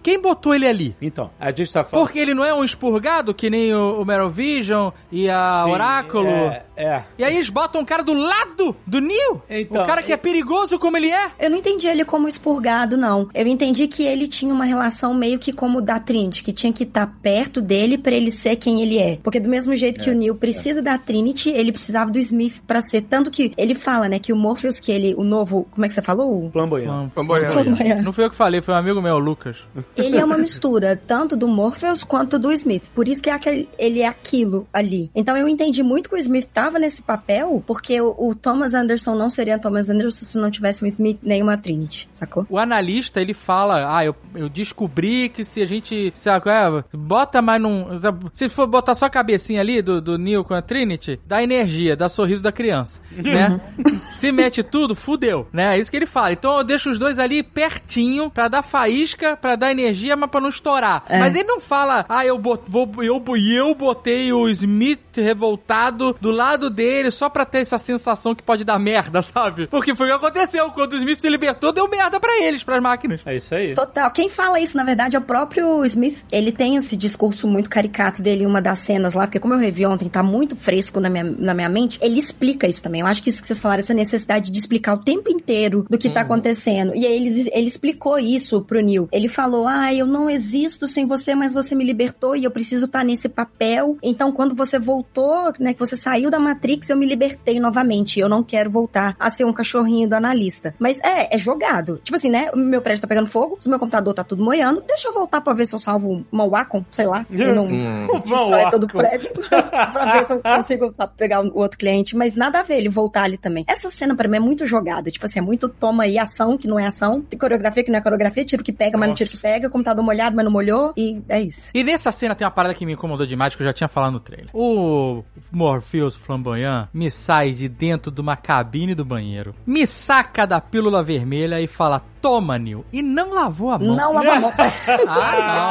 Quem 0.03 0.21
botou 0.21 0.53
ele 0.53 0.67
ali? 0.67 0.95
Então, 1.01 1.31
a 1.39 1.49
gente 1.51 1.71
tá 1.71 1.83
falando. 1.83 2.05
Porque 2.05 2.19
ele 2.19 2.33
não 2.33 2.43
é 2.43 2.53
um 2.53 2.63
expurgado, 2.63 3.33
que 3.33 3.49
nem 3.49 3.73
o, 3.73 4.01
o 4.01 4.05
Meryl 4.05 4.29
Vision 4.29 4.91
e 5.09 5.29
a 5.29 5.63
Sim, 5.65 5.71
Oráculo. 5.71 6.27
É, 6.27 6.65
é. 6.75 7.03
E 7.17 7.23
aí 7.23 7.35
eles 7.35 7.49
botam 7.49 7.81
um 7.81 7.85
cara 7.85 8.03
do 8.03 8.13
lado 8.13 8.75
do 8.85 8.99
Neo? 8.99 9.41
Então, 9.49 9.83
o 9.83 9.85
cara 9.85 10.03
que 10.03 10.11
é 10.11 10.17
perigoso 10.17 10.77
como 10.77 10.97
ele 10.97 11.09
é? 11.09 11.31
Eu 11.39 11.49
não 11.49 11.57
entendi 11.57 11.87
ele 11.87 12.03
como 12.03 12.27
expurgado, 12.27 12.97
não. 12.97 13.29
Eu 13.33 13.47
entendi 13.47 13.87
que 13.87 14.03
ele 14.03 14.27
tinha 14.27 14.53
uma 14.53 14.65
relação 14.65 15.13
meio 15.13 15.39
que 15.39 15.53
como 15.53 15.77
o 15.77 15.81
da 15.81 15.99
Trinity, 15.99 16.43
que 16.43 16.51
tinha 16.51 16.73
que 16.73 16.83
estar 16.83 17.07
perto 17.21 17.61
dele 17.61 17.97
pra 17.97 18.13
ele 18.13 18.31
ser 18.31 18.57
quem 18.57 18.81
ele 18.81 18.97
é. 18.97 19.17
Porque 19.23 19.39
do 19.39 19.49
mesmo 19.49 19.75
jeito 19.75 20.01
que 20.01 20.09
o 20.09 20.15
Neo 20.15 20.35
precisa 20.35 20.81
da 20.81 20.97
Trinity, 20.97 21.49
ele 21.49 21.71
precisava 21.71 22.11
do 22.11 22.19
Smith 22.19 22.61
pra 22.67 22.81
ser. 22.81 23.01
Tanto 23.01 23.31
que 23.31 23.53
ele 23.57 23.73
fala, 23.73 24.09
né, 24.09 24.19
que 24.19 24.33
o 24.33 24.35
Morpheus, 24.35 24.79
que 24.79 24.91
ele, 24.91 25.15
o 25.15 25.23
novo. 25.23 25.65
Como 25.71 25.85
é 25.85 25.87
que 25.87 25.95
você 25.95 26.01
falou? 26.01 26.49
Flamboyante. 26.51 27.13
Flamboyante. 27.13 27.53
Flamboyante. 27.53 28.03
Não 28.03 28.11
fui 28.11 28.23
eu 28.25 28.29
que 28.29 28.35
falei, 28.35 28.61
foi 28.61 28.73
um 28.73 28.77
amigo 28.77 29.01
meu, 29.01 29.15
o 29.15 29.19
Lucas. 29.19 29.57
Ele 29.95 30.17
é 30.17 30.25
uma 30.25 30.37
mistura, 30.37 30.95
tanto 30.95 31.35
do 31.35 31.47
Morpheus 31.47 32.03
quanto 32.03 32.39
do 32.39 32.51
Smith. 32.51 32.89
Por 32.93 33.07
isso 33.07 33.21
que 33.21 33.29
é 33.29 33.33
aquele, 33.33 33.69
ele 33.77 34.01
é 34.01 34.07
aquilo 34.07 34.67
ali. 34.73 35.11
Então 35.15 35.35
eu 35.37 35.47
entendi 35.47 35.83
muito 35.83 36.09
que 36.09 36.15
o 36.15 36.17
Smith 36.17 36.47
tava 36.53 36.79
nesse 36.79 37.01
papel, 37.01 37.63
porque 37.65 37.99
o, 38.01 38.15
o 38.17 38.35
Thomas 38.35 38.73
Anderson 38.73 39.15
não 39.15 39.29
seria 39.29 39.59
Thomas 39.59 39.89
Anderson 39.89 40.25
se 40.25 40.37
não 40.37 40.49
tivesse 40.49 40.83
o 40.83 40.87
Smith 40.87 41.17
nem 41.21 41.41
uma 41.41 41.57
Trinity, 41.57 42.09
sacou? 42.13 42.45
O 42.49 42.57
analista, 42.57 43.21
ele 43.21 43.33
fala, 43.33 43.97
ah, 43.97 44.03
eu, 44.03 44.15
eu 44.35 44.49
descobri 44.49 45.29
que 45.29 45.45
se 45.45 45.61
a 45.61 45.65
gente, 45.65 46.11
sabe, 46.15 46.49
é, 46.49 46.83
bota 46.93 47.41
mais 47.41 47.61
num, 47.61 47.87
se 48.33 48.49
for 48.49 48.67
botar 48.67 48.95
só 48.95 49.05
a 49.05 49.09
cabecinha 49.09 49.61
ali 49.61 49.81
do, 49.81 50.01
do 50.01 50.17
Neo 50.17 50.43
com 50.43 50.53
a 50.53 50.61
Trinity, 50.61 51.19
dá 51.25 51.43
energia, 51.43 51.95
dá 51.95 52.09
sorriso 52.09 52.41
da 52.41 52.51
criança, 52.51 52.99
né? 53.11 53.61
se 54.13 54.31
mete 54.31 54.63
tudo, 54.63 54.95
fudeu, 54.95 55.47
né? 55.51 55.75
É 55.75 55.79
isso 55.79 55.91
que 55.91 55.97
ele 55.97 56.05
fala. 56.05 56.31
Então 56.31 56.57
eu 56.57 56.63
deixo 56.63 56.89
os 56.89 56.99
dois 56.99 57.19
ali 57.19 57.43
pertinho 57.43 58.29
pra 58.29 58.47
dar 58.47 58.61
faísca, 58.61 59.37
pra 59.37 59.55
dar 59.55 59.71
energia, 59.71 59.82
mas 60.17 60.29
pra 60.29 60.41
não 60.41 60.49
estourar. 60.49 61.03
É. 61.07 61.19
Mas 61.19 61.35
ele 61.35 61.43
não 61.43 61.59
fala, 61.59 62.05
ah, 62.07 62.25
eu, 62.25 62.37
bot, 62.37 62.63
vou, 62.67 62.89
eu, 63.01 63.23
eu 63.37 63.75
botei 63.75 64.31
o 64.31 64.47
Smith 64.49 64.99
revoltado 65.15 66.15
do 66.19 66.31
lado 66.31 66.69
dele 66.69 67.11
só 67.11 67.29
pra 67.29 67.45
ter 67.45 67.59
essa 67.59 67.77
sensação 67.77 68.35
que 68.35 68.43
pode 68.43 68.63
dar 68.63 68.79
merda, 68.79 69.21
sabe? 69.23 69.67
Porque 69.67 69.95
foi 69.95 70.07
o 70.07 70.09
que 70.11 70.25
aconteceu. 70.25 70.69
Quando 70.71 70.93
o 70.93 70.97
Smith 70.97 71.21
se 71.21 71.29
libertou, 71.29 71.71
deu 71.71 71.87
merda 71.87 72.19
pra 72.19 72.41
eles, 72.41 72.63
pras 72.63 72.81
máquinas. 72.81 73.21
É 73.25 73.35
isso 73.35 73.53
aí. 73.53 73.73
Total. 73.73 74.11
Quem 74.11 74.29
fala 74.29 74.59
isso, 74.59 74.77
na 74.77 74.83
verdade, 74.83 75.15
é 75.15 75.19
o 75.19 75.21
próprio 75.21 75.83
Smith. 75.85 76.23
Ele 76.31 76.51
tem 76.51 76.75
esse 76.75 76.95
discurso 76.95 77.47
muito 77.47 77.69
caricato 77.69 78.21
dele 78.21 78.43
em 78.43 78.47
uma 78.47 78.61
das 78.61 78.79
cenas 78.79 79.13
lá, 79.13 79.25
porque 79.27 79.39
como 79.39 79.53
eu 79.53 79.57
revi 79.57 79.85
ontem, 79.85 80.09
tá 80.09 80.23
muito 80.23 80.55
fresco 80.55 80.99
na 80.99 81.09
minha, 81.09 81.23
na 81.23 81.53
minha 81.53 81.69
mente, 81.69 81.99
ele 82.01 82.19
explica 82.19 82.67
isso 82.67 82.81
também. 82.81 83.01
Eu 83.01 83.07
acho 83.07 83.21
que 83.23 83.29
isso 83.29 83.41
que 83.41 83.47
vocês 83.47 83.59
falaram, 83.59 83.81
essa 83.81 83.93
necessidade 83.93 84.51
de 84.51 84.59
explicar 84.59 84.93
o 84.93 84.97
tempo 84.97 85.31
inteiro 85.31 85.85
do 85.89 85.97
que 85.97 86.09
tá 86.09 86.21
acontecendo. 86.21 86.95
E 86.95 87.05
aí 87.05 87.15
ele, 87.15 87.49
ele 87.53 87.67
explicou 87.67 88.17
isso 88.19 88.61
pro 88.61 88.81
Neil. 88.81 89.07
Ele 89.11 89.27
falou, 89.27 89.67
ah, 89.67 89.72
eu 89.93 90.05
não 90.05 90.29
existo 90.29 90.87
sem 90.87 91.05
você, 91.05 91.33
mas 91.35 91.53
você 91.53 91.75
me 91.75 91.83
libertou 91.83 92.35
e 92.35 92.43
eu 92.43 92.51
preciso 92.51 92.85
estar 92.85 93.03
nesse 93.03 93.29
papel. 93.29 93.97
Então, 94.01 94.31
quando 94.31 94.55
você 94.55 94.77
voltou, 94.79 95.53
né, 95.59 95.73
que 95.73 95.79
você 95.79 95.95
saiu 95.97 96.29
da 96.29 96.39
Matrix, 96.39 96.89
eu 96.89 96.97
me 96.97 97.05
libertei 97.05 97.59
novamente. 97.59 98.19
Eu 98.19 98.29
não 98.29 98.43
quero 98.43 98.69
voltar 98.69 99.15
a 99.19 99.29
ser 99.29 99.45
um 99.45 99.53
cachorrinho 99.53 100.07
do 100.07 100.13
analista. 100.15 100.73
Mas 100.79 100.99
é, 100.99 101.33
é 101.35 101.37
jogado. 101.37 101.99
Tipo 102.03 102.15
assim, 102.17 102.29
né, 102.29 102.49
o 102.53 102.57
meu 102.57 102.81
prédio 102.81 103.01
tá 103.01 103.07
pegando 103.07 103.27
fogo, 103.29 103.57
se 103.59 103.67
o 103.67 103.69
meu 103.69 103.79
computador 103.79 104.13
tá 104.13 104.23
tudo 104.23 104.43
moiando, 104.43 104.83
deixa 104.87 105.07
eu 105.07 105.13
voltar 105.13 105.41
pra 105.41 105.53
ver 105.53 105.65
se 105.65 105.75
eu 105.75 105.79
salvo 105.79 106.25
uma 106.31 106.47
Wacom, 106.47 106.83
sei 106.91 107.05
lá. 107.05 107.25
E 107.29 107.43
não 107.43 107.65
Hum. 107.65 108.07
destrói 108.23 108.69
todo 108.71 108.83
o 108.83 108.87
prédio. 108.87 109.31
pra 109.49 110.13
ver 110.13 110.25
se 110.25 110.33
eu 110.33 110.39
consigo 110.41 110.91
tá, 110.93 111.07
pegar 111.07 111.41
o 111.41 111.51
outro 111.57 111.77
cliente. 111.77 112.15
Mas 112.15 112.35
nada 112.35 112.59
a 112.59 112.63
ver 112.63 112.77
ele 112.77 112.89
voltar 112.89 113.23
ali 113.23 113.37
também. 113.37 113.63
Essa 113.67 113.89
cena 113.89 114.15
pra 114.15 114.27
mim 114.27 114.37
é 114.37 114.39
muito 114.39 114.65
jogada. 114.65 115.09
Tipo 115.09 115.25
assim, 115.25 115.39
é 115.39 115.41
muito 115.41 115.67
toma 115.69 116.03
aí 116.03 116.17
ação, 116.17 116.57
que 116.57 116.67
não 116.67 116.79
é 116.79 116.87
ação. 116.87 117.21
Tem 117.21 117.39
coreografia 117.39 117.83
que 117.83 117.91
não 117.91 117.99
é 117.99 118.01
coreografia, 118.01 118.43
tiro 118.45 118.63
que 118.63 118.71
pega, 118.71 118.97
mas 118.97 119.09
não 119.09 119.15
tiro 119.15 119.29
que 119.29 119.37
pega. 119.37 119.62
Computador 119.69 120.03
molhado, 120.03 120.35
mas 120.35 120.45
não 120.45 120.51
molhou. 120.51 120.93
E 120.97 121.21
é 121.29 121.41
isso. 121.41 121.71
E 121.73 121.83
nessa 121.83 122.11
cena 122.11 122.35
tem 122.35 122.45
uma 122.45 122.51
parada 122.51 122.73
que 122.73 122.85
me 122.85 122.93
incomodou 122.93 123.25
demais, 123.25 123.55
que 123.55 123.61
eu 123.61 123.67
já 123.67 123.73
tinha 123.73 123.87
falado 123.87 124.13
no 124.13 124.19
trailer. 124.19 124.49
O 124.53 125.23
Morpheus 125.51 126.15
Flamboyant 126.15 126.87
me 126.93 127.09
sai 127.09 127.51
de 127.51 127.67
dentro 127.67 128.11
de 128.11 128.21
uma 128.21 128.35
cabine 128.35 128.95
do 128.95 129.05
banheiro, 129.05 129.53
me 129.65 129.85
saca 129.87 130.45
da 130.45 130.59
pílula 130.61 131.03
vermelha 131.03 131.61
e 131.61 131.67
fala, 131.67 132.01
toma, 132.21 132.57
Nil. 132.57 132.85
E 132.91 133.01
não 133.01 133.33
lavou 133.33 133.71
a 133.71 133.79
mão. 133.79 133.95
Não 133.95 134.13
lava 134.13 134.31
a 134.31 134.39
mão. 134.39 134.53
Ah, 135.07 135.35
não. 135.45 135.63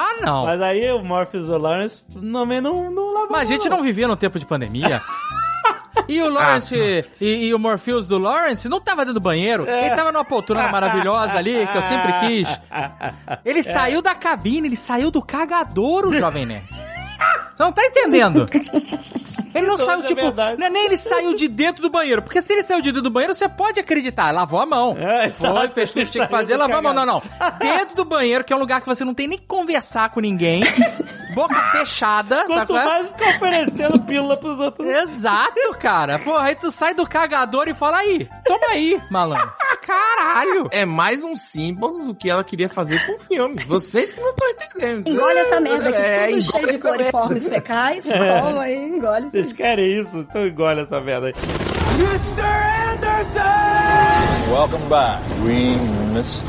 Ah, 0.00 0.14
não. 0.20 0.44
Mas 0.44 0.62
aí 0.62 0.92
o 0.92 1.02
Morpheus 1.02 1.48
o 1.48 1.56
Lawrence 1.56 2.04
também 2.12 2.60
não, 2.60 2.90
não 2.90 3.12
lavam 3.12 3.28
Mas 3.30 3.42
a 3.50 3.52
gente 3.52 3.68
não 3.68 3.82
vivia 3.82 4.06
no 4.06 4.16
tempo 4.16 4.38
de 4.38 4.46
pandemia. 4.46 5.00
E 6.08 6.22
o 6.22 6.28
Lawrence 6.28 6.74
e, 7.20 7.46
e 7.46 7.54
o 7.54 7.58
Morpheus 7.58 8.06
do 8.06 8.18
Lawrence 8.18 8.68
não 8.68 8.80
tava 8.80 9.02
dentro 9.02 9.14
do 9.14 9.20
banheiro. 9.20 9.68
Ele 9.68 9.94
tava 9.94 10.12
numa 10.12 10.24
poltrona 10.24 10.68
maravilhosa 10.70 11.34
ali, 11.34 11.66
que 11.66 11.76
eu 11.76 11.82
sempre 11.82 12.12
quis. 12.20 12.60
Ele 13.44 13.62
saiu 13.62 14.02
da 14.02 14.14
cabine, 14.14 14.68
ele 14.68 14.76
saiu 14.76 15.10
do 15.10 15.22
cagadouro, 15.22 16.12
jovem 16.18 16.46
nerd. 16.46 16.64
Você 17.60 17.64
não 17.64 17.72
tá 17.72 17.84
entendendo? 17.84 18.46
Ele 19.54 19.66
não 19.66 19.74
Então, 19.74 19.86
saiu, 19.86 20.00
é 20.00 20.04
tipo, 20.04 20.22
não 20.22 20.66
é 20.66 20.70
nem 20.70 20.86
ele 20.86 20.96
saiu 20.96 21.34
de 21.34 21.48
dentro 21.48 21.82
do 21.82 21.90
banheiro. 21.90 22.22
Porque 22.22 22.40
se 22.40 22.52
ele 22.52 22.62
saiu 22.62 22.80
de 22.80 22.90
dentro 22.90 23.02
do 23.02 23.10
banheiro, 23.10 23.34
você 23.34 23.48
pode 23.48 23.80
acreditar. 23.80 24.30
Lavou 24.32 24.60
a 24.60 24.66
mão. 24.66 24.96
É. 24.96 25.28
Foi, 25.28 25.68
fez 25.70 25.90
tudo 25.92 26.06
que 26.06 26.12
tinha 26.12 26.24
que 26.24 26.30
fazer, 26.30 26.56
lavou 26.56 26.76
a 26.76 26.82
mão. 26.82 26.94
Não, 26.94 27.04
não. 27.04 27.22
Dentro 27.58 27.96
do 27.96 28.04
banheiro, 28.04 28.44
que 28.44 28.52
é 28.52 28.56
um 28.56 28.60
lugar 28.60 28.80
que 28.80 28.86
você 28.86 29.04
não 29.04 29.12
tem 29.12 29.26
nem 29.26 29.36
que 29.38 29.46
conversar 29.46 30.10
com 30.10 30.20
ninguém. 30.20 30.62
Boca 31.34 31.60
fechada. 31.72 32.36
tá 32.38 32.44
Quanto 32.46 32.76
é? 32.76 32.84
mais 32.84 33.08
ficar 33.08 33.36
oferecendo 33.36 34.00
pílula 34.00 34.36
pros 34.36 34.58
outros. 34.58 34.88
Exato, 34.88 35.60
cara. 35.80 36.18
Porra, 36.18 36.44
aí 36.44 36.54
tu 36.56 36.70
sai 36.70 36.94
do 36.94 37.06
cagador 37.06 37.68
e 37.68 37.74
fala 37.74 37.98
aí, 37.98 38.28
toma 38.44 38.66
aí, 38.68 39.00
malandro. 39.10 39.52
Caralho. 39.82 40.68
É 40.70 40.84
mais 40.84 41.24
um 41.24 41.34
símbolo 41.36 42.06
do 42.06 42.14
que 42.14 42.28
ela 42.28 42.44
queria 42.44 42.68
fazer 42.68 43.04
com 43.06 43.12
o 43.16 43.18
filme. 43.20 43.62
Vocês 43.64 44.12
que 44.12 44.20
não 44.20 44.30
estão 44.30 44.48
entendendo. 44.50 45.08
Engole 45.08 45.38
essa 45.38 45.60
merda 45.60 45.88
aqui, 45.88 45.98
É, 45.98 46.28
tudo 46.28 46.42
cheio 46.42 46.66
de 46.66 46.78
cloriformes 46.78 47.48
fecais. 47.50 48.04
Toma 48.04 48.62
aí, 48.62 48.76
engole. 48.76 49.30
Vocês 49.30 49.52
querem 49.52 50.00
isso? 50.00 50.18
Então 50.18 50.46
engole 50.46 50.80
essa 50.82 51.00
merda 51.00 51.28
aí. 51.28 51.34
Welcome 54.50 54.84
back. 54.88 55.22
We 55.44 55.76
missed 56.12 56.44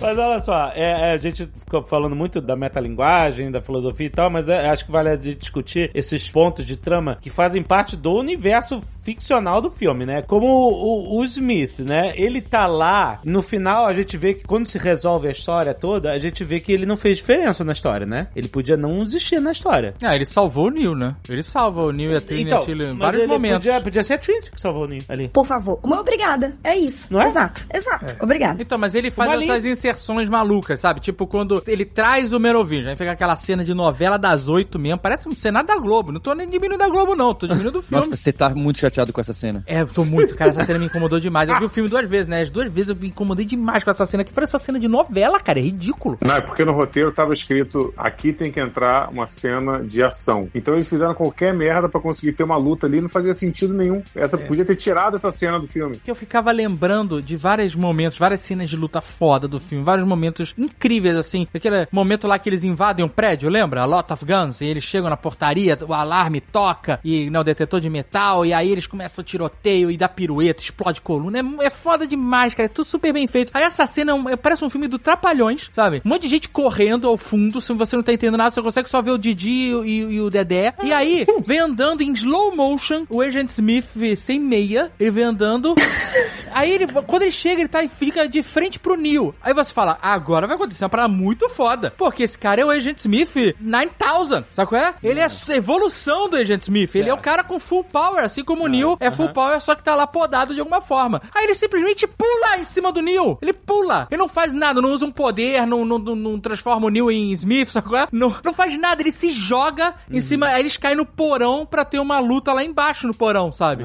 Mas 0.00 0.16
olha 0.18 0.40
só, 0.40 0.70
é, 0.74 1.10
é, 1.10 1.12
a 1.12 1.16
gente 1.18 1.46
ficou 1.58 1.82
falando 1.82 2.16
muito 2.16 2.40
da 2.40 2.56
metalinguagem, 2.56 3.50
da 3.50 3.60
filosofia 3.60 4.06
e 4.06 4.10
tal, 4.10 4.30
mas 4.30 4.48
é, 4.48 4.68
acho 4.70 4.86
que 4.86 4.90
vale 4.92 5.10
a 5.10 5.16
gente 5.16 5.36
discutir 5.38 5.90
esses 5.94 6.30
pontos 6.30 6.64
de 6.64 6.76
trama 6.76 7.18
que 7.20 7.28
fazem 7.30 7.62
parte 7.62 7.96
do 7.96 8.12
universo 8.14 8.80
ficcional 9.02 9.60
do 9.60 9.70
filme, 9.70 10.04
né? 10.06 10.22
Como 10.22 10.46
o, 10.46 11.16
o- 11.16 11.20
o 11.20 11.24
Smith, 11.24 11.78
né? 11.80 12.12
Ele 12.16 12.40
tá 12.40 12.66
lá, 12.66 13.20
no 13.24 13.42
final 13.42 13.86
a 13.86 13.92
gente 13.94 14.16
vê 14.16 14.34
que 14.34 14.44
quando 14.44 14.66
se 14.66 14.78
resolve 14.78 15.28
a 15.28 15.30
história 15.30 15.74
toda, 15.74 16.12
a 16.12 16.18
gente 16.18 16.44
vê 16.44 16.60
que 16.60 16.72
ele 16.72 16.86
não 16.86 16.96
fez 16.96 17.18
diferença 17.18 17.64
na 17.64 17.72
história, 17.72 18.06
né? 18.06 18.28
Ele 18.34 18.48
podia 18.48 18.76
não 18.76 19.02
existir 19.02 19.40
na 19.40 19.52
história. 19.52 19.94
Ah, 20.02 20.14
ele 20.14 20.24
salvou 20.24 20.66
o 20.68 20.70
Neil, 20.70 20.94
né? 20.94 21.14
Ele 21.28 21.42
salva 21.42 21.82
o 21.82 21.92
Neil 21.92 22.12
e 22.12 22.16
a 22.16 22.20
Trinity 22.20 22.72
em 22.72 22.76
mas 22.90 22.98
vários 22.98 23.22
ele 23.22 23.32
momentos. 23.32 23.58
Podia, 23.66 23.80
podia 23.80 24.04
ser 24.04 24.14
a 24.14 24.18
Trinity 24.18 24.50
que 24.50 24.60
salvou 24.60 24.84
o 24.84 24.88
Neo 24.88 25.02
ali. 25.08 25.28
Por 25.28 25.46
favor. 25.46 25.78
Uma 25.82 26.00
obrigada. 26.00 26.54
É 26.64 26.76
isso. 26.76 27.12
Não 27.12 27.20
é? 27.22 27.28
Exato. 27.28 27.66
Exato. 27.72 28.16
Obrigada. 28.22 28.62
Então, 28.62 28.78
mas 28.78 28.94
ele 28.94 29.10
faz 29.10 29.30
essas 29.42 29.64
inserções 29.64 29.89
malucas, 30.28 30.80
sabe? 30.80 31.00
Tipo, 31.00 31.26
quando 31.26 31.62
ele 31.66 31.84
traz 31.84 32.32
o 32.32 32.40
Merovingian, 32.40 32.90
aí 32.90 32.96
fica 32.96 33.12
aquela 33.12 33.36
cena 33.36 33.64
de 33.64 33.74
novela 33.74 34.18
das 34.18 34.48
oito 34.48 34.78
mesmo, 34.78 34.98
parece 34.98 35.28
um 35.28 35.32
cenário 35.32 35.68
da 35.68 35.76
Globo. 35.76 36.12
Não 36.12 36.20
tô 36.20 36.34
nem 36.34 36.48
diminuindo 36.48 36.82
a 36.82 36.88
Globo, 36.88 37.14
não, 37.14 37.34
tô 37.34 37.46
diminuindo 37.46 37.78
o 37.78 37.82
filme. 37.82 38.04
Nossa, 38.04 38.16
você 38.16 38.32
tá 38.32 38.50
muito 38.50 38.78
chateado 38.78 39.12
com 39.12 39.20
essa 39.20 39.32
cena. 39.32 39.62
É, 39.66 39.82
eu 39.82 39.86
tô 39.86 40.04
muito, 40.04 40.34
cara. 40.34 40.50
Essa 40.50 40.64
cena 40.64 40.78
me 40.78 40.86
incomodou 40.86 41.20
demais. 41.20 41.48
Eu 41.48 41.58
vi 41.58 41.64
o 41.64 41.68
filme 41.68 41.88
duas 41.88 42.08
vezes, 42.08 42.28
né? 42.28 42.42
As 42.42 42.50
duas 42.50 42.72
vezes 42.72 42.90
eu 42.90 42.96
me 42.96 43.08
incomodei 43.08 43.46
demais 43.46 43.84
com 43.84 43.90
essa 43.90 44.04
cena. 44.06 44.24
Que 44.24 44.32
parece 44.32 44.56
essa 44.56 44.64
cena 44.64 44.78
de 44.78 44.88
novela, 44.88 45.38
cara. 45.40 45.58
É 45.58 45.62
ridículo. 45.62 46.18
Não, 46.20 46.34
é 46.34 46.40
porque 46.40 46.64
no 46.64 46.72
roteiro 46.72 47.12
tava 47.12 47.32
escrito 47.32 47.92
aqui 47.96 48.32
tem 48.32 48.50
que 48.50 48.60
entrar 48.60 49.10
uma 49.10 49.26
cena 49.26 49.82
de 49.82 50.02
ação. 50.02 50.48
Então 50.54 50.74
eles 50.74 50.88
fizeram 50.88 51.14
qualquer 51.14 51.52
merda 51.54 51.88
pra 51.88 52.00
conseguir 52.00 52.32
ter 52.32 52.42
uma 52.42 52.56
luta 52.56 52.86
ali, 52.86 53.00
não 53.00 53.08
fazia 53.08 53.34
sentido 53.34 53.74
nenhum. 53.74 54.02
Essa 54.14 54.38
podia 54.38 54.64
ter 54.64 54.76
tirado 54.76 55.16
essa 55.16 55.30
cena 55.30 55.58
do 55.58 55.66
filme. 55.66 55.98
Que 55.98 56.10
eu 56.10 56.14
ficava 56.14 56.50
lembrando 56.50 57.22
de 57.22 57.36
vários 57.36 57.74
momentos, 57.74 58.18
várias 58.18 58.40
cenas 58.40 58.68
de 58.68 58.76
luta 58.76 59.00
foda 59.00 59.46
do 59.46 59.60
filme, 59.60 59.79
vários 59.82 60.06
momentos 60.06 60.54
incríveis, 60.58 61.16
assim. 61.16 61.46
Aquele 61.54 61.86
momento 61.92 62.26
lá 62.26 62.38
que 62.38 62.48
eles 62.48 62.64
invadem 62.64 63.04
um 63.04 63.08
prédio, 63.08 63.48
lembra? 63.48 63.82
A 63.82 63.84
Lot 63.84 64.12
of 64.12 64.24
Guns, 64.24 64.60
e 64.60 64.66
eles 64.66 64.84
chegam 64.84 65.08
na 65.10 65.16
portaria, 65.16 65.78
o 65.86 65.92
alarme 65.94 66.40
toca, 66.40 67.00
e 67.04 67.28
né, 67.30 67.38
o 67.40 67.44
detetor 67.44 67.80
de 67.80 67.88
metal, 67.90 68.44
e 68.44 68.52
aí 68.52 68.70
eles 68.70 68.86
começam 68.86 69.22
o 69.22 69.24
tiroteio 69.24 69.90
e 69.90 69.96
dá 69.96 70.08
pirueta, 70.08 70.62
explode 70.62 71.00
coluna. 71.00 71.38
É, 71.38 71.66
é 71.66 71.70
foda 71.70 72.06
demais, 72.06 72.54
cara. 72.54 72.66
É 72.66 72.68
tudo 72.68 72.86
super 72.86 73.12
bem 73.12 73.26
feito. 73.26 73.50
Aí 73.54 73.62
essa 73.62 73.86
cena 73.86 74.12
é 74.28 74.32
é- 74.32 74.36
parece 74.36 74.64
um 74.64 74.70
filme 74.70 74.86
do 74.88 74.98
Trapalhões, 74.98 75.70
sabe? 75.72 76.02
Um 76.04 76.08
monte 76.08 76.22
de 76.22 76.28
gente 76.28 76.48
correndo 76.48 77.08
ao 77.08 77.16
fundo, 77.16 77.60
se 77.60 77.72
você 77.72 77.96
não 77.96 78.02
tá 78.02 78.12
entendendo 78.12 78.36
nada, 78.38 78.50
você 78.50 78.62
consegue 78.62 78.88
só 78.88 79.00
ver 79.02 79.10
o 79.12 79.18
Didi 79.18 79.50
e, 79.68 79.74
o- 79.74 79.84
e- 79.84 80.20
o 80.20 80.30
Dedé. 80.30 80.74
E 80.82 80.92
aí, 80.92 81.24
vem 81.46 81.58
andando 81.58 82.02
em 82.02 82.12
slow 82.12 82.54
motion 82.54 83.04
o 83.08 83.20
Agent 83.20 83.50
Smith 83.50 83.86
sem 84.16 84.38
meia, 84.38 84.90
ele 84.98 85.10
vem 85.10 85.24
andando 85.24 85.74
Aí 86.52 86.70
ele, 86.70 86.86
quando 86.86 87.22
ele 87.22 87.30
chega, 87.30 87.60
ele 87.60 87.68
tá 87.68 87.82
e 87.82 87.88
fica 87.88 88.28
de 88.28 88.42
frente 88.42 88.78
pro 88.78 88.96
Neo. 88.96 89.34
Aí 89.42 89.54
você 89.54 89.69
fala, 89.72 89.98
agora 90.02 90.46
vai 90.46 90.56
acontecer 90.56 90.84
uma 90.84 90.90
parada 90.90 91.08
muito 91.08 91.48
foda. 91.48 91.92
Porque 91.96 92.22
esse 92.22 92.38
cara 92.38 92.60
é 92.60 92.64
o 92.64 92.70
Agent 92.70 92.98
Smith 92.98 93.56
9000, 93.60 94.44
sabe 94.50 94.68
qual 94.68 94.80
é? 94.80 94.94
Ele 95.02 95.20
é 95.20 95.24
a 95.24 95.54
evolução 95.54 96.28
do 96.28 96.36
Agent 96.36 96.62
Smith. 96.62 96.94
Ele 96.94 97.10
é 97.10 97.14
o 97.14 97.18
cara 97.18 97.42
com 97.44 97.58
full 97.58 97.84
power, 97.84 98.24
assim 98.24 98.44
como 98.44 98.64
o 98.64 98.68
Neo 98.68 98.96
é 99.00 99.10
full 99.10 99.30
power, 99.30 99.60
só 99.60 99.74
que 99.74 99.82
tá 99.82 99.94
lá 99.94 100.06
podado 100.06 100.54
de 100.54 100.60
alguma 100.60 100.80
forma. 100.80 101.22
Aí 101.34 101.44
ele 101.44 101.54
simplesmente 101.54 102.06
pula 102.06 102.58
em 102.58 102.64
cima 102.64 102.92
do 102.92 103.00
Neo. 103.00 103.38
Ele 103.40 103.52
pula. 103.52 104.06
Ele 104.10 104.20
não 104.20 104.28
faz 104.28 104.52
nada, 104.52 104.80
não 104.80 104.92
usa 104.92 105.06
um 105.06 105.12
poder, 105.12 105.66
não, 105.66 105.84
não, 105.84 105.98
não, 105.98 106.14
não 106.14 106.40
transforma 106.40 106.86
o 106.86 106.90
Neo 106.90 107.10
em 107.10 107.32
Smith, 107.32 107.68
sabe 107.70 107.88
qual 107.88 108.02
é? 108.02 108.08
Não, 108.12 108.34
não 108.44 108.52
faz 108.52 108.78
nada, 108.78 109.02
ele 109.02 109.12
se 109.12 109.30
joga 109.30 109.94
em 110.10 110.20
cima, 110.20 110.48
aí 110.48 110.60
eles 110.60 110.76
caem 110.76 110.96
no 110.96 111.06
porão 111.06 111.66
pra 111.66 111.84
ter 111.84 111.98
uma 111.98 112.18
luta 112.18 112.52
lá 112.52 112.62
embaixo 112.64 113.06
no 113.06 113.14
porão, 113.14 113.52
sabe? 113.52 113.84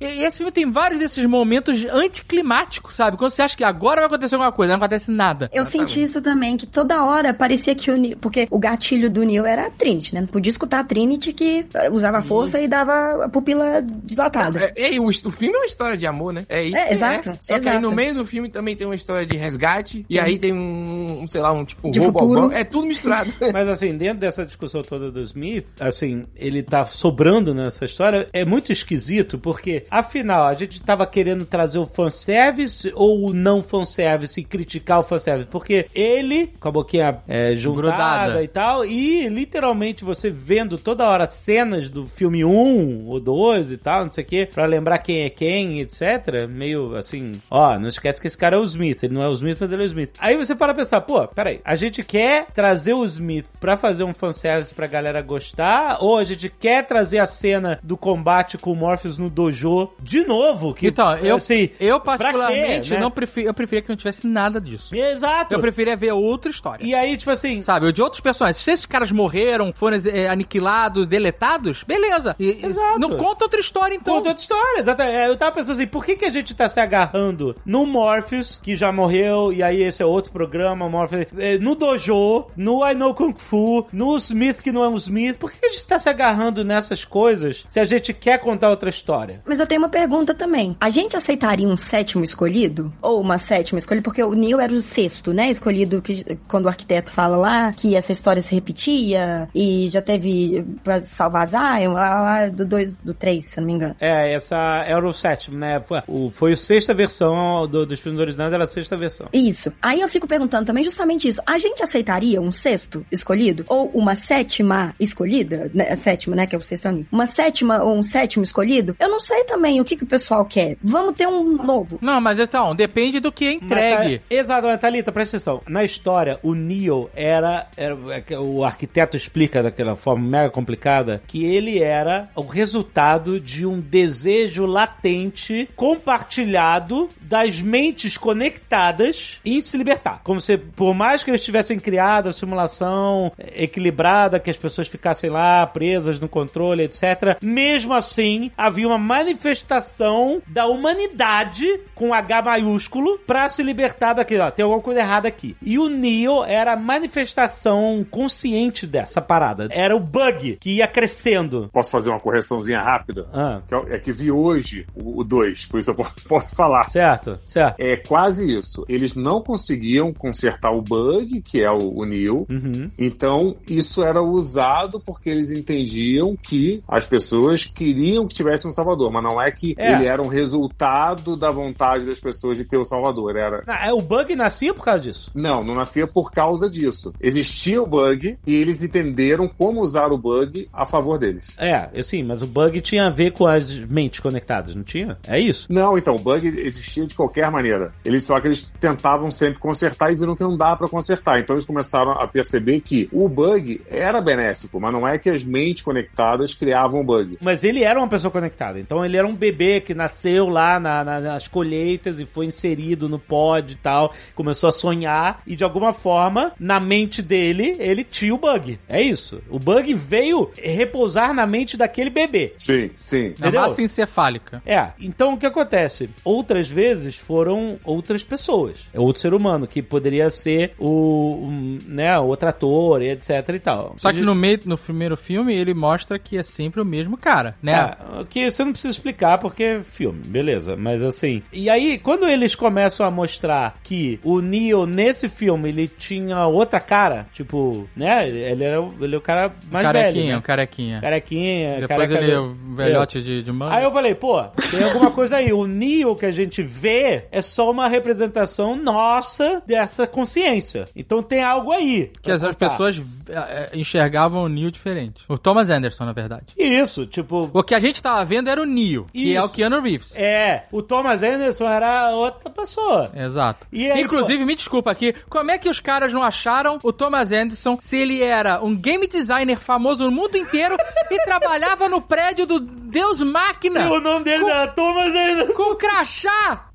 E, 0.00 0.04
e 0.04 0.24
esse 0.24 0.38
filme 0.38 0.52
tem 0.52 0.70
vários 0.70 0.98
desses 0.98 1.24
momentos 1.24 1.84
anticlimáticos, 1.84 2.94
sabe? 2.94 3.16
Quando 3.16 3.30
você 3.30 3.42
acha 3.42 3.56
que 3.56 3.64
agora 3.64 4.00
vai 4.00 4.06
acontecer 4.06 4.34
alguma 4.34 4.52
coisa, 4.52 4.72
não 4.72 4.78
acontece 4.78 5.05
nada. 5.08 5.48
Eu 5.52 5.64
senti 5.64 6.02
isso 6.02 6.20
também, 6.20 6.56
que 6.56 6.66
toda 6.66 7.04
hora 7.04 7.32
parecia 7.32 7.74
que 7.74 7.90
o 7.90 7.96
Neo, 7.96 8.16
porque 8.18 8.46
o 8.50 8.58
gatilho 8.58 9.10
do 9.10 9.22
Neo 9.22 9.44
era 9.44 9.66
a 9.66 9.70
Trinity, 9.70 10.14
né? 10.14 10.20
Não 10.22 10.28
podia 10.28 10.50
escutar 10.50 10.80
a 10.80 10.84
Trinity 10.84 11.32
que 11.32 11.66
eh, 11.74 11.90
usava 11.90 12.22
força 12.22 12.60
e 12.60 12.68
dava 12.68 13.24
a 13.24 13.28
pupila 13.28 13.82
dilatada. 13.82 14.72
É, 14.76 14.94
é, 14.94 15.00
o, 15.00 15.06
o 15.06 15.30
filme 15.30 15.54
é 15.54 15.58
uma 15.58 15.66
história 15.66 15.96
de 15.96 16.06
amor, 16.06 16.32
né? 16.32 16.44
É 16.48 16.64
isso. 16.64 16.76
É, 16.76 16.86
que 16.86 16.94
exato, 16.94 17.38
Só 17.40 17.58
que 17.58 17.68
aí 17.68 17.76
no 17.76 17.86
exato. 17.86 17.94
meio 17.94 18.14
do 18.14 18.24
filme 18.24 18.48
também 18.48 18.76
tem 18.76 18.86
uma 18.86 18.94
história 18.94 19.26
de 19.26 19.36
resgate, 19.36 20.04
e 20.08 20.18
aí 20.18 20.38
tem 20.38 20.52
um, 20.52 21.22
um, 21.22 21.26
sei 21.26 21.40
lá, 21.40 21.52
um 21.52 21.64
tipo 21.64 21.90
De 21.90 21.98
roubo 21.98 22.18
ao 22.18 22.26
futuro. 22.26 22.40
banco. 22.48 22.54
É 22.54 22.64
tudo 22.64 22.86
misturado. 22.86 23.32
Mas 23.52 23.68
assim, 23.68 23.96
dentro 23.96 24.18
dessa 24.18 24.44
discussão 24.44 24.82
toda 24.82 25.10
do 25.10 25.20
Smith, 25.22 25.66
assim, 25.80 26.26
ele 26.34 26.62
tá 26.62 26.84
sobrando 26.84 27.54
nessa 27.54 27.84
história, 27.84 28.28
é 28.32 28.44
muito 28.44 28.72
esquisito, 28.72 29.38
porque, 29.38 29.86
afinal, 29.90 30.46
a 30.46 30.54
gente 30.54 30.80
tava 30.80 31.06
querendo 31.06 31.44
trazer 31.44 31.78
o 31.78 31.86
fanservice 31.86 32.92
ou 32.94 33.28
o 33.28 33.32
não 33.32 33.62
fanservice 33.62 34.40
e 34.40 34.44
criticar 34.44 34.95
o 34.98 35.02
fanservice, 35.02 35.50
porque 35.50 35.86
ele, 35.94 36.52
com 36.58 36.68
a 36.68 36.72
boquinha 36.72 37.18
é, 37.28 37.54
juntada 37.56 37.86
Grudada. 37.86 38.42
e 38.42 38.48
tal, 38.48 38.84
e 38.84 39.28
literalmente 39.28 40.04
você 40.04 40.30
vendo 40.30 40.78
toda 40.78 41.08
hora 41.08 41.26
cenas 41.26 41.88
do 41.88 42.06
filme 42.06 42.44
1 42.44 43.06
ou 43.08 43.20
2 43.20 43.72
e 43.72 43.76
tal, 43.76 44.04
não 44.04 44.12
sei 44.12 44.24
o 44.24 44.26
que, 44.26 44.46
pra 44.46 44.64
lembrar 44.66 44.98
quem 44.98 45.22
é 45.22 45.30
quem, 45.30 45.80
etc, 45.80 46.46
meio 46.48 46.96
assim, 46.96 47.32
ó, 47.50 47.78
não 47.78 47.88
esquece 47.88 48.20
que 48.20 48.26
esse 48.26 48.36
cara 48.38 48.56
é 48.56 48.58
o 48.58 48.64
Smith, 48.64 49.02
ele 49.02 49.14
não 49.14 49.22
é 49.22 49.28
o 49.28 49.32
Smith, 49.32 49.58
mas 49.60 49.72
ele 49.72 49.82
é 49.82 49.86
o 49.86 49.88
Smith. 49.88 50.10
Aí 50.18 50.36
você 50.36 50.54
para 50.54 50.74
pensar, 50.74 51.00
pô, 51.02 51.26
peraí, 51.28 51.60
a 51.64 51.76
gente 51.76 52.02
quer 52.02 52.46
trazer 52.54 52.94
o 52.94 53.04
Smith 53.04 53.46
pra 53.60 53.76
fazer 53.76 54.04
um 54.04 54.14
fanservice 54.14 54.74
pra 54.74 54.86
galera 54.86 55.20
gostar, 55.22 55.98
ou 56.00 56.16
a 56.18 56.24
gente 56.24 56.48
quer 56.48 56.86
trazer 56.86 57.18
a 57.18 57.26
cena 57.26 57.78
do 57.82 57.96
combate 57.96 58.58
com 58.58 58.72
o 58.72 58.76
Morpheus 58.76 59.18
no 59.18 59.28
dojo 59.30 59.90
de 60.00 60.24
novo? 60.24 60.74
Que, 60.74 60.88
Então, 60.88 61.16
eu, 61.18 61.36
assim, 61.36 61.70
eu 61.80 62.00
pra 62.00 62.16
quê, 62.16 62.22
particularmente 62.22 62.90
né? 62.92 63.00
não 63.00 63.10
prefiro, 63.10 63.48
eu 63.48 63.54
preferia 63.54 63.82
que 63.82 63.88
não 63.88 63.96
tivesse 63.96 64.26
nada 64.26 64.60
disso. 64.60 64.75
Exato. 64.92 65.54
Eu 65.54 65.60
preferia 65.60 65.96
ver 65.96 66.12
outra 66.12 66.50
história. 66.50 66.84
E 66.84 66.94
aí, 66.94 67.16
tipo 67.16 67.30
assim, 67.30 67.60
Sabe, 67.60 67.92
de 67.92 68.02
outros 68.02 68.20
personagens. 68.20 68.62
Se 68.62 68.70
esses 68.70 68.86
caras 68.86 69.10
morreram, 69.10 69.72
foram 69.74 69.96
é, 70.12 70.28
aniquilados, 70.28 71.06
deletados, 71.06 71.82
beleza. 71.84 72.34
E- 72.38 72.64
Exato. 72.64 72.98
Não 72.98 73.16
conta 73.16 73.44
outra 73.44 73.60
história, 73.60 73.94
então. 73.94 74.14
Conta 74.16 74.28
outra 74.30 74.42
história, 74.42 74.80
exato. 74.80 75.02
É, 75.02 75.28
Eu 75.28 75.36
tava 75.36 75.52
pensando 75.52 75.72
assim, 75.72 75.86
por 75.86 76.04
que, 76.04 76.16
que 76.16 76.24
a 76.24 76.32
gente 76.32 76.54
tá 76.54 76.68
se 76.68 76.78
agarrando 76.80 77.56
no 77.64 77.84
Morpheus, 77.86 78.60
que 78.62 78.76
já 78.76 78.92
morreu, 78.92 79.52
e 79.52 79.62
aí 79.62 79.82
esse 79.82 80.02
é 80.02 80.06
outro 80.06 80.32
programa, 80.32 80.88
Morpheus, 80.88 81.26
é, 81.38 81.58
no 81.58 81.74
Dojo, 81.74 82.46
no 82.56 82.86
I 82.88 82.94
Know 82.94 83.14
Kung 83.14 83.34
Fu, 83.36 83.86
no 83.92 84.16
Smith, 84.16 84.60
que 84.62 84.72
não 84.72 84.84
é 84.84 84.88
um 84.88 84.96
Smith, 84.96 85.36
por 85.38 85.50
que, 85.50 85.58
que 85.58 85.66
a 85.66 85.70
gente 85.70 85.86
tá 85.86 85.98
se 85.98 86.08
agarrando 86.08 86.64
nessas 86.64 87.04
coisas 87.04 87.64
se 87.68 87.80
a 87.80 87.84
gente 87.84 88.12
quer 88.12 88.38
contar 88.38 88.70
outra 88.70 88.88
história? 88.90 89.40
Mas 89.46 89.60
eu 89.60 89.66
tenho 89.66 89.80
uma 89.80 89.88
pergunta 89.88 90.34
também. 90.34 90.76
A 90.80 90.90
gente 90.90 91.16
aceitaria 91.16 91.66
um 91.68 91.76
sétimo 91.76 92.22
escolhido? 92.24 92.92
Ou 93.02 93.20
uma 93.20 93.38
sétima 93.38 93.78
escolhida? 93.78 94.04
Porque 94.04 94.22
o 94.22 94.32
Neil 94.34 94.60
era 94.66 94.74
o 94.74 94.82
sexto, 94.82 95.32
né? 95.32 95.50
Escolhido 95.50 96.02
que, 96.02 96.36
quando 96.48 96.66
o 96.66 96.68
arquiteto 96.68 97.10
fala 97.10 97.36
lá 97.36 97.72
que 97.72 97.94
essa 97.96 98.12
história 98.12 98.42
se 98.42 98.54
repetia 98.54 99.48
e 99.54 99.88
já 99.90 100.02
teve 100.02 100.64
pra 100.84 101.00
salvar 101.00 101.46
Zion, 101.46 101.92
lá, 101.92 102.20
lá 102.20 102.48
do 102.48 102.66
2, 102.66 102.92
do 103.04 103.14
3, 103.14 103.44
se 103.44 103.58
eu 103.58 103.62
não 103.62 103.66
me 103.66 103.72
engano. 103.74 103.96
É, 104.00 104.32
essa 104.32 104.84
era 104.86 105.06
o 105.06 105.12
sétimo, 105.12 105.56
né? 105.58 105.80
Foi 105.80 106.00
o, 106.06 106.30
foi 106.30 106.52
a 106.52 106.56
sexta 106.56 106.94
versão 106.94 107.66
do- 107.66 107.86
dos 107.86 108.00
filmes 108.00 108.20
originais, 108.20 108.52
era 108.52 108.64
a 108.64 108.66
sexta 108.66 108.96
versão. 108.96 109.28
Isso. 109.32 109.72
Aí 109.80 110.00
eu 110.00 110.08
fico 110.08 110.26
perguntando 110.26 110.66
também 110.66 110.84
justamente 110.84 111.28
isso. 111.28 111.40
A 111.46 111.58
gente 111.58 111.82
aceitaria 111.82 112.40
um 112.40 112.52
sexto 112.52 113.04
escolhido? 113.10 113.64
Ou 113.68 113.90
uma 113.94 114.14
sétima 114.14 114.94
escolhida? 114.98 115.70
Né? 115.74 115.88
A 115.90 115.96
sétima, 115.96 116.36
né? 116.36 116.46
Que 116.46 116.54
é 116.54 116.58
o 116.58 116.62
sexto 116.62 116.86
amigo. 116.86 117.06
Uma 117.12 117.26
sétima 117.26 117.82
ou 117.82 117.96
um 117.96 118.02
sétimo 118.02 118.42
escolhido? 118.44 118.96
Eu 118.98 119.08
não 119.08 119.20
sei 119.20 119.44
também 119.44 119.80
o 119.80 119.84
que, 119.84 119.96
que 119.96 120.04
o 120.04 120.06
pessoal 120.06 120.44
quer. 120.44 120.76
Vamos 120.82 121.14
ter 121.14 121.26
um 121.26 121.62
novo. 121.62 121.98
Não, 122.00 122.20
mas 122.20 122.38
então, 122.38 122.74
depende 122.74 123.20
do 123.20 123.30
que 123.32 123.46
é 123.46 123.52
entregue. 123.52 123.96
Mas, 123.96 124.18
tá- 124.20 124.24
Exato, 124.30 124.55
mas, 124.62 124.80
Thalita, 124.80 125.12
presta 125.12 125.36
atenção. 125.36 125.62
Na 125.68 125.84
história, 125.84 126.38
o 126.42 126.54
Neo 126.54 127.10
era, 127.14 127.66
era- 127.76 127.96
é 128.30 128.38
O 128.38 128.64
arquiteto 128.64 129.16
explica 129.16 129.62
daquela 129.62 129.96
forma 129.96 130.26
mega 130.28 130.50
complicada 130.50 131.22
que 131.26 131.44
ele 131.44 131.82
era 131.82 132.28
o 132.34 132.42
resultado 132.42 133.38
de 133.40 133.64
um 133.66 133.80
desejo 133.80 134.66
latente 134.66 135.68
compartilhado 135.76 137.08
das 137.20 137.60
mentes 137.60 138.16
conectadas 138.16 139.40
em 139.44 139.60
se 139.60 139.76
libertar. 139.76 140.20
Como 140.24 140.40
se, 140.40 140.56
por 140.58 140.94
mais 140.94 141.22
que 141.22 141.30
eles 141.30 141.44
tivessem 141.44 141.78
criado 141.78 142.28
a 142.28 142.32
simulação 142.32 143.32
equilibrada, 143.54 144.38
que 144.40 144.50
as 144.50 144.56
pessoas 144.56 144.88
ficassem 144.88 145.30
lá 145.30 145.66
presas 145.66 146.18
no 146.18 146.28
controle, 146.28 146.82
etc. 146.84 147.36
Mesmo 147.40 147.92
assim, 147.94 148.50
havia 148.56 148.86
uma 148.86 148.98
manifestação 148.98 150.42
da 150.46 150.66
humanidade 150.66 151.66
com 151.94 152.12
H 152.12 152.42
maiúsculo 152.42 153.18
pra 153.26 153.48
se 153.48 153.62
libertar 153.62 154.12
daquilo. 154.14 154.45
Ó, 154.46 154.50
tem 154.50 154.62
alguma 154.62 154.82
coisa 154.82 155.00
errada 155.00 155.28
aqui. 155.28 155.56
E 155.62 155.78
o 155.78 155.88
Neo 155.88 156.44
era 156.44 156.72
a 156.72 156.76
manifestação 156.76 158.04
consciente 158.10 158.86
dessa 158.86 159.20
parada. 159.20 159.68
Era 159.70 159.96
o 159.96 160.00
bug 160.00 160.56
que 160.60 160.76
ia 160.76 160.86
crescendo. 160.88 161.68
Posso 161.72 161.90
fazer 161.90 162.10
uma 162.10 162.20
correçãozinha 162.20 162.80
rápida? 162.80 163.26
Ah, 163.32 163.60
é- 163.90 163.98
que 163.98 164.12
vi 164.12 164.30
hoje 164.30 164.86
o 164.94 165.24
2, 165.24 165.66
por 165.66 165.78
isso 165.78 165.90
eu 165.90 165.94
posso, 166.28 166.54
falar. 166.56 166.88
certo, 166.90 167.38
certo. 167.44 167.80
É 167.80 167.96
quase 167.96 168.50
isso. 168.56 168.84
Eles 168.88 169.16
não 169.16 169.42
conseguiam 169.42 170.12
consertar 170.12 170.70
o 170.70 170.80
bug, 170.82 171.40
que 171.42 171.60
é 171.62 171.70
o, 171.70 171.98
o 171.98 172.04
Neo. 172.04 172.46
Uhum. 172.48 172.90
Então, 172.98 173.56
isso 173.68 174.02
era 174.04 174.22
usado 174.22 175.00
porque 175.00 175.28
eles 175.30 175.50
entendiam 175.50 176.36
que 176.36 176.82
as 176.88 177.04
pessoas 177.06 177.64
queriam 177.64 178.26
que 178.26 178.34
tivesse 178.34 178.66
um 178.66 178.70
Salvador, 178.70 179.10
mas 179.10 179.22
não 179.24 179.40
é 179.40 179.50
que 179.50 179.74
É. 179.78 179.92
ele 179.94 180.06
era 180.06 180.22
um 180.22 180.28
resultado 180.28 181.36
da 181.36 181.50
vontade 181.50 182.04
das 182.06 182.20
pessoas 182.20 182.56
de 182.58 182.64
ter 182.64 182.76
o 182.78 182.84
Salvador. 182.84 183.36
Era. 183.36 183.62
Ah, 183.66 183.88
é, 183.88 183.92
o 183.92 184.00
bug 184.00 184.35
nascia 184.36 184.72
por 184.74 184.84
causa 184.84 185.00
disso. 185.00 185.30
Não, 185.34 185.64
não 185.64 185.74
nascia 185.74 186.06
por 186.06 186.30
causa 186.32 186.68
disso. 186.70 187.12
Existia 187.20 187.82
o 187.82 187.86
bug 187.86 188.38
e 188.46 188.54
eles 188.54 188.82
entenderam 188.82 189.48
como 189.48 189.80
usar 189.82 190.12
o 190.12 190.18
bug 190.18 190.68
a 190.72 190.84
favor 190.84 191.18
deles. 191.18 191.54
É, 191.58 191.88
eu 191.92 192.04
sim, 192.04 192.22
mas 192.22 192.42
o 192.42 192.46
bug 192.46 192.80
tinha 192.80 193.06
a 193.06 193.10
ver 193.10 193.32
com 193.32 193.46
as 193.46 193.70
mentes 193.70 194.20
conectadas, 194.20 194.74
não 194.74 194.82
tinha? 194.84 195.18
É 195.26 195.38
isso. 195.40 195.66
Não, 195.70 195.96
então, 195.98 196.14
o 196.16 196.18
bug 196.18 196.46
existia 196.46 197.06
de 197.06 197.14
qualquer 197.14 197.50
maneira. 197.50 197.92
Eles 198.04 198.24
só 198.24 198.38
que 198.40 198.46
eles 198.46 198.72
tentavam 198.80 199.30
sempre 199.30 199.58
consertar 199.58 200.12
e 200.12 200.16
viram 200.16 200.36
que 200.36 200.42
não 200.42 200.56
dá 200.56 200.76
pra 200.76 200.88
consertar. 200.88 201.40
Então 201.40 201.54
eles 201.56 201.64
começaram 201.64 202.12
a 202.12 202.26
perceber 202.28 202.80
que 202.80 203.08
o 203.12 203.28
bug 203.28 203.80
era 203.90 204.20
benéfico, 204.20 204.78
mas 204.80 204.92
não 204.92 205.06
é 205.06 205.18
que 205.18 205.30
as 205.30 205.42
mentes 205.42 205.82
conectadas 205.82 206.54
criavam 206.54 207.00
o 207.00 207.04
bug. 207.04 207.38
Mas 207.40 207.64
ele 207.64 207.82
era 207.82 207.98
uma 207.98 208.08
pessoa 208.08 208.30
conectada. 208.30 208.78
Então 208.78 209.04
ele 209.04 209.16
era 209.16 209.26
um 209.26 209.34
bebê 209.34 209.80
que 209.80 209.94
nasceu 209.94 210.48
lá 210.48 210.78
na- 210.78 211.02
na- 211.04 211.20
nas 211.20 211.48
colheitas 211.48 212.18
e 212.18 212.26
foi 212.26 212.46
inserido 212.46 213.08
no 213.08 213.18
pod 213.18 213.72
e 213.72 213.76
tal. 213.76 214.12
Começou 214.34 214.68
a 214.68 214.72
sonhar 214.72 215.42
e 215.46 215.56
de 215.56 215.64
alguma 215.64 215.92
forma, 215.92 216.52
na 216.58 216.80
mente 216.80 217.22
dele, 217.22 217.76
ele 217.78 218.04
tinha 218.04 218.34
o 218.34 218.38
bug. 218.38 218.78
É 218.88 219.00
isso. 219.00 219.40
O 219.48 219.58
bug 219.58 219.92
veio 219.94 220.50
repousar 220.56 221.34
na 221.34 221.46
mente 221.46 221.76
daquele 221.76 222.10
bebê. 222.10 222.52
Sim, 222.58 222.90
sim. 222.94 223.28
Na 223.38 223.48
Entendeu? 223.48 223.60
massa 223.62 223.82
encefálica. 223.82 224.62
É, 224.64 224.88
então 225.00 225.34
o 225.34 225.38
que 225.38 225.46
acontece? 225.46 226.10
Outras 226.24 226.68
vezes 226.68 227.16
foram 227.16 227.78
outras 227.84 228.22
pessoas. 228.22 228.76
É 228.92 229.00
outro 229.00 229.22
ser 229.22 229.34
humano, 229.34 229.66
que 229.66 229.82
poderia 229.82 230.30
ser 230.30 230.72
o, 230.78 231.36
um, 231.42 231.78
né, 231.86 232.18
outro 232.18 232.48
ator 232.48 233.02
e 233.02 233.10
etc 233.10 233.48
e 233.48 233.58
tal. 233.58 233.96
Só 233.98 234.12
que 234.12 234.20
no 234.20 234.34
meio, 234.34 234.60
no 234.64 234.76
primeiro 234.76 235.16
filme, 235.16 235.54
ele 235.54 235.74
mostra 235.74 236.18
que 236.18 236.36
é 236.36 236.42
sempre 236.42 236.80
o 236.80 236.84
mesmo 236.84 237.16
cara, 237.16 237.54
né? 237.62 237.94
É, 238.20 238.24
que 238.24 238.50
você 238.50 238.64
não 238.64 238.72
precisa 238.72 238.92
explicar 238.92 239.38
porque 239.38 239.62
é 239.62 239.82
filme, 239.82 240.22
beleza. 240.24 240.76
Mas 240.76 241.02
assim. 241.02 241.42
E 241.52 241.68
aí, 241.68 241.98
quando 241.98 242.26
eles 242.26 242.54
começam 242.54 243.06
a 243.06 243.10
mostrar 243.10 243.78
que 243.82 244.15
o 244.24 244.40
Neo, 244.40 244.86
nesse 244.86 245.28
filme, 245.28 245.68
ele 245.68 245.88
tinha 245.88 246.46
outra 246.46 246.80
cara, 246.80 247.26
tipo, 247.32 247.88
né? 247.96 248.28
Ele 248.28 248.64
era 248.64 248.80
o- 248.80 248.94
ele 249.00 249.14
é 249.14 249.18
o 249.18 249.20
cara 249.20 249.52
mais 249.70 249.84
carequinha, 249.86 250.24
velho. 250.24 250.36
Né? 250.36 250.42
carequinha. 250.42 251.00
Carequinha, 251.00 251.80
Depois 251.80 251.88
careca 252.10 252.14
ele 252.24 252.32
é 252.32 252.38
o 252.40 252.52
velhote 252.74 253.22
de, 253.22 253.42
de 253.42 253.52
manga. 253.52 253.74
Aí 253.74 253.84
eu 253.84 253.92
falei, 253.92 254.14
pô, 254.14 254.42
tem 254.70 254.82
alguma 254.84 255.10
coisa 255.10 255.36
aí. 255.36 255.52
O 255.52 255.66
Neo 255.66 256.14
que 256.16 256.26
a 256.26 256.32
gente 256.32 256.62
vê 256.62 257.24
é 257.30 257.40
só 257.42 257.70
uma 257.70 257.88
representação 257.88 258.76
nossa 258.76 259.62
dessa 259.66 260.06
consciência. 260.06 260.86
Então 260.94 261.22
tem 261.22 261.42
algo 261.42 261.72
aí. 261.72 262.10
Que 262.22 262.30
as 262.30 262.42
contar. 262.42 262.54
pessoas 262.70 263.00
é, 263.28 263.34
é, 263.34 263.70
enxergavam 263.78 264.44
o 264.44 264.48
Neo 264.48 264.70
diferente. 264.70 265.24
O 265.28 265.36
Thomas 265.38 265.70
Anderson, 265.70 266.04
na 266.04 266.12
verdade. 266.12 266.46
Isso, 266.56 267.06
tipo. 267.06 267.50
O 267.52 267.62
que 267.62 267.74
a 267.74 267.80
gente 267.80 268.02
tava 268.02 268.24
vendo 268.24 268.48
era 268.48 268.60
o 268.60 268.64
Neo, 268.66 269.06
que 269.12 269.34
é 269.34 269.40
o 269.42 269.46
Isso. 269.46 269.54
Keanu 269.54 269.80
Reeves. 269.80 270.14
É, 270.16 270.64
o 270.72 270.82
Thomas 270.82 271.22
Anderson 271.22 271.66
era 271.68 272.10
outra 272.10 272.50
pessoa. 272.50 273.10
Exato. 273.14 273.66
E 273.72 273.90
aí, 273.90 274.05
Inclusive, 274.06 274.44
me 274.44 274.54
desculpa 274.54 274.90
aqui, 274.90 275.14
como 275.28 275.50
é 275.50 275.58
que 275.58 275.68
os 275.68 275.80
caras 275.80 276.12
não 276.12 276.22
acharam 276.22 276.78
o 276.82 276.92
Thomas 276.92 277.32
Anderson 277.32 277.78
se 277.80 277.96
ele 277.96 278.22
era 278.22 278.62
um 278.62 278.74
game 278.74 279.06
designer 279.06 279.58
famoso 279.58 280.04
no 280.04 280.10
mundo 280.10 280.36
inteiro 280.36 280.76
e 281.10 281.24
trabalhava 281.24 281.88
no 281.88 282.00
prédio 282.00 282.46
do 282.46 282.60
Deus 282.60 283.20
Máquina? 283.20 283.90
o 283.90 284.00
nome 284.00 284.24
dele 284.24 284.44
era 284.48 284.68
Thomas 284.68 285.08
Anderson. 285.08 285.52
Com 285.52 285.74
crachá! 285.76 286.65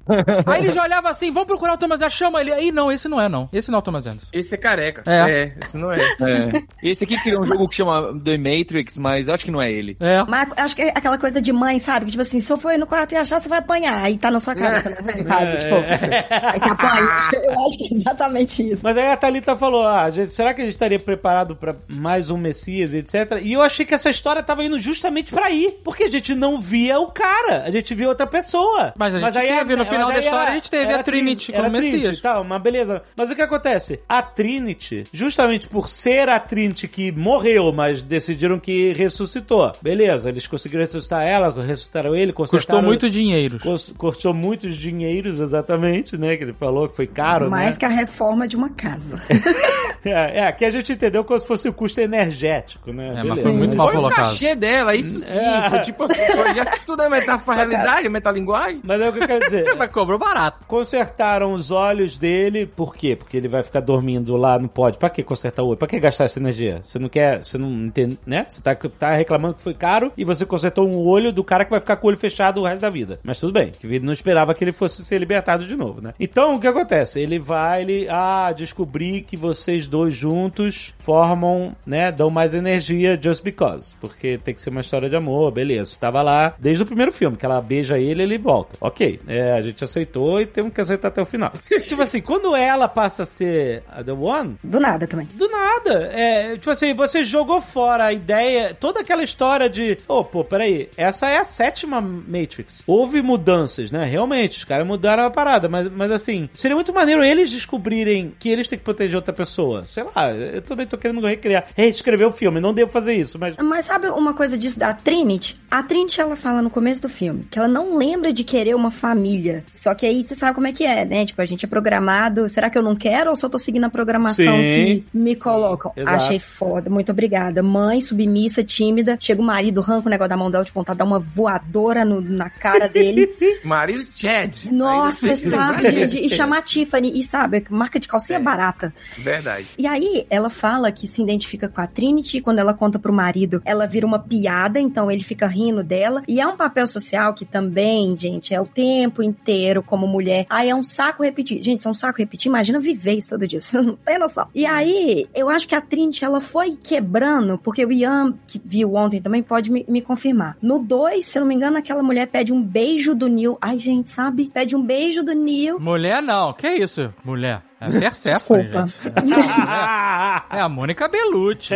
Aí 0.45 0.61
ele 0.61 0.72
já 0.72 0.84
olhava 0.84 1.10
assim, 1.10 1.32
vamos 1.32 1.48
procurar 1.48 1.73
o 1.73 1.78
Thomas 1.78 2.02
Anderson, 2.02 2.18
chama 2.18 2.41
ele. 2.41 2.53
Aí 2.53 2.72
não, 2.72 2.91
esse 2.91 3.07
não 3.07 3.19
é 3.19 3.30
não. 3.30 3.49
Esse 3.52 3.69
não 3.69 3.78
é 3.78 3.80
o 3.80 3.84
Thomas 3.84 4.06
Anderson. 4.06 4.28
Esse 4.34 4.56
é 4.56 4.57
careca. 4.57 5.03
É. 5.06 5.53
esse 5.61 5.78
não 5.78 5.91
é. 5.91 6.02
É. 6.22 6.64
Esse 6.84 7.03
aqui 7.03 7.18
criou 7.22 7.41
um 7.41 7.45
jogo 7.45 7.68
que 7.68 7.76
chama 7.76 8.14
The 8.23 8.38
Matrix, 8.38 8.98
mas 8.98 9.28
acho 9.28 9.45
que 9.45 9.52
não 9.52 9.61
é 9.61 9.72
ele. 9.72 9.98
É. 9.99 10.23
Mas 10.28 10.49
acho 10.57 10.76
que 10.76 10.84
é 10.84 10.90
aquela 10.90 11.18
coisa 11.18 11.41
de 11.41 11.52
mãe, 11.52 11.80
sabe? 11.80 12.06
Que 12.06 12.11
tipo 12.11 12.22
assim, 12.22 12.40
se 12.40 12.52
eu 12.52 12.57
for 12.57 12.78
no 12.78 12.86
quarto 12.86 13.14
e 13.14 13.15
achar, 13.15 13.40
você 13.40 13.49
vai 13.49 13.60
apanhar. 13.60 14.03
Aí 14.03 14.18
tá 14.18 14.30
na 14.30 14.40
sua 14.40 14.56
cara, 14.56 14.82
você 14.82 14.90
não 14.90 15.03
vê, 15.03 15.23
sabe? 15.23 15.57
Tipo, 15.57 15.76
aí 15.76 16.60
você 16.60 16.69
apanha. 16.69 17.32
Eu 17.52 17.65
acho 17.65 17.78
que 17.78 17.94
é 17.94 17.98
exatamente 17.98 18.72
isso. 18.72 18.82
Mas 18.84 18.98
aí 18.98 19.07
a 19.07 19.18
Thalita 19.18 19.56
falou: 19.56 19.88
ah, 19.88 20.10
gente, 20.10 20.34
será 20.34 20.53
que 20.53 20.61
a 20.61 20.65
gente 20.65 20.73
estaria 20.73 20.99
preparado 20.99 21.56
pra 21.56 21.76
mais 21.88 22.30
um 22.30 22.38
Messias, 22.38 22.94
etc? 22.94 23.40
E 23.41 23.53
eu 23.53 23.61
achei 23.61 23.86
que 23.86 23.94
essa 23.94 24.10
história 24.10 24.44
tava 24.44 24.64
indo 24.64 24.80
justamente 24.80 25.34
pra 25.34 25.49
ir. 25.52 25.80
Porque 25.84 26.03
a 26.03 26.10
gente 26.10 26.36
não 26.36 26.60
via 26.60 26.99
o 26.99 27.07
cara, 27.07 27.64
a 27.64 27.72
gente 27.72 27.94
via 27.94 28.07
outra 28.07 28.28
pessoa. 28.28 28.94
Mas 28.98 29.15
a 29.15 29.19
gente 29.19 29.34
teve, 29.34 29.76
no 29.76 29.86
final 29.91 30.07
mas 30.07 30.15
da 30.18 30.23
história, 30.23 30.51
a 30.51 30.55
gente 30.55 30.72
teve 30.72 30.91
era 30.91 30.99
a 31.01 31.03
Trinity 31.03 31.51
era 31.53 31.63
como 31.63 31.77
Messias. 31.77 32.01
Trinity, 32.01 32.22
Tá, 32.22 32.43
mas 32.43 32.61
beleza. 32.61 33.03
Mas 33.15 33.30
o 33.31 33.35
que 33.35 33.41
acontece? 33.41 33.99
A 34.07 34.22
Trinity, 34.22 35.03
justamente 35.13 35.68
por 35.68 35.88
ser 35.89 36.30
a 36.30 36.39
Trinity 36.39 36.88
que 36.88 37.11
morreu, 37.11 37.72
mas 37.72 38.01
decidiram 38.01 38.59
que 38.59 38.93
ressuscitou. 38.93 39.72
Beleza, 39.81 40.30
eles 40.30 40.47
conseguiram 40.47 40.84
ressuscitar 40.84 41.23
ela, 41.23 41.51
ressuscitaram 41.61 42.15
ele, 42.15 42.34
Custou 42.34 42.81
muito 42.81 43.09
dinheiro. 43.09 43.59
Cus- 43.59 43.93
Custou 43.97 44.34
muitos 44.34 44.76
dinheiros, 44.76 45.39
exatamente, 45.39 46.18
né? 46.18 46.35
Que 46.38 46.43
ele 46.43 46.53
falou 46.53 46.88
que 46.89 46.95
foi 46.95 47.07
caro, 47.07 47.49
Mais 47.49 47.72
né? 47.76 47.80
que 47.80 47.85
a 47.85 47.89
reforma 47.89 48.47
de 48.47 48.55
uma 48.55 48.69
casa. 48.69 49.22
É, 50.03 50.39
é, 50.39 50.47
aqui 50.47 50.65
a 50.65 50.72
gente 50.72 50.91
entendeu 50.93 51.23
como 51.23 51.39
se 51.39 51.45
fosse 51.45 51.69
o 51.69 51.73
custo 51.73 52.01
energético, 52.01 52.91
né? 52.91 53.09
É, 53.09 53.13
mas 53.13 53.23
Beleza. 53.23 53.41
foi 53.43 53.51
muito 53.51 53.77
mal 53.77 53.88
Foi 53.88 53.95
o 53.97 53.99
colocado. 53.99 54.30
cachê 54.30 54.55
dela, 54.55 54.95
isso 54.95 55.19
sim. 55.19 55.38
É. 55.38 55.69
Foi 55.69 55.80
tipo 55.81 56.03
assim, 56.05 56.26
foi, 56.35 56.55
já, 56.55 56.65
tudo 56.88 57.03
é 57.03 57.09
metáfora 57.09 57.43
pra 57.43 57.53
realidade, 57.53 58.09
metalinguagem. 58.09 58.81
Mas 58.84 58.99
é 58.99 59.09
o 59.09 59.13
que 59.13 59.19
eu 59.19 59.27
quero 59.27 59.45
dizer. 59.45 59.65
Mas 59.81 59.89
cobrou 59.89 60.19
barato. 60.19 60.59
Consertaram 60.67 61.53
os 61.55 61.71
olhos 61.71 62.15
dele, 62.15 62.67
por 62.67 62.95
quê? 62.95 63.15
Porque 63.15 63.35
ele 63.35 63.47
vai 63.47 63.63
ficar 63.63 63.79
dormindo 63.79 64.37
lá 64.37 64.59
no 64.59 64.69
pod. 64.69 64.95
Pra 64.95 65.09
que 65.09 65.23
consertar 65.23 65.63
o 65.63 65.69
olho? 65.69 65.77
Pra 65.77 65.87
que 65.87 65.99
gastar 65.99 66.25
essa 66.25 66.37
energia? 66.37 66.81
Você 66.83 66.99
não 66.99 67.09
quer, 67.09 67.43
você 67.43 67.57
não 67.57 67.67
entende, 67.67 68.19
né? 68.23 68.45
Você 68.47 68.61
tá, 68.61 68.75
tá 68.75 69.15
reclamando 69.15 69.55
que 69.55 69.63
foi 69.63 69.73
caro 69.73 70.13
e 70.15 70.23
você 70.23 70.45
consertou 70.45 70.87
um 70.87 70.99
olho 70.99 71.33
do 71.33 71.43
cara 71.43 71.65
que 71.65 71.71
vai 71.71 71.79
ficar 71.79 71.95
com 71.95 72.05
o 72.05 72.09
olho 72.11 72.19
fechado 72.19 72.61
o 72.61 72.63
resto 72.63 72.81
da 72.81 72.91
vida. 72.91 73.19
Mas 73.23 73.39
tudo 73.39 73.53
bem, 73.53 73.71
que 73.71 73.87
ele 73.87 74.05
não 74.05 74.13
esperava 74.13 74.53
que 74.53 74.63
ele 74.63 74.71
fosse 74.71 75.03
ser 75.03 75.17
libertado 75.17 75.65
de 75.65 75.75
novo, 75.75 75.99
né? 75.99 76.13
Então, 76.19 76.57
o 76.57 76.59
que 76.59 76.67
acontece? 76.67 77.19
Ele 77.19 77.39
vai, 77.39 77.81
ele, 77.81 78.07
ah, 78.07 78.53
descobri 78.55 79.21
que 79.21 79.35
vocês 79.35 79.87
dois 79.87 80.13
juntos 80.13 80.93
formam, 80.99 81.75
né, 81.87 82.11
dão 82.11 82.29
mais 82.29 82.53
energia 82.53 83.19
just 83.19 83.43
because. 83.43 83.95
Porque 83.99 84.37
tem 84.37 84.53
que 84.53 84.61
ser 84.61 84.69
uma 84.69 84.81
história 84.81 85.09
de 85.09 85.15
amor, 85.15 85.51
beleza. 85.51 85.97
Tava 85.99 86.21
lá 86.21 86.53
desde 86.59 86.83
o 86.83 86.85
primeiro 86.85 87.11
filme, 87.11 87.35
que 87.35 87.47
ela 87.47 87.59
beija 87.59 87.97
ele 87.97 88.21
ele 88.21 88.37
volta. 88.37 88.77
Ok, 88.79 89.19
é, 89.27 89.53
a 89.53 89.61
gente 89.61 89.70
aceitou 89.84 90.41
e 90.41 90.45
temos 90.45 90.73
que 90.73 90.81
aceitar 90.81 91.07
até 91.10 91.22
o 91.22 91.26
final. 91.26 91.53
tipo 91.88 92.02
assim, 92.02 92.22
quando 92.22 92.56
ela 92.56 92.88
passa 92.88 93.23
a 93.23 93.26
ser 93.26 93.84
a 93.89 94.03
The 94.03 94.11
One, 94.11 94.57
Do 94.64 94.80
nada 94.80 95.07
também. 95.07 95.27
do 95.34 95.49
nada. 95.49 96.10
É, 96.14 96.53
tipo 96.56 96.69
assim, 96.69 96.93
você 96.93 97.23
jogou 97.23 97.61
fora 97.61 98.06
a 98.06 98.14
ideia, 98.14 98.76
toda 98.80 98.99
aquela 99.02 99.23
história 99.23 99.69
de, 99.69 99.98
oh, 100.07 100.23
pô, 100.23 100.43
peraí, 100.43 100.89
essa 100.98 101.30
é 101.30 101.38
a 101.38 101.43
sétima 101.43 102.02
Matrix. 102.02 102.81
Houve 102.85 103.22
mudanças, 103.22 103.91
né? 103.91 104.06
Realmente, 104.06 104.57
os 104.57 104.64
caras 104.64 104.85
mudaram 104.85 105.23
a 105.26 105.31
parada, 105.31 105.68
mas, 105.69 105.89
mas 105.89 106.11
assim, 106.11 106.49
seria 106.53 106.76
muito 106.76 106.93
maneiro 106.93 107.23
eles 107.23 107.49
descobrirem 107.49 108.34
que 108.39 108.49
eles 108.49 108.68
têm 108.68 108.77
que 108.77 108.85
proteger 108.85 109.15
outra 109.15 109.34
pessoa. 109.34 109.85
Sei 109.85 110.03
lá, 110.03 110.31
eu 110.31 110.61
também 110.61 110.85
tô 110.88 110.98
querendo 110.98 111.26
recriar, 111.26 111.65
reescrever 111.76 112.27
o 112.27 112.31
filme, 112.31 112.60
não 112.60 112.73
devo 112.73 112.91
fazer 112.91 113.14
isso, 113.14 113.38
mas. 113.39 113.56
Mas 113.57 113.85
sabe 113.85 114.07
uma 114.10 114.34
coisa 114.34 114.57
disso 114.57 114.77
da 114.77 114.93
Trinity? 114.93 115.60
A 115.69 115.84
Trinity, 115.84 116.19
ela 116.22 116.35
fala 116.35 116.61
no 116.61 116.69
começo 116.69 117.02
do 117.02 117.10
filme 117.10 117.45
que 117.49 117.57
ela 117.57 117.68
não 117.68 117.98
lembra 117.98 118.31
de 118.34 118.43
querer 118.43 118.76
uma 118.76 118.91
família. 118.91 119.60
Só 119.71 119.93
que 119.93 120.05
aí 120.05 120.23
você 120.25 120.35
sabe 120.35 120.55
como 120.55 120.67
é 120.67 120.71
que 120.71 120.85
é, 120.85 121.03
né? 121.05 121.25
Tipo, 121.25 121.41
a 121.41 121.45
gente 121.45 121.65
é 121.65 121.67
programado. 121.67 122.47
Será 122.49 122.69
que 122.69 122.77
eu 122.77 122.81
não 122.83 122.95
quero 122.95 123.29
ou 123.29 123.35
só 123.35 123.47
tô 123.49 123.57
seguindo 123.57 123.83
a 123.85 123.89
programação 123.89 124.45
Sim. 124.57 125.03
que 125.03 125.05
me 125.13 125.35
colocam? 125.35 125.91
Exato. 125.95 126.15
Achei 126.15 126.39
foda. 126.39 126.89
Muito 126.89 127.11
obrigada. 127.11 127.61
Mãe, 127.63 128.01
submissa, 128.01 128.63
tímida. 128.63 129.17
Chega 129.19 129.41
o 129.41 129.45
marido, 129.45 129.81
arranca 129.81 130.07
o 130.07 130.09
negócio 130.09 130.29
da 130.29 130.38
mão 130.38 130.49
dela 130.49 130.63
de 130.63 130.71
vontade, 130.71 130.97
dá 130.99 131.05
uma 131.05 131.19
voadora 131.19 132.05
no- 132.05 132.21
na 132.21 132.49
cara 132.49 132.88
dele. 132.88 133.29
Marido 133.63 134.03
Chad. 134.15 134.65
Nossa, 134.71 135.35
sabe, 135.35 135.91
gente? 135.91 136.25
E 136.25 136.29
chamar 136.29 136.59
a 136.59 136.61
Tiffany. 136.61 137.19
E 137.19 137.23
sabe, 137.23 137.63
marca 137.69 137.99
de 137.99 138.07
calcinha 138.07 138.39
É. 138.39 138.41
barata. 138.41 138.93
Verdade. 139.17 139.67
E 139.77 139.85
aí, 139.88 140.25
ela 140.29 140.49
fala 140.49 140.91
que 140.91 141.07
se 141.07 141.21
identifica 141.21 141.67
com 141.69 141.81
a 141.81 141.88
Trinity, 141.88 142.41
quando 142.41 142.59
ela 142.59 142.73
conta 142.73 142.97
pro 142.99 143.13
marido, 143.13 143.61
ela 143.65 143.85
vira 143.85 144.05
uma 144.05 144.19
piada, 144.19 144.79
então 144.79 145.09
ele 145.11 145.23
fica 145.23 145.47
rindo 145.47 145.83
dela. 145.83 146.23
E 146.27 146.39
é 146.39 146.47
um 146.47 146.55
papel 146.57 146.88
social 146.88 147.33
que 147.33 147.45
também, 147.45 148.15
gente, 148.15 148.53
é 148.53 148.61
o 148.61 148.65
tempo 148.65 149.21
inteiro 149.21 149.51
como 149.84 150.07
mulher. 150.07 150.45
Aí 150.49 150.69
é 150.69 150.76
um 150.76 150.84
saco 150.84 151.23
repetir. 151.23 151.61
Gente, 151.61 151.88
é 151.88 151.90
um 151.90 151.94
saco 151.94 152.19
repetir, 152.19 152.49
imagina 152.49 152.80
viver 152.80 153.14
isso 153.14 153.30
todo 153.30 153.48
dia, 153.48 153.60
você 153.61 153.82
não 153.82 153.95
tem 153.95 154.19
noção. 154.19 154.48
E 154.53 154.65
aí, 154.65 155.28
eu 155.34 155.49
acho 155.49 155.68
que 155.68 155.76
a 155.76 155.82
Trinity, 155.82 156.23
ela 156.23 156.40
foi 156.40 156.76
quebrando, 156.76 157.57
porque 157.57 157.86
o 157.86 157.91
Ian, 157.91 158.34
que 158.48 158.61
viu 158.64 158.95
ontem 158.95 159.22
também, 159.22 159.44
pode 159.44 159.72
me, 159.72 159.86
me 159.88 160.02
confirmar. 160.02 160.57
No 160.61 160.80
2, 160.80 161.26
se 161.26 161.38
eu 161.38 161.41
não 161.41 161.48
me 161.48 161.56
engano, 161.56 161.78
aquela 161.78 162.03
mulher 162.03 162.28
pede 162.28 162.53
um 162.53 162.61
beijo 162.61 163.15
do 163.15 163.28
Neil. 163.28 163.57
Ai, 163.61 163.78
gente, 163.78 164.10
sabe? 164.10 164.52
Pede 164.53 164.76
um 164.76 164.84
beijo 164.84 165.23
do 165.23 165.34
Neil. 165.34 165.80
Mulher 165.80 166.22
não, 166.22 166.53
que 166.53 166.68
isso? 166.68 167.14
Mulher. 167.23 167.70
É 167.81 167.85
a 167.85 167.99
Persephone, 167.99 168.63
Desculpa. 168.69 168.87
gente. 168.87 170.51
É 170.51 170.59
a 170.61 170.69
Mônica 170.69 171.07
Bellucci. 171.07 171.73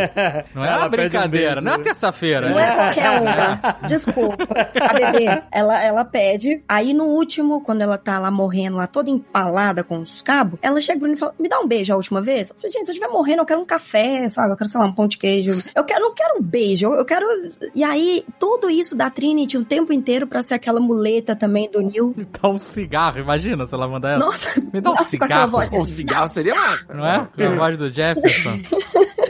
Não 0.54 0.64
é 0.64 0.68
Ela 0.68 0.78
uma 0.78 0.86
um 0.86 0.90
brincadeira, 0.90 1.56
beijo. 1.56 1.62
não 1.66 1.74
é 1.74 1.78
terça-feira. 1.80 2.50
Não 2.50 2.56
né? 2.56 2.70
é 2.72 2.76
qualquer 2.76 3.22
uma. 3.22 3.88
Desculpa. 3.88 4.44
A 4.82 4.94
bebê, 4.94 5.42
ela, 5.52 5.84
ela 5.84 6.06
pede. 6.06 6.64
Aí 6.70 6.94
no 6.94 7.06
último, 7.06 7.62
quando 7.62 7.82
ela 7.82 7.98
tá 7.98 8.20
lá 8.20 8.30
morrendo, 8.30 8.78
lá 8.78 8.86
toda 8.88 9.10
empalada 9.10 9.84
com 9.84 9.98
os 10.00 10.22
cabos, 10.22 10.60
ela 10.62 10.80
chega 10.80 11.00
pra 11.00 11.08
mim 11.08 11.16
e 11.16 11.18
fala: 11.18 11.34
Me 11.40 11.50
dá 11.50 11.60
um 11.60 11.68
beijo 11.68 11.92
a 11.92 11.96
última 11.96 12.22
vez? 12.22 12.50
Eu 12.52 12.56
falei, 12.56 12.72
gente, 12.72 12.86
se 12.86 12.92
eu 12.92 12.94
estiver 12.96 13.12
morrendo, 13.12 13.42
eu 13.42 13.46
quero 13.46 13.62
um 13.62 13.66
café, 13.66 14.28
sabe? 14.30 14.52
Eu 14.54 14.58
quero, 14.58 14.70
sei 14.70 14.80
lá, 14.80 14.86
um 14.88 14.94
pão 14.94 15.08
de 15.08 15.18
queijo. 15.18 15.52
Eu 15.74 15.84
quero, 15.84 16.02
não 16.02 16.14
quero 16.14 16.38
um 16.40 16.44
beijo, 16.44 16.86
eu, 16.94 17.06
quero. 17.06 17.26
E 17.74 17.84
aí, 17.84 18.24
tudo 18.40 18.70
isso 18.70 18.96
da 18.96 19.10
Trinity 19.10 19.58
o 19.58 19.66
tempo 19.66 19.92
inteiro 19.92 20.28
pra 20.28 20.44
ser 20.44 20.54
aquela 20.54 20.80
muleta 20.80 21.36
também 21.36 21.70
do 21.72 21.82
Neil. 21.82 22.14
Me 22.16 22.26
dá 22.26 22.48
um 22.48 22.58
cigarro, 22.58 23.20
imagina 23.20 23.66
se 23.66 23.74
ela 23.74 23.88
mandar 23.88 24.12
essa. 24.18 24.26
Nossa, 24.26 24.62
Me 24.74 24.82
dá 24.82 24.92
um 24.92 24.94
nossa, 24.94 25.18
com 25.18 25.24
aquela 25.26 25.46
cigarro. 25.48 25.52
voz. 25.72 25.95
Cigarro 25.96 26.28
seria 26.28 26.56
massa. 26.56 26.94
Não 26.94 27.06
é? 27.06 27.28
Com 27.36 27.44
a 27.44 27.50
voz 27.50 27.78
do 27.78 27.94
Jefferson. 27.94 28.60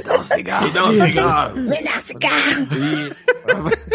Dá 0.06 0.20
um 0.20 0.24
cigarro. 0.24 0.70
Dá 0.72 0.86
um 0.86 0.92
cigarro. 0.92 1.56
Me 1.58 1.84
dá 1.84 2.00
cigarro. 2.00 2.68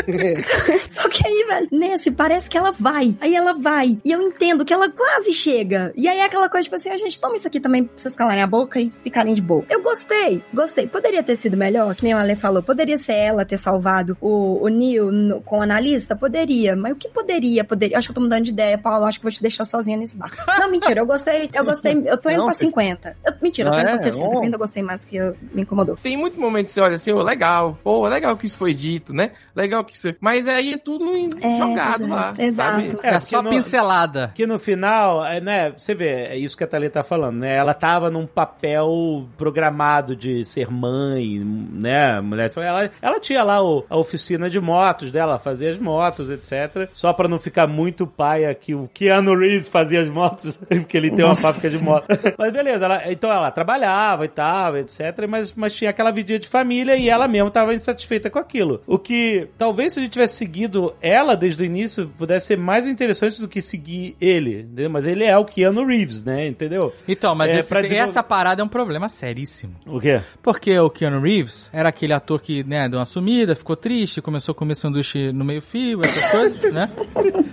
Isso. 0.07 0.51
Só 0.89 1.09
que 1.09 1.27
aí, 1.27 1.45
velho, 1.49 1.69
nesse, 1.71 2.11
parece 2.11 2.49
que 2.49 2.57
ela 2.57 2.73
vai. 2.73 3.17
Aí 3.21 3.35
ela 3.35 3.53
vai. 3.55 3.99
E 4.05 4.11
eu 4.13 4.21
entendo 4.23 4.65
que 4.65 4.73
ela 4.73 4.89
quase 4.91 5.33
chega. 5.33 5.93
E 5.97 6.09
aí 6.09 6.19
é 6.19 6.25
aquela 6.25 6.49
coisa, 6.49 6.65
tipo 6.65 6.77
assim, 6.77 6.91
a 6.91 6.97
gente 6.97 7.21
toma 7.21 7.37
isso 7.37 7.47
aqui 7.47 7.61
também 7.61 7.85
pra 7.85 7.93
vocês 7.97 8.15
calarem 8.15 8.43
a 8.43 8.47
boca 8.47 8.81
e 8.81 8.91
ficarem 9.03 9.35
de 9.35 9.43
boa. 9.43 9.65
Eu 9.69 9.83
gostei, 9.83 10.43
gostei. 10.53 10.87
Poderia 10.87 11.23
ter 11.23 11.37
sido 11.37 11.57
melhor, 11.57 11.95
que 11.95 12.05
nem 12.05 12.15
o 12.15 12.19
Ale 12.19 12.37
falou. 12.37 12.63
Poderia 12.63 12.99
ser 12.99 13.15
ela 13.15 13.45
ter 13.45 13.59
salvado 13.59 14.17
o, 14.21 14.65
o 14.65 14.69
Neil 14.69 15.11
no- 15.13 15.41
com 15.43 15.59
o 15.59 15.63
analista? 15.63 16.17
Poderia. 16.17 16.75
Mas 16.77 16.93
o 16.93 16.97
que 16.97 17.09
poderia? 17.09 17.65
Poderia. 17.65 17.99
Acho 17.99 18.09
que 18.09 18.13
eu 18.13 18.15
tô 18.17 18.21
mudando 18.21 18.45
de 18.45 18.51
ideia, 18.51 18.79
Paulo. 18.79 19.05
Acho 19.07 19.19
que 19.19 19.25
vou 19.25 19.33
te 19.33 19.43
deixar 19.43 19.65
sozinha 19.65 19.97
nesse 19.97 20.17
barco. 20.17 20.37
Não, 20.59 20.71
mentira, 20.71 21.01
eu 21.01 21.07
gostei. 21.07 21.49
Eu 21.53 21.65
gostei. 21.65 22.03
Eu 22.05 22.17
tô 22.19 22.31
indo 22.31 22.39
Não, 22.39 22.47
pra 22.47 22.55
50. 22.61 23.16
Eu- 23.24 23.32
mentira, 23.43 23.69
eu 23.69 23.73
tô 23.73 23.78
Ah, 23.78 23.82
é? 23.93 23.97
60. 23.97 24.27
Bom. 24.27 24.35
Eu 24.35 24.41
ainda 24.43 24.57
gostei 24.59 24.82
mais 24.82 25.05
que 25.05 25.16
eu- 25.16 25.37
me 25.53 25.62
incomodou. 25.62 25.97
Tem 26.03 26.16
muito 26.16 26.41
momento 26.41 26.66
que 26.66 26.73
você 26.73 26.81
olha 26.81 26.95
assim, 26.97 27.12
ô, 27.12 27.23
legal, 27.23 27.78
pô, 27.82 28.07
legal 28.07 28.37
que 28.37 28.47
isso 28.47 28.59
foi 28.59 28.73
dito, 28.74 29.12
né? 29.15 29.32
Legal 29.55 29.85
que 29.85 29.95
isso. 29.97 30.15
Mas 30.20 30.47
aí 30.47 30.74
é 30.74 30.78
tudo 30.78 31.05
É, 31.43 31.59
jogado 31.59 32.05
é. 32.05 32.07
lá. 32.09 32.32
Exato. 32.39 32.70
sabe? 32.70 32.87
É, 33.03 33.12
porque 33.12 33.27
só 33.27 33.43
no- 33.43 33.51
pincelada. 33.51 34.32
Que 34.35 34.47
no 34.47 34.59
final, 34.59 35.24
é, 35.24 35.41
né, 35.41 35.73
você 35.77 35.95
vê, 35.95 36.09
é 36.27 36.37
isso 36.37 36.57
que 36.57 36.65
a 36.65 36.66
Thalia 36.66 36.91
tá 36.91 37.03
falando, 37.03 37.39
né? 37.39 37.55
Ela 37.57 37.74
tava 37.74 38.11
num 38.11 38.27
papel 38.27 39.27
programado 39.37 40.15
de 40.15 40.45
ser 40.45 40.70
mãe, 40.70 41.39
né? 41.45 42.20
Mulher. 42.20 42.51
Ela, 42.57 42.91
ela 43.01 43.20
tinha 43.20 43.43
lá 43.43 43.62
o- 43.62 43.85
a 43.89 43.97
oficina 43.97 44.49
de 44.51 44.61
motos 44.61 45.11
dela, 45.11 45.39
fazia 45.39 45.70
as 45.70 45.78
motos, 45.78 46.28
etc. 46.31 46.89
Só 46.93 47.12
pra 47.12 47.28
não 47.28 47.39
ficar 47.39 47.66
muito 47.66 48.07
paia 48.07 48.55
que 48.55 48.74
o 48.74 48.89
Keanu 48.93 49.37
Reeves 49.37 49.69
fazia 49.69 50.01
as 50.03 50.09
motos, 50.09 50.59
porque 50.69 50.97
ele 50.97 51.11
tem 51.11 51.24
uma 51.24 51.31
Nossa 51.31 51.43
fábrica 51.43 51.70
de 51.70 51.82
moto. 51.82 52.07
Mas 52.51 52.65
beleza, 52.65 52.85
ela- 52.85 53.13
então 53.13 53.31
ela 53.33 53.51
trabalhava 53.51 54.25
e 54.25 54.29
tal, 54.29 54.77
etc. 54.77 55.01
Mas, 55.29 55.53
mas 55.55 55.73
tinha 55.73 55.91
aquela 55.91 56.11
vidinha 56.11 56.39
de 56.39 56.49
família 56.49 56.97
e 56.97 57.09
ela 57.09 57.29
mesma 57.29 57.51
tava 57.51 57.75
insatisfeita 57.75 58.29
com 58.29 58.39
aquilo. 58.39 58.83
O 58.87 58.99
que 58.99 59.49
talvez 59.57 59.93
se 59.93 59.99
a 60.01 60.03
gente 60.03 60.13
tivesse 60.13 60.35
seguido 60.37 60.95
ela 61.01 61.37
desde 61.37 61.63
o 61.63 61.67
início, 61.67 62.11
pudesse 62.19 62.49
ser 62.49 62.59
mais 62.59 62.87
interessante 62.87 63.41
do 63.41 63.49
que 63.49 63.63
seguir 63.63 64.17
ele, 64.21 64.61
entendeu? 64.63 64.91
Mas 64.91 65.07
ele 65.07 65.25
é 65.25 65.37
o 65.37 65.45
Keanu 65.45 65.87
Reeves, 65.87 66.25
né? 66.25 66.47
Entendeu? 66.47 66.93
Então, 67.07 67.35
mas 67.35 67.51
É, 67.51 67.59
esse- 67.61 67.69
pra 67.69 67.81
desenvolver- 67.83 68.11
essa 68.11 68.23
parada 68.23 68.63
é 68.63 68.65
um 68.65 68.69
problema 68.69 69.09
seríssimo. 69.09 69.75
O 69.87 70.01
quê? 70.01 70.21
Porque 70.43 70.79
o 70.79 70.91
Keanu 70.91 71.21
Reeves 71.21 71.69
era 71.73 71.89
aquele 71.89 72.13
ator 72.13 72.41
que, 72.41 72.65
né, 72.65 72.89
deu 72.89 72.99
uma 72.99 73.05
sumida, 73.07 73.55
ficou 73.55 73.77
triste, 73.77 74.21
começou 74.21 74.53
a 74.53 74.55
comer 74.55 74.75
sanduíche 74.75 75.33
no 75.33 75.45
meio 75.45 75.63
fio, 75.63 76.01
essas 76.05 76.31
coisas, 76.31 76.73
né? 76.73 76.89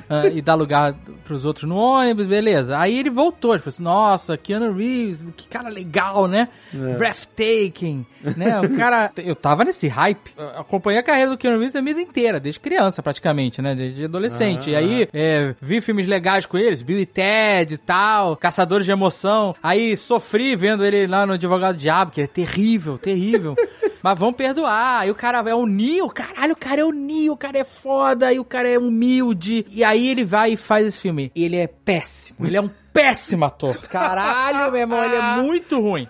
Ah, 0.10 0.28
e 0.28 0.41
dá 0.41 0.56
lugar 0.56 0.95
pros 1.24 1.44
outros 1.45 1.68
no 1.69 1.76
ônibus, 1.76 2.26
beleza. 2.28 2.78
Aí 2.78 2.98
ele 2.98 3.10
voltou, 3.10 3.56
tipo 3.57 3.69
assim, 3.69 3.84
nossa, 3.84 4.38
Keanu 4.38 4.72
Reeves, 4.74 4.86
que 5.35 5.47
cara 5.47 5.69
legal, 5.69 6.27
né? 6.27 6.49
Breathtaking, 6.97 8.05
né? 8.35 8.59
O 8.61 8.76
cara... 8.76 9.11
Eu 9.18 9.35
tava 9.35 9.64
nesse 9.64 9.88
hype. 9.88 10.31
Eu 10.38 10.47
acompanhei 10.59 10.99
a 10.99 11.03
carreira 11.03 11.31
do 11.31 11.38
Keanu 11.38 11.57
Reeves 11.57 11.76
a 11.76 11.81
vida 11.81 12.01
inteira, 12.01 12.39
desde 12.39 12.59
criança 12.59 13.01
praticamente, 13.03 13.61
né? 13.61 13.76
Desde 13.76 14.05
adolescente. 14.05 14.69
E 14.69 14.76
aí, 14.76 15.07
é, 15.14 15.55
vi 15.61 15.81
filmes 15.81 16.07
legais 16.07 16.45
com 16.45 16.57
eles, 16.57 16.81
Bill 16.81 16.99
e 16.99 17.05
Ted 17.05 17.73
e 17.73 17.77
tal, 17.77 18.38
Caçadores 18.38 18.85
de 18.85 18.91
Emoção. 18.91 19.55
Aí 19.61 19.97
sofri 19.97 20.55
vendo 20.55 20.85
ele 20.85 21.07
lá 21.07 21.26
no 21.26 21.34
Advogado 21.34 21.77
Diabo, 21.77 22.11
que 22.11 22.22
é 22.22 22.27
terrível, 22.27 22.97
terrível. 22.97 23.55
Mas 24.01 24.18
vão 24.18 24.31
perdoar. 24.31 25.01
Aí 25.01 25.11
o 25.11 25.15
cara 25.15 25.43
é 25.49 25.55
o 25.55 25.65
Neo, 25.65 26.09
caralho, 26.09 26.53
o 26.53 26.57
cara 26.57 26.81
é 26.81 26.85
o 26.85 26.91
Neo, 26.91 27.34
o 27.34 27.38
cara 27.38 27.59
é 27.59 27.64
foda, 27.64 28.31
e 28.31 28.39
o 28.39 28.45
cara 28.45 28.69
é 28.69 28.77
humilde. 28.77 29.65
E 29.69 29.84
aí 29.84 30.07
ele 30.07 30.23
vai 30.23 30.53
e 30.53 30.57
faz 30.57 30.88
esse 30.88 31.01
filme. 31.01 31.31
Ele 31.35 31.55
é 31.55 31.68
péssimo, 31.68 32.45
ele 32.45 32.57
é 32.57 32.61
um 32.61 32.69
péssimo 32.98 33.45
ator. 33.45 33.78
Caralho, 33.78 34.72
meu 34.72 34.82
irmão, 34.82 35.03
ele 35.03 35.15
é 35.15 35.22
muito 35.44 35.80
ruim. 35.80 36.07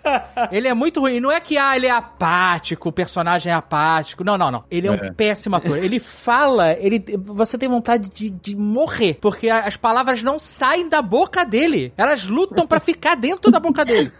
Ele 0.52 0.68
é 0.70 0.74
muito 0.74 1.02
ruim. 1.02 1.18
E 1.18 1.20
não 1.20 1.32
é 1.32 1.40
que, 1.42 1.58
ah, 1.58 1.76
ele 1.76 1.88
é 1.88 1.92
apático, 1.92 2.88
o 2.88 2.92
personagem 2.92 3.52
é 3.52 3.56
apático. 3.56 4.24
Não, 4.24 4.38
não, 4.38 4.50
não. 4.50 4.64
Ele 4.72 4.88
é, 4.88 4.92
um 4.92 5.14
péssimo 5.14 5.58
ator. 5.58 5.78
Ele 5.78 6.00
fala, 6.00 6.72
ele, 6.74 7.04
você 7.26 7.58
tem 7.58 7.68
vontade 7.68 8.10
de, 8.10 8.30
de 8.30 8.56
morrer, 8.56 9.18
porque 9.22 9.50
as 9.50 9.76
palavras 9.76 10.24
não 10.24 10.40
saem 10.40 10.88
da 10.88 11.02
boca 11.02 11.44
dele. 11.44 11.92
Elas 11.98 12.26
lutam 12.26 12.66
pra 12.66 12.80
ficar 12.80 13.16
dentro 13.16 13.52
da 13.52 13.60
boca 13.60 13.84
dele. 13.84 14.12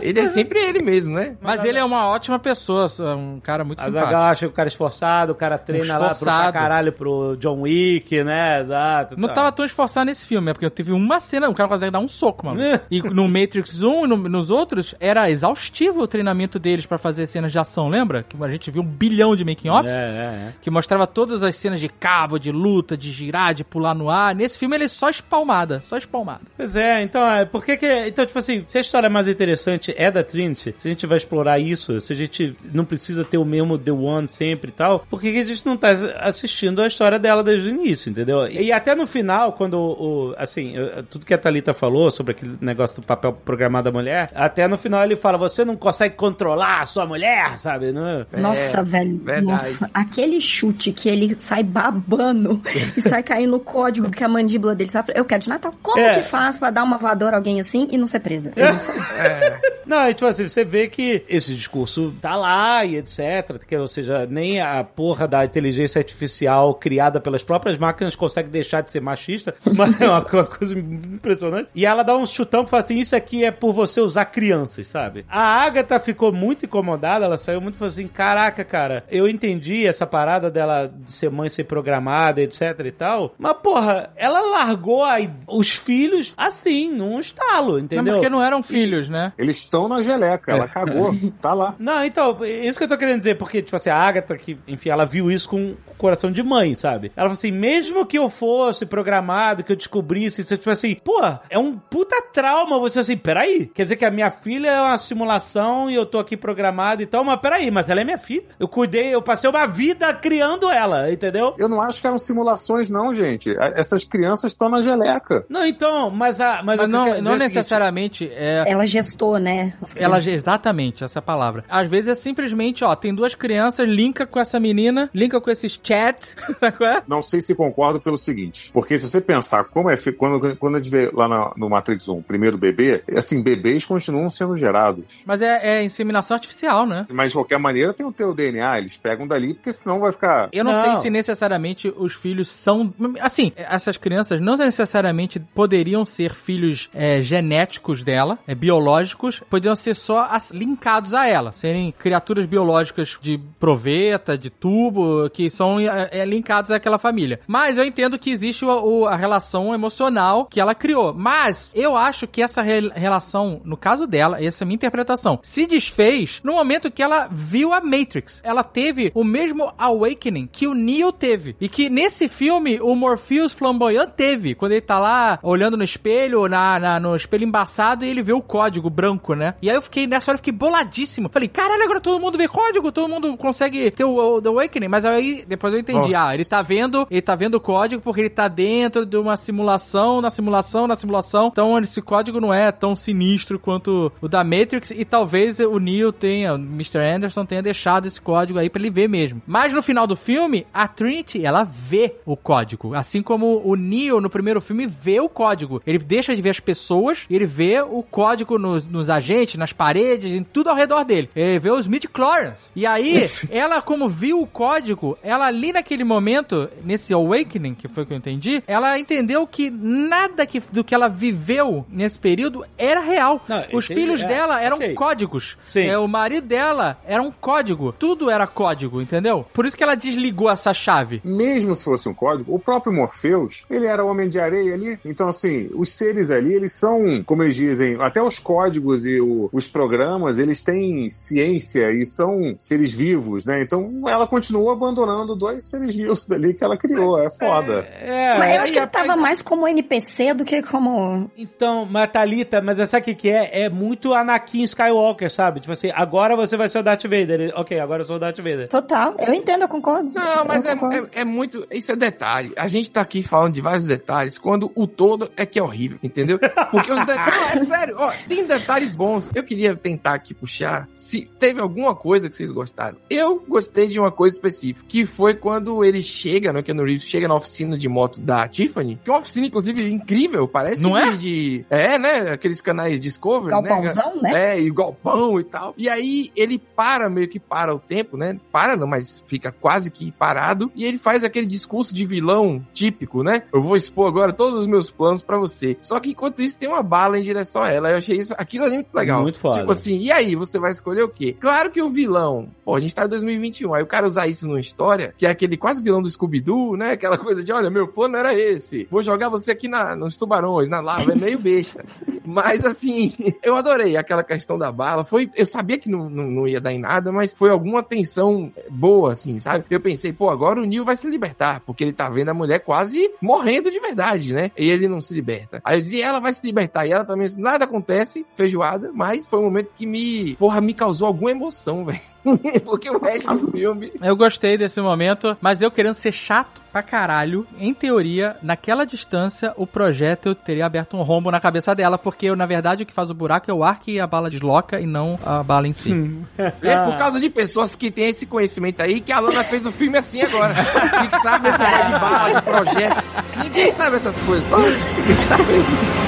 Ele 0.00 0.20
é 0.20 0.28
sempre 0.28 0.60
ele 0.60 0.82
mesmo, 0.82 1.14
né? 1.14 1.36
Mas 1.40 1.64
ele 1.64 1.78
é 1.78 1.84
uma 1.84 2.06
ótima 2.08 2.38
pessoa, 2.38 2.86
um 3.16 3.40
cara 3.40 3.64
muito 3.64 3.80
A 3.80 3.86
simpático. 3.86 4.14
Acha 4.14 4.46
que 4.46 4.52
o 4.52 4.54
cara 4.54 4.68
é 4.68 4.70
esforçado, 4.70 5.32
o 5.32 5.34
cara 5.34 5.58
treina 5.58 5.98
lá 5.98 6.14
pro, 6.14 6.24
pra 6.24 6.52
caralho 6.52 6.92
pro 6.92 7.36
John 7.36 7.62
Wick, 7.62 8.22
né? 8.22 8.60
Exato. 8.60 9.18
Não 9.18 9.28
tá. 9.28 9.34
tava 9.34 9.52
tão 9.52 9.64
esforçado 9.64 10.06
nesse 10.06 10.24
filme, 10.24 10.50
é 10.50 10.52
porque 10.52 10.66
eu 10.66 10.70
teve 10.70 10.92
uma 10.92 11.18
cena, 11.18 11.48
o 11.48 11.54
cara 11.54 11.68
consegue 11.68 11.95
dar 11.96 12.04
um 12.04 12.08
soco, 12.08 12.46
mano. 12.46 12.60
É. 12.62 12.80
E 12.90 13.00
no 13.02 13.28
Matrix 13.28 13.82
1 13.82 14.04
e 14.04 14.08
no- 14.08 14.16
nos 14.16 14.50
outros, 14.50 14.94
era 15.00 15.30
exaustivo 15.30 16.02
o 16.02 16.06
treinamento 16.06 16.58
deles 16.58 16.86
pra 16.86 16.98
fazer 16.98 17.26
cenas 17.26 17.52
de 17.52 17.58
ação, 17.58 17.88
lembra? 17.88 18.22
Que 18.22 18.36
a 18.42 18.48
gente 18.48 18.70
viu 18.70 18.82
um 18.82 18.86
bilhão 18.86 19.34
de 19.34 19.44
making-offs. 19.44 19.90
É, 19.90 19.96
é, 19.96 20.48
é. 20.48 20.54
Que 20.60 20.70
mostrava 20.70 21.06
todas 21.06 21.42
as 21.42 21.56
cenas 21.56 21.80
de 21.80 21.88
cabo, 21.88 22.38
de 22.38 22.52
luta, 22.52 22.96
de 22.96 23.10
girar, 23.10 23.54
de 23.54 23.64
pular 23.64 23.94
no 23.94 24.10
ar. 24.10 24.34
Nesse 24.34 24.58
filme 24.58 24.76
ele 24.76 24.84
é 24.84 24.88
só 24.88 25.08
espalmada, 25.08 25.80
só 25.80 25.96
espalmada. 25.96 26.42
Pois 26.56 26.76
é, 26.76 27.02
então, 27.02 27.26
é, 27.30 27.44
por 27.44 27.64
que 27.64 27.76
que... 27.76 28.06
Então, 28.06 28.24
tipo 28.26 28.38
assim, 28.38 28.64
se 28.66 28.78
a 28.78 28.80
história 28.80 29.08
mais 29.08 29.28
interessante 29.28 29.94
é 29.96 30.10
da 30.10 30.22
Trinity, 30.22 30.74
se 30.76 30.88
a 30.88 30.90
gente 30.90 31.06
vai 31.06 31.18
explorar 31.18 31.58
isso, 31.58 32.00
se 32.00 32.12
a 32.12 32.16
gente 32.16 32.56
não 32.72 32.84
precisa 32.84 33.24
ter 33.24 33.38
o 33.38 33.44
mesmo 33.44 33.78
The 33.78 33.92
One 33.92 34.28
sempre 34.28 34.70
e 34.70 34.72
tal, 34.74 35.00
por 35.10 35.20
que 35.20 35.32
que 35.32 35.38
a 35.40 35.46
gente 35.46 35.64
não 35.66 35.76
tá 35.76 35.88
assistindo 36.20 36.82
a 36.82 36.86
história 36.86 37.18
dela 37.18 37.42
desde 37.42 37.68
o 37.68 37.70
início, 37.70 38.10
entendeu? 38.10 38.46
E 38.48 38.72
até 38.72 38.94
no 38.94 39.06
final, 39.06 39.52
quando 39.52 39.74
o... 39.78 40.34
assim, 40.36 40.74
tudo 41.10 41.24
que 41.26 41.34
a 41.34 41.38
Thalita 41.38 41.72
falou 41.74 41.85
sobre 42.10 42.32
aquele 42.32 42.56
negócio 42.60 43.00
do 43.00 43.06
papel 43.06 43.32
programado 43.32 43.90
da 43.90 43.92
mulher, 43.92 44.30
até 44.34 44.66
no 44.68 44.76
final 44.78 45.02
ele 45.04 45.16
fala, 45.16 45.38
você 45.38 45.64
não 45.64 45.76
consegue 45.76 46.14
controlar 46.16 46.82
a 46.82 46.86
sua 46.86 47.06
mulher, 47.06 47.58
sabe? 47.58 47.92
Não, 47.92 48.26
Nossa, 48.36 48.82
velho. 48.82 49.18
verdade. 49.18 49.46
Nossa, 49.46 49.90
aquele 49.94 50.40
chute 50.40 50.92
que 50.92 51.08
ele 51.08 51.34
sai 51.34 51.62
babando 51.62 52.60
e 52.96 53.00
sai 53.00 53.22
caindo 53.22 53.50
no 53.52 53.60
código 53.60 54.10
que 54.10 54.24
a 54.24 54.28
mandíbula 54.28 54.74
dele 54.74 54.90
sabe. 54.90 55.12
Eu 55.14 55.24
quero 55.24 55.42
de 55.42 55.48
Natal. 55.48 55.72
Como 55.82 55.98
É. 56.00 56.14
que 56.14 56.22
faz 56.22 56.58
pra 56.58 56.70
dar 56.70 56.82
uma 56.84 56.98
voadora 56.98 57.36
a 57.36 57.38
alguém 57.38 57.60
assim 57.60 57.88
e 57.90 57.96
não 57.98 58.06
ser 58.06 58.20
presa? 58.20 58.52
Eu 58.56 58.72
não 58.72 58.80
sei. 58.80 58.94
Não, 59.86 60.00
é 60.00 60.12
tipo 60.12 60.26
assim, 60.26 60.48
você 60.48 60.64
vê 60.64 60.88
que 60.88 61.24
esse 61.28 61.54
discurso 61.54 62.12
tá 62.20 62.34
lá 62.34 62.84
e 62.84 62.96
etc. 62.96 63.64
Que, 63.68 63.76
ou 63.76 63.86
seja, 63.86 64.26
nem 64.28 64.60
a 64.60 64.82
porra 64.82 65.28
da 65.28 65.44
inteligência 65.44 66.00
artificial 66.00 66.74
criada 66.74 67.20
pelas 67.20 67.44
próprias 67.44 67.78
máquinas 67.78 68.16
consegue 68.16 68.48
deixar 68.48 68.80
de 68.80 68.90
ser 68.90 69.00
machista, 69.00 69.54
mas 69.76 70.00
é 70.00 70.08
uma 70.08 70.22
co- 70.22 70.44
coisa 70.44 70.76
impressionante. 70.76 71.65
E 71.74 71.84
ela 71.86 72.02
dá 72.02 72.16
um 72.16 72.26
chutão 72.26 72.62
e 72.64 72.66
fala 72.66 72.82
assim: 72.82 72.98
Isso 72.98 73.14
aqui 73.16 73.44
é 73.44 73.50
por 73.50 73.72
você 73.72 74.00
usar 74.00 74.24
crianças, 74.26 74.86
sabe? 74.88 75.24
A 75.28 75.40
Agatha 75.64 75.98
ficou 76.00 76.32
muito 76.32 76.64
incomodada, 76.64 77.24
ela 77.24 77.38
saiu 77.38 77.60
muito 77.60 77.74
e 77.74 77.78
falou 77.78 77.90
assim: 77.92 78.08
Caraca, 78.08 78.64
cara, 78.64 79.04
eu 79.10 79.28
entendi 79.28 79.86
essa 79.86 80.06
parada 80.06 80.50
dela 80.50 80.92
de 80.94 81.12
ser 81.12 81.30
mãe, 81.30 81.48
ser 81.48 81.64
programada, 81.64 82.40
etc 82.40 82.62
e 82.84 82.90
tal, 82.92 83.34
mas 83.38 83.54
porra, 83.62 84.10
ela 84.16 84.40
largou 84.40 85.04
a- 85.04 85.16
os 85.48 85.74
filhos 85.74 86.34
assim, 86.36 86.90
num 86.92 87.18
estalo, 87.20 87.72
Não, 87.72 87.78
entendeu? 87.80 88.14
porque 88.14 88.28
não 88.28 88.42
eram 88.42 88.62
filhos, 88.62 89.08
né? 89.08 89.32
Eles 89.38 89.56
estão 89.58 89.88
na 89.88 90.00
geleca, 90.00 90.52
ela 90.52 90.68
cagou, 90.68 91.14
tá 91.40 91.52
lá. 91.52 91.74
Não, 91.78 92.04
então, 92.04 92.38
isso 92.44 92.78
que 92.78 92.84
eu 92.84 92.88
tô 92.88 92.96
querendo 92.98 93.18
dizer, 93.18 93.36
porque, 93.36 93.62
tipo 93.62 93.76
assim, 93.76 93.90
a 93.90 93.96
Agatha, 93.96 94.36
que, 94.36 94.58
enfim, 94.66 94.88
ela 94.88 95.04
viu 95.04 95.30
isso 95.30 95.48
com 95.48 95.72
o 95.72 95.94
coração 95.96 96.30
de 96.30 96.42
mãe, 96.42 96.74
sabe? 96.74 97.08
Ela 97.16 97.26
falou 97.28 97.32
assim, 97.32 97.50
mesmo 97.52 98.04
que 98.06 98.18
eu 98.18 98.28
fosse 98.28 98.84
programado, 98.86 99.62
que 99.64 99.72
eu 99.72 99.76
descobrisse, 99.76 100.42
isso, 100.42 100.56
tipo 100.56 100.70
assim, 100.70 100.94
pô, 101.02 101.20
é 101.56 101.58
um 101.58 101.76
puta 101.76 102.20
trauma 102.32 102.78
você 102.78 103.00
assim, 103.00 103.16
peraí, 103.16 103.66
quer 103.66 103.84
dizer 103.84 103.96
que 103.96 104.04
a 104.04 104.10
minha 104.10 104.30
filha 104.30 104.68
é 104.68 104.80
uma 104.82 104.98
simulação 104.98 105.90
e 105.90 105.94
eu 105.94 106.04
tô 106.06 106.18
aqui 106.18 106.36
programado 106.36 107.02
e 107.02 107.06
tal, 107.06 107.24
mas 107.24 107.40
peraí, 107.40 107.70
mas 107.70 107.88
ela 107.88 108.00
é 108.00 108.04
minha 108.04 108.18
filha. 108.18 108.44
Eu 108.60 108.68
cuidei, 108.68 109.14
eu 109.14 109.22
passei 109.22 109.48
uma 109.48 109.66
vida 109.66 110.12
criando 110.14 110.70
ela, 110.70 111.10
entendeu? 111.10 111.54
Eu 111.58 111.68
não 111.68 111.80
acho 111.80 112.00
que 112.00 112.06
eram 112.06 112.18
simulações, 112.18 112.88
não, 112.90 113.12
gente. 113.12 113.50
A- 113.58 113.72
Essas 113.76 114.04
crianças 114.04 114.52
estão 114.52 114.68
na 114.68 114.80
geleca. 114.80 115.44
Não, 115.48 115.64
então, 115.66 116.10
mas 116.10 116.40
a... 116.40 116.62
Mas, 116.62 116.76
Mas 116.78 116.88
não, 116.88 117.20
não 117.22 117.32
é 117.34 117.38
necessariamente 117.38 118.30
é. 118.32 118.64
Ela 118.66 118.86
gestou, 118.86 119.38
né? 119.38 119.72
Ela, 119.96 120.18
exatamente, 120.18 121.04
essa 121.04 121.18
é 121.18 121.22
palavra. 121.22 121.64
Às 121.68 121.90
vezes 121.90 122.08
é 122.08 122.14
simplesmente, 122.14 122.84
ó, 122.84 122.94
tem 122.94 123.14
duas 123.14 123.34
crianças, 123.34 123.88
linka 123.88 124.26
com 124.26 124.38
essa 124.38 124.58
menina, 124.60 125.08
linka 125.14 125.40
com 125.40 125.50
esses 125.50 125.78
chat, 125.82 126.34
é? 126.62 127.02
Não 127.06 127.22
sei 127.22 127.40
se 127.40 127.54
concordo 127.54 128.00
pelo 128.00 128.16
seguinte, 128.16 128.70
porque 128.72 128.98
se 128.98 129.08
você 129.08 129.20
pensar 129.20 129.64
como 129.64 129.90
é 129.90 129.96
quando, 130.18 130.56
quando 130.56 130.76
a 130.76 130.78
gente 130.78 130.90
vê 130.90 131.10
lá 131.12 131.26
na- 131.28 131.45
no 131.56 131.68
Matrix 131.68 132.08
1, 132.08 132.18
o 132.18 132.22
primeiro 132.22 132.56
bebê, 132.58 133.02
assim, 133.16 133.42
bebês 133.42 133.84
continuam 133.84 134.28
sendo 134.28 134.54
gerados. 134.54 135.22
Mas 135.26 135.42
é, 135.42 135.78
é 135.80 135.84
inseminação 135.84 136.34
artificial, 136.34 136.86
né? 136.86 137.06
Mas 137.10 137.30
de 137.30 137.36
qualquer 137.36 137.58
maneira 137.58 137.92
tem 137.92 138.04
o 138.06 138.12
teu 138.12 138.34
DNA, 138.34 138.78
eles 138.78 138.96
pegam 138.96 139.26
dali, 139.26 139.54
porque 139.54 139.72
senão 139.72 140.00
vai 140.00 140.12
ficar. 140.12 140.48
Eu 140.52 140.64
não, 140.64 140.72
Não. 140.72 140.82
sei 140.84 140.96
se 141.02 141.10
necessariamente 141.10 141.92
os 141.96 142.14
filhos 142.14 142.48
são. 142.48 142.92
Assim, 143.20 143.52
essas 143.56 143.96
crianças 143.96 144.40
não 144.40 144.56
necessariamente 144.56 145.38
poderiam 145.40 146.04
ser 146.04 146.32
filhos 146.34 146.88
é, 146.94 147.20
genéticos 147.22 148.02
dela, 148.02 148.38
é, 148.46 148.54
biológicos, 148.54 149.42
poderiam 149.50 149.76
ser 149.76 149.94
só 149.94 150.28
as- 150.30 150.50
linkados 150.50 151.14
a 151.14 151.26
ela, 151.26 151.52
serem 151.52 151.92
criaturas 151.92 152.46
biológicas 152.46 153.18
de 153.20 153.38
proveta, 153.58 154.36
de 154.38 154.48
tubo, 154.50 155.28
que 155.30 155.50
são 155.50 155.78
é, 155.80 156.08
é, 156.12 156.24
linkados 156.24 156.70
àquela 156.70 156.98
família. 156.98 157.40
Mas 157.46 157.76
eu 157.78 157.84
entendo 157.84 158.18
que 158.18 158.30
existe 158.30 158.64
o- 158.64 158.68
o- 159.02 159.06
a 159.06 159.16
relação 159.16 159.74
emocional 159.74 160.46
que 160.46 160.60
ela 160.60 160.74
criou. 160.74 161.12
Mas 161.12 161.35
eu 161.74 161.96
acho 161.96 162.26
que 162.26 162.42
essa 162.42 162.62
re- 162.62 162.90
relação, 162.94 163.60
no 163.64 163.76
caso 163.76 164.06
dela, 164.06 164.42
essa 164.42 164.62
é 164.62 164.64
a 164.64 164.66
minha 164.66 164.74
interpretação, 164.76 165.38
se 165.42 165.66
desfez 165.66 166.40
no 166.42 166.52
momento 166.54 166.90
que 166.90 167.02
ela 167.02 167.28
viu 167.30 167.72
a 167.72 167.80
Matrix. 167.80 168.40
Ela 168.42 168.62
teve 168.64 169.10
o 169.14 169.24
mesmo 169.24 169.72
awakening 169.78 170.48
que 170.50 170.66
o 170.66 170.74
Neo 170.74 171.12
teve. 171.12 171.56
E 171.60 171.68
que 171.68 171.88
nesse 171.88 172.28
filme 172.28 172.80
o 172.80 172.94
Morpheus 172.94 173.52
flamboyant 173.52 174.10
teve. 174.16 174.54
Quando 174.54 174.72
ele 174.72 174.80
tá 174.80 174.98
lá 174.98 175.38
olhando 175.42 175.76
no 175.76 175.84
espelho, 175.84 176.48
na, 176.48 176.78
na- 176.78 177.00
no 177.00 177.14
espelho 177.16 177.44
embaçado, 177.44 178.04
e 178.04 178.08
ele 178.08 178.22
vê 178.22 178.32
o 178.32 178.42
código 178.42 178.88
branco, 178.90 179.34
né? 179.34 179.54
E 179.62 179.68
aí 179.70 179.76
eu 179.76 179.82
fiquei, 179.82 180.06
nessa 180.06 180.30
hora 180.30 180.36
eu 180.36 180.38
fiquei 180.38 180.52
boladíssimo. 180.52 181.28
Falei, 181.28 181.48
caralho, 181.48 181.82
agora 181.82 182.00
todo 182.00 182.20
mundo 182.20 182.38
vê 182.38 182.48
código, 182.48 182.90
todo 182.92 183.08
mundo 183.08 183.36
consegue 183.36 183.90
ter 183.90 184.04
o, 184.04 184.16
o 184.36 184.42
The 184.42 184.48
Awakening. 184.48 184.88
Mas 184.88 185.04
aí 185.04 185.44
depois 185.46 185.72
eu 185.72 185.80
entendi. 185.80 185.98
Nossa. 186.12 186.26
Ah, 186.28 186.34
ele 186.34 186.44
tá 186.44 186.62
vendo, 186.62 187.06
ele 187.10 187.22
tá 187.22 187.34
vendo 187.34 187.54
o 187.56 187.60
código 187.60 188.02
porque 188.02 188.20
ele 188.22 188.30
tá 188.30 188.48
dentro 188.48 189.04
de 189.06 189.16
uma 189.16 189.36
simulação, 189.36 190.20
na 190.20 190.30
simulação, 190.30 190.86
na 190.86 190.94
simulação. 190.96 191.25
Então 191.52 191.78
esse 191.78 192.02
código 192.02 192.40
não 192.40 192.52
é 192.52 192.70
tão 192.70 192.94
sinistro 192.94 193.58
quanto 193.58 194.12
o 194.20 194.28
da 194.28 194.44
Matrix 194.44 194.90
e 194.90 195.04
talvez 195.04 195.58
o 195.58 195.78
Neo 195.78 196.12
tenha, 196.12 196.54
o 196.54 196.56
Mr. 196.56 196.98
Anderson 196.98 197.44
tenha 197.44 197.62
deixado 197.62 198.06
esse 198.06 198.20
código 198.20 198.58
aí 198.58 198.70
pra 198.70 198.80
ele 198.80 198.90
ver 198.90 199.08
mesmo. 199.08 199.42
Mas 199.46 199.72
no 199.72 199.82
final 199.82 200.06
do 200.06 200.16
filme, 200.16 200.66
a 200.72 200.86
Trinity, 200.88 201.44
ela 201.44 201.64
vê 201.64 202.16
o 202.24 202.36
código, 202.36 202.94
assim 202.94 203.22
como 203.22 203.62
o 203.64 203.74
Neo 203.76 204.20
no 204.20 204.30
primeiro 204.30 204.60
filme 204.60 204.86
vê 204.86 205.20
o 205.20 205.28
código. 205.28 205.82
Ele 205.86 205.98
deixa 205.98 206.34
de 206.34 206.42
ver 206.42 206.50
as 206.50 206.60
pessoas 206.60 207.24
e 207.28 207.34
ele 207.34 207.46
vê 207.46 207.80
o 207.80 208.02
código 208.02 208.58
nos, 208.58 208.86
nos 208.86 209.10
agentes, 209.10 209.56
nas 209.56 209.72
paredes, 209.72 210.34
em 210.34 210.42
tudo 210.42 210.70
ao 210.70 210.76
redor 210.76 211.04
dele. 211.04 211.30
Ele 211.34 211.58
vê 211.58 211.70
os 211.70 211.86
midi-chlorians. 211.86 212.70
E 212.74 212.86
aí, 212.86 213.24
ela 213.50 213.80
como 213.82 214.08
viu 214.08 214.40
o 214.40 214.46
código, 214.46 215.18
ela 215.22 215.46
ali 215.46 215.72
naquele 215.72 216.04
momento, 216.04 216.68
nesse 216.84 217.12
awakening, 217.12 217.74
que 217.74 217.88
foi 217.88 218.02
o 218.02 218.06
que 218.06 218.12
eu 218.12 218.18
entendi, 218.18 218.62
ela 218.66 218.98
entendeu 218.98 219.46
que 219.46 219.70
nada 219.70 220.46
que, 220.46 220.60
do 220.60 220.84
que 220.84 220.94
ela 220.94 221.08
viveu 221.16 221.84
nesse 221.88 222.18
período 222.18 222.64
era 222.78 223.00
real. 223.00 223.40
Não, 223.48 223.58
Os 223.72 223.84
entendi, 223.86 223.94
filhos 224.00 224.22
é, 224.22 224.26
dela 224.28 224.62
eram 224.62 224.76
ok. 224.76 224.94
códigos. 224.94 225.56
Sim. 225.68 225.86
É, 225.86 225.98
o 225.98 226.06
marido 226.06 226.46
dela 226.46 226.98
era 227.06 227.22
um 227.22 227.30
código. 227.30 227.92
Tudo 227.92 228.30
era 228.30 228.46
código, 228.46 229.00
entendeu? 229.00 229.46
Por 229.52 229.66
isso 229.66 229.76
que 229.76 229.82
ela 229.82 229.94
desligou 229.94 230.50
essa 230.50 230.72
chave. 230.74 231.20
Mesmo 231.24 231.74
se 231.74 231.84
fosse 231.84 232.08
um 232.08 232.14
código, 232.14 232.54
o 232.54 232.58
próprio 232.58 232.92
Morpheus, 232.92 233.64
ele 233.70 233.86
era 233.86 234.04
homem 234.04 234.28
de 234.28 234.38
areia 234.38 234.74
ali. 234.74 234.98
Então, 235.04 235.28
assim, 235.28 235.68
os 235.74 235.88
seres 235.88 236.30
ali, 236.30 236.52
eles 236.54 236.72
são, 236.72 237.22
como 237.24 237.42
eles 237.42 237.56
dizem, 237.56 237.96
até 238.00 238.22
os 238.22 238.38
códigos 238.38 239.06
e 239.06 239.20
o- 239.20 239.48
os 239.52 239.66
programas, 239.68 240.38
eles 240.38 240.62
têm 240.62 241.08
ciência 241.08 241.90
e 241.92 242.04
são 242.04 242.54
seres 242.58 242.92
vivos, 242.92 243.44
né? 243.44 243.62
Então 243.62 244.02
ela 244.08 244.26
continua 244.26 244.72
abandonando 244.72 245.34
dois 245.34 245.64
seres 245.68 245.94
vivos 245.96 246.30
ali 246.30 246.52
que 246.54 246.62
ela 246.64 246.76
criou. 246.76 247.18
É 247.22 247.30
foda. 247.30 247.80
É, 248.00 248.38
Mas 248.38 248.54
eu 248.54 248.60
acho 248.60 248.64
aí, 248.66 248.72
que 248.72 248.78
ele 248.78 248.86
tava 248.86 249.16
mais 249.16 249.40
como 249.42 249.66
NPC 249.66 250.34
do 250.34 250.44
que 250.44 250.62
como. 250.62 251.05
Então, 251.36 251.86
mas 251.88 252.10
Thalita, 252.10 252.60
mas 252.60 252.76
sabe 252.88 253.02
o 253.02 253.04
que, 253.04 253.14
que 253.14 253.28
é? 253.28 253.64
É 253.64 253.68
muito 253.68 254.14
Anakin 254.14 254.62
Skywalker, 254.64 255.30
sabe? 255.30 255.60
Tipo 255.60 255.72
assim, 255.72 255.90
agora 255.94 256.36
você 256.36 256.56
vai 256.56 256.68
ser 256.68 256.78
o 256.78 256.82
Darth 256.82 257.02
Vader. 257.04 257.40
Ele, 257.40 257.52
ok, 257.54 257.78
agora 257.80 258.02
eu 258.02 258.06
sou 258.06 258.16
o 258.16 258.18
Darth 258.18 258.38
Vader. 258.38 258.68
Total. 258.68 259.14
Eu 259.18 259.34
entendo, 259.34 259.62
eu 259.62 259.68
concordo. 259.68 260.10
Não, 260.14 260.44
mas 260.44 260.64
Eu 260.64 260.72
é, 260.72 260.74
concordo. 260.76 261.08
é, 261.12 261.20
é 261.20 261.24
muito. 261.24 261.66
Isso 261.70 261.92
é 261.92 261.96
detalhe. 261.96 262.52
A 262.56 262.68
gente 262.68 262.90
tá 262.90 263.00
aqui 263.00 263.22
falando 263.22 263.54
de 263.54 263.60
vários 263.60 263.86
detalhes, 263.86 264.38
quando 264.38 264.70
o 264.74 264.86
todo 264.86 265.30
é 265.36 265.44
que 265.44 265.58
é 265.58 265.62
horrível, 265.62 265.98
entendeu? 266.02 266.38
Porque 266.38 266.92
os 266.92 267.04
detalhes. 267.04 267.36
Não, 267.56 267.62
é 267.62 267.64
sério, 267.64 267.96
ó, 267.98 268.12
tem 268.28 268.46
detalhes 268.46 268.94
bons. 268.94 269.30
Eu 269.34 269.44
queria 269.44 269.74
tentar 269.76 270.14
aqui 270.14 270.34
puxar 270.34 270.88
se 270.94 271.28
teve 271.38 271.60
alguma 271.60 271.94
coisa 271.94 272.28
que 272.28 272.34
vocês 272.34 272.50
gostaram. 272.50 272.96
Eu 273.10 273.42
gostei 273.46 273.88
de 273.88 273.98
uma 273.98 274.10
coisa 274.10 274.36
específica, 274.36 274.86
que 274.88 275.04
foi 275.06 275.34
quando 275.34 275.84
ele 275.84 276.02
chega, 276.02 276.52
né? 276.52 276.62
Que 276.62 276.72
no 276.72 276.84
Reeves 276.84 277.04
chega 277.04 277.28
na 277.28 277.34
oficina 277.34 277.76
de 277.76 277.88
moto 277.88 278.20
da 278.20 278.46
Tiffany, 278.48 278.98
que 279.02 279.10
é 279.10 279.12
uma 279.12 279.20
oficina, 279.20 279.46
inclusive, 279.46 279.82
incrível, 279.90 280.48
parece 280.48 280.82
Não 280.82 280.95
de, 280.96 281.08
é? 281.08 281.16
de- 281.16 281.66
É, 281.70 281.98
né? 281.98 282.30
Aqueles 282.32 282.60
canais 282.60 282.98
Discovery, 283.00 283.54
né? 283.54 283.68
Galpãozão, 283.68 284.22
né? 284.22 284.54
É, 284.56 284.60
e 284.60 284.70
galpão 284.70 285.38
e 285.40 285.44
tal. 285.44 285.74
E 285.76 285.88
aí 285.88 286.30
ele 286.36 286.58
para, 286.58 287.08
meio 287.08 287.28
que 287.28 287.38
para 287.38 287.74
o 287.74 287.78
tempo, 287.78 288.16
né? 288.16 288.38
Para 288.52 288.76
não, 288.76 288.86
mas 288.86 289.22
fica 289.26 289.50
quase 289.52 289.90
que 289.90 290.10
parado. 290.12 290.70
E 290.74 290.84
ele 290.84 290.98
faz 290.98 291.24
aquele 291.24 291.46
discurso 291.46 291.94
de 291.94 292.04
vilão 292.04 292.64
típico, 292.72 293.22
né? 293.22 293.42
Eu 293.52 293.62
vou 293.62 293.76
expor 293.76 294.08
agora 294.08 294.32
todos 294.32 294.62
os 294.62 294.66
meus 294.66 294.90
planos 294.90 295.22
pra 295.22 295.38
você. 295.38 295.76
Só 295.82 295.98
que 296.00 296.10
enquanto 296.10 296.42
isso 296.42 296.58
tem 296.58 296.68
uma 296.68 296.82
bala 296.82 297.18
em 297.18 297.22
direção 297.22 297.62
a 297.62 297.70
ela. 297.70 297.90
Eu 297.90 297.98
achei 297.98 298.16
isso, 298.16 298.34
aquilo 298.36 298.64
ali 298.64 298.76
muito 298.76 298.94
legal. 298.94 299.22
Muito 299.22 299.38
foda. 299.38 299.60
Tipo 299.60 299.72
assim, 299.72 299.98
e 299.98 300.10
aí, 300.12 300.34
você 300.36 300.58
vai 300.58 300.70
escolher 300.70 301.02
o 301.02 301.08
quê? 301.08 301.36
Claro 301.38 301.70
que 301.70 301.82
o 301.82 301.88
vilão, 301.90 302.48
pô, 302.64 302.74
a 302.74 302.80
gente 302.80 302.94
tá 302.94 303.04
em 303.04 303.08
2021, 303.08 303.74
aí 303.74 303.82
o 303.82 303.86
cara 303.86 304.06
usar 304.06 304.26
isso 304.26 304.46
numa 304.46 304.60
história, 304.60 305.14
que 305.16 305.26
é 305.26 305.30
aquele 305.30 305.56
quase 305.56 305.82
vilão 305.82 306.02
do 306.02 306.10
Scooby-Doo, 306.10 306.76
né? 306.76 306.92
Aquela 306.92 307.18
coisa 307.18 307.42
de, 307.42 307.52
olha, 307.52 307.70
meu 307.70 307.88
plano 307.88 308.16
era 308.16 308.34
esse. 308.34 308.86
Vou 308.90 309.02
jogar 309.02 309.28
você 309.28 309.50
aqui 309.52 309.68
na, 309.68 309.94
nos 309.96 310.16
tubarões, 310.16 310.68
na 310.68 310.80
lava, 310.86 311.12
é 311.12 311.14
meio 311.16 311.38
besta. 311.38 311.84
Mas 312.24 312.64
assim, 312.64 313.12
eu 313.42 313.56
adorei 313.56 313.96
aquela 313.96 314.22
questão 314.22 314.56
da 314.56 314.70
bala. 314.70 315.04
Foi, 315.04 315.28
eu 315.34 315.44
sabia 315.44 315.78
que 315.78 315.90
não, 315.90 316.08
não, 316.08 316.30
não 316.30 316.48
ia 316.48 316.60
dar 316.60 316.72
em 316.72 316.78
nada, 316.78 317.10
mas 317.10 317.32
foi 317.32 317.50
alguma 317.50 317.82
tensão 317.82 318.52
boa, 318.70 319.12
assim, 319.12 319.38
sabe? 319.40 319.64
Eu 319.68 319.80
pensei, 319.80 320.12
pô, 320.12 320.30
agora 320.30 320.60
o 320.60 320.64
Neil 320.64 320.84
vai 320.84 320.96
se 320.96 321.08
libertar, 321.08 321.60
porque 321.66 321.82
ele 321.82 321.92
tá 321.92 322.08
vendo 322.08 322.28
a 322.28 322.34
mulher 322.34 322.60
quase 322.60 323.10
morrendo 323.20 323.70
de 323.70 323.80
verdade, 323.80 324.32
né? 324.32 324.50
E 324.56 324.70
ele 324.70 324.86
não 324.86 325.00
se 325.00 325.12
liberta. 325.12 325.60
Aí 325.64 325.78
eu 325.78 325.82
disse, 325.82 326.00
ela 326.00 326.20
vai 326.20 326.32
se 326.32 326.46
libertar, 326.46 326.86
e 326.86 326.92
ela 326.92 327.04
também, 327.04 327.28
nada 327.36 327.64
acontece, 327.64 328.24
feijoada, 328.34 328.90
mas 328.94 329.26
foi 329.26 329.40
um 329.40 329.44
momento 329.44 329.72
que 329.74 329.86
me, 329.86 330.36
porra, 330.36 330.60
me 330.60 330.74
causou 330.74 331.06
alguma 331.06 331.30
emoção, 331.30 331.84
velho. 331.84 332.15
porque 332.64 332.90
o 332.90 332.98
resto 332.98 333.34
do 333.34 333.52
filme. 333.52 333.92
Eu 334.02 334.16
gostei 334.16 334.58
desse 334.58 334.80
momento, 334.80 335.36
mas 335.40 335.60
eu 335.60 335.70
querendo 335.70 335.94
ser 335.94 336.12
chato 336.12 336.60
pra 336.72 336.82
caralho, 336.82 337.46
em 337.58 337.72
teoria, 337.72 338.36
naquela 338.42 338.84
distância, 338.84 339.54
o 339.56 339.66
projétil 339.66 340.34
teria 340.34 340.66
aberto 340.66 340.94
um 340.94 341.02
rombo 341.02 341.30
na 341.30 341.40
cabeça 341.40 341.74
dela, 341.74 341.96
porque 341.96 342.34
na 342.34 342.44
verdade 342.44 342.82
o 342.82 342.86
que 342.86 342.92
faz 342.92 343.08
o 343.08 343.14
buraco 343.14 343.50
é 343.50 343.54
o 343.54 343.64
ar 343.64 343.78
que 343.78 343.98
a 343.98 344.06
bala 344.06 344.28
desloca 344.28 344.78
e 344.78 344.86
não 344.86 345.18
a 345.24 345.42
bala 345.42 345.66
em 345.66 345.72
si. 345.72 345.90
É 346.36 346.76
por 346.84 346.98
causa 346.98 347.18
de 347.18 347.30
pessoas 347.30 347.74
que 347.74 347.90
têm 347.90 348.08
esse 348.08 348.26
conhecimento 348.26 348.82
aí 348.82 349.00
que 349.00 349.10
a 349.10 349.20
Lana 349.20 349.42
fez 349.42 349.64
o 349.64 349.72
filme 349.72 349.96
assim 349.96 350.20
agora. 350.20 350.54
Que 350.54 351.18
sabe 351.20 351.48
essa 351.48 351.64
de 351.64 351.92
bala, 351.92 352.40
de 352.40 352.42
projeto. 352.42 353.04
Ninguém 353.42 353.72
sabe 353.72 353.96
essas 353.96 354.16
coisas, 354.18 354.46
só 354.46 354.58
os 354.58 354.84
que 354.84 355.28
tá 355.28 356.05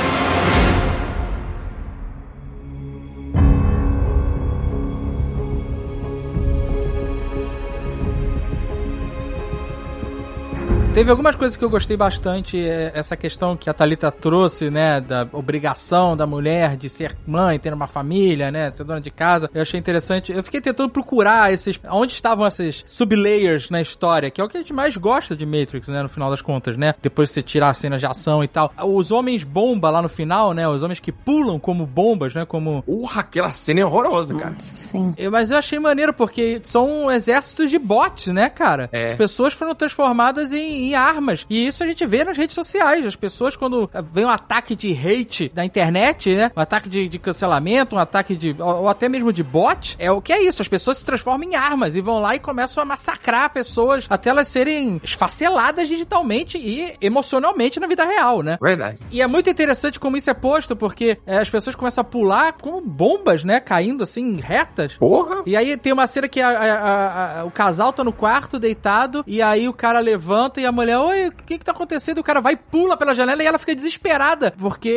Teve 10.98 11.12
algumas 11.12 11.36
coisas 11.36 11.56
que 11.56 11.64
eu 11.64 11.70
gostei 11.70 11.96
bastante, 11.96 12.58
é, 12.58 12.90
essa 12.92 13.16
questão 13.16 13.56
que 13.56 13.70
a 13.70 13.72
Thalita 13.72 14.10
trouxe, 14.10 14.68
né, 14.68 15.00
da 15.00 15.28
obrigação 15.32 16.16
da 16.16 16.26
mulher 16.26 16.76
de 16.76 16.88
ser 16.90 17.16
mãe, 17.24 17.56
ter 17.56 17.72
uma 17.72 17.86
família, 17.86 18.50
né, 18.50 18.72
ser 18.72 18.82
dona 18.82 19.00
de 19.00 19.08
casa. 19.08 19.48
Eu 19.54 19.62
achei 19.62 19.78
interessante. 19.78 20.32
Eu 20.32 20.42
fiquei 20.42 20.60
tentando 20.60 20.90
procurar 20.90 21.52
esses, 21.52 21.78
onde 21.88 22.14
estavam 22.14 22.44
esses 22.48 22.82
sublayers 22.84 23.70
na 23.70 23.80
história, 23.80 24.28
que 24.28 24.40
é 24.40 24.44
o 24.44 24.48
que 24.48 24.56
a 24.56 24.60
gente 24.60 24.72
mais 24.72 24.96
gosta 24.96 25.36
de 25.36 25.46
Matrix, 25.46 25.86
né, 25.86 26.02
no 26.02 26.08
final 26.08 26.30
das 26.30 26.42
contas, 26.42 26.76
né? 26.76 26.92
Depois 27.00 27.28
de 27.28 27.34
você 27.34 27.42
tirar 27.44 27.68
as 27.70 27.78
cenas 27.78 28.00
de 28.00 28.06
ação 28.06 28.42
e 28.42 28.48
tal. 28.48 28.72
Os 28.84 29.12
homens 29.12 29.44
bomba 29.44 29.90
lá 29.90 30.02
no 30.02 30.08
final, 30.08 30.52
né, 30.52 30.68
os 30.68 30.82
homens 30.82 30.98
que 30.98 31.12
pulam 31.12 31.60
como 31.60 31.86
bombas, 31.86 32.34
né, 32.34 32.44
como 32.44 32.82
Porra, 32.82 33.20
aquela 33.20 33.52
cena 33.52 33.82
é 33.82 33.84
horrorosa, 33.84 34.34
cara. 34.34 34.56
Sim. 34.58 35.14
eu- 35.16 35.30
Mas 35.30 35.52
eu 35.52 35.58
achei 35.58 35.78
maneiro, 35.78 36.12
porque 36.12 36.58
são 36.64 37.08
exércitos 37.08 37.70
de 37.70 37.78
bots, 37.78 38.26
né, 38.32 38.48
cara? 38.50 38.88
É. 38.90 39.12
As 39.12 39.14
pessoas 39.16 39.52
foram 39.54 39.76
transformadas 39.76 40.52
em, 40.52 40.87
em 40.88 40.94
armas. 40.94 41.46
E 41.48 41.66
isso 41.66 41.82
a 41.82 41.86
gente 41.86 42.04
vê 42.06 42.24
nas 42.24 42.36
redes 42.36 42.54
sociais. 42.54 43.04
As 43.06 43.16
pessoas, 43.16 43.56
quando 43.56 43.90
vem 44.12 44.24
um 44.24 44.28
ataque 44.30 44.74
de 44.74 44.92
hate 44.92 45.50
da 45.54 45.64
internet, 45.64 46.34
né? 46.34 46.50
Um 46.56 46.60
ataque 46.60 46.88
de, 46.88 47.08
de 47.08 47.18
cancelamento, 47.18 47.96
um 47.96 47.98
ataque 47.98 48.36
de. 48.36 48.54
Ou, 48.58 48.82
ou 48.82 48.88
até 48.88 49.08
mesmo 49.08 49.32
de 49.32 49.42
bot, 49.42 49.96
é 49.98 50.10
o 50.10 50.20
que 50.20 50.32
é 50.32 50.42
isso. 50.42 50.62
As 50.62 50.68
pessoas 50.68 50.98
se 50.98 51.04
transformam 51.04 51.48
em 51.48 51.54
armas 51.54 51.94
e 51.96 52.00
vão 52.00 52.18
lá 52.20 52.34
e 52.34 52.38
começam 52.38 52.82
a 52.82 52.86
massacrar 52.86 53.50
pessoas 53.50 54.06
até 54.08 54.30
elas 54.30 54.48
serem 54.48 55.00
esfaceladas 55.02 55.88
digitalmente 55.88 56.58
e 56.58 56.94
emocionalmente 57.00 57.78
na 57.80 57.86
vida 57.86 58.04
real, 58.04 58.42
né? 58.42 58.58
Verdade. 58.60 58.98
E 59.10 59.20
é 59.20 59.26
muito 59.26 59.50
interessante 59.50 59.98
como 60.00 60.16
isso 60.16 60.30
é 60.30 60.34
posto, 60.34 60.74
porque 60.76 61.18
é, 61.26 61.38
as 61.38 61.50
pessoas 61.50 61.76
começam 61.76 62.02
a 62.02 62.04
pular 62.04 62.52
como 62.54 62.80
bombas, 62.80 63.44
né? 63.44 63.60
Caindo 63.60 64.02
assim, 64.04 64.36
retas. 64.40 64.94
Porra. 64.94 65.42
E 65.46 65.56
aí 65.56 65.76
tem 65.76 65.92
uma 65.92 66.06
cena 66.06 66.28
que 66.28 66.40
a- 66.40 66.48
a- 66.48 67.40
a- 67.40 67.44
o 67.44 67.50
casal 67.50 67.92
tá 67.92 68.02
no 68.04 68.12
quarto, 68.12 68.58
deitado, 68.58 69.24
e 69.26 69.42
aí 69.42 69.68
o 69.68 69.72
cara 69.72 69.98
levanta 70.00 70.60
e 70.60 70.66
a 70.66 70.72
mulher, 70.78 70.98
oi, 70.98 71.28
o 71.28 71.32
que 71.32 71.58
que 71.58 71.64
tá 71.64 71.72
acontecendo? 71.72 72.18
O 72.18 72.24
cara 72.24 72.40
vai 72.40 72.54
e 72.54 72.56
pula 72.56 72.96
pela 72.96 73.14
janela 73.14 73.42
e 73.42 73.46
ela 73.46 73.58
fica 73.58 73.74
desesperada, 73.74 74.52
porque, 74.58 74.96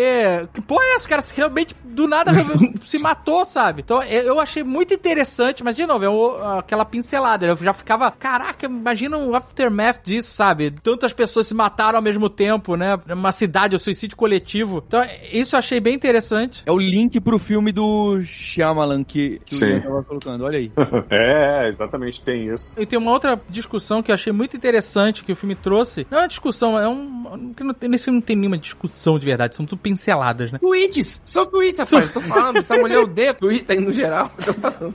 que 0.54 0.62
porra 0.62 0.84
é 0.84 0.96
essa? 0.96 1.06
O 1.06 1.10
cara 1.10 1.24
realmente, 1.36 1.76
do 1.84 2.08
nada, 2.08 2.32
se 2.84 2.98
matou, 2.98 3.44
sabe? 3.46 3.82
Então, 3.82 4.02
eu 4.04 4.32
eu 4.32 4.40
achei 4.40 4.64
muito 4.64 4.94
interessante, 4.94 5.64
mas, 5.64 5.76
de 5.76 5.86
novo, 5.86 6.06
é 6.06 6.10
o- 6.10 6.58
aquela 6.60 6.86
pincelada, 6.86 7.46
eu 7.46 7.56
já 7.58 7.74
ficava, 7.74 8.10
caraca, 8.12 8.66
imagina 8.66 9.18
um 9.18 9.36
aftermath 9.36 10.00
disso, 10.04 10.34
sabe? 10.34 10.72
Tantas 10.72 11.12
pessoas 11.12 11.48
se 11.48 11.54
mataram 11.54 11.98
ao 11.98 12.02
mesmo 12.02 12.30
tempo, 12.30 12.76
né? 12.76 12.98
Uma 13.10 13.32
cidade, 13.32 13.76
o 13.76 13.80
suicídio 13.80 14.16
coletivo. 14.16 14.84
Então, 14.88 15.02
isso 15.34 15.56
eu 15.56 15.60
achei 15.60 15.80
bem 15.80 15.96
interessante. 15.96 16.64
É 16.66 16.72
o 16.72 16.78
link 16.78 17.20
pro 17.20 17.38
filme 17.38 17.72
do 17.72 18.22
Shyamalan 18.24 19.04
que, 19.04 19.42
que 19.46 19.56
o 19.56 19.58
Sim. 19.58 19.66
Ian 19.66 19.82
tava 19.82 20.04
colocando. 20.04 20.44
Olha 20.46 20.60
aí. 20.60 20.72
É, 21.10 21.68
exatamente, 21.68 22.24
tem 22.24 22.48
isso. 22.48 22.80
E 22.80 22.86
tem 22.86 22.98
uma 22.98 23.12
outra 23.12 23.40
discussão 23.50 24.02
que 24.02 24.12
eu 24.12 24.16
achei 24.16 24.32
muito 24.32 24.56
interessante 24.56 25.24
que 25.24 25.32
o 25.32 25.36
filme 25.36 25.56
trouxe. 25.62 26.06
Não 26.10 26.18
é 26.20 26.22
uma 26.22 26.28
discussão, 26.28 26.78
é 26.80 26.88
um. 26.88 27.54
não 27.60 27.74
tem- 27.74 27.90
Nesse 27.90 28.06
filme 28.06 28.20
não 28.20 28.26
tem 28.26 28.36
nenhuma 28.36 28.58
discussão 28.58 29.20
de 29.20 29.26
verdade, 29.26 29.56
são 29.56 29.66
tudo 29.66 29.80
pinceladas, 29.80 30.52
né? 30.52 30.60
Tweets, 30.60 31.22
são 31.26 31.46
tweets, 31.46 31.80
rapaz. 31.80 32.06
Eu 32.08 32.14
tô 32.14 32.22
falando, 32.22 32.58
essa 32.58 32.76
mulher 32.78 33.00
odeia 33.04 33.36
aí 33.70 33.80
no 33.80 33.92
geral. 33.92 34.32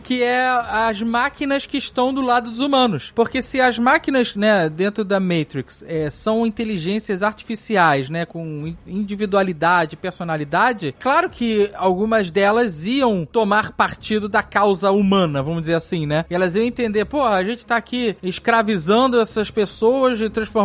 Que 0.02 0.22
é 0.22 0.46
as 0.48 1.00
máquinas 1.02 1.66
que 1.66 1.76
estão 1.78 2.12
do 2.12 2.20
lado 2.20 2.50
dos 2.50 2.60
humanos. 2.60 3.12
Porque 3.14 3.40
se 3.42 3.60
as 3.60 3.78
máquinas, 3.78 4.34
né, 4.34 4.68
dentro 4.68 5.04
da 5.04 5.20
Matrix, 5.20 5.84
é, 5.86 6.10
são 6.10 6.46
inteligências 6.46 7.22
artificiais, 7.22 8.08
né, 8.08 8.24
com 8.26 8.74
individualidade, 8.86 9.96
personalidade, 9.96 10.94
claro 11.00 11.30
que 11.30 11.70
algumas 11.74 12.30
delas 12.30 12.84
iam 12.84 13.24
tomar 13.24 13.72
partido 13.72 14.28
da 14.28 14.42
causa 14.42 14.90
humana, 14.90 15.42
vamos 15.42 15.60
dizer 15.60 15.74
assim, 15.74 16.06
né? 16.06 16.24
E 16.30 16.34
elas 16.34 16.54
iam 16.54 16.64
entender, 16.64 17.04
pô, 17.04 17.22
a 17.22 17.42
gente 17.42 17.64
tá 17.64 17.76
aqui 17.76 18.16
escravizando 18.22 19.20
essas 19.20 19.50
pessoas 19.50 20.20
e 20.20 20.28
transformando 20.28 20.55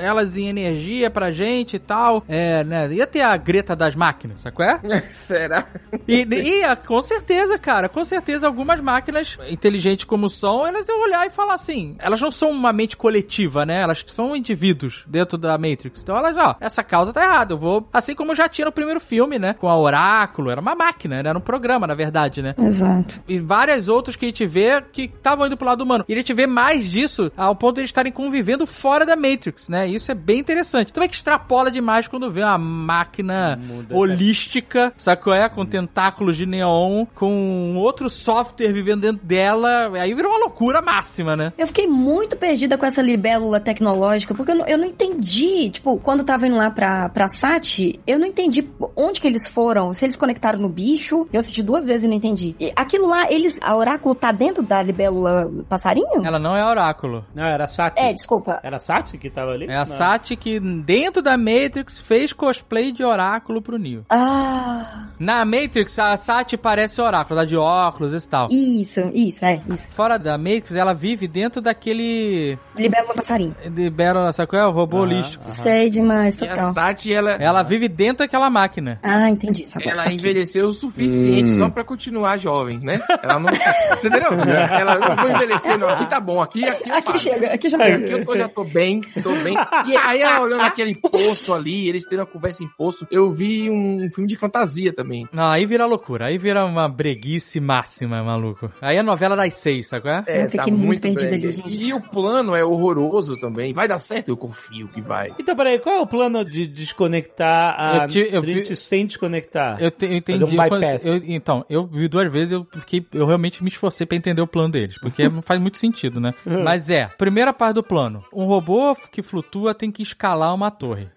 elas 0.00 0.36
em 0.36 0.48
energia 0.48 1.10
pra 1.10 1.32
gente 1.32 1.76
e 1.76 1.78
tal. 1.78 2.24
É, 2.28 2.62
né? 2.64 2.92
Ia 2.92 3.06
ter 3.06 3.22
a 3.22 3.36
Greta 3.36 3.74
das 3.74 3.94
máquinas, 3.94 4.40
sabe 4.40 4.56
qual 4.56 4.68
é? 4.68 5.02
Será? 5.12 5.66
E, 6.06 6.22
e, 6.22 6.76
com 6.86 7.00
certeza, 7.02 7.58
cara, 7.58 7.88
com 7.88 8.04
certeza 8.04 8.46
algumas 8.46 8.80
máquinas 8.80 9.38
inteligentes 9.48 10.04
como 10.04 10.28
são, 10.28 10.66
elas 10.66 10.88
iam 10.88 11.02
olhar 11.02 11.26
e 11.26 11.30
falar 11.30 11.54
assim, 11.54 11.96
elas 11.98 12.20
não 12.20 12.30
são 12.30 12.50
uma 12.50 12.72
mente 12.72 12.96
coletiva, 12.96 13.64
né? 13.64 13.80
Elas 13.80 14.04
são 14.06 14.36
indivíduos 14.36 15.04
dentro 15.06 15.38
da 15.38 15.56
Matrix. 15.58 16.02
Então 16.02 16.16
elas, 16.16 16.36
ó, 16.36 16.56
essa 16.60 16.82
causa 16.82 17.12
tá 17.12 17.24
errada, 17.24 17.54
eu 17.54 17.58
vou... 17.58 17.88
Assim 17.92 18.14
como 18.14 18.34
já 18.34 18.48
tinha 18.48 18.66
no 18.66 18.72
primeiro 18.72 19.00
filme, 19.00 19.38
né? 19.38 19.54
Com 19.54 19.68
a 19.68 19.76
Oráculo, 19.76 20.50
era 20.50 20.60
uma 20.60 20.74
máquina, 20.74 21.16
era 21.16 21.36
um 21.36 21.40
programa, 21.40 21.86
na 21.86 21.94
verdade, 21.94 22.42
né? 22.42 22.54
Exato. 22.58 23.22
E 23.26 23.38
várias 23.38 23.88
outras 23.88 24.16
que 24.16 24.26
a 24.26 24.28
gente 24.28 24.46
vê 24.46 24.80
que 24.92 25.02
estavam 25.02 25.46
indo 25.46 25.56
pro 25.56 25.66
lado 25.66 25.82
humano. 25.82 26.04
E 26.08 26.12
a 26.12 26.16
gente 26.16 26.32
vê 26.32 26.46
mais 26.46 26.90
disso 26.90 27.30
ao 27.36 27.54
ponto 27.54 27.76
de 27.76 27.80
eles 27.82 27.90
estarem 27.90 28.12
convivendo 28.12 28.66
fora 28.66 29.04
da 29.06 29.15
da 29.16 29.28
Matrix, 29.28 29.68
né? 29.68 29.88
Isso 29.88 30.12
é 30.12 30.14
bem 30.14 30.38
interessante. 30.38 30.92
Também 30.92 31.08
que 31.08 31.16
extrapola 31.16 31.70
demais 31.70 32.06
quando 32.06 32.30
vê 32.30 32.42
uma 32.42 32.58
máquina 32.58 33.58
holística, 33.90 34.92
sabe 34.98 35.22
qual 35.22 35.34
é? 35.34 35.48
Com 35.48 35.64
tentáculos 35.64 36.36
de 36.36 36.46
neon, 36.46 37.06
com 37.14 37.76
outro 37.76 38.10
software 38.10 38.72
vivendo 38.72 39.00
dentro 39.00 39.26
dela, 39.26 39.90
aí 39.98 40.14
vira 40.14 40.28
uma 40.28 40.38
loucura 40.38 40.82
máxima, 40.82 41.34
né? 41.34 41.52
Eu 41.56 41.66
fiquei 41.66 41.86
muito 41.86 42.36
perdida 42.36 42.76
com 42.76 42.84
essa 42.84 43.00
libélula 43.02 43.58
tecnológica, 43.58 44.34
porque 44.34 44.52
eu 44.52 44.56
não, 44.56 44.66
eu 44.66 44.78
não 44.78 44.84
entendi. 44.86 45.70
Tipo, 45.70 45.98
quando 45.98 46.20
eu 46.20 46.26
tava 46.26 46.46
indo 46.46 46.56
lá 46.56 46.70
pra, 46.70 47.08
pra 47.08 47.28
Sati, 47.28 47.98
eu 48.06 48.18
não 48.18 48.26
entendi 48.26 48.68
onde 48.94 49.20
que 49.20 49.26
eles 49.26 49.48
foram. 49.48 49.92
Se 49.92 50.04
eles 50.04 50.16
conectaram 50.16 50.58
no 50.58 50.68
bicho. 50.68 51.26
Eu 51.32 51.40
assisti 51.40 51.62
duas 51.62 51.86
vezes 51.86 52.04
e 52.04 52.08
não 52.08 52.14
entendi. 52.14 52.54
E 52.60 52.72
aquilo 52.76 53.08
lá, 53.08 53.30
eles. 53.30 53.58
A 53.62 53.76
oráculo 53.76 54.14
tá 54.14 54.32
dentro 54.32 54.62
da 54.62 54.82
libélula 54.82 55.50
passarinho? 55.68 56.24
Ela 56.24 56.38
não 56.38 56.56
é 56.56 56.64
oráculo. 56.64 57.24
Não, 57.34 57.44
era 57.44 57.66
Sati. 57.66 58.00
É, 58.00 58.12
desculpa. 58.12 58.60
Era 58.62 58.76
a 58.76 58.80
Sati 59.06 59.18
que 59.18 59.30
tava 59.30 59.52
ali? 59.52 59.66
É 59.66 59.76
a 59.76 59.78
Não. 59.84 59.86
Sati 59.86 60.34
que, 60.36 60.58
dentro 60.58 61.22
da 61.22 61.36
Matrix, 61.38 61.98
fez 61.98 62.32
cosplay 62.32 62.90
de 62.92 63.04
oráculo 63.04 63.62
pro 63.62 63.78
Neo. 63.78 64.04
Ah. 64.10 65.06
Na 65.18 65.44
Matrix, 65.44 65.98
a 65.98 66.16
Sati 66.16 66.56
parece 66.56 67.00
oráculo, 67.00 67.38
dá 67.38 67.44
de 67.44 67.56
óculos 67.56 68.12
e 68.12 68.28
tal. 68.28 68.48
Isso, 68.50 69.00
isso, 69.14 69.44
é, 69.44 69.60
isso. 69.68 69.88
Fora 69.92 70.18
da 70.18 70.36
Matrix, 70.36 70.74
ela 70.74 70.92
vive 70.92 71.28
dentro 71.28 71.60
daquele. 71.60 72.58
Libélula 72.76 73.14
passarinho. 73.14 73.54
Battle, 73.92 74.32
sabe 74.32 74.48
qual 74.50 74.62
é? 74.62 74.66
O 74.66 74.70
robô 74.72 74.96
Aham, 74.98 75.04
holístico. 75.06 75.42
Sei 75.44 75.88
demais, 75.88 76.40
E 76.40 76.44
a 76.44 76.48
total. 76.48 76.72
Sati, 76.72 77.12
ela, 77.12 77.32
Ela 77.32 77.62
vive 77.62 77.88
dentro 77.88 78.18
daquela 78.18 78.50
máquina. 78.50 78.98
Ah, 79.02 79.30
entendi. 79.30 79.66
Só 79.66 79.78
ela 79.80 80.02
aqui. 80.04 80.14
envelheceu 80.14 80.66
o 80.66 80.72
suficiente 80.72 81.50
Hum. 81.52 81.58
só 81.58 81.68
pra 81.70 81.84
continuar 81.84 82.38
jovem, 82.38 82.78
né? 82.80 83.00
Ela 83.22 83.38
não. 83.38 83.48
Você 83.48 84.08
entendeu? 84.08 84.30
Ela 84.80 84.98
não 84.98 85.16
vou 85.16 85.30
envelhecer, 85.30 85.78
não. 85.78 85.88
Aqui 85.88 86.06
tá 86.06 86.20
bom, 86.20 86.40
aqui, 86.40 86.64
aqui, 86.64 86.90
Aqui 86.90 87.18
chega, 87.18 87.52
aqui 87.54 87.68
já 87.68 87.76
Aqui 87.78 88.10
eu 88.10 88.24
tô- 88.24 88.36
já 88.36 88.48
tô 88.48 88.64
bem, 88.64 88.95
tô 89.00 89.30
bem. 89.42 89.54
E 89.86 89.96
aí 89.96 90.20
ela 90.20 90.42
olhando 90.42 90.62
aquele 90.62 90.94
poço 90.94 91.52
ali, 91.52 91.88
eles 91.88 92.04
tendo 92.06 92.20
uma 92.20 92.26
conversa 92.26 92.62
em 92.64 92.68
poço, 92.76 93.06
eu 93.10 93.30
vi 93.32 93.70
um 93.70 94.08
filme 94.10 94.28
de 94.28 94.36
fantasia 94.36 94.92
também. 94.92 95.26
Não, 95.32 95.44
aí 95.50 95.66
vira 95.66 95.86
loucura. 95.86 96.26
Aí 96.26 96.38
vira 96.38 96.64
uma 96.64 96.88
breguice 96.88 97.60
máxima, 97.60 98.22
maluco. 98.22 98.70
Aí 98.80 98.96
é 98.96 99.00
a 99.00 99.02
novela 99.02 99.36
das 99.36 99.54
seis, 99.54 99.88
sabe 99.88 100.02
qual 100.02 100.14
é? 100.26 100.44
Eu 100.44 100.50
fiquei 100.50 100.72
muito 100.72 101.00
perdida 101.00 101.34
ali, 101.34 101.50
gente. 101.50 101.68
E 101.76 101.92
o 101.92 102.00
plano 102.00 102.54
é 102.54 102.64
horroroso 102.64 103.36
também. 103.38 103.72
Vai 103.72 103.86
dar 103.88 103.98
certo? 103.98 104.28
Eu 104.28 104.36
confio 104.36 104.88
que 104.88 105.00
vai. 105.00 105.32
Então, 105.38 105.54
peraí, 105.56 105.78
qual 105.78 105.96
é 105.96 106.00
o 106.00 106.06
plano 106.06 106.44
de 106.44 106.66
desconectar 106.66 107.74
a 107.78 107.96
Eu 108.04 108.08
te- 108.08 108.28
eu 108.32 108.42
vi- 108.42 108.76
sem 108.76 109.06
desconectar? 109.06 109.76
Eu, 109.80 109.90
te- 109.90 110.06
eu 110.06 110.14
entendi. 110.14 110.44
Um 110.44 110.48
bypass. 110.48 111.04
eu- 111.04 111.22
então, 111.26 111.64
eu 111.68 111.86
vi 111.86 112.08
duas 112.08 112.32
vezes, 112.32 112.52
eu 112.52 112.66
fiquei, 112.78 113.04
eu 113.12 113.26
realmente 113.26 113.62
me 113.62 113.68
esforcei 113.68 114.06
pra 114.06 114.16
entender 114.16 114.40
o 114.42 114.46
plano 114.46 114.70
deles, 114.70 114.98
porque 115.00 115.28
não 115.28 115.42
faz 115.42 115.60
muito 115.60 115.78
sentido, 115.78 116.20
né? 116.20 116.34
Mas 116.44 116.90
é, 116.90 117.06
primeira 117.18 117.52
parte 117.52 117.74
do 117.74 117.82
plano, 117.82 118.22
um 118.32 118.44
robô 118.44 118.85
que 118.94 119.22
flutua 119.22 119.74
tem 119.74 119.90
que 119.90 120.02
escalar 120.02 120.54
uma 120.54 120.70
torre. 120.70 121.08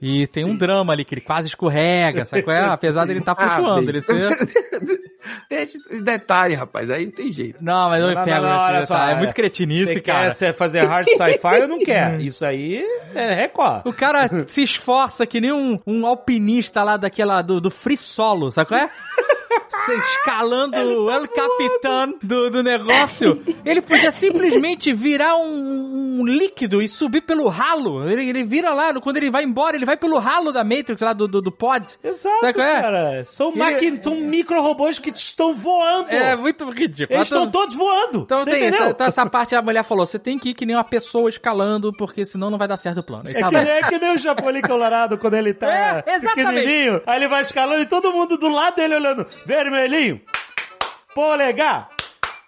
E 0.00 0.26
tem 0.26 0.44
um 0.44 0.54
drama 0.54 0.92
ali 0.92 1.04
que 1.06 1.14
ele 1.14 1.22
quase 1.22 1.48
escorrega, 1.48 2.24
sabe 2.26 2.42
qual 2.42 2.54
é? 2.54 2.60
Apesar 2.68 3.06
dele 3.06 3.20
estar 3.20 3.32
Ah, 3.36 3.56
flutuando, 3.56 3.90
ele 3.90 4.02
ser... 4.02 4.36
Deixa 5.50 5.78
esses 5.78 6.02
detalhes, 6.02 6.58
rapaz. 6.58 6.90
Aí 6.90 7.06
não 7.06 7.12
tem 7.12 7.32
jeito. 7.32 7.64
Não, 7.64 7.88
mas 7.88 8.02
eu 8.02 8.14
Não, 8.14 8.22
pego 8.24 8.42
não, 8.42 8.48
não, 8.48 8.56
esse 8.56 8.64
olha 8.76 8.86
só, 8.86 8.94
detalhe. 8.94 9.10
É 9.10 9.14
é. 9.14 9.18
muito 9.18 9.34
cretinice, 9.34 9.94
Você 9.94 10.00
cara. 10.00 10.34
quer 10.34 10.54
fazer 10.54 10.80
hard 10.84 11.08
sci-fi 11.08 11.62
ou 11.62 11.68
não 11.68 11.78
quer? 11.78 12.20
Isso 12.20 12.44
aí 12.44 12.84
é 13.14 13.34
Record. 13.34 13.86
O 13.86 13.92
cara 13.92 14.28
se 14.46 14.62
esforça 14.62 15.26
que 15.26 15.40
nem 15.40 15.50
um, 15.52 15.80
um 15.86 16.06
alpinista 16.06 16.82
lá 16.82 16.96
daquela, 16.96 17.40
do, 17.42 17.60
do 17.60 17.70
free 17.70 17.96
solo, 17.96 18.52
sabe 18.52 18.68
qual 18.68 18.80
é? 18.80 18.90
Escalando 19.88 20.76
o 20.76 21.10
El 21.10 21.28
Capitan 21.28 22.14
do, 22.22 22.50
do 22.50 22.62
negócio. 22.62 23.42
Ele 23.64 23.80
podia 23.80 24.10
simplesmente 24.10 24.92
virar 24.92 25.36
um, 25.36 26.20
um 26.20 26.26
líquido 26.26 26.82
e 26.82 26.88
subir 26.88 27.20
pelo 27.22 27.48
ralo. 27.48 28.08
Ele, 28.08 28.28
ele 28.28 28.44
vira 28.44 28.72
lá, 28.72 28.92
quando 29.00 29.16
ele 29.16 29.30
vai 29.30 29.44
embora, 29.44 29.76
ele 29.76 29.84
vai 29.86 29.96
pelo 29.96 30.18
ralo 30.18 30.52
da 30.52 30.64
Matrix 30.64 31.00
lá 31.00 31.12
do, 31.12 31.28
do, 31.28 31.40
do 31.40 31.52
pod. 31.52 31.86
Exato, 32.02 32.40
Sabe 32.40 32.54
qual 32.54 32.66
é? 32.66 32.80
cara. 32.80 33.24
São, 33.24 33.52
Ele- 33.80 34.02
são 34.02 34.16
micro-robôs 34.16 34.98
que 34.98 35.10
estão 35.10 35.54
voando. 35.54 36.10
É 36.10 36.34
muito 36.36 36.68
ridículo. 36.70 37.18
Eles 37.18 37.28
Então- 37.28 37.44
estão 37.44 37.50
todos 37.50 37.74
voando. 37.74 38.20
Então 38.20 38.44
tem 38.44 38.64
essa, 38.66 38.88
então 38.90 39.06
essa 39.06 39.26
parte 39.26 39.54
a 39.54 39.62
mulher 39.62 39.84
falou: 39.84 40.06
você 40.06 40.18
tem 40.18 40.38
que 40.38 40.50
ir 40.50 40.54
que 40.54 40.66
nem 40.66 40.74
uma 40.76 40.84
pessoa 40.84 41.28
escalando, 41.28 41.92
porque 41.96 42.24
senão 42.26 42.50
não 42.50 42.58
vai 42.58 42.68
dar 42.68 42.76
certo 42.76 42.98
o 42.98 43.02
plano. 43.02 43.28
É 43.30 43.34
tá 43.38 43.48
que, 43.48 43.56
é 43.56 43.82
que 43.82 43.98
nem 43.98 44.14
o 44.14 44.18
Chapolin 44.18 44.62
Colorado 44.62 45.18
quando 45.18 45.34
ele 45.34 45.54
tá 45.54 45.66
É, 46.06 46.18
pequenininho. 46.18 47.00
Aí 47.06 47.16
ele 47.18 47.28
vai 47.28 47.42
escalando 47.42 47.82
e 47.82 47.86
todo 47.86 48.12
mundo 48.12 48.36
do 48.36 48.48
lado 48.48 48.76
dele 48.76 48.94
olhando. 48.96 49.26
Vermelhinho. 49.46 50.20
Polegar. 51.14 51.88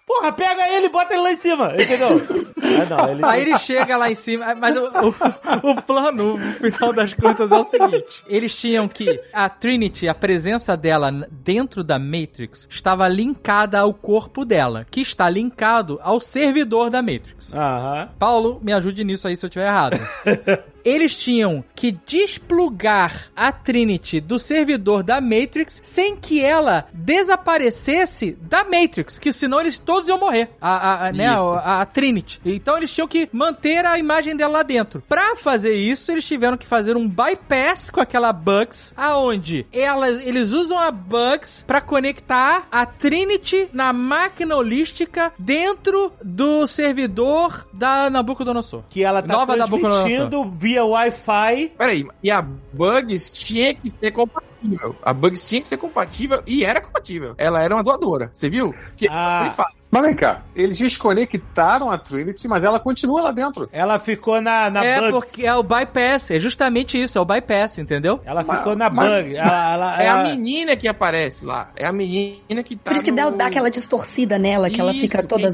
Porra, 0.05 0.31
pega 0.33 0.67
ele 0.67 0.87
e 0.87 0.89
bota 0.89 1.13
ele 1.13 1.21
lá 1.21 1.31
em 1.31 1.35
cima. 1.35 1.73
Entendeu? 1.75 2.21
Ah, 2.57 2.85
não, 2.89 3.11
ele... 3.11 3.25
Aí 3.25 3.41
ele 3.41 3.57
chega 3.59 3.95
lá 3.95 4.11
em 4.11 4.15
cima, 4.15 4.55
mas 4.55 4.75
o, 4.75 4.85
o, 4.85 5.69
o 5.71 5.81
plano, 5.83 6.35
no 6.37 6.71
final 6.71 6.91
das 6.91 7.13
contas, 7.13 7.51
é 7.51 7.55
o 7.55 7.63
seguinte: 7.63 8.23
eles 8.27 8.55
tinham 8.55 8.87
que 8.87 9.21
a 9.31 9.47
Trinity, 9.47 10.09
a 10.09 10.15
presença 10.15 10.75
dela 10.75 11.11
dentro 11.31 11.83
da 11.83 11.99
Matrix, 11.99 12.67
estava 12.69 13.07
linkada 13.07 13.79
ao 13.79 13.93
corpo 13.93 14.43
dela, 14.43 14.85
que 14.89 15.01
está 15.01 15.29
linkado 15.29 15.99
ao 16.01 16.19
servidor 16.19 16.89
da 16.89 17.03
Matrix. 17.03 17.53
Aham. 17.53 18.09
Paulo, 18.17 18.59
me 18.63 18.73
ajude 18.73 19.03
nisso 19.03 19.27
aí 19.27 19.37
se 19.37 19.45
eu 19.45 19.47
estiver 19.47 19.67
errado. 19.67 19.99
Eles 20.83 21.15
tinham 21.17 21.63
que 21.75 21.91
desplugar 22.05 23.29
a 23.35 23.51
Trinity 23.51 24.19
do 24.19 24.39
servidor 24.39 25.03
da 25.03 25.21
Matrix 25.21 25.79
sem 25.83 26.15
que 26.15 26.43
ela 26.43 26.87
desaparecesse 26.93 28.37
da 28.41 28.63
Matrix, 28.63 29.17
que 29.19 29.31
senão 29.33 29.59
eles 29.59 29.77
todos 29.77 30.07
iam 30.07 30.19
morrer. 30.19 30.49
A, 30.61 30.75
a, 30.75 31.07
a, 31.07 31.11
né, 31.11 31.27
a, 31.27 31.81
a 31.81 31.85
Trinity. 31.85 32.41
Então 32.45 32.77
eles 32.77 32.93
tinham 32.93 33.07
que 33.07 33.29
manter 33.31 33.85
a 33.85 33.97
imagem 33.97 34.35
dela 34.35 34.59
lá 34.59 34.63
dentro. 34.63 35.03
Pra 35.07 35.35
fazer 35.35 35.73
isso, 35.73 36.11
eles 36.11 36.25
tiveram 36.25 36.57
que 36.57 36.67
fazer 36.67 36.97
um 36.97 37.07
bypass 37.07 37.89
com 37.89 38.01
aquela 38.01 38.31
Bugs, 38.31 38.93
aonde 38.95 39.65
ela, 39.71 40.09
eles 40.09 40.51
usam 40.51 40.77
a 40.77 40.91
Bugs 40.91 41.63
pra 41.67 41.81
conectar 41.81 42.67
a 42.71 42.85
Trinity 42.85 43.69
na 43.73 43.93
máquina 43.93 44.55
holística 44.55 45.31
dentro 45.37 46.11
do 46.23 46.67
servidor 46.67 47.67
da 47.73 48.09
Nabucodonosor. 48.09 48.83
Que 48.89 49.03
ela 49.03 49.21
tá 49.21 49.33
Nova 49.33 49.55
transmitindo 49.55 50.43
via 50.69 50.85
Wi-Fi. 50.85 51.71
Peraí, 51.77 52.05
e 52.21 52.29
a 52.29 52.41
Bugs 52.41 53.31
tinha 53.31 53.73
que 53.73 53.89
ser 53.89 54.11
compatível. 54.11 54.95
A 55.01 55.11
Bugs 55.13 55.47
tinha 55.47 55.61
que 55.61 55.67
ser 55.67 55.77
compatível 55.77 56.43
e 56.45 56.63
era 56.63 56.79
compatível. 56.79 57.33
Ela 57.37 57.63
era 57.63 57.73
uma 57.75 57.83
doadora. 57.83 58.29
Você 58.31 58.49
viu? 58.49 58.73
Que 58.95 59.07
Ah. 59.09 59.41
ele 59.45 59.53
fala. 59.55 59.78
Mas 59.91 60.03
vem 60.03 60.13
cá, 60.15 60.41
eles 60.55 60.77
desconectaram 60.77 61.91
a 61.91 61.97
Trinity, 61.97 62.47
mas 62.47 62.63
ela 62.63 62.79
continua 62.79 63.21
lá 63.23 63.31
dentro. 63.31 63.67
Ela 63.71 63.97
ficou 63.99 64.39
na, 64.39 64.69
na 64.69 64.83
é 64.85 64.99
Bugs. 64.99 65.11
porque 65.31 65.45
é 65.47 65.53
o 65.55 65.63
bypass, 65.63 66.29
é 66.31 66.39
justamente 66.39 67.01
isso, 67.01 67.17
é 67.17 67.21
o 67.21 67.25
bypass, 67.25 67.79
entendeu? 67.79 68.19
Ela 68.23 68.43
Mas- 68.45 68.57
ficou 68.57 68.75
na 68.75 68.89
mas- 68.89 69.23
Bug. 69.23 69.35
Ela, 69.35 69.73
ela- 69.73 70.01
É 70.01 70.07
a 70.07 70.11
ela- 70.19 70.23
menina 70.29 70.75
que 70.75 70.87
aparece 70.87 71.43
lá. 71.45 71.71
É 71.75 71.85
a 71.85 71.91
menina 71.91 72.61
que 72.63 72.75
tá. 72.75 72.91
Por 72.91 72.95
isso 72.95 73.05
que 73.05 73.11
dá, 73.11 73.29
no- 73.31 73.37
dá 73.37 73.47
aquela 73.47 73.69
distorcida 73.71 74.37
nela, 74.37 74.69
que 74.69 74.79
ela 74.79 74.91
Isso, 74.91 75.01
fica 75.01 75.23
toda 75.23 75.47
a 75.47 75.51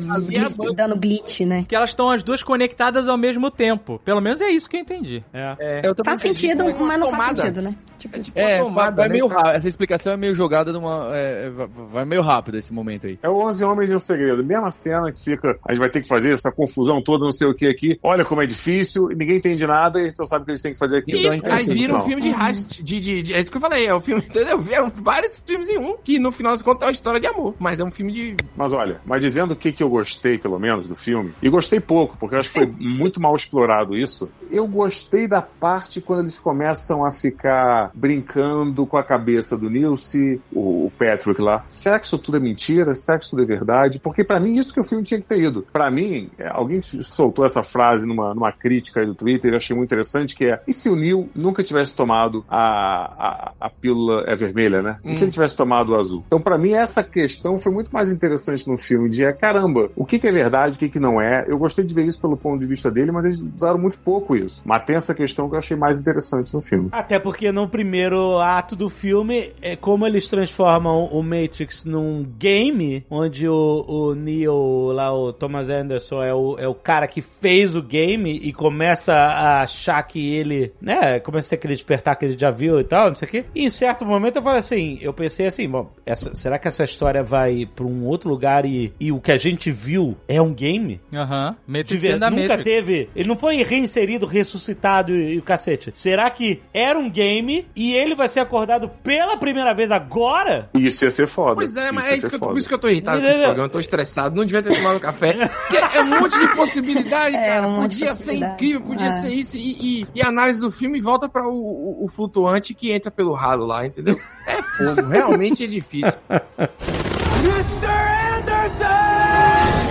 Bugs. 0.49 0.75
dando 0.75 0.97
glitch, 0.97 1.41
né? 1.41 1.65
Que 1.67 1.75
elas 1.75 1.91
estão 1.91 2.09
as 2.09 2.21
duas 2.21 2.43
conectadas 2.43 3.07
ao 3.07 3.17
mesmo 3.17 3.49
tempo. 3.49 3.99
Pelo 4.03 4.19
menos 4.21 4.41
é 4.41 4.49
isso 4.49 4.69
que 4.69 4.75
eu 4.77 4.81
entendi. 4.81 5.23
É. 5.33 5.55
É, 5.59 5.87
Eu 5.87 5.95
Faz 6.03 6.19
entendi. 6.19 6.39
sentido, 6.41 6.63
como 6.65 6.75
uma 6.83 6.87
mas 6.87 6.99
não 6.99 7.11
faz 7.11 7.37
sentido, 7.39 7.61
né? 7.61 7.75
Tipo, 7.97 8.17
é 8.17 8.19
tipo 8.19 8.37
É, 8.39 8.55
uma 8.61 8.65
tomada, 8.65 8.95
vai 8.97 9.07
né? 9.07 9.13
meio 9.13 9.27
rápido. 9.27 9.55
Essa 9.55 9.67
explicação 9.69 10.11
é 10.13 10.17
meio 10.17 10.35
jogada 10.35 10.71
numa. 10.73 11.09
é, 11.15 11.45
é, 11.45 11.49
vai- 11.49 11.67
vai 11.93 12.05
meio 12.05 12.21
rápido 12.21 12.57
esse 12.57 12.73
momento 12.73 13.07
aí. 13.07 13.17
É 13.23 13.29
o 13.29 13.35
11 13.37 13.63
Homens 13.63 13.89
e 13.91 13.95
um 13.95 13.99
Segredo. 13.99 14.24
Mesma 14.33 14.71
cena 14.71 15.11
que 15.11 15.23
fica, 15.23 15.57
a 15.65 15.71
gente 15.73 15.79
vai 15.79 15.89
ter 15.89 16.01
que 16.01 16.07
fazer 16.07 16.31
essa 16.31 16.51
confusão 16.51 17.01
toda, 17.01 17.23
não 17.25 17.31
sei 17.31 17.47
o 17.47 17.53
que 17.53 17.67
aqui. 17.67 17.99
Olha 18.03 18.23
como 18.25 18.41
é 18.41 18.45
difícil, 18.45 19.07
ninguém 19.09 19.37
entende 19.37 19.65
nada, 19.65 19.99
e 19.99 20.03
a 20.03 20.07
gente 20.07 20.17
só 20.17 20.25
sabe 20.25 20.43
o 20.43 20.45
que 20.45 20.51
eles 20.51 20.61
têm 20.61 20.73
que 20.73 20.79
fazer 20.79 20.97
aqui. 20.97 21.15
Isso, 21.15 21.33
Então, 21.33 21.53
aí 21.53 21.65
vira 21.65 21.93
um 21.93 21.97
não. 21.97 22.05
filme 22.05 22.21
de 22.21 22.29
heist, 22.29 22.83
de, 22.83 22.99
de, 22.99 23.23
de- 23.23 23.33
É 23.33 23.39
isso 23.39 23.51
que 23.51 23.57
eu 23.57 23.61
falei, 23.61 23.85
é 23.87 23.93
o 23.93 23.99
filme, 23.99 24.21
entendeu? 24.27 24.59
Vieram 24.59 24.91
vários 24.95 25.41
filmes 25.45 25.69
em 25.69 25.77
um, 25.77 25.95
que 26.03 26.17
no 26.19 26.31
final 26.31 26.53
das 26.53 26.61
contas 26.61 26.83
é 26.83 26.85
uma 26.85 26.91
história 26.91 27.19
de 27.19 27.27
amor. 27.27 27.55
Mas 27.59 27.79
é 27.79 27.83
um 27.83 27.91
filme 27.91 28.11
de. 28.11 28.35
Mas 28.55 28.73
olha, 28.73 28.99
mas 29.05 29.21
dizendo 29.21 29.51
o 29.51 29.55
que, 29.55 29.71
que 29.71 29.83
eu 29.83 29.89
gostei, 29.89 30.37
pelo 30.37 30.59
menos, 30.59 30.87
do 30.87 30.95
filme, 30.95 31.33
e 31.41 31.49
gostei 31.49 31.79
pouco, 31.79 32.17
porque 32.17 32.35
eu 32.35 32.39
acho 32.39 32.51
que 32.51 32.59
foi 32.59 32.67
muito 32.79 33.19
mal 33.21 33.35
explorado 33.35 33.95
isso. 33.97 34.29
Eu 34.49 34.67
gostei 34.67 35.27
da 35.27 35.41
parte 35.41 36.01
quando 36.01 36.19
eles 36.21 36.39
começam 36.39 37.05
a 37.05 37.11
ficar 37.11 37.91
brincando 37.93 38.85
com 38.85 38.97
a 38.97 39.03
cabeça 39.03 39.57
do 39.57 39.69
Nilce, 39.69 40.39
o, 40.53 40.85
o 40.87 40.91
Patrick 40.97 41.41
lá. 41.41 41.65
Isso 42.03 42.17
tudo 42.17 42.37
é 42.37 42.39
mentira? 42.39 42.91
Isso 42.91 43.11
tudo 43.29 43.41
é 43.43 43.45
verdade? 43.45 43.99
Porque 43.99 44.14
pra 44.23 44.39
mim, 44.39 44.57
isso 44.57 44.73
que 44.73 44.79
o 44.79 44.83
filme 44.83 45.03
tinha 45.03 45.19
que 45.19 45.27
ter 45.27 45.41
ido. 45.41 45.65
Pra 45.71 45.89
mim, 45.89 46.29
é, 46.37 46.47
alguém 46.49 46.81
soltou 46.81 47.45
essa 47.45 47.63
frase 47.63 48.07
numa, 48.07 48.33
numa 48.33 48.51
crítica 48.51 49.01
aí 49.01 49.05
do 49.05 49.15
Twitter, 49.15 49.51
eu 49.51 49.57
achei 49.57 49.75
muito 49.75 49.89
interessante, 49.89 50.35
que 50.35 50.45
é, 50.45 50.61
e 50.67 50.73
se 50.73 50.89
o 50.89 50.95
Neil 50.95 51.29
nunca 51.35 51.63
tivesse 51.63 51.95
tomado 51.95 52.45
a, 52.49 52.59
a, 52.59 53.51
a 53.59 53.69
pílula 53.69 54.23
é 54.27 54.35
vermelha, 54.35 54.81
né? 54.81 54.97
E 55.03 55.13
se 55.13 55.23
ele 55.23 55.31
tivesse 55.31 55.55
tomado 55.55 55.89
o 55.89 55.95
azul? 55.95 56.23
Então, 56.27 56.39
pra 56.39 56.57
mim, 56.57 56.73
essa 56.73 57.03
questão 57.03 57.57
foi 57.57 57.71
muito 57.71 57.91
mais 57.91 58.11
interessante 58.11 58.67
no 58.69 58.77
filme, 58.77 59.09
de 59.09 59.23
é, 59.23 59.33
caramba, 59.33 59.89
o 59.95 60.05
que, 60.05 60.19
que 60.19 60.27
é 60.27 60.31
verdade, 60.31 60.75
o 60.75 60.79
que, 60.79 60.89
que 60.89 60.99
não 60.99 61.21
é? 61.21 61.45
Eu 61.47 61.57
gostei 61.57 61.83
de 61.83 61.93
ver 61.93 62.05
isso 62.05 62.19
pelo 62.19 62.37
ponto 62.37 62.59
de 62.59 62.65
vista 62.65 62.89
dele, 62.91 63.11
mas 63.11 63.25
eles 63.25 63.41
usaram 63.41 63.77
muito 63.77 63.97
pouco 63.99 64.35
isso. 64.35 64.61
Mas 64.65 64.83
tem 64.83 64.95
essa 64.95 65.13
questão 65.13 65.47
que 65.49 65.55
eu 65.55 65.59
achei 65.59 65.77
mais 65.77 65.99
interessante 65.99 66.53
no 66.53 66.61
filme. 66.61 66.89
Até 66.91 67.19
porque 67.19 67.51
no 67.51 67.67
primeiro 67.67 68.39
ato 68.39 68.75
do 68.75 68.89
filme, 68.89 69.51
é 69.61 69.75
como 69.75 70.05
eles 70.05 70.27
transformam 70.27 71.05
o 71.05 71.23
Matrix 71.23 71.85
num 71.85 72.23
game, 72.37 73.05
onde 73.09 73.47
o, 73.47 73.85
o 73.87 74.04
Neil, 74.13 74.91
lá, 74.93 75.13
o 75.13 75.33
Thomas 75.33 75.69
Anderson, 75.69 76.21
é 76.21 76.33
o, 76.33 76.55
é 76.59 76.67
o 76.67 76.75
cara 76.75 77.07
que 77.07 77.21
fez 77.21 77.75
o 77.75 77.81
game 77.81 78.31
e 78.37 78.51
começa 78.53 79.13
a 79.13 79.61
achar 79.61 80.01
que 80.03 80.33
ele, 80.35 80.73
né, 80.81 81.19
começa 81.19 81.47
a 81.47 81.49
ter 81.51 81.55
aquele 81.55 81.73
despertar 81.73 82.15
que 82.15 82.25
ele 82.25 82.37
já 82.37 82.51
viu 82.51 82.79
e 82.79 82.83
tal, 82.83 83.07
não 83.09 83.15
sei 83.15 83.27
o 83.27 83.31
quê. 83.31 83.45
E 83.55 83.65
em 83.65 83.69
certo 83.69 84.05
momento 84.05 84.35
eu 84.37 84.41
falei 84.43 84.59
assim, 84.59 84.97
eu 85.01 85.13
pensei 85.13 85.47
assim, 85.47 85.67
bom, 85.69 85.91
essa- 86.05 86.35
será 86.35 86.59
que 86.59 86.67
essa 86.67 86.83
história 86.83 87.23
vai 87.23 87.65
pra 87.75 87.85
um 87.85 88.05
outro 88.05 88.29
lugar 88.29 88.65
e, 88.65 88.93
e 88.99 89.11
o 89.11 89.19
que 89.19 89.31
a 89.31 89.37
gente 89.37 89.71
viu 89.71 90.15
é 90.27 90.41
um 90.41 90.53
game? 90.53 90.99
Aham. 91.13 91.55
Ver- 91.97 92.19
da 92.19 92.29
nunca 92.29 92.57
Matrix. 92.57 92.63
teve. 92.63 93.09
Ele 93.15 93.27
não 93.27 93.35
foi 93.35 93.61
reinserido, 93.63 94.25
ressuscitado 94.25 95.13
e, 95.15 95.35
e 95.35 95.37
o 95.37 95.41
cacete. 95.41 95.91
Será 95.93 96.29
que 96.29 96.61
era 96.73 96.97
um 96.97 97.09
game 97.09 97.65
e 97.75 97.93
ele 97.95 98.15
vai 98.15 98.27
ser 98.29 98.39
acordado 98.41 98.89
pela 99.03 99.37
primeira 99.37 99.73
vez 99.73 99.91
agora? 99.91 100.69
Isso 100.73 101.05
ia 101.05 101.11
ser 101.11 101.27
foda. 101.27 101.55
Pois 101.55 101.75
é, 101.75 101.91
mas 101.91 102.05
ia 102.07 102.11
é 102.13 102.17
isso 102.17 102.29
que 102.29 102.35
eu, 102.35 102.39
tô- 102.39 102.45
foda. 102.45 102.51
por 102.53 102.59
isso 102.59 102.67
que 102.67 102.73
eu 102.73 102.79
tô 102.79 102.89
irritado 102.89 103.21
com 103.21 103.27
esse 103.27 103.39
programa, 103.39 103.65
eu 103.65 103.69
tô 103.69 103.79
estressado, 104.03 104.35
não 104.35 104.45
devia 104.45 104.61
ter 104.61 104.75
tomado 104.75 104.99
café. 104.99 105.49
É 105.93 106.01
um 106.01 106.19
monte 106.21 106.37
de 106.37 106.55
possibilidade, 106.55 107.35
É, 107.37 107.47
cara. 107.55 107.67
um 107.67 107.81
podia 107.83 108.13
ser 108.13 108.33
incrível, 108.35 108.81
podia 108.81 109.07
É. 109.07 109.11
ser 109.21 109.29
isso. 109.29 109.57
E, 109.57 110.01
e- 110.01 110.07
e 110.15 110.21
a 110.21 110.27
análise 110.27 110.59
do 110.59 110.69
filme 110.71 110.99
volta 111.01 111.27
pra 111.29 111.47
o, 111.47 111.51
o- 111.53 112.05
o 112.05 112.07
flutuante 112.07 112.73
que 112.73 112.91
entra 112.91 113.09
pelo 113.09 113.33
ralo 113.33 113.65
lá, 113.65 113.85
entendeu? 113.85 114.19
É 114.47 114.61
fogo, 114.61 115.07
realmente 115.09 115.63
é 115.63 115.67
difícil. 115.67 116.13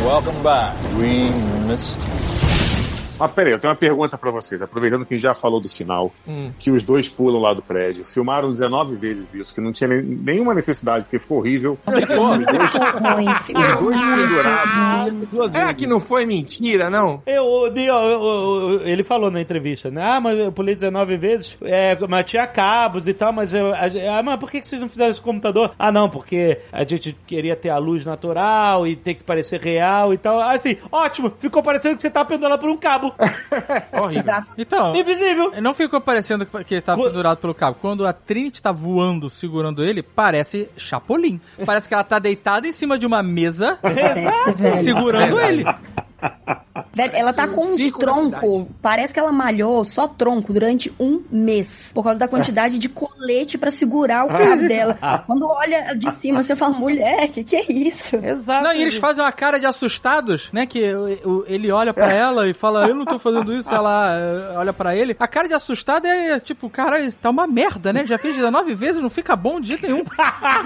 Welcome 0.05 0.43
back. 0.43 0.77
We 0.99 1.31
missed 1.67 1.99
Mas 3.19 3.31
peraí, 3.33 3.53
eu 3.53 3.59
tenho 3.59 3.73
uma 3.73 3.79
pergunta 3.79 4.19
pra 4.19 4.31
vocês. 4.31 4.61
Aproveitando 4.61 5.05
que 5.07 5.17
já 5.17 5.33
falou 5.35 5.61
do 5.61 5.69
final, 5.69 6.13
Hum. 6.27 6.51
que 6.59 6.71
os 6.71 6.83
dois 6.83 7.09
pulam 7.09 7.41
lá 7.41 7.55
do 7.55 7.63
prédio. 7.63 8.05
Filmaram 8.05 8.51
19 8.51 8.97
vezes 8.97 9.35
isso, 9.35 9.55
que 9.55 9.61
não 9.61 9.73
tinha 9.73 9.89
nem- 9.89 10.03
nenhuma 10.03 10.53
necessidade, 10.55 11.05
porque 11.05 11.19
ficou 11.19 11.39
horrível. 11.39 11.79
Ficou, 11.93 12.33
os 12.33 12.45
dois, 12.47 12.75
os 12.75 13.79
dois 13.81 14.05
pendurados. 14.05 15.53
Será 15.53 15.75
que 15.75 15.87
não 15.87 16.01
foi 16.01 16.27
mentira, 16.27 16.91
não? 16.91 17.23
Eu, 17.27 17.45
o 17.45 17.67
Neil, 17.71 17.93
eu- 17.95 18.11
eu- 18.23 18.71
eu- 18.73 18.81
ele 18.87 19.05
falou 19.05 19.31
na 19.31 19.41
entrevista, 19.41 19.91
né? 19.91 20.03
Ah, 20.03 20.21
mas 20.21 20.39
eu 20.39 20.53
pulei 20.53 20.75
19 20.75 21.17
vezes, 21.17 21.57
é, 21.63 21.97
mas 22.09 22.25
tinha 22.25 22.47
cabos 22.47 23.07
e 23.07 23.15
tal, 23.15 23.33
mas 23.33 23.55
eu, 23.55 23.73
a- 23.73 24.19
ah, 24.19 24.23
mas 24.23 24.37
por 24.39 24.51
que 24.51 24.63
vocês 24.65 24.81
não 24.81 24.89
fizeram 24.89 25.11
esse 25.11 25.21
computador? 25.21 25.73
Ah, 25.79 25.93
não, 25.93 26.09
porque 26.09 26.59
a 26.73 26.85
gente 26.85 27.17
queria 27.27 27.57
ter 27.57 27.71
a 27.71 27.79
luz 27.79 28.05
natural 28.05 28.87
e 28.87 28.97
ter 28.97 29.15
que 29.15 29.23
parecer 29.25 29.61
real 29.61 30.13
e 30.13 30.19
tal. 30.19 30.41
Assim, 30.41 30.77
ótimo, 30.91 31.33
ficou 31.39 31.63
parecendo 31.63 31.97
que 31.97 32.03
você 32.03 32.11
tá 32.11 32.25
pendurado 32.25 32.61
por 32.61 32.69
um 32.71 32.77
cabo. 32.77 33.14
Horrível. 33.93 34.21
Exato. 34.21 34.49
Então, 34.59 34.95
Invisível. 34.95 35.53
não 35.61 35.75
ficou 35.75 36.01
parecendo 36.01 36.45
que 36.47 36.75
ele 36.75 36.81
tá 36.81 36.95
Qu- 36.97 37.05
pendurado 37.05 37.39
pelo 37.39 37.55
cabo. 37.55 37.77
Quando 37.81 38.07
a 38.07 38.13
Trinity 38.13 38.61
tá 38.63 38.73
voando, 38.73 39.29
segurando 39.31 39.83
ele, 39.85 40.03
parece 40.03 40.69
Chapolin. 40.77 41.41
Parece 41.65 41.89
que 41.89 41.95
ela 41.95 42.05
tá 42.05 42.19
deitada 42.19 42.67
em 42.67 42.73
cima 42.73 42.99
de 42.99 43.07
uma 43.07 43.23
mesa, 43.23 43.79
segurando 44.83 45.41
ele. 45.41 45.65
Velho, 46.93 47.13
ela 47.15 47.33
tá 47.33 47.49
com 47.49 47.65
um 47.65 47.91
tronco. 47.91 48.69
Parece 48.81 49.13
que 49.13 49.19
ela 49.19 49.33
malhou 49.33 49.85
só 49.85 50.07
tronco 50.07 50.53
durante 50.53 50.95
um 50.99 51.23
mês. 51.31 51.91
Por 51.93 52.05
causa 52.05 52.19
da 52.19 52.29
quantidade 52.29 52.79
de 52.79 52.89
colete 52.89 53.59
pra 53.59 53.71
segurar 53.71 54.25
o 54.25 54.29
cabo 54.29 54.63
dela. 54.69 55.25
Quando 55.27 55.47
olha 55.47 55.95
de 55.95 56.11
cima, 56.13 56.43
você 56.43 56.55
fala, 56.55 56.75
mulher, 56.75 57.29
que 57.29 57.43
que 57.43 57.57
é 57.57 57.65
isso? 57.69 58.17
Exato. 58.17 58.65
Não, 58.65 58.75
e 58.75 58.83
eles 58.83 58.97
fazem 58.97 59.25
uma 59.25 59.33
cara 59.33 59.59
de 59.59 59.67
assustados, 59.67 60.49
né? 60.53 60.67
Que 60.67 60.79
ele 61.47 61.71
olha 61.73 61.93
pra 61.93 62.11
ela 62.13 62.49
e 62.49 62.55
fala, 62.55 62.87
eu 62.89 62.95
não 62.95 63.05
tô 63.05 63.19
fazendo 63.19 63.53
isso, 63.53 63.73
ela 63.75 64.17
eh, 64.17 64.55
olha 64.57 64.73
pra 64.73 64.95
ele. 64.95 65.17
A 65.19 65.27
cara 65.27 65.49
de 65.49 65.55
assustado 65.55 66.07
é 66.07 66.39
tipo, 66.39 66.71
cara, 66.71 66.97
tá 67.21 67.31
uma 67.31 67.47
merda, 67.47 67.93
né? 67.93 68.07
Já 68.07 68.19
fez 68.19 68.37
19 68.37 68.75
vezes, 68.75 69.03
não 69.03 69.11
fica 69.11 69.35
bom 69.35 69.61
de 69.61 69.71
jeito 69.71 69.87
nenhum. 69.87 70.05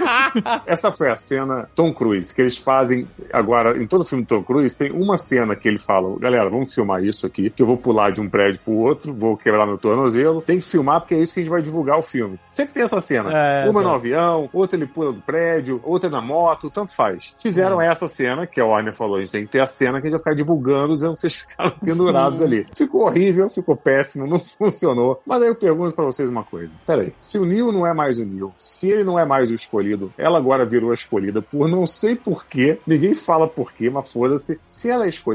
Essa 0.65 0.91
foi 0.91 1.09
a 1.09 1.15
cena 1.15 1.69
Tom 1.73 1.93
Cruise, 1.93 2.33
que 2.33 2.41
eles 2.41 2.57
fazem 2.57 3.07
agora, 3.33 3.81
em 3.81 3.87
todo 3.87 4.03
filme 4.03 4.25
Tom 4.25 4.43
Cruise, 4.43 4.77
tem 4.77 4.91
uma 4.91 5.17
cena 5.17 5.48
que 5.55 5.67
ele 5.67 5.77
fala, 5.77 6.17
galera, 6.19 6.49
vamos 6.49 6.73
filmar 6.73 7.03
isso 7.03 7.25
aqui, 7.25 7.49
que 7.49 7.61
eu 7.61 7.67
vou 7.67 7.77
pular 7.77 8.11
de 8.11 8.21
um 8.21 8.29
prédio 8.29 8.61
pro 8.63 8.73
outro, 8.73 9.13
vou 9.13 9.37
quebrar 9.37 9.65
meu 9.65 9.77
tornozelo, 9.77 10.41
tem 10.41 10.59
que 10.59 10.65
filmar 10.65 11.01
porque 11.01 11.15
é 11.15 11.19
isso 11.19 11.33
que 11.33 11.39
a 11.39 11.43
gente 11.43 11.51
vai 11.51 11.61
divulgar 11.61 11.97
o 11.97 12.01
filme. 12.01 12.39
Sempre 12.47 12.73
tem 12.73 12.83
essa 12.83 12.99
cena. 12.99 13.31
É, 13.31 13.69
uma 13.69 13.81
tá. 13.81 13.87
no 13.87 13.93
avião, 13.93 14.49
outra 14.53 14.77
ele 14.77 14.87
pula 14.87 15.11
do 15.13 15.21
prédio, 15.21 15.81
outra 15.83 16.09
na 16.09 16.21
moto, 16.21 16.69
tanto 16.69 16.93
faz. 16.93 17.33
Fizeram 17.39 17.81
essa 17.81 18.07
cena, 18.07 18.47
que 18.47 18.59
a 18.59 18.65
Warner 18.65 18.93
falou, 18.93 19.17
a 19.17 19.19
gente 19.19 19.31
tem 19.31 19.45
que 19.45 19.51
ter 19.51 19.61
a 19.61 19.65
cena 19.65 19.99
que 19.99 20.07
a 20.07 20.09
gente 20.09 20.11
vai 20.11 20.19
ficar 20.19 20.33
divulgando, 20.33 20.93
dizendo 20.93 21.13
que 21.13 21.21
vocês 21.21 21.35
ficaram 21.35 21.71
pendurados 21.83 22.39
Sim. 22.39 22.45
ali. 22.45 22.65
Ficou 22.75 23.05
horrível, 23.05 23.49
ficou 23.49 23.75
péssimo, 23.75 24.27
não 24.27 24.39
funcionou. 24.59 25.21
Mas 25.25 25.41
aí 25.41 25.47
eu 25.47 25.55
pergunto 25.55 25.93
pra 25.93 26.05
vocês 26.05 26.29
uma 26.29 26.43
coisa. 26.43 26.77
Peraí, 26.85 27.13
se 27.19 27.37
o 27.37 27.45
Neil 27.45 27.71
não 27.71 27.85
é 27.85 27.93
mais 27.93 28.19
o 28.19 28.25
Neil, 28.25 28.53
se 28.57 28.89
ele 28.89 29.03
não 29.03 29.17
é 29.17 29.25
mais 29.25 29.51
o 29.51 29.53
escolhido, 29.53 30.11
ela 30.17 30.37
agora 30.37 30.65
virou 30.65 30.91
a 30.91 30.93
escolhida 30.93 31.41
por 31.41 31.67
não 31.67 31.85
sei 31.85 32.15
porquê, 32.15 32.79
ninguém 32.85 33.13
fala 33.13 33.47
porquê, 33.47 33.89
mas 33.89 34.11
foda-se. 34.11 34.59
Se 34.65 34.89
ela 34.89 35.05
é 35.05 35.09
escolhida, 35.09 35.28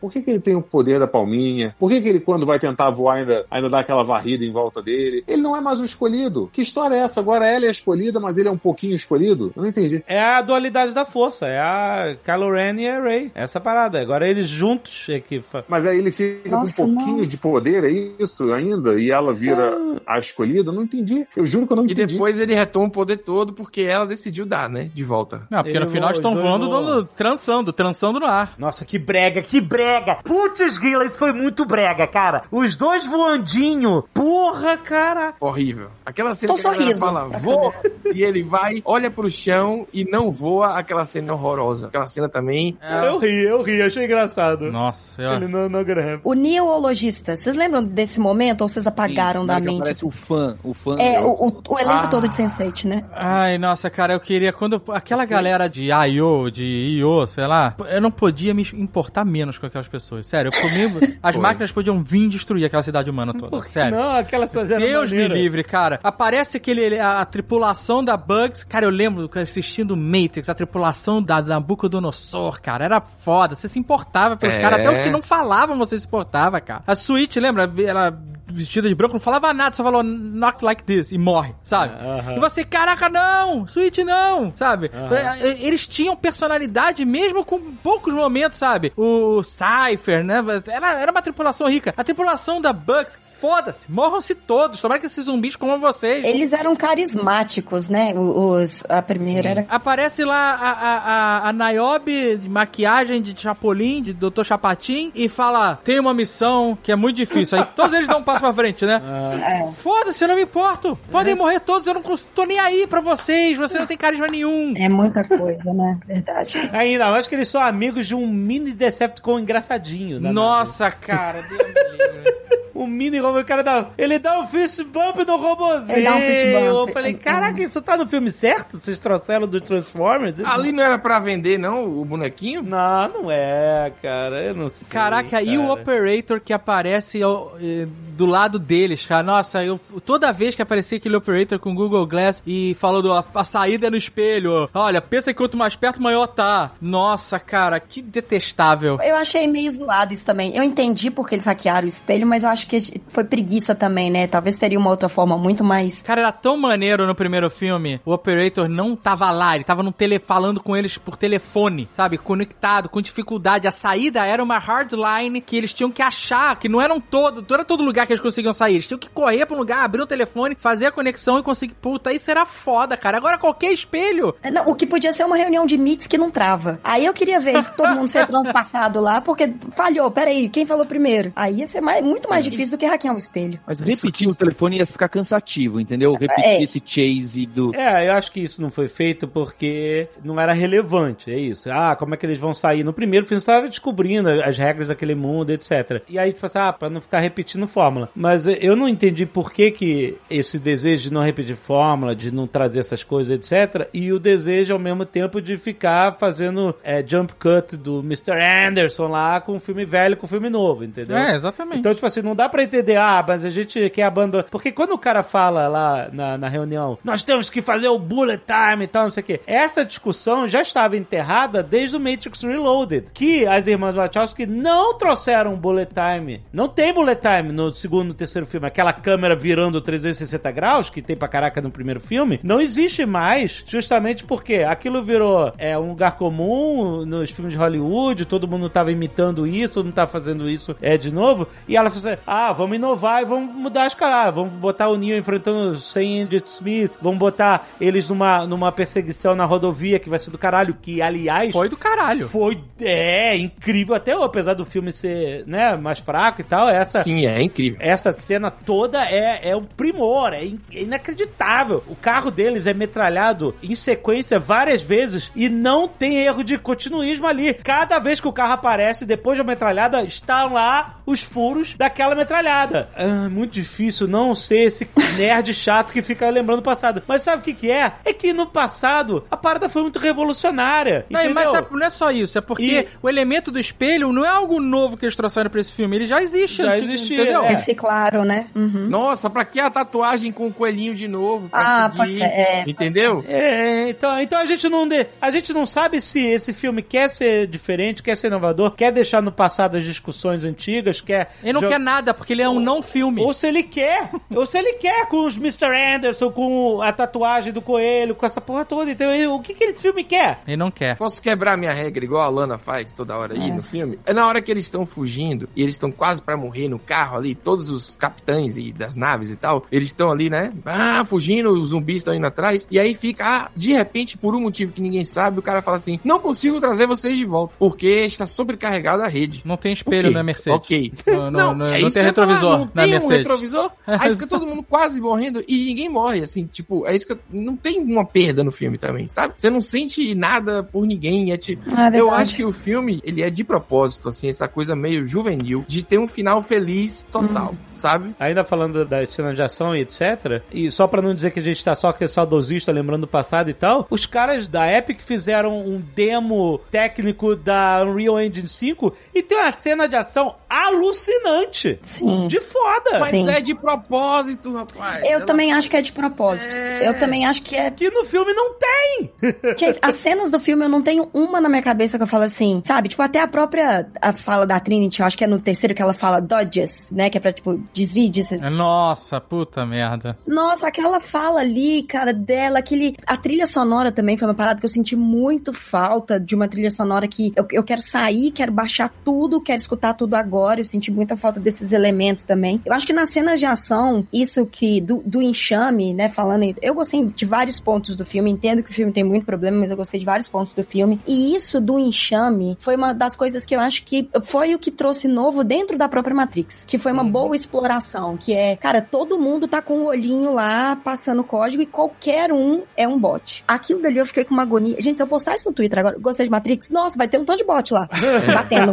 por 0.00 0.12
que, 0.12 0.22
que 0.22 0.30
ele 0.30 0.40
tem 0.40 0.54
o 0.56 0.62
poder 0.62 0.98
da 0.98 1.06
palminha? 1.06 1.74
Por 1.78 1.90
que, 1.90 2.00
que 2.00 2.08
ele, 2.08 2.20
quando 2.20 2.46
vai 2.46 2.58
tentar 2.58 2.90
voar, 2.90 3.18
ainda, 3.18 3.44
ainda 3.50 3.68
dá 3.68 3.80
aquela 3.80 4.02
varrida 4.02 4.44
em 4.44 4.52
volta 4.52 4.82
dele? 4.82 5.24
Ele 5.26 5.42
não 5.42 5.56
é 5.56 5.60
mais 5.60 5.80
o 5.80 5.84
escolhido. 5.84 6.48
Que 6.52 6.62
história 6.62 6.94
é 6.94 6.98
essa? 7.00 7.20
Agora 7.20 7.46
ela 7.46 7.64
é 7.64 7.68
a 7.68 7.70
escolhida, 7.70 8.18
mas 8.20 8.38
ele 8.38 8.48
é 8.48 8.52
um 8.52 8.58
pouquinho 8.58 8.94
escolhido? 8.94 9.52
Eu 9.56 9.62
não 9.62 9.68
entendi. 9.68 10.02
É 10.06 10.20
a 10.20 10.42
dualidade 10.42 10.92
da 10.92 11.04
força, 11.04 11.46
é 11.46 11.58
a 11.58 12.16
Kylo 12.24 12.50
Ren 12.52 12.74
e 12.80 12.88
a 12.88 13.00
Rey. 13.02 13.30
Essa 13.34 13.60
parada. 13.60 14.00
Agora 14.00 14.28
eles 14.28 14.48
juntos 14.48 15.06
é 15.08 15.20
que. 15.20 15.42
Mas 15.68 15.86
aí 15.86 15.98
ele 15.98 16.10
fica 16.10 16.48
Nossa, 16.50 16.82
com 16.82 16.88
um 16.88 16.94
pouquinho 16.94 17.18
não. 17.18 17.26
de 17.26 17.36
poder, 17.36 17.84
é 17.84 17.90
isso 18.22 18.52
ainda? 18.52 19.00
E 19.00 19.10
ela 19.10 19.32
vira 19.32 19.76
a 20.06 20.18
escolhida? 20.18 20.70
Eu 20.70 20.74
não 20.74 20.82
entendi. 20.82 21.26
Eu 21.36 21.44
juro 21.44 21.66
que 21.66 21.72
eu 21.72 21.76
não 21.76 21.84
E 21.86 21.92
entendi. 21.92 22.14
depois 22.14 22.38
ele 22.38 22.54
retoma 22.54 22.86
o 22.86 22.90
poder 22.90 23.18
todo 23.18 23.52
porque 23.52 23.82
ela 23.82 24.06
decidiu 24.06 24.46
dar, 24.46 24.68
né? 24.68 24.90
De 24.94 25.02
volta. 25.02 25.42
Não, 25.50 25.62
porque 25.62 25.78
no 25.78 25.84
Ele 25.84 25.92
final 25.92 26.08
voa, 26.08 26.16
estão 26.16 26.34
voando, 26.36 26.68
dando, 26.68 27.04
transando, 27.16 27.72
transando 27.72 28.20
no 28.20 28.26
ar. 28.26 28.54
Nossa, 28.58 28.84
que 28.84 28.98
brega, 28.98 29.35
que 29.42 29.60
brega! 29.60 30.16
Putz, 30.24 30.78
grila, 30.78 31.04
isso 31.04 31.18
foi 31.18 31.32
muito 31.32 31.64
brega, 31.64 32.06
cara. 32.06 32.42
Os 32.50 32.74
dois 32.74 33.06
voandinho. 33.06 34.04
Porra, 34.14 34.76
cara. 34.76 35.34
Horrível. 35.40 35.88
Aquela 36.04 36.34
cena 36.34 36.48
Tô 36.52 36.56
que 36.56 36.62
sorriso. 36.62 37.00
fala, 37.00 37.28
vou, 37.38 37.72
e 38.14 38.22
ele 38.22 38.42
vai, 38.42 38.82
olha 38.84 39.10
pro 39.10 39.30
chão 39.30 39.86
e 39.92 40.04
não 40.04 40.30
voa, 40.30 40.78
aquela 40.78 41.04
cena 41.04 41.30
é 41.30 41.32
horrorosa. 41.34 41.86
Aquela 41.88 42.06
cena 42.06 42.28
também. 42.28 42.76
Eu 43.04 43.18
ri, 43.18 43.44
eu 43.44 43.62
ri, 43.62 43.82
achei 43.82 44.04
engraçado. 44.04 44.70
Nossa, 44.70 45.22
eu... 45.22 45.32
Ele 45.34 45.48
não, 45.48 45.68
não 45.68 45.84
Graham. 45.84 46.20
O 46.24 46.34
neologista, 46.34 47.36
vocês 47.36 47.54
lembram 47.56 47.82
desse 47.84 48.18
momento 48.20 48.62
ou 48.62 48.68
vocês 48.68 48.86
apagaram 48.86 49.42
Sim, 49.42 49.46
da 49.46 49.54
que 49.60 49.66
mente? 49.66 49.80
Aparece 49.80 50.04
o 50.04 50.10
fã, 50.10 50.56
o 50.64 50.74
fã. 50.74 50.96
É, 50.98 51.20
o, 51.20 51.30
o- 51.30 51.62
o 51.68 51.78
elenco 51.78 52.04
Ah. 52.04 52.08
todo 52.08 52.28
de 52.28 52.34
Sense8, 52.34 52.84
né? 52.86 53.04
Ai, 53.12 53.58
nossa, 53.58 53.88
cara, 53.90 54.12
eu 54.14 54.20
queria 54.20 54.52
quando 54.52 54.82
aquela 54.92 55.24
galera 55.24 55.68
de 55.68 55.90
I.O., 55.90 56.50
de 56.50 56.64
I.O., 56.64 57.26
sei 57.26 57.46
lá, 57.46 57.74
eu 57.88 58.00
não 58.00 58.10
podia 58.10 58.52
me 58.54 58.66
importar 58.74 59.24
menos 59.26 59.58
com 59.58 59.66
aquelas 59.66 59.88
pessoas. 59.88 60.26
Sério, 60.26 60.50
eu 60.54 60.60
comigo, 60.62 61.00
as 61.22 61.34
Foi. 61.34 61.42
máqunas 61.42 61.72
podiam 61.72 62.02
vir 62.02 62.28
destruir 62.28 62.64
aquela 62.64 62.82
cidade 62.82 63.10
humana 63.10 63.34
toda. 63.34 63.62
Sério. 63.64 63.96
Não, 63.98 64.16
aquela 64.16 64.46
fazendo 64.46 64.78
Deus 64.78 65.12
me 65.12 65.26
livre, 65.28 65.62
cara. 65.64 66.00
Aparece 66.02 66.56
aquele 66.56 66.98
a, 66.98 67.20
a 67.20 67.26
tripulação 67.26 68.04
da 68.04 68.16
Bugs. 68.16 68.64
Cara, 68.64 68.86
eu 68.86 68.90
lembro 68.90 69.28
que 69.28 69.38
assistindo 69.38 69.96
Matrix, 69.96 70.48
a 70.48 70.54
tripulação 70.54 71.22
da 71.22 71.42
Nabucodonosor, 71.42 72.60
cara, 72.60 72.84
era 72.84 73.00
foda. 73.00 73.54
Você 73.54 73.68
se 73.68 73.78
importava 73.78 74.36
pelos 74.36 74.54
É. 74.54 74.58
caras, 74.60 74.80
até 74.80 74.90
os 74.90 74.98
que 75.00 75.10
não 75.10 75.22
falavam 75.22 75.76
você 75.76 75.98
se 75.98 76.06
importava, 76.06 76.60
cara. 76.60 76.82
A 76.86 76.94
Switch, 76.96 77.36
lembra? 77.36 77.70
Ela 77.84 78.18
vestida 78.46 78.88
de 78.88 78.94
branco, 78.94 79.14
não 79.14 79.20
falava 79.20 79.52
nada, 79.52 79.74
só 79.74 79.82
falou 79.82 80.02
knock 80.02 80.62
like 80.64 80.82
this 80.84 81.10
e 81.12 81.18
morre, 81.18 81.54
sabe? 81.64 81.94
Aham. 82.00 82.36
E 82.36 82.40
você, 82.40 82.64
caraca, 82.64 83.08
não! 83.08 83.66
Switch 83.66 83.98
não! 83.98 84.52
Sabe? 84.56 84.90
Aham. 84.94 85.36
E- 85.38 85.66
Eles 85.66 85.86
tinham 85.86 86.14
personalidade 86.16 87.04
mesmo 87.04 87.44
com 87.44 87.60
poucos 87.82 88.12
momentos, 88.14 88.58
sabe? 88.58 88.92
O 88.96 89.42
Cypher, 89.42 90.24
né? 90.24 90.42
Era, 90.66 90.92
era 91.00 91.10
uma 91.10 91.22
tripulação 91.22 91.68
rica. 91.68 91.92
A 91.96 92.04
tripulação 92.04 92.60
da 92.60 92.72
Bugs, 92.72 93.18
foda-se, 93.40 93.90
morram-se 93.90 94.34
todos. 94.34 94.80
Tomara 94.80 95.00
que 95.00 95.06
esses 95.06 95.24
zumbis 95.26 95.56
comam 95.56 95.78
vocês. 95.80 96.24
Eles 96.24 96.52
eram 96.52 96.74
carismáticos, 96.76 97.88
né? 97.88 98.12
Os, 98.14 98.84
a 98.88 99.02
primeira 99.02 99.48
era. 99.48 99.66
Aparece 99.68 100.24
lá 100.24 100.52
a, 100.52 100.70
a, 100.70 100.98
a, 100.98 101.48
a 101.48 101.52
Niobe 101.52 102.36
de 102.36 102.48
maquiagem 102.48 103.20
de 103.22 103.38
Chapolin, 103.40 104.02
de 104.02 104.12
Dr. 104.12 104.44
Chapatin, 104.44 105.10
e 105.14 105.28
fala: 105.28 105.78
tem 105.82 105.98
uma 105.98 106.14
missão 106.14 106.76
que 106.82 106.92
é 106.92 106.96
muito 106.96 107.16
difícil. 107.16 107.58
Aí 107.58 107.64
todos 107.74 107.92
eles 107.92 108.08
dão 108.08 108.18
um 108.20 108.22
passo 108.36 108.44
pra 108.44 108.54
frente, 108.54 108.86
né? 108.86 109.00
É. 109.42 109.72
Foda-se, 109.72 110.22
eu 110.22 110.28
não 110.28 110.36
me 110.36 110.42
importo. 110.42 110.98
Podem 111.10 111.34
morrer 111.34 111.60
todos, 111.60 111.86
eu 111.86 111.94
não 111.94 112.02
tô 112.34 112.44
nem 112.44 112.58
aí 112.58 112.86
pra 112.86 113.00
vocês. 113.00 113.58
Você 113.58 113.78
não 113.78 113.86
tem 113.86 113.96
carisma 113.96 114.26
nenhum. 114.26 114.74
É 114.76 114.88
muita 114.88 115.24
coisa, 115.24 115.72
né? 115.72 115.98
Verdade. 116.06 116.70
Ainda 116.72 117.10
mais 117.10 117.26
que 117.26 117.34
eles 117.34 117.48
são 117.48 117.60
amigos 117.60 118.06
de 118.06 118.14
um 118.14 118.26
mini 118.26 118.72
Decepticon 118.72 119.40
engraçadinho. 119.40 120.20
Nossa, 120.20 120.90
cara, 120.90 121.42
Deus 121.48 122.36
um 122.76 122.86
mini 122.86 123.18
robô, 123.18 123.40
o 123.40 123.44
cara 123.44 123.62
dá, 123.62 123.88
ele 123.96 124.18
dá 124.18 124.38
um 124.40 124.46
fist 124.46 124.84
bump 124.84 125.24
no 125.26 125.36
robôzinho. 125.36 125.96
Ele 125.96 126.04
dá 126.04 126.16
um 126.16 126.20
fist 126.20 126.44
bump. 126.44 126.64
Eu 126.64 126.88
falei, 126.88 127.14
caraca, 127.14 127.62
isso 127.62 127.80
tá 127.80 127.96
no 127.96 128.06
filme 128.06 128.30
certo? 128.30 128.78
Vocês 128.78 128.98
trouxeram 128.98 129.46
do 129.46 129.60
Transformers? 129.60 130.38
Ali 130.44 130.72
não 130.72 130.84
era 130.84 130.98
pra 130.98 131.18
vender, 131.18 131.58
não, 131.58 131.84
o 131.84 132.04
bonequinho? 132.04 132.62
Não, 132.62 133.08
não 133.08 133.30
é, 133.30 133.92
cara, 134.02 134.42
eu 134.44 134.54
não 134.54 134.68
sei. 134.68 134.86
Caraca, 134.88 135.40
e 135.42 135.56
o 135.56 135.62
cara. 135.62 135.72
operator 135.72 136.40
que 136.40 136.52
aparece 136.52 137.20
eh, 137.22 137.86
do 138.26 138.30
lado 138.30 138.58
deles, 138.58 139.06
cara? 139.06 139.22
Nossa, 139.22 139.64
eu 139.64 139.80
toda 140.04 140.32
vez 140.32 140.54
que 140.54 140.62
aparecia 140.62 140.98
aquele 140.98 141.16
operator 141.16 141.58
com 141.58 141.74
Google 141.74 142.06
Glass 142.06 142.42
e 142.44 142.76
falou 142.78 143.00
do, 143.00 143.12
a, 143.12 143.24
a 143.34 143.44
saída 143.44 143.86
é 143.86 143.90
no 143.90 143.96
espelho, 143.96 144.68
olha, 144.74 145.00
pensa 145.00 145.32
que 145.32 145.38
quanto 145.38 145.56
mais 145.56 145.76
perto, 145.76 146.02
maior 146.02 146.26
tá. 146.26 146.72
Nossa, 146.80 147.38
cara, 147.38 147.78
que 147.78 148.02
detestável. 148.02 148.98
Eu 149.00 149.14
achei 149.14 149.46
meio 149.46 149.70
zoado 149.70 150.12
isso 150.12 150.26
também. 150.26 150.56
Eu 150.56 150.64
entendi 150.64 151.10
porque 151.10 151.36
eles 151.36 151.46
hackearam 151.46 151.86
o 151.86 151.88
espelho, 151.88 152.26
mas 152.26 152.42
eu 152.42 152.50
acho 152.50 152.66
que 152.66 153.00
foi 153.08 153.22
preguiça 153.22 153.74
também, 153.74 154.10
né? 154.10 154.26
Talvez 154.26 154.58
teria 154.58 154.78
uma 154.78 154.90
outra 154.90 155.08
forma 155.08 155.38
muito 155.38 155.62
mais. 155.62 156.02
Cara, 156.02 156.20
era 156.22 156.32
tão 156.32 156.56
maneiro 156.56 157.06
no 157.06 157.14
primeiro 157.14 157.48
filme. 157.48 158.00
O 158.04 158.12
operator 158.12 158.68
não 158.68 158.96
tava 158.96 159.30
lá, 159.30 159.54
ele 159.54 159.64
tava 159.64 159.82
no 159.82 159.92
tele 159.92 160.18
falando 160.18 160.60
com 160.60 160.76
eles 160.76 160.98
por 160.98 161.16
telefone, 161.16 161.88
sabe? 161.92 162.18
Conectado, 162.18 162.88
com 162.88 163.00
dificuldade. 163.00 163.68
A 163.68 163.72
saída 163.72 164.26
era 164.26 164.42
uma 164.42 164.58
hardline 164.58 165.40
que 165.40 165.56
eles 165.56 165.72
tinham 165.72 165.92
que 165.92 166.02
achar, 166.02 166.56
que 166.56 166.68
não 166.68 166.82
eram 166.82 167.00
todo, 167.00 167.44
não 167.48 167.54
era 167.54 167.64
todo 167.64 167.84
lugar 167.84 168.06
que 168.06 168.15
eles 168.16 168.22
conseguiam 168.22 168.52
sair. 168.52 168.74
Eles 168.74 168.86
tinham 168.86 168.98
que 168.98 169.08
correr 169.08 169.46
pra 169.46 169.54
um 169.56 169.58
lugar, 169.58 169.84
abrir 169.84 170.02
o 170.02 170.06
telefone, 170.06 170.56
fazer 170.58 170.86
a 170.86 170.90
conexão 170.92 171.38
e 171.38 171.42
conseguir. 171.42 171.74
Puta, 171.74 172.12
isso 172.12 172.30
era 172.30 172.44
foda, 172.46 172.96
cara. 172.96 173.16
Agora 173.16 173.38
qualquer 173.38 173.72
espelho. 173.72 174.34
É, 174.42 174.50
Não, 174.50 174.66
o 174.68 174.74
que 174.74 174.86
podia 174.86 175.12
ser 175.12 175.24
uma 175.24 175.36
reunião 175.36 175.66
de 175.66 175.76
meets 175.78 176.06
que 176.06 176.18
não 176.18 176.30
trava. 176.30 176.80
Aí 176.82 177.04
eu 177.04 177.12
queria 177.12 177.38
ver 177.40 177.62
se 177.62 177.70
todo 177.76 177.90
mundo 177.94 178.08
ser 178.08 178.26
transpassado 178.26 179.00
lá, 179.00 179.20
porque 179.20 179.52
falhou. 179.74 180.10
Peraí, 180.10 180.48
quem 180.48 180.66
falou 180.66 180.86
primeiro? 180.86 181.32
Aí 181.36 181.56
ia 181.58 181.66
ser 181.66 181.80
mais- 181.80 182.04
muito 182.04 182.28
mais 182.28 182.44
difícil 182.44 182.76
do 182.76 182.80
que 182.80 182.86
hackear 182.86 183.14
um 183.14 183.18
espelho. 183.18 183.58
Mas 183.66 183.80
repetir 183.80 184.28
o 184.28 184.34
telefone 184.34 184.78
ia 184.78 184.86
ficar 184.86 185.08
cansativo, 185.08 185.80
entendeu? 185.80 186.10
Repetir 186.12 186.44
É. 186.44 186.62
esse 186.62 186.82
chase 186.84 187.46
do. 187.46 187.74
É, 187.74 188.08
eu 188.08 188.12
acho 188.12 188.32
que 188.32 188.40
isso 188.40 188.60
não 188.62 188.70
foi 188.70 188.88
feito 188.88 189.26
porque 189.28 190.08
não 190.24 190.40
era 190.40 190.52
relevante, 190.52 191.30
é 191.30 191.38
isso. 191.38 191.70
Ah, 191.70 191.94
como 191.96 192.14
é 192.14 192.16
que 192.16 192.24
eles 192.26 192.38
vão 192.38 192.54
sair? 192.54 192.82
No 192.84 192.92
primeiro 192.92 193.26
filme 193.26 193.40
você 193.40 193.50
estava 193.50 193.68
descobrindo 193.68 194.28
as 194.42 194.56
regras 194.56 194.88
daquele 194.88 195.14
mundo, 195.14 195.50
etc. 195.50 196.02
E 196.08 196.18
aí, 196.18 196.32
tipo 196.32 196.46
assim, 196.46 196.58
ah, 196.58 196.72
pra 196.72 196.88
não 196.90 197.00
ficar 197.00 197.20
repetindo 197.20 197.66
fórmula. 198.06 198.10
Mas 198.14 198.46
eu 198.46 198.76
não 198.76 198.88
entendi 198.88 199.26
por 199.26 199.52
que 199.52 199.70
que 199.70 200.18
esse 200.30 200.58
desejo 200.58 201.04
de 201.04 201.12
não 201.12 201.22
repetir 201.22 201.56
fórmula, 201.56 202.14
de 202.14 202.30
não 202.30 202.46
trazer 202.46 202.80
essas 202.80 203.02
coisas, 203.02 203.36
etc. 203.36 203.88
E 203.92 204.12
o 204.12 204.18
desejo, 204.18 204.72
ao 204.72 204.78
mesmo 204.78 205.04
tempo, 205.04 205.40
de 205.40 205.56
ficar 205.56 206.16
fazendo 206.18 206.74
é, 206.82 207.04
jump 207.06 207.34
cut 207.34 207.76
do 207.76 208.00
Mr. 208.00 208.32
Anderson 208.66 209.08
lá 209.08 209.40
com 209.40 209.56
o 209.56 209.60
filme 209.60 209.84
velho 209.84 210.16
com 210.16 210.26
o 210.26 210.28
filme 210.28 210.48
novo, 210.48 210.84
entendeu? 210.84 211.16
É, 211.16 211.34
exatamente. 211.34 211.80
Então, 211.80 211.94
tipo 211.94 212.06
assim, 212.06 212.22
não 212.22 212.34
dá 212.34 212.48
pra 212.48 212.62
entender, 212.62 212.96
ah, 212.96 213.24
mas 213.26 213.44
a 213.44 213.50
gente 213.50 213.88
quer 213.90 214.04
abandonar. 214.04 214.46
Porque 214.50 214.72
quando 214.72 214.92
o 214.92 214.98
cara 214.98 215.22
fala 215.22 215.68
lá 215.68 216.08
na, 216.12 216.38
na 216.38 216.48
reunião, 216.48 216.98
nós 217.04 217.22
temos 217.22 217.50
que 217.50 217.62
fazer 217.62 217.88
o 217.88 217.98
bullet 217.98 218.42
time 218.46 218.84
e 218.84 218.88
tal, 218.88 219.04
não 219.04 219.10
sei 219.10 219.22
o 219.22 219.26
quê. 219.26 219.40
Essa 219.46 219.84
discussão 219.84 220.48
já 220.48 220.62
estava 220.62 220.96
enterrada 220.96 221.62
desde 221.62 221.96
o 221.96 222.00
Matrix 222.00 222.42
Reloaded. 222.42 223.12
Que 223.12 223.46
as 223.46 223.66
irmãs 223.66 223.94
Wachowski 223.94 224.46
não 224.46 224.96
trouxeram 224.96 225.56
bullet 225.56 225.92
time. 225.92 226.42
Não 226.52 226.68
tem 226.68 226.92
bullet 226.92 227.20
time 227.20 227.52
no 227.52 227.72
segundo 227.72 227.95
e 228.02 228.14
terceiro 228.14 228.46
filme. 228.46 228.66
Aquela 228.66 228.92
câmera 228.92 229.36
virando 229.36 229.80
360 229.80 230.50
graus, 230.50 230.90
que 230.90 231.02
tem 231.02 231.16
pra 231.16 231.28
caraca 231.28 231.60
no 231.60 231.70
primeiro 231.70 232.00
filme, 232.00 232.40
não 232.42 232.60
existe 232.60 233.04
mais, 233.06 233.62
justamente 233.66 234.24
porque 234.24 234.56
aquilo 234.56 235.02
virou 235.02 235.52
é, 235.58 235.78
um 235.78 235.88
lugar 235.88 236.16
comum 236.16 237.04
nos 237.04 237.30
filmes 237.30 237.52
de 237.52 237.58
Hollywood, 237.58 238.24
todo 238.24 238.48
mundo 238.48 238.68
tava 238.68 238.90
imitando 238.90 239.46
isso, 239.46 239.74
todo 239.74 239.86
mundo 239.86 239.94
tava 239.94 240.10
fazendo 240.10 240.48
isso 240.48 240.76
é, 240.80 240.96
de 240.96 241.12
novo, 241.12 241.46
e 241.68 241.76
ela 241.76 241.90
falou 241.90 242.12
assim, 242.12 242.20
ah, 242.26 242.52
vamos 242.52 242.76
inovar 242.76 243.22
e 243.22 243.24
vamos 243.24 243.54
mudar 243.54 243.86
as 243.86 243.94
caras, 243.94 244.34
vamos 244.34 244.54
botar 244.54 244.88
o 244.88 244.96
Neo 244.96 245.16
enfrentando 245.16 245.76
Sam 245.76 246.26
Agent 246.26 246.46
Smith, 246.46 246.92
vamos 247.00 247.18
botar 247.18 247.68
eles 247.80 248.08
numa, 248.08 248.46
numa 248.46 248.72
perseguição 248.72 249.34
na 249.34 249.44
rodovia, 249.44 249.98
que 249.98 250.08
vai 250.08 250.18
ser 250.18 250.30
do 250.30 250.38
caralho, 250.38 250.76
que 250.80 251.02
aliás... 251.02 251.52
Foi 251.52 251.68
do 251.68 251.76
caralho. 251.76 252.28
Foi, 252.28 252.58
é, 252.80 253.36
incrível 253.36 253.94
até, 253.94 254.12
apesar 254.12 254.54
do 254.54 254.64
filme 254.64 254.92
ser, 254.92 255.44
né, 255.46 255.76
mais 255.76 255.98
fraco 255.98 256.40
e 256.40 256.44
tal, 256.44 256.68
essa... 256.68 257.02
Sim, 257.02 257.26
é 257.26 257.42
incrível. 257.42 257.78
Essa 257.86 258.12
cena 258.12 258.50
toda 258.50 259.04
é, 259.04 259.50
é 259.50 259.56
um 259.56 259.64
primor, 259.64 260.32
é, 260.32 260.44
in- 260.44 260.60
é 260.72 260.82
inacreditável. 260.82 261.82
O 261.88 261.94
carro 261.94 262.30
deles 262.30 262.66
é 262.66 262.74
metralhado 262.74 263.54
em 263.62 263.74
sequência 263.74 264.38
várias 264.38 264.82
vezes 264.82 265.30
e 265.34 265.48
não 265.48 265.86
tem 265.88 266.18
erro 266.24 266.42
de 266.42 266.58
continuismo 266.58 267.26
ali. 267.26 267.54
Cada 267.54 267.98
vez 267.98 268.20
que 268.20 268.28
o 268.28 268.32
carro 268.32 268.52
aparece, 268.54 269.04
depois 269.04 269.38
da 269.38 269.44
metralhada, 269.44 270.02
estão 270.02 270.52
lá 270.52 270.98
os 271.06 271.22
furos 271.22 271.74
daquela 271.76 272.14
metralhada. 272.14 272.88
É 272.96 273.06
muito 273.28 273.52
difícil 273.52 274.06
não 274.08 274.34
ser 274.34 274.60
esse 274.66 274.88
nerd 275.16 275.52
chato 275.54 275.92
que 275.92 276.02
fica 276.02 276.28
lembrando 276.28 276.60
o 276.60 276.62
passado. 276.62 277.02
Mas 277.06 277.22
sabe 277.22 277.42
o 277.42 277.44
que 277.44 277.54
que 277.54 277.70
é? 277.70 277.92
É 278.04 278.12
que 278.12 278.32
no 278.32 278.46
passado 278.46 279.24
a 279.30 279.36
parada 279.36 279.68
foi 279.68 279.82
muito 279.82 279.98
revolucionária. 279.98 281.06
Não, 281.10 281.20
mas 281.34 281.50
sabe, 281.50 281.68
não 281.72 281.86
é 281.86 281.90
só 281.90 282.10
isso, 282.10 282.38
é 282.38 282.40
porque 282.40 282.80
E- 282.80 282.88
o 283.02 283.08
elemento 283.08 283.50
do 283.50 283.58
espelho 283.58 284.12
não 284.12 284.24
é 284.24 284.28
algo 284.28 284.60
novo 284.60 284.96
que 284.96 285.04
eles 285.04 285.16
trouxeram 285.16 285.48
pra 285.50 285.60
esse 285.60 285.72
filme, 285.72 285.96
ele 285.96 286.06
já 286.06 286.20
existe. 286.22 286.62
Já 286.62 286.72
antes, 286.72 286.88
existia, 286.88 287.22
Entendeu? 287.22 287.44
é. 287.44 287.52
Reciclaram, 287.76 288.24
né? 288.24 288.46
Uhum. 288.54 288.88
Nossa, 288.88 289.28
pra 289.28 289.44
que 289.44 289.60
a 289.60 289.68
tatuagem 289.70 290.32
com 290.32 290.46
o 290.46 290.52
coelhinho 290.52 290.94
de 290.94 291.06
novo? 291.06 291.48
Pra 291.48 291.60
Ah, 291.60 291.84
seguir? 291.84 291.96
pode 291.96 292.14
ser. 292.18 292.24
É, 292.24 292.56
pode 292.58 292.70
Entendeu? 292.70 293.24
É, 293.28 293.88
então, 293.90 294.20
então 294.20 294.38
a 294.38 294.46
gente 294.46 294.68
não 294.68 294.88
de- 294.88 295.06
a 295.20 295.30
gente 295.30 295.52
não 295.52 295.66
sabe 295.66 296.00
se 296.00 296.20
esse 296.26 296.52
filme 296.52 296.82
quer 296.82 297.08
ser 297.10 297.46
diferente, 297.46 298.02
quer 298.02 298.16
ser 298.16 298.28
inovador, 298.28 298.72
quer 298.72 298.90
deixar 298.92 299.20
no 299.22 299.30
passado 299.32 299.76
as 299.76 299.84
discussões 299.84 300.44
antigas, 300.44 301.00
quer 301.00 301.30
Ele 301.42 301.52
não 301.52 301.60
quer 301.60 301.78
nada, 301.78 302.14
porque 302.14 302.32
ele 302.32 302.42
é 302.42 302.48
um 302.48 302.60
não 302.60 302.82
filme. 302.82 303.22
ou 303.22 303.32
se 303.32 303.46
ele 303.46 303.62
quer, 303.62 304.10
ou 304.34 304.46
se 304.46 304.58
ele 304.58 304.74
quer 304.74 305.06
com 305.08 305.24
os 305.26 305.36
Mr. 305.36 305.66
Anderson, 305.94 306.30
com 306.30 306.80
a 306.82 306.92
tatuagem 306.92 307.52
do 307.52 307.60
coelho, 307.60 308.14
com 308.14 308.24
essa 308.26 308.40
porra 308.40 308.64
toda. 308.64 308.90
Então, 308.90 309.12
ele- 309.12 309.26
o 309.26 309.38
que 309.40 309.54
que 309.54 309.64
esse 309.64 309.82
filme 309.82 310.02
quer? 310.04 310.38
Ele 310.46 310.56
não 310.56 310.70
quer. 310.70 310.96
Posso 310.96 311.20
quebrar 311.20 311.56
minha 311.56 311.72
regra 311.72 312.04
igual 312.04 312.22
a 312.22 312.28
Lana 312.28 312.58
faz 312.58 312.94
toda 312.94 313.16
hora 313.16 313.34
aí 313.34 313.50
no 313.52 313.62
filme? 313.62 313.98
É 314.06 314.12
na 314.12 314.26
hora 314.26 314.40
que 314.40 314.50
eles 314.50 314.64
estão 314.66 314.86
fugindo 314.86 315.48
e 315.54 315.62
eles 315.62 315.74
estão 315.74 315.90
quase 315.90 316.22
pra 316.22 316.36
morrer 316.36 316.68
no 316.68 316.78
carro 316.78 317.16
ali, 317.18 317.34
todos 317.34 317.65
os 317.68 317.96
capitães 317.96 318.56
e 318.56 318.72
das 318.72 318.96
naves 318.96 319.30
e 319.30 319.36
tal, 319.36 319.64
eles 319.70 319.88
estão 319.88 320.10
ali, 320.10 320.28
né? 320.30 320.52
Ah, 320.64 321.04
fugindo, 321.04 321.50
os 321.50 321.68
zumbis 321.68 321.96
estão 321.96 322.14
indo 322.14 322.26
atrás. 322.26 322.66
E 322.70 322.78
aí 322.78 322.94
fica, 322.94 323.24
ah, 323.26 323.50
de 323.56 323.72
repente, 323.72 324.16
por 324.18 324.34
um 324.34 324.40
motivo 324.40 324.72
que 324.72 324.80
ninguém 324.80 325.04
sabe, 325.04 325.38
o 325.38 325.42
cara 325.42 325.62
fala 325.62 325.76
assim: 325.76 325.98
não 326.04 326.18
consigo 326.18 326.60
trazer 326.60 326.86
vocês 326.86 327.16
de 327.16 327.24
volta, 327.24 327.54
porque 327.58 327.86
está 327.86 328.26
sobrecarregada 328.26 329.04
a 329.04 329.08
rede. 329.08 329.42
Não 329.44 329.56
tem 329.56 329.72
espelho 329.72 330.10
na 330.10 330.22
Mercedes. 330.22 330.56
Ok. 330.58 330.92
No- 331.06 331.30
no- 331.30 331.54
no- 331.54 331.64
é 331.66 331.80
não 331.80 331.88
isso 331.88 331.94
tem 331.94 332.04
ia 332.04 332.12
falar, 332.12 332.26
retrovisor 332.26 332.58
Não 332.58 332.70
na 332.74 332.82
tem 332.82 332.86
um 332.86 332.90
Mercedes. 332.92 333.16
retrovisor. 333.18 333.70
Aí 333.86 334.14
fica 334.14 334.26
todo 334.26 334.46
mundo 334.46 334.62
quase 334.62 335.00
morrendo 335.00 335.42
e 335.46 335.64
ninguém 335.66 335.88
morre, 335.88 336.22
assim, 336.22 336.46
tipo, 336.46 336.86
é 336.86 336.94
isso 336.94 337.06
que 337.06 337.12
eu, 337.12 337.18
não 337.30 337.56
tem 337.56 337.80
uma 337.80 338.04
perda 338.04 338.42
no 338.44 338.50
filme 338.50 338.78
também, 338.78 339.08
sabe? 339.08 339.34
Você 339.36 339.50
não 339.50 339.60
sente 339.60 340.14
nada 340.14 340.62
por 340.62 340.86
ninguém, 340.86 341.32
é 341.32 341.36
tipo, 341.36 341.62
Ah, 341.70 341.74
verdade. 341.90 341.98
eu 341.98 342.10
acho 342.10 342.36
que 342.36 342.44
o 342.44 342.52
filme, 342.52 343.00
ele 343.04 343.22
é 343.22 343.30
de 343.30 343.44
propósito, 343.44 344.08
assim, 344.08 344.28
essa 344.28 344.46
coisa 344.48 344.74
meio 344.76 345.06
juvenil, 345.06 345.64
de 345.66 345.82
ter 345.82 345.98
um 345.98 346.06
final 346.06 346.42
feliz 346.42 347.06
total, 347.10 347.45
sabe? 347.74 348.14
Ainda 348.18 348.44
falando 348.44 348.84
das 348.84 349.10
cenas 349.10 349.34
de 349.34 349.42
ação 349.42 349.74
e 349.76 349.80
etc. 349.80 350.42
E 350.52 350.70
só 350.70 350.86
pra 350.86 351.02
não 351.02 351.14
dizer 351.14 351.30
que 351.30 351.38
a 351.40 351.42
gente 351.42 351.62
tá 351.64 351.74
só 351.74 351.92
que 351.92 352.04
é 352.04 352.08
saudosista 352.08 352.72
lembrando 352.72 353.02
do 353.02 353.06
passado 353.06 353.50
e 353.50 353.54
tal, 353.54 353.86
os 353.90 354.06
caras 354.06 354.48
da 354.48 354.70
Epic 354.70 355.00
fizeram 355.00 355.58
um 355.60 355.76
demo 355.94 356.58
técnico 356.70 357.36
da 357.36 357.82
Unreal 357.84 358.20
Engine 358.20 358.48
5 358.48 358.92
e 359.14 359.22
tem 359.22 359.38
uma 359.38 359.52
cena 359.52 359.86
de 359.88 359.96
ação 359.96 360.34
alucinante. 360.48 361.78
Sim. 361.82 362.28
De 362.28 362.40
foda. 362.40 362.98
Mas 363.00 363.10
Sim. 363.10 363.28
é 363.30 363.40
de 363.40 363.54
propósito, 363.54 364.52
rapaz. 364.52 365.02
Eu 365.04 365.16
Ela- 365.16 365.24
também 365.24 365.52
acho 365.52 365.68
que 365.70 365.76
é 365.76 365.82
de 365.82 365.92
propósito. 365.92 366.54
É. 366.54 366.88
Eu 366.88 366.98
também 366.98 367.26
acho 367.26 367.42
que 367.42 367.56
é. 367.56 367.70
Que 367.70 367.90
no 367.90 368.04
filme 368.04 368.32
não 368.32 368.54
tem. 368.54 369.10
Gente, 369.58 369.78
as 369.82 369.96
cenas 369.96 370.30
do 370.30 370.38
filme 370.40 370.64
eu 370.64 370.68
não 370.68 370.82
tenho 370.82 371.08
uma 371.12 371.40
na 371.40 371.48
minha 371.48 371.62
cabeça 371.62 371.96
que 371.98 372.02
eu 372.02 372.06
falo 372.08 372.24
assim, 372.24 372.62
sabe? 372.64 372.88
Tipo, 372.88 373.02
até 373.02 373.20
a 373.20 373.26
própria 373.28 373.88
a 374.00 374.12
fala 374.12 374.46
da 374.46 374.58
Trinity, 374.60 375.00
eu 375.00 375.06
acho 375.06 375.16
que 375.18 375.24
é 375.24 375.26
no 375.26 375.38
terceiro 375.38 375.74
que 375.74 375.82
ela 375.82 375.92
fala 375.94 376.20
dodges, 376.20 376.88
né? 376.90 377.10
Que 377.10 377.18
é 377.18 377.20
pra, 377.20 377.32
tipo, 377.36 377.60
desvie 377.72 378.08
disso. 378.08 378.34
Nossa, 378.50 379.20
puta 379.20 379.64
merda. 379.64 380.18
Nossa, 380.26 380.66
aquela 380.68 381.00
fala 381.00 381.40
ali, 381.40 381.82
cara, 381.84 382.12
dela, 382.12 382.58
aquele. 382.58 382.96
A 383.06 383.16
trilha 383.16 383.46
sonora 383.46 383.92
também 383.92 384.16
foi 384.16 384.26
uma 384.26 384.34
parada 384.34 384.58
que 384.60 384.66
eu 384.66 384.70
senti 384.70 384.96
muito 384.96 385.52
falta 385.52 386.18
de 386.18 386.34
uma 386.34 386.48
trilha 386.48 386.70
sonora 386.70 387.06
que 387.06 387.32
eu, 387.36 387.46
eu 387.52 387.62
quero 387.62 387.80
sair, 387.82 388.30
quero 388.30 388.50
baixar 388.52 388.92
tudo, 389.04 389.40
quero 389.40 389.58
escutar 389.60 389.94
tudo 389.94 390.14
agora. 390.14 390.60
Eu 390.60 390.64
senti 390.64 390.90
muita 390.90 391.16
falta 391.16 391.38
desses 391.38 391.72
elementos 391.72 392.24
também. 392.24 392.60
Eu 392.64 392.72
acho 392.72 392.86
que 392.86 392.92
nas 392.92 393.10
cenas 393.10 393.38
de 393.38 393.46
ação, 393.46 394.06
isso 394.12 394.44
que 394.46 394.80
do, 394.80 395.02
do 395.04 395.22
enxame, 395.22 395.94
né, 395.94 396.08
falando. 396.08 396.42
em- 396.42 396.56
Eu 396.62 396.74
gostei 396.74 397.04
de 397.04 397.24
vários 397.24 397.60
pontos 397.60 397.96
do 397.96 398.04
filme, 398.04 398.30
entendo 398.30 398.62
que 398.62 398.70
o 398.70 398.74
filme 398.74 398.92
tem 398.92 399.04
muito 399.04 399.24
problema, 399.26 399.58
mas 399.58 399.70
eu 399.70 399.76
gostei 399.76 400.00
de 400.00 400.06
vários 400.06 400.28
pontos 400.28 400.52
do 400.52 400.62
filme. 400.62 401.00
E 401.06 401.34
isso 401.34 401.60
do 401.60 401.78
enxame 401.78 402.56
foi 402.60 402.76
uma 402.76 402.92
das 402.92 403.14
coisas 403.16 403.44
que 403.44 403.54
eu 403.54 403.60
acho 403.60 403.84
que 403.84 404.08
foi 404.24 404.54
o 404.54 404.58
que 404.58 404.70
trouxe 404.70 405.06
novo 405.08 405.44
dentro 405.44 405.76
da 405.76 405.88
própria 405.88 406.14
Matrix. 406.14 406.64
Que 406.66 406.78
foi 406.78 406.92
uma 406.92 407.04
boa 407.04 407.25
exploração, 407.34 408.16
que 408.16 408.34
é, 408.34 408.56
cara, 408.56 408.80
todo 408.82 409.18
mundo 409.18 409.46
tá 409.48 409.60
com 409.62 409.74
o 409.80 409.86
olhinho 409.86 410.32
lá, 410.32 410.76
passando 410.76 411.22
código, 411.24 411.62
e 411.62 411.66
qualquer 411.66 412.32
um 412.32 412.62
é 412.76 412.86
um 412.86 412.98
bot. 412.98 413.44
Aquilo 413.46 413.80
dali 413.82 413.98
eu 413.98 414.06
fiquei 414.06 414.24
com 414.24 414.34
uma 414.34 414.42
agonia. 414.42 414.80
Gente, 414.80 414.96
se 414.96 415.02
eu 415.02 415.06
postar 415.06 415.34
isso 415.34 415.48
no 415.48 415.54
Twitter 415.54 415.78
agora, 415.78 415.98
gostei 415.98 416.26
de 416.26 416.30
Matrix? 416.30 416.70
Nossa, 416.70 416.96
vai 416.96 417.08
ter 417.08 417.18
um 417.18 417.24
tanto 417.24 417.38
de 417.38 417.44
bot 417.44 417.72
lá, 417.72 417.88
batendo, 418.32 418.72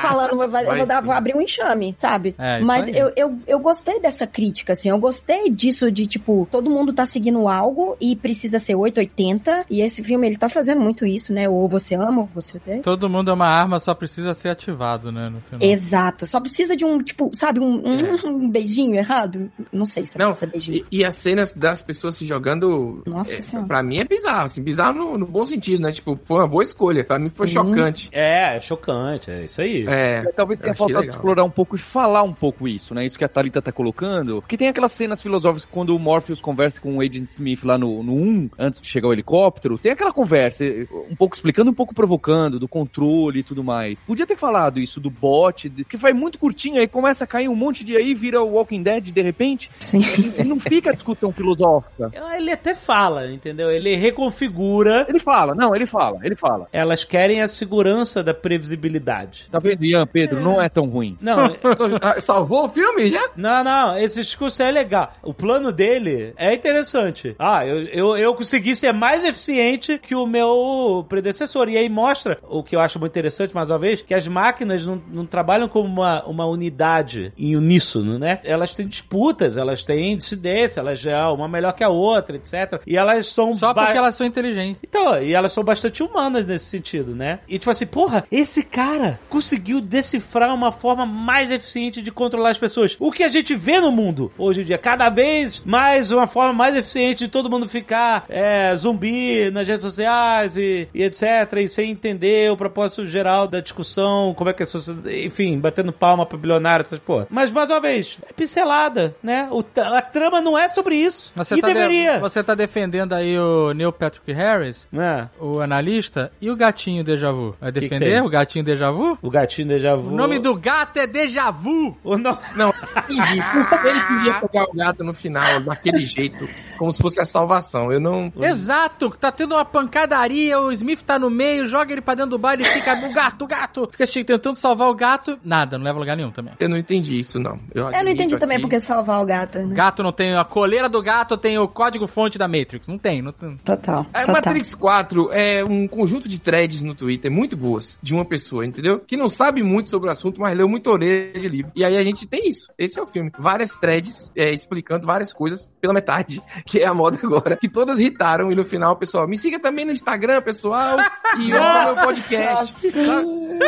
falando, 0.00 0.36
vai- 0.36 0.48
Vai 0.48 0.64
eu 0.74 0.76
vou, 0.78 0.86
dar- 0.86 1.02
vou 1.02 1.12
abrir 1.14 1.36
um 1.36 1.40
enxame, 1.40 1.94
sabe? 1.96 2.34
É, 2.38 2.60
Mas 2.60 2.88
eu, 2.88 3.12
eu, 3.16 3.38
eu 3.46 3.58
gostei 3.58 4.00
dessa 4.00 4.26
crítica, 4.26 4.72
assim. 4.72 4.88
Eu 4.88 4.98
gostei 4.98 5.50
disso 5.50 5.90
de, 5.92 6.06
tipo, 6.06 6.46
todo 6.50 6.70
mundo 6.70 6.92
tá 6.92 7.04
seguindo 7.06 7.46
algo 7.48 7.96
e 8.00 8.16
precisa 8.16 8.58
ser 8.58 8.74
880. 8.74 9.66
E 9.70 9.80
esse 9.80 10.02
filme, 10.02 10.26
ele 10.26 10.36
tá 10.36 10.48
fazendo 10.48 10.80
muito 10.80 11.04
isso, 11.06 11.32
né? 11.32 11.48
Ou 11.48 11.68
você 11.68 11.94
ama, 11.94 12.22
ou 12.22 12.28
você 12.34 12.56
odeia. 12.56 12.82
Todo 12.82 13.08
mundo 13.08 13.30
é 13.30 13.34
uma 13.34 13.46
arma, 13.46 13.78
só 13.78 13.94
precisa 13.94 14.34
ser 14.34 14.48
ativado, 14.48 15.12
né? 15.12 15.32
Exato. 15.60 16.26
Só 16.26 16.40
precisa 16.40 16.76
de 16.76 16.84
um, 16.84 17.02
tipo, 17.02 17.30
sabe, 17.34 17.60
um, 17.60 17.82
um, 17.86 18.28
um 18.46 18.50
beijinho 18.50 18.94
errado? 18.96 19.50
Não 19.72 19.86
sei 19.86 20.04
se 20.06 20.18
Não, 20.18 20.34
ser 20.34 20.46
beijinho. 20.46 20.84
E, 20.90 20.98
e 20.98 21.04
as 21.04 21.14
cenas 21.16 21.52
das 21.54 21.82
pessoas 21.82 22.16
se 22.16 22.26
jogando. 22.26 23.02
Nossa 23.06 23.32
é, 23.32 23.42
Senhora. 23.42 23.66
pra 23.68 23.82
mim 23.82 23.98
é 23.98 24.04
bizarro, 24.04 24.44
assim, 24.46 24.62
bizarro 24.62 24.94
no, 24.98 25.18
no 25.18 25.26
bom 25.26 25.44
sentido, 25.44 25.82
né? 25.82 25.92
Tipo, 25.92 26.18
foi 26.22 26.38
uma 26.38 26.48
boa 26.48 26.64
escolha. 26.64 27.04
Pra 27.04 27.18
mim 27.18 27.28
foi 27.28 27.46
Uhum. 27.46 27.52
chocante. 27.52 28.08
É, 28.12 28.56
é 28.56 28.60
chocante, 28.60 29.30
é 29.30 29.44
isso 29.44 29.60
aí. 29.60 29.84
É. 29.86 30.24
Talvez 30.32 30.58
eu 30.58 30.64
tenha 30.64 30.74
faltado 30.74 31.00
legal. 31.00 31.14
explorar 31.16 31.44
um 31.44 31.50
pouco 31.50 31.76
e 31.76 31.78
falar 31.78 32.22
um 32.22 32.32
pouco 32.32 32.66
isso, 32.66 32.94
né? 32.94 33.06
Isso 33.06 33.16
que 33.18 33.24
a 33.24 33.28
Thalita 33.28 33.62
tá 33.62 33.70
colocando. 33.72 34.40
Porque 34.40 34.56
tem 34.56 34.68
aquelas 34.68 34.92
cenas 34.92 35.22
filosóficas 35.22 35.64
quando 35.70 35.94
o 35.94 35.98
Morpheus 35.98 36.40
conversa 36.40 36.80
com 36.80 36.96
o 36.96 37.00
Agent 37.00 37.30
Smith 37.30 37.62
lá 37.64 37.78
no, 37.78 38.02
no 38.02 38.14
1, 38.14 38.50
antes 38.58 38.80
de 38.80 38.88
chegar 38.88 39.08
o 39.08 39.12
helicóptero. 39.12 39.78
Tem 39.78 39.92
aquela 39.92 40.12
conversa, 40.12 40.64
um 41.10 41.14
pouco 41.16 41.34
explicando, 41.36 41.70
um 41.70 41.74
pouco 41.74 41.94
provocando, 41.94 42.58
do 42.58 42.68
controle 42.68 43.40
e 43.40 43.42
tudo 43.42 43.62
mais. 43.62 44.02
Podia 44.04 44.26
ter 44.26 44.36
falado 44.36 44.80
isso 44.80 45.00
do 45.00 45.10
bot, 45.10 45.68
que 45.88 45.96
vai 45.96 46.12
muito 46.12 46.38
curtinho, 46.38 46.78
aí 46.80 46.86
começa 46.88 47.24
a 47.24 47.26
cair 47.26 47.48
um 47.48 47.54
monte 47.54 47.75
de 47.84 47.96
aí, 47.96 48.14
vira 48.14 48.42
o 48.42 48.52
Walking 48.52 48.82
Dead 48.82 49.10
de 49.10 49.22
repente. 49.22 49.70
Sim. 49.78 50.00
E 50.38 50.44
não 50.44 50.58
fica 50.58 50.90
a 50.90 50.94
discussão 50.94 51.32
filosófica. 51.32 52.10
Ele 52.36 52.50
até 52.50 52.74
fala, 52.74 53.30
entendeu? 53.30 53.70
Ele 53.70 53.96
reconfigura. 53.96 55.06
Ele 55.08 55.18
fala, 55.18 55.54
não, 55.54 55.74
ele 55.74 55.86
fala, 55.86 56.18
ele 56.22 56.36
fala. 56.36 56.68
Elas 56.72 57.04
querem 57.04 57.42
a 57.42 57.48
segurança 57.48 58.22
da 58.22 58.34
previsibilidade. 58.34 59.48
Tá 59.50 59.58
vendo, 59.58 59.84
Ian, 59.84 60.06
Pedro? 60.06 60.40
Não 60.40 60.60
é 60.60 60.68
tão 60.68 60.86
ruim. 60.86 61.16
Não, 61.20 61.56
Ah, 62.02 62.20
Salvou 62.20 62.66
o 62.66 62.68
filme 62.68 63.10
já? 63.10 63.30
Não, 63.36 63.64
não, 63.64 63.98
esse 63.98 64.20
discurso 64.20 64.62
é 64.62 64.70
legal. 64.70 65.12
O 65.22 65.34
plano 65.34 65.72
dele 65.72 66.32
é 66.36 66.54
interessante. 66.54 67.34
Ah, 67.38 67.66
eu, 67.66 67.82
eu, 67.84 68.16
eu 68.16 68.34
consegui 68.34 68.76
ser 68.76 68.92
mais 68.92 69.24
eficiente 69.24 69.98
que 69.98 70.14
o 70.14 70.26
meu 70.26 71.04
predecessor. 71.08 71.68
E 71.68 71.76
aí 71.76 71.88
mostra 71.88 72.38
o 72.48 72.62
que 72.62 72.76
eu 72.76 72.80
acho 72.80 72.98
muito 72.98 73.12
interessante, 73.12 73.54
mais 73.54 73.70
uma 73.70 73.78
vez, 73.78 74.02
que 74.02 74.14
as 74.14 74.26
máquinas 74.28 74.84
não, 74.84 75.02
não 75.10 75.26
trabalham 75.26 75.68
como 75.68 75.88
uma, 75.88 76.24
uma 76.26 76.46
unidade 76.46 77.32
em 77.36 77.56
uníssono, 77.66 78.18
né? 78.18 78.38
Elas 78.44 78.72
têm 78.72 78.86
disputas, 78.86 79.56
elas 79.56 79.82
têm 79.84 80.16
dissidência, 80.16 80.80
elas 80.80 81.04
é 81.04 81.16
uma 81.26 81.48
melhor 81.48 81.72
que 81.72 81.82
a 81.84 81.88
outra, 81.88 82.36
etc. 82.36 82.80
E 82.86 82.96
elas 82.96 83.26
são 83.26 83.52
Só 83.52 83.74
ba- 83.74 83.84
porque 83.86 83.98
elas 83.98 84.14
são 84.14 84.26
inteligentes. 84.26 84.80
então, 84.82 85.20
e 85.22 85.34
elas 85.34 85.52
são 85.52 85.64
bastante 85.64 86.02
humanas 86.02 86.46
nesse 86.46 86.66
sentido, 86.66 87.14
né? 87.14 87.40
E 87.48 87.58
tipo 87.58 87.70
assim, 87.70 87.86
porra, 87.86 88.24
esse 88.30 88.62
cara 88.62 89.18
conseguiu 89.28 89.80
decifrar 89.80 90.54
uma 90.54 90.70
forma 90.70 91.04
mais 91.04 91.50
eficiente 91.50 92.00
de 92.00 92.10
controlar 92.12 92.50
as 92.50 92.58
pessoas. 92.58 92.96
O 93.00 93.10
que 93.10 93.22
a 93.24 93.28
gente 93.28 93.54
vê 93.54 93.80
no 93.80 93.90
mundo 93.90 94.32
hoje 94.38 94.62
em 94.62 94.64
dia, 94.64 94.78
cada 94.78 95.08
vez 95.10 95.60
mais 95.64 96.10
uma 96.10 96.26
forma 96.26 96.52
mais 96.52 96.76
eficiente 96.76 97.24
de 97.24 97.30
todo 97.30 97.50
mundo 97.50 97.68
ficar 97.68 98.24
é, 98.28 98.74
zumbi 98.76 99.50
nas 99.50 99.66
redes 99.66 99.82
sociais 99.82 100.56
e, 100.56 100.88
e 100.94 101.02
etc. 101.02 101.22
E 101.58 101.68
sem 101.68 101.90
entender 101.90 102.50
o 102.50 102.56
propósito 102.56 103.06
geral 103.06 103.48
da 103.48 103.60
discussão, 103.60 104.34
como 104.34 104.50
é 104.50 104.52
que 104.52 104.62
a 104.62 104.66
sociedade, 104.66 105.24
enfim, 105.26 105.58
batendo 105.58 105.92
palma 105.92 106.24
pra 106.26 106.38
bilionário, 106.38 106.84
essas 106.84 107.00
porra. 107.00 107.26
Mas 107.30 107.50
mais 107.56 107.70
uma 107.70 107.80
vez, 107.80 108.18
é 108.28 108.32
pincelada, 108.32 109.14
né? 109.22 109.48
O, 109.50 109.64
a 109.94 110.02
trama 110.02 110.40
não 110.40 110.56
é 110.58 110.68
sobre 110.68 110.96
isso. 110.96 111.32
Você 111.34 111.56
e 111.56 111.60
tá 111.60 111.66
de- 111.68 111.74
deveria. 111.74 112.18
você 112.20 112.42
tá 112.42 112.54
defendendo 112.54 113.12
aí 113.14 113.38
o 113.38 113.72
Neil 113.72 113.92
Patrick 113.92 114.30
Harris, 114.32 114.86
É. 114.92 115.26
o 115.40 115.60
analista, 115.60 116.30
e 116.40 116.50
o 116.50 116.56
gatinho 116.56 117.02
Deja 117.02 117.32
Vu? 117.32 117.54
Vai 117.60 117.72
que 117.72 117.80
defender 117.80 118.10
tem? 118.12 118.20
o 118.22 118.28
gatinho 118.28 118.64
Deja 118.64 118.90
Vu? 118.90 119.18
O 119.22 119.30
gatinho 119.30 119.68
déjà 119.68 119.94
vu. 119.96 120.10
O 120.10 120.16
nome 120.16 120.38
do 120.38 120.54
gato 120.54 120.98
é 120.98 121.06
Deja 121.06 121.50
Vu! 121.50 121.96
O 122.04 122.16
nome... 122.16 122.38
Não, 122.54 122.72
entendi. 123.08 123.38
Ele 123.84 124.00
queria 124.06 124.34
pegar 124.40 124.64
o 124.64 124.72
gato 124.74 125.04
no 125.04 125.12
final, 125.14 125.60
daquele 125.60 126.04
jeito, 126.04 126.48
como 126.78 126.92
se 126.92 127.00
fosse 127.00 127.20
a 127.20 127.24
salvação. 127.24 127.92
Eu 127.92 128.00
não. 128.00 128.32
Exato, 128.40 129.10
tá 129.10 129.30
tendo 129.32 129.54
uma 129.54 129.64
pancadaria, 129.64 130.58
o 130.60 130.70
Smith 130.72 131.02
tá 131.02 131.18
no 131.18 131.30
meio, 131.30 131.66
joga 131.66 131.92
ele 131.92 132.00
pra 132.00 132.14
dentro 132.14 132.30
do 132.32 132.38
bar 132.38 132.58
e 132.60 132.64
fica 132.64 132.94
o 133.06 133.12
gato, 133.12 133.42
o 133.44 133.46
gato. 133.46 133.88
Fica 133.90 134.06
tentando 134.24 134.56
salvar 134.56 134.88
o 134.88 134.94
gato, 134.94 135.38
nada, 135.44 135.78
não 135.78 135.84
leva 135.84 135.98
a 135.98 136.00
lugar 136.00 136.16
nenhum 136.16 136.30
também. 136.30 136.54
Eu 136.58 136.68
não 136.68 136.76
entendi 136.76 137.18
isso, 137.18 137.38
não. 137.38 137.45
Eu 137.74 137.82
não 137.82 137.88
admito 137.88 138.22
entendi 138.22 138.38
também 138.38 138.56
aqui. 138.56 138.62
porque 138.62 138.80
salvar 138.80 139.22
o 139.22 139.26
gato, 139.26 139.58
né? 139.58 139.74
Gato 139.74 140.02
não 140.02 140.12
tem 140.12 140.36
a 140.36 140.44
coleira 140.44 140.88
do 140.88 141.02
gato, 141.02 141.36
tem 141.36 141.58
o 141.58 141.68
código 141.68 142.06
fonte 142.06 142.38
da 142.38 142.48
Matrix. 142.48 142.88
Não 142.88 142.98
tem, 142.98 143.22
não 143.22 143.32
tem. 143.32 143.56
Total. 143.58 144.06
A 144.12 144.20
total. 144.20 144.34
Matrix 144.34 144.74
4 144.74 145.30
é 145.32 145.64
um 145.64 145.86
conjunto 145.86 146.28
de 146.28 146.38
threads 146.38 146.82
no 146.82 146.94
Twitter 146.94 147.30
muito 147.30 147.56
boas, 147.56 147.98
de 148.02 148.14
uma 148.14 148.24
pessoa, 148.24 148.64
entendeu? 148.64 149.00
Que 149.00 149.16
não 149.16 149.28
sabe 149.28 149.62
muito 149.62 149.90
sobre 149.90 150.08
o 150.08 150.12
assunto, 150.12 150.40
mas 150.40 150.56
leu 150.56 150.68
muita 150.68 150.90
orelha 150.90 151.38
de 151.38 151.48
livro. 151.48 151.72
E 151.74 151.84
aí 151.84 151.96
a 151.96 152.04
gente 152.04 152.26
tem 152.26 152.48
isso. 152.48 152.68
Esse 152.78 152.98
é 152.98 153.02
o 153.02 153.06
filme. 153.06 153.30
Várias 153.38 153.76
threads 153.76 154.30
é, 154.34 154.52
explicando 154.52 155.06
várias 155.06 155.32
coisas 155.32 155.72
pela 155.80 155.92
metade, 155.92 156.42
que 156.66 156.80
é 156.80 156.86
a 156.86 156.94
moda 156.94 157.18
agora, 157.22 157.56
que 157.56 157.68
todas 157.68 157.98
irritaram. 157.98 158.50
E 158.50 158.54
no 158.54 158.64
final, 158.64 158.96
pessoal, 158.96 159.28
me 159.28 159.38
siga 159.38 159.58
também 159.58 159.84
no 159.84 159.92
Instagram, 159.92 160.42
pessoal, 160.42 160.98
e 161.38 161.52
ouça 161.52 161.84
meu 161.84 161.94
podcast. 161.94 162.86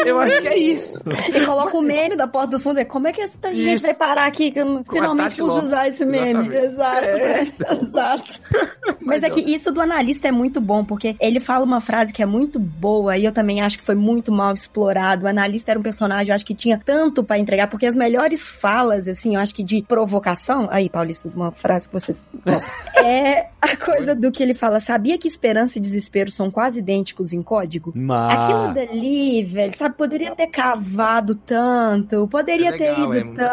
Eu 0.07 0.19
acho 0.19 0.41
que 0.41 0.49
é 0.49 0.59
isso. 0.59 1.01
E 1.35 1.45
coloca 1.45 1.77
o 1.77 1.83
meme 1.83 2.17
da 2.17 2.27
porta 2.27 2.49
dos 2.49 2.63
fundos. 2.63 2.85
Como 2.85 3.07
é 3.09 3.13
que 3.13 3.21
essa 3.21 3.55
gente 3.55 3.68
Isso. 3.75 3.85
vai 3.87 3.95
parar 3.95 4.27
aqui? 4.27 4.51
Que 4.51 4.61
eu 4.61 4.65
não- 4.65 4.81
a 4.87 4.93
finalmente 4.93 5.41
vou 5.41 5.59
usar 5.59 5.89
esse 5.89 6.05
meme. 6.05 6.49
Exatamente. 6.55 6.69
Exato. 6.69 7.05
É. 7.07 7.83
Exato. 7.83 8.41
Mas 9.01 9.23
é 9.23 9.31
que 9.31 9.41
isso 9.41 9.73
do 9.73 9.81
analista 9.81 10.29
é 10.29 10.33
muito 10.33 10.61
bom, 10.61 10.85
porque 10.85 11.17
ele 11.21 11.41
fala 11.41 11.65
uma 11.65 11.81
frase 11.81 12.13
que 12.13 12.23
é 12.23 12.27
muito 12.27 12.59
boa 12.59 13.17
e 13.17 13.25
eu 13.25 13.33
também 13.33 13.61
acho 13.63 13.79
que 13.79 13.85
foi 13.85 13.95
muito 13.95 14.31
mal 14.31 14.53
explorado. 14.53 15.25
O 15.25 15.29
analista 15.29 15.71
era 15.71 15.81
um 15.81 15.83
personagem, 15.83 16.29
eu 16.29 16.35
acho 16.35 16.45
que 16.45 16.55
tinha 16.55 16.79
tanto 16.79 17.25
pra 17.25 17.39
entregar, 17.39 17.69
porque 17.69 17.87
as 17.87 17.97
melhores 17.97 18.49
falas, 18.49 19.09
assim, 19.09 19.35
eu 19.35 19.41
acho 19.41 19.55
que 19.55 19.63
de 19.65 19.83
provocação. 19.83 20.69
Aí, 20.71 20.91
Paulistas, 20.91 21.35
uma 21.35 21.51
frase 21.53 21.89
que 21.89 21.93
vocês 21.99 22.29
gostam. 22.45 22.69
É 23.01 23.51
a 23.63 23.77
coisa 23.77 24.13
do 24.15 24.31
que 24.33 24.43
ele 24.43 24.55
fala: 24.55 24.81
sabia 24.81 25.17
que 25.17 25.29
esperança 25.29 25.79
e 25.79 25.81
desespero 25.81 26.31
são 26.33 26.51
quase 26.51 26.81
idênticos 26.81 27.33
em 27.33 27.41
código? 27.43 27.93
Mas... 27.95 28.33
Aquilo 28.33 28.75
dali, 28.75 29.45
velho, 29.45 29.77
sabe, 29.79 29.95
poderia 29.97 30.35
ter 30.35 30.49
cavado 30.49 31.37
tanto, 31.37 32.27
poderia 32.29 32.69
É 32.69 32.71
legal, 32.73 32.79
ter 32.79 33.01
é 33.01 33.05
ido 33.05 33.25
muito 33.27 33.37
tanto, 33.37 33.48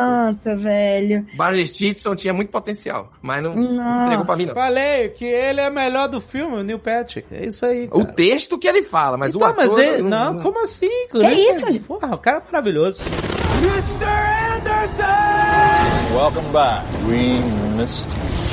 velho. 0.58 1.26
Barney 1.36 1.68
Stinson 1.68 2.16
tinha 2.16 2.34
muito 2.34 2.50
potencial, 2.50 3.12
mas 3.22 3.44
não 3.44 3.56
Nossa. 3.56 4.04
entregou 4.06 4.26
pra 4.26 4.36
mim, 4.36 4.46
não. 4.46 4.54
Falei 4.54 5.10
que 5.10 5.26
ele 5.26 5.62
é 5.62 5.70
melhor 5.70 6.08
do 6.08 6.22
filme, 6.22 6.58
o 6.58 6.64
Neil 6.64 6.80
Patrick. 6.80 7.28
É 7.34 7.46
isso 7.46 7.66
aí. 7.66 7.88
O 7.92 8.02
cara. 8.02 8.14
texto 8.14 8.58
que 8.58 8.68
ele 8.68 8.84
fala, 8.84 9.18
mas 9.18 9.36
então, 9.36 9.48
o 9.48 9.50
ator... 9.50 9.68
mas 9.68 9.78
ele, 9.78 10.02
não, 10.02 10.40
como 10.40 10.64
assim? 10.64 11.08
Que 11.12 11.28
isso, 11.28 11.72
gente? 11.72 11.80
Porra, 11.80 12.16
o 12.16 12.18
cara 12.18 12.38
é 12.38 12.42
maravilhoso. 12.52 13.02
Welcome 16.14 16.50
back, 16.50 16.86
Green 17.08 17.42
Mist. 17.76 18.45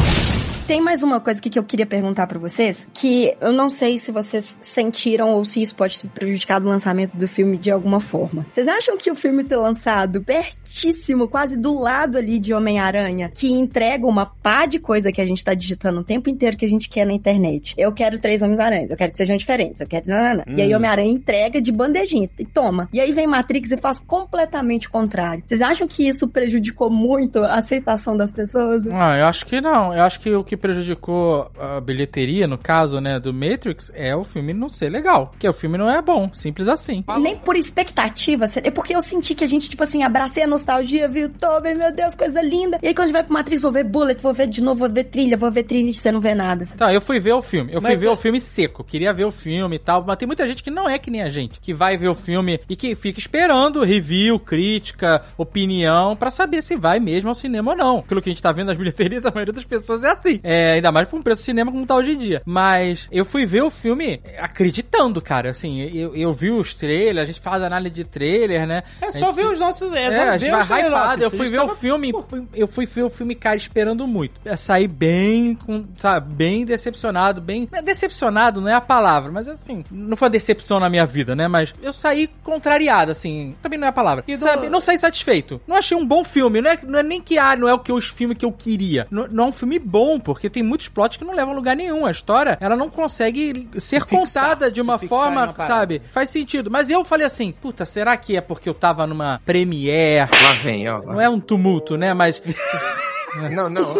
Tem 0.72 0.80
mais 0.80 1.02
uma 1.02 1.20
coisa 1.20 1.38
aqui 1.38 1.50
que 1.50 1.58
eu 1.58 1.64
queria 1.64 1.84
perguntar 1.84 2.26
pra 2.26 2.38
vocês, 2.38 2.88
que 2.94 3.36
eu 3.42 3.52
não 3.52 3.68
sei 3.68 3.98
se 3.98 4.10
vocês 4.10 4.56
sentiram 4.62 5.34
ou 5.34 5.44
se 5.44 5.60
isso 5.60 5.76
pode 5.76 6.00
ter 6.00 6.08
prejudicado 6.08 6.64
o 6.64 6.68
lançamento 6.70 7.14
do 7.14 7.28
filme 7.28 7.58
de 7.58 7.70
alguma 7.70 8.00
forma. 8.00 8.46
Vocês 8.50 8.66
acham 8.66 8.96
que 8.96 9.10
o 9.10 9.14
filme 9.14 9.44
ter 9.44 9.56
lançado 9.56 10.22
pertíssimo, 10.22 11.28
quase 11.28 11.58
do 11.58 11.78
lado 11.78 12.16
ali 12.16 12.38
de 12.38 12.54
Homem-Aranha, 12.54 13.30
que 13.34 13.52
entrega 13.52 14.06
uma 14.06 14.24
pá 14.24 14.64
de 14.64 14.78
coisa 14.78 15.12
que 15.12 15.20
a 15.20 15.26
gente 15.26 15.44
tá 15.44 15.52
digitando 15.52 16.00
o 16.00 16.04
tempo 16.04 16.30
inteiro 16.30 16.56
que 16.56 16.64
a 16.64 16.68
gente 16.68 16.88
quer 16.88 17.04
na 17.04 17.12
internet? 17.12 17.74
Eu 17.76 17.92
quero 17.92 18.18
três 18.18 18.40
Homens-Aranhas, 18.40 18.90
eu 18.90 18.96
quero 18.96 19.12
que 19.12 19.18
sejam 19.18 19.36
diferentes, 19.36 19.82
eu 19.82 19.86
quero... 19.86 20.08
nanana. 20.08 20.42
E 20.56 20.62
aí 20.62 20.74
Homem-Aranha 20.74 21.12
entrega 21.12 21.60
de 21.60 21.70
bandejinha, 21.70 22.30
e 22.38 22.46
toma. 22.46 22.88
E 22.94 22.98
aí 22.98 23.12
vem 23.12 23.26
Matrix 23.26 23.72
e 23.72 23.76
faz 23.76 23.98
completamente 23.98 24.88
o 24.88 24.90
contrário. 24.90 25.44
Vocês 25.46 25.60
acham 25.60 25.86
que 25.86 26.08
isso 26.08 26.26
prejudicou 26.28 26.88
muito 26.88 27.40
a 27.44 27.56
aceitação 27.56 28.16
das 28.16 28.32
pessoas? 28.32 28.86
Ah, 28.90 29.18
eu 29.18 29.26
acho 29.26 29.44
que 29.44 29.60
não. 29.60 29.92
Eu 29.92 30.00
acho 30.00 30.18
que 30.18 30.34
o 30.34 30.42
que 30.42 30.61
prejudicou 30.62 31.50
a 31.58 31.80
bilheteria, 31.80 32.46
no 32.46 32.56
caso, 32.56 33.00
né, 33.00 33.18
do 33.18 33.34
Matrix, 33.34 33.90
é 33.94 34.14
o 34.14 34.24
filme 34.24 34.54
não 34.54 34.68
ser 34.68 34.88
legal. 34.88 35.28
Porque 35.32 35.48
o 35.48 35.52
filme 35.52 35.76
não 35.76 35.90
é 35.90 36.00
bom, 36.00 36.30
simples 36.32 36.68
assim. 36.68 37.04
Nem 37.18 37.36
por 37.36 37.56
expectativa, 37.56 38.46
é 38.62 38.70
porque 38.70 38.94
eu 38.94 39.02
senti 39.02 39.34
que 39.34 39.44
a 39.44 39.46
gente, 39.46 39.68
tipo 39.68 39.82
assim, 39.82 40.02
abracei 40.02 40.44
a 40.44 40.46
nostalgia, 40.46 41.08
viu 41.08 41.28
Tobey, 41.28 41.74
meu 41.74 41.92
Deus, 41.92 42.14
coisa 42.14 42.40
linda. 42.40 42.78
E 42.82 42.88
aí 42.88 42.94
quando 42.94 43.04
a 43.04 43.06
gente 43.08 43.12
vai 43.14 43.24
pro 43.24 43.34
Matrix, 43.34 43.62
vou 43.62 43.72
ver 43.72 43.84
Bullet, 43.84 44.22
vou 44.22 44.32
ver 44.32 44.46
de 44.46 44.62
novo, 44.62 44.80
vou 44.80 44.90
ver 44.90 45.04
trilha, 45.04 45.36
vou 45.36 45.50
ver 45.50 45.64
trilha, 45.64 45.90
e 45.90 45.92
você 45.94 46.12
não 46.12 46.20
vê 46.20 46.34
nada. 46.34 46.64
Tá, 46.76 46.92
eu 46.94 47.00
fui 47.00 47.18
ver 47.18 47.32
o 47.32 47.42
filme. 47.42 47.72
Eu 47.72 47.80
fui 47.80 47.90
Mas 47.90 48.00
ver 48.00 48.06
é- 48.06 48.10
o 48.10 48.16
filme 48.16 48.40
seco. 48.40 48.84
Queria 48.84 49.12
ver 49.12 49.24
o 49.24 49.30
filme 49.30 49.76
e 49.76 49.78
tal. 49.78 50.04
Mas 50.06 50.16
tem 50.16 50.26
muita 50.26 50.46
gente 50.46 50.62
que 50.62 50.70
não 50.70 50.88
é 50.88 50.98
que 50.98 51.10
nem 51.10 51.22
a 51.22 51.28
gente. 51.28 51.60
Que 51.60 51.74
vai 51.74 51.96
ver 51.96 52.08
o 52.08 52.14
filme 52.14 52.60
e 52.68 52.76
que 52.76 52.94
fica 52.94 53.18
esperando 53.18 53.82
review, 53.82 54.38
crítica, 54.38 55.22
opinião, 55.36 56.14
pra 56.14 56.30
saber 56.30 56.62
se 56.62 56.76
vai 56.76 57.00
mesmo 57.00 57.28
ao 57.28 57.34
cinema 57.34 57.72
ou 57.72 57.76
não. 57.76 58.02
Pelo 58.02 58.22
que 58.22 58.28
a 58.28 58.32
gente 58.32 58.42
tá 58.42 58.52
vendo 58.52 58.68
nas 58.68 58.76
bilheterias, 58.76 59.26
a 59.26 59.30
maioria 59.30 59.52
das 59.52 59.64
pessoas 59.64 60.02
é 60.04 60.10
assim. 60.10 60.40
É, 60.42 60.74
ainda 60.74 60.90
mais 60.92 61.08
pra 61.08 61.18
um 61.18 61.22
preço 61.22 61.40
de 61.40 61.44
cinema 61.46 61.70
como 61.72 61.86
tá 61.86 61.94
hoje 61.96 62.12
em 62.12 62.18
dia. 62.18 62.42
Mas 62.44 63.08
eu 63.10 63.24
fui 63.24 63.46
ver 63.46 63.62
o 63.62 63.70
filme 63.70 64.20
acreditando, 64.38 65.20
cara. 65.20 65.50
Assim, 65.50 65.80
eu, 65.82 66.14
eu 66.14 66.32
vi 66.32 66.50
os 66.50 66.74
trailers, 66.74 67.18
a 67.18 67.24
gente 67.32 67.40
faz 67.40 67.62
análise 67.62 67.94
de 67.94 68.04
trailer, 68.04 68.66
né? 68.66 68.82
É 69.00 69.12
só 69.12 69.32
ver 69.32 69.46
os 69.46 69.58
nossos. 69.58 69.92
É, 69.92 70.04
É, 70.04 70.28
a 70.28 70.38
gente 70.38 70.50
vai 70.50 70.80
hypado. 70.86 71.22
Eu 71.24 71.30
fui 71.30 71.38
gente 71.46 71.50
ver 71.50 71.58
o 71.60 71.66
tava- 71.66 71.78
filme, 71.78 72.12
eu 72.54 72.66
fui 72.68 72.86
ver 72.86 73.02
o 73.02 73.10
filme, 73.10 73.34
cara, 73.34 73.56
esperando 73.56 74.06
muito. 74.06 74.40
Eu 74.44 74.56
saí 74.56 74.86
bem, 74.88 75.54
com, 75.54 75.84
sabe, 75.98 76.32
bem 76.34 76.64
decepcionado, 76.64 77.40
bem... 77.40 77.68
Decepcionado 77.82 78.60
não 78.60 78.68
é 78.68 78.74
a 78.74 78.80
palavra, 78.80 79.30
mas 79.30 79.48
assim, 79.48 79.84
não 79.90 80.16
foi 80.16 80.26
uma 80.26 80.30
decepção 80.32 80.78
na 80.80 80.88
minha 80.88 81.04
vida, 81.06 81.34
né? 81.34 81.48
Mas 81.48 81.74
eu 81.82 81.92
saí 81.92 82.28
contrariado, 82.42 83.12
assim, 83.12 83.54
também 83.62 83.78
não 83.78 83.86
é 83.86 83.90
a 83.90 83.92
palavra. 83.92 84.24
E 84.26 84.36
sabe? 84.38 84.68
Não 84.68 84.80
saí 84.80 84.98
satisfeito. 84.98 85.60
Não 85.66 85.76
achei 85.76 85.96
um 85.96 86.06
bom 86.06 86.24
filme, 86.24 86.60
não 86.60 86.70
é, 86.70 86.78
não 86.86 86.98
é 86.98 87.02
nem 87.02 87.20
que, 87.20 87.38
ah, 87.38 87.56
não 87.56 87.68
é 87.68 87.74
o 87.74 87.78
que 87.78 87.92
os 87.92 88.08
filme 88.08 88.34
que 88.34 88.44
eu 88.44 88.52
queria. 88.52 89.06
Não, 89.10 89.26
não 89.28 89.44
é 89.44 89.46
um 89.48 89.52
filme 89.52 89.78
bom, 89.78 90.18
porque 90.34 90.50
tem 90.50 90.62
muitos 90.62 90.88
plots 90.88 91.16
que 91.16 91.24
não 91.24 91.34
levam 91.34 91.52
a 91.52 91.56
lugar 91.56 91.76
nenhum. 91.76 92.06
A 92.06 92.10
história, 92.10 92.56
ela 92.60 92.76
não 92.76 92.88
consegue 92.90 93.68
ser 93.74 93.80
Se 93.80 94.00
fixar, 94.00 94.08
contada 94.44 94.70
de 94.70 94.80
uma 94.80 94.98
fixar 94.98 95.18
forma, 95.18 95.42
uma 95.44 95.52
parada. 95.52 95.74
sabe? 95.74 96.02
Faz 96.10 96.30
sentido. 96.30 96.70
Mas 96.70 96.90
eu 96.90 97.04
falei 97.04 97.26
assim, 97.26 97.52
puta, 97.52 97.84
será 97.84 98.16
que 98.16 98.36
é 98.36 98.40
porque 98.40 98.68
eu 98.68 98.74
tava 98.74 99.06
numa 99.06 99.40
premiere? 99.44 100.30
Lá 100.42 100.52
vem, 100.54 100.88
ó. 100.88 101.00
Não 101.02 101.20
é 101.20 101.28
um 101.28 101.40
tumulto, 101.40 101.96
né? 101.96 102.14
Mas. 102.14 102.42
Não, 103.52 103.68
não. 103.68 103.94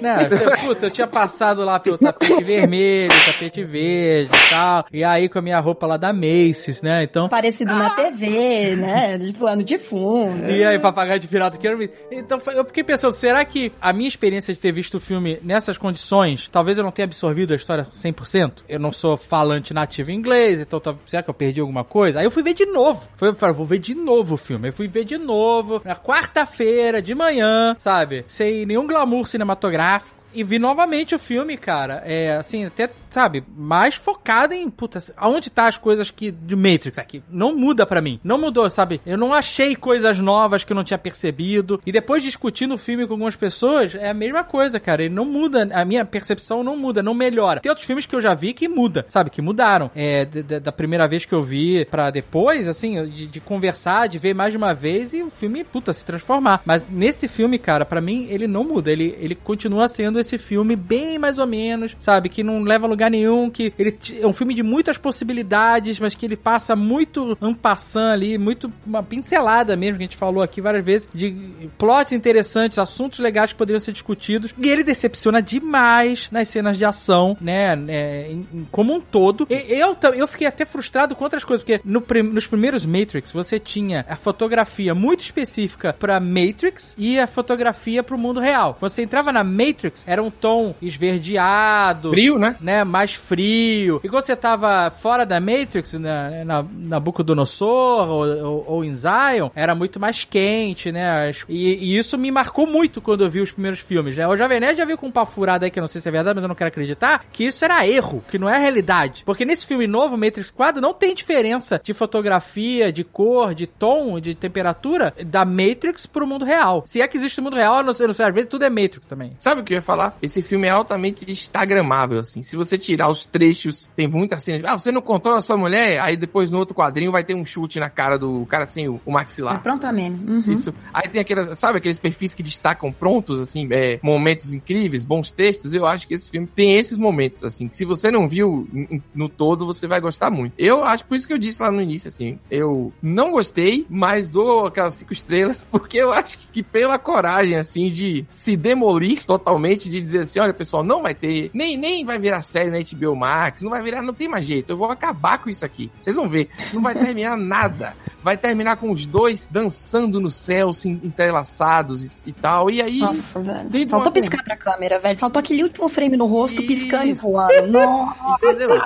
Né, 0.00 0.28
eu- 0.30 0.58
puta, 0.66 0.86
eu 0.86 0.90
tinha 0.90 1.06
passado 1.06 1.64
lá 1.64 1.78
pelo 1.78 1.98
tapete 1.98 2.42
vermelho, 2.42 3.10
tapete 3.26 3.62
verde 3.64 4.30
e 4.34 4.50
tal. 4.50 4.86
E 4.92 5.04
aí 5.04 5.28
com 5.28 5.38
a 5.38 5.42
minha 5.42 5.60
roupa 5.60 5.86
lá 5.86 5.96
da 5.96 6.12
Macy's, 6.12 6.82
né? 6.82 7.02
Então. 7.04 7.28
Parecido 7.28 7.72
na 7.74 7.90
TV, 7.90 8.76
né? 8.76 9.18
De 9.18 9.32
plano 9.32 9.62
de 9.62 9.78
fundo. 9.78 10.48
E 10.50 10.64
aí, 10.64 10.78
papagaio 10.78 11.20
de 11.20 11.28
pirata 11.28 11.58
que 11.58 11.66
eu 11.68 11.76
vi. 11.76 11.90
Então 12.10 12.40
eu 12.52 12.64
fiquei 12.64 12.82
pensando, 12.84 13.12
será 13.12 13.44
que 13.44 13.72
a 13.80 13.92
minha 13.92 14.08
experiência 14.08 14.52
de 14.54 14.60
ter 14.60 14.72
visto 14.72 14.94
o 14.96 15.00
filme 15.00 15.38
nessas 15.42 15.76
condições, 15.78 16.48
talvez 16.50 16.78
eu 16.78 16.84
não 16.84 16.90
tenha 16.90 17.04
absorvido 17.06 17.52
a 17.52 17.56
história 17.56 17.86
100%? 17.94 18.64
Eu 18.68 18.78
não 18.80 18.92
sou 18.92 19.16
falante 19.16 19.74
nativo 19.74 20.10
em 20.10 20.14
inglês, 20.14 20.60
então 20.60 20.80
tá- 20.80 20.94
será 21.06 21.22
que 21.22 21.30
eu 21.30 21.34
perdi 21.34 21.60
alguma 21.60 21.84
coisa? 21.84 22.20
Aí 22.20 22.24
eu 22.24 22.30
fui 22.30 22.42
ver 22.42 22.54
de 22.54 22.66
novo. 22.66 23.08
Foi, 23.16 23.28
eu 23.28 23.34
falei, 23.34 23.54
vou 23.54 23.66
ver 23.66 23.78
de 23.78 23.94
novo 23.94 24.34
o 24.34 24.38
filme. 24.38 24.68
Eu 24.68 24.72
fui 24.72 24.88
ver 24.88 25.04
de 25.04 25.18
novo, 25.18 25.82
na 25.84 25.94
quarta-feira, 25.96 27.00
de 27.02 27.14
manhã, 27.14 27.76
sabe? 27.78 28.13
Sem 28.26 28.66
nenhum 28.66 28.86
glamour 28.86 29.26
cinematográfico. 29.26 30.23
E 30.34 30.42
vi 30.42 30.58
novamente 30.58 31.14
o 31.14 31.18
filme, 31.18 31.56
cara. 31.56 32.02
É, 32.04 32.36
assim, 32.36 32.64
até, 32.64 32.90
sabe, 33.08 33.44
mais 33.56 33.94
focado 33.94 34.52
em, 34.52 34.68
puta, 34.68 35.02
aonde 35.16 35.50
tá 35.50 35.68
as 35.68 35.78
coisas 35.78 36.10
que, 36.10 36.30
de 36.30 36.56
Matrix 36.56 36.98
aqui. 36.98 37.22
Não 37.30 37.56
muda 37.56 37.86
pra 37.86 38.00
mim. 38.00 38.18
Não 38.24 38.38
mudou, 38.38 38.68
sabe? 38.68 39.00
Eu 39.06 39.16
não 39.16 39.32
achei 39.32 39.76
coisas 39.76 40.18
novas 40.18 40.64
que 40.64 40.72
eu 40.72 40.74
não 40.74 40.84
tinha 40.84 40.98
percebido. 40.98 41.80
E 41.86 41.92
depois 41.92 42.22
discutindo 42.22 42.74
o 42.74 42.78
filme 42.78 43.06
com 43.06 43.14
algumas 43.14 43.36
pessoas, 43.36 43.94
é 43.94 44.10
a 44.10 44.14
mesma 44.14 44.42
coisa, 44.42 44.80
cara. 44.80 45.04
Ele 45.04 45.14
não 45.14 45.24
muda, 45.24 45.68
a 45.72 45.84
minha 45.84 46.04
percepção 46.04 46.64
não 46.64 46.76
muda, 46.76 47.02
não 47.02 47.14
melhora. 47.14 47.60
Tem 47.60 47.70
outros 47.70 47.86
filmes 47.86 48.06
que 48.06 48.16
eu 48.16 48.20
já 48.20 48.34
vi 48.34 48.52
que 48.52 48.66
muda, 48.66 49.06
sabe? 49.08 49.30
Que 49.30 49.40
mudaram. 49.40 49.90
É, 49.94 50.24
da 50.24 50.72
primeira 50.72 51.06
vez 51.06 51.24
que 51.24 51.32
eu 51.32 51.42
vi 51.42 51.84
pra 51.84 52.10
depois, 52.10 52.68
assim, 52.68 53.04
de, 53.06 53.26
de 53.26 53.40
conversar, 53.40 54.08
de 54.08 54.18
ver 54.18 54.34
mais 54.34 54.52
de 54.52 54.56
uma 54.56 54.74
vez 54.74 55.14
e 55.14 55.22
o 55.22 55.30
filme, 55.30 55.62
puta, 55.62 55.92
se 55.92 56.04
transformar. 56.04 56.62
Mas 56.64 56.84
nesse 56.88 57.28
filme, 57.28 57.58
cara, 57.58 57.84
pra 57.84 58.00
mim, 58.00 58.26
ele 58.30 58.46
não 58.46 58.64
muda. 58.64 58.90
Ele, 58.90 59.16
ele 59.20 59.34
continua 59.34 59.86
sendo 59.86 60.23
esse 60.26 60.38
filme 60.38 60.74
bem 60.76 61.18
mais 61.18 61.38
ou 61.38 61.46
menos, 61.46 61.96
sabe? 62.00 62.28
Que 62.28 62.42
não 62.42 62.62
leva 62.62 62.86
a 62.86 62.88
lugar 62.88 63.10
nenhum, 63.10 63.50
que 63.50 63.72
ele 63.78 63.96
é 64.20 64.26
um 64.26 64.32
filme 64.32 64.54
de 64.54 64.62
muitas 64.62 64.96
possibilidades, 64.98 65.98
mas 65.98 66.14
que 66.14 66.26
ele 66.26 66.36
passa 66.36 66.74
muito 66.76 67.36
ampassando 67.40 68.12
ali, 68.12 68.38
muito 68.38 68.72
uma 68.86 69.02
pincelada 69.02 69.76
mesmo, 69.76 69.98
que 69.98 70.04
a 70.04 70.06
gente 70.06 70.16
falou 70.16 70.42
aqui 70.42 70.60
várias 70.60 70.84
vezes, 70.84 71.08
de 71.14 71.34
plots 71.78 72.12
interessantes, 72.12 72.78
assuntos 72.78 73.18
legais 73.18 73.52
que 73.52 73.58
poderiam 73.58 73.80
ser 73.80 73.92
discutidos. 73.92 74.54
E 74.58 74.68
ele 74.68 74.84
decepciona 74.84 75.40
demais 75.42 76.28
nas 76.30 76.48
cenas 76.48 76.76
de 76.76 76.84
ação, 76.84 77.36
né? 77.40 77.74
É, 77.88 78.30
em- 78.30 78.46
em- 78.52 78.66
como 78.70 78.94
um 78.94 79.00
todo. 79.00 79.46
E- 79.50 79.74
Eu, 79.74 79.96
eu 80.14 80.26
fiquei 80.26 80.46
até 80.46 80.64
frustrado 80.64 81.14
com 81.14 81.24
outras 81.24 81.44
coisas, 81.44 81.64
porque 81.64 81.80
no 81.84 82.02
nos 82.32 82.46
primeiros 82.46 82.86
Matrix 82.86 83.32
você 83.32 83.58
tinha 83.58 84.04
a 84.08 84.16
fotografia 84.16 84.94
muito 84.94 85.20
específica 85.22 85.92
pra 85.92 86.20
Matrix 86.20 86.94
e 86.96 87.18
a 87.18 87.26
fotografia 87.26 88.02
pro 88.02 88.16
mundo 88.18 88.40
real. 88.40 88.76
Quando 88.78 88.90
você 88.92 89.02
entrava 89.02 89.32
na 89.32 89.42
Matrix, 89.42 90.04
era 90.14 90.22
um 90.22 90.30
tom 90.30 90.74
esverdeado, 90.80 92.10
Frio, 92.10 92.38
né? 92.38 92.56
né, 92.60 92.84
mais 92.84 93.14
frio. 93.14 94.00
E 94.02 94.08
quando 94.08 94.24
você 94.24 94.36
tava 94.36 94.90
fora 94.90 95.26
da 95.26 95.40
Matrix, 95.40 95.94
na, 95.94 96.44
na 96.44 96.64
Nabucodonosor 96.72 98.08
ou, 98.08 98.26
ou, 98.26 98.64
ou 98.68 98.84
em 98.84 98.94
Zion, 98.94 99.50
era 99.54 99.74
muito 99.74 99.98
mais 99.98 100.24
quente, 100.24 100.92
né? 100.92 101.32
E, 101.48 101.94
e 101.94 101.98
isso 101.98 102.16
me 102.16 102.30
marcou 102.30 102.66
muito 102.66 103.00
quando 103.00 103.24
eu 103.24 103.30
vi 103.30 103.40
os 103.40 103.50
primeiros 103.52 103.80
filmes, 103.80 104.16
né? 104.16 104.26
O 104.26 104.36
Jovem 104.36 104.60
Nerd 104.60 104.78
já 104.78 104.84
viu 104.84 104.96
com 104.96 105.06
um 105.06 105.10
pau 105.10 105.26
furado 105.26 105.64
aí, 105.64 105.70
que 105.70 105.78
eu 105.78 105.82
não 105.82 105.88
sei 105.88 106.00
se 106.00 106.08
é 106.08 106.12
verdade, 106.12 106.36
mas 106.36 106.44
eu 106.44 106.48
não 106.48 106.54
quero 106.54 106.68
acreditar, 106.68 107.24
que 107.32 107.44
isso 107.44 107.64
era 107.64 107.86
erro, 107.86 108.24
que 108.28 108.38
não 108.38 108.48
é 108.48 108.58
realidade. 108.58 109.22
Porque 109.26 109.44
nesse 109.44 109.66
filme 109.66 109.86
novo, 109.86 110.16
Matrix 110.16 110.50
4, 110.50 110.80
não 110.80 110.94
tem 110.94 111.14
diferença 111.14 111.80
de 111.82 111.92
fotografia, 111.92 112.92
de 112.92 113.02
cor, 113.02 113.54
de 113.54 113.66
tom, 113.66 114.20
de 114.20 114.34
temperatura 114.34 115.12
da 115.26 115.44
Matrix 115.44 116.06
pro 116.06 116.26
mundo 116.26 116.44
real. 116.44 116.84
Se 116.86 117.00
é 117.00 117.08
que 117.08 117.16
existe 117.16 117.38
no 117.38 117.44
mundo 117.44 117.56
real, 117.56 117.78
eu 117.78 117.84
não 117.84 117.94
sei, 117.94 118.04
eu 118.04 118.08
não 118.08 118.14
sei, 118.14 118.26
às 118.26 118.34
vezes 118.34 118.48
tudo 118.48 118.64
é 118.64 118.70
Matrix 118.70 119.06
também. 119.06 119.34
Sabe 119.38 119.60
o 119.60 119.64
que 119.64 119.74
eu 119.74 119.76
ia 119.76 119.82
falar? 119.82 120.03
Esse 120.22 120.42
filme 120.42 120.66
é 120.66 120.70
altamente 120.70 121.30
instagramável, 121.30 122.18
assim. 122.18 122.42
Se 122.42 122.56
você 122.56 122.76
tirar 122.76 123.08
os 123.08 123.26
trechos, 123.26 123.90
tem 123.96 124.06
muita 124.08 124.38
cena. 124.38 124.58
de, 124.58 124.66
Ah, 124.66 124.78
você 124.78 124.90
não 124.92 125.00
controla 125.02 125.38
a 125.38 125.42
sua 125.42 125.56
mulher? 125.56 126.00
Aí 126.00 126.16
depois 126.16 126.50
no 126.50 126.58
outro 126.58 126.74
quadrinho 126.74 127.12
vai 127.12 127.24
ter 127.24 127.34
um 127.34 127.44
chute 127.44 127.78
na 127.78 127.88
cara 127.90 128.18
do 128.18 128.44
cara 128.46 128.66
sem 128.66 128.88
o, 128.88 128.94
o 129.04 129.10
É 129.10 129.12
maxilar. 129.12 129.62
pronto 129.62 129.80
pra 129.80 129.92
meme. 129.92 130.18
Uhum. 130.26 130.52
Isso. 130.52 130.74
Aí 130.92 131.08
tem 131.08 131.20
aquelas, 131.20 131.58
sabe, 131.58 131.78
aqueles 131.78 131.98
perfis 131.98 132.34
que 132.34 132.42
destacam 132.42 132.92
prontos, 132.92 133.40
assim, 133.40 133.66
é, 133.70 133.98
momentos 134.02 134.52
incríveis, 134.52 135.04
bons 135.04 135.30
textos. 135.30 135.72
Eu 135.74 135.86
acho 135.86 136.06
que 136.08 136.14
esse 136.14 136.30
filme 136.30 136.46
tem 136.46 136.74
esses 136.74 136.98
momentos, 136.98 137.42
assim. 137.44 137.68
que 137.68 137.76
Se 137.76 137.84
você 137.84 138.10
não 138.10 138.26
viu 138.28 138.68
no 139.14 139.28
todo, 139.28 139.66
você 139.66 139.86
vai 139.86 140.00
gostar 140.00 140.30
muito. 140.30 140.54
Eu 140.58 140.84
acho, 140.84 141.04
por 141.06 141.16
isso 141.16 141.26
que 141.26 141.32
eu 141.32 141.38
disse 141.38 141.62
lá 141.62 141.70
no 141.70 141.80
início, 141.80 142.08
assim, 142.08 142.38
eu 142.50 142.92
não 143.02 143.30
gostei, 143.30 143.86
mas 143.88 144.30
dou 144.30 144.66
aquelas 144.66 144.94
cinco 144.94 145.12
estrelas, 145.12 145.62
porque 145.70 145.98
eu 145.98 146.12
acho 146.12 146.38
que, 146.38 146.46
que 146.48 146.62
pela 146.62 146.98
coragem, 146.98 147.56
assim, 147.56 147.88
de 147.88 148.24
se 148.28 148.56
demolir 148.56 149.24
totalmente, 149.24 149.83
de 149.88 150.00
dizer 150.00 150.20
assim, 150.20 150.38
olha, 150.38 150.54
pessoal, 150.54 150.82
não 150.82 151.02
vai 151.02 151.14
ter, 151.14 151.50
nem, 151.52 151.76
nem 151.76 152.04
vai 152.04 152.18
virar 152.18 152.42
série 152.42 152.70
na 152.70 152.78
HBO 152.78 153.16
Max, 153.16 153.62
não 153.62 153.70
vai 153.70 153.82
virar, 153.82 154.02
não 154.02 154.14
tem 154.14 154.28
mais 154.28 154.46
jeito, 154.46 154.70
eu 154.70 154.76
vou 154.76 154.90
acabar 154.90 155.38
com 155.38 155.50
isso 155.50 155.64
aqui. 155.64 155.90
Vocês 156.00 156.16
vão 156.16 156.28
ver, 156.28 156.48
não 156.72 156.82
vai 156.82 156.94
terminar 156.94 157.36
nada. 157.38 157.94
Vai 158.22 158.38
terminar 158.38 158.78
com 158.78 158.90
os 158.90 159.04
dois 159.04 159.46
dançando 159.50 160.18
no 160.18 160.30
céu, 160.30 160.72
se 160.72 160.88
entrelaçados 160.88 162.16
e, 162.16 162.30
e 162.30 162.32
tal. 162.32 162.70
E 162.70 162.80
aí. 162.80 162.98
Nossa, 162.98 163.38
velho. 163.38 163.88
Faltou 163.88 164.10
piscar 164.10 164.42
pra 164.42 164.56
câmera, 164.56 164.98
velho. 164.98 165.18
Faltou 165.18 165.40
aquele 165.40 165.62
último 165.62 165.88
frame 165.90 166.16
no 166.16 166.24
rosto, 166.24 166.62
piscando 166.62 167.04
e 167.04 167.10
Isso. 167.10 167.22
voando. 167.22 167.68
Nossa, 167.84 168.46
Entendeu? 168.50 168.80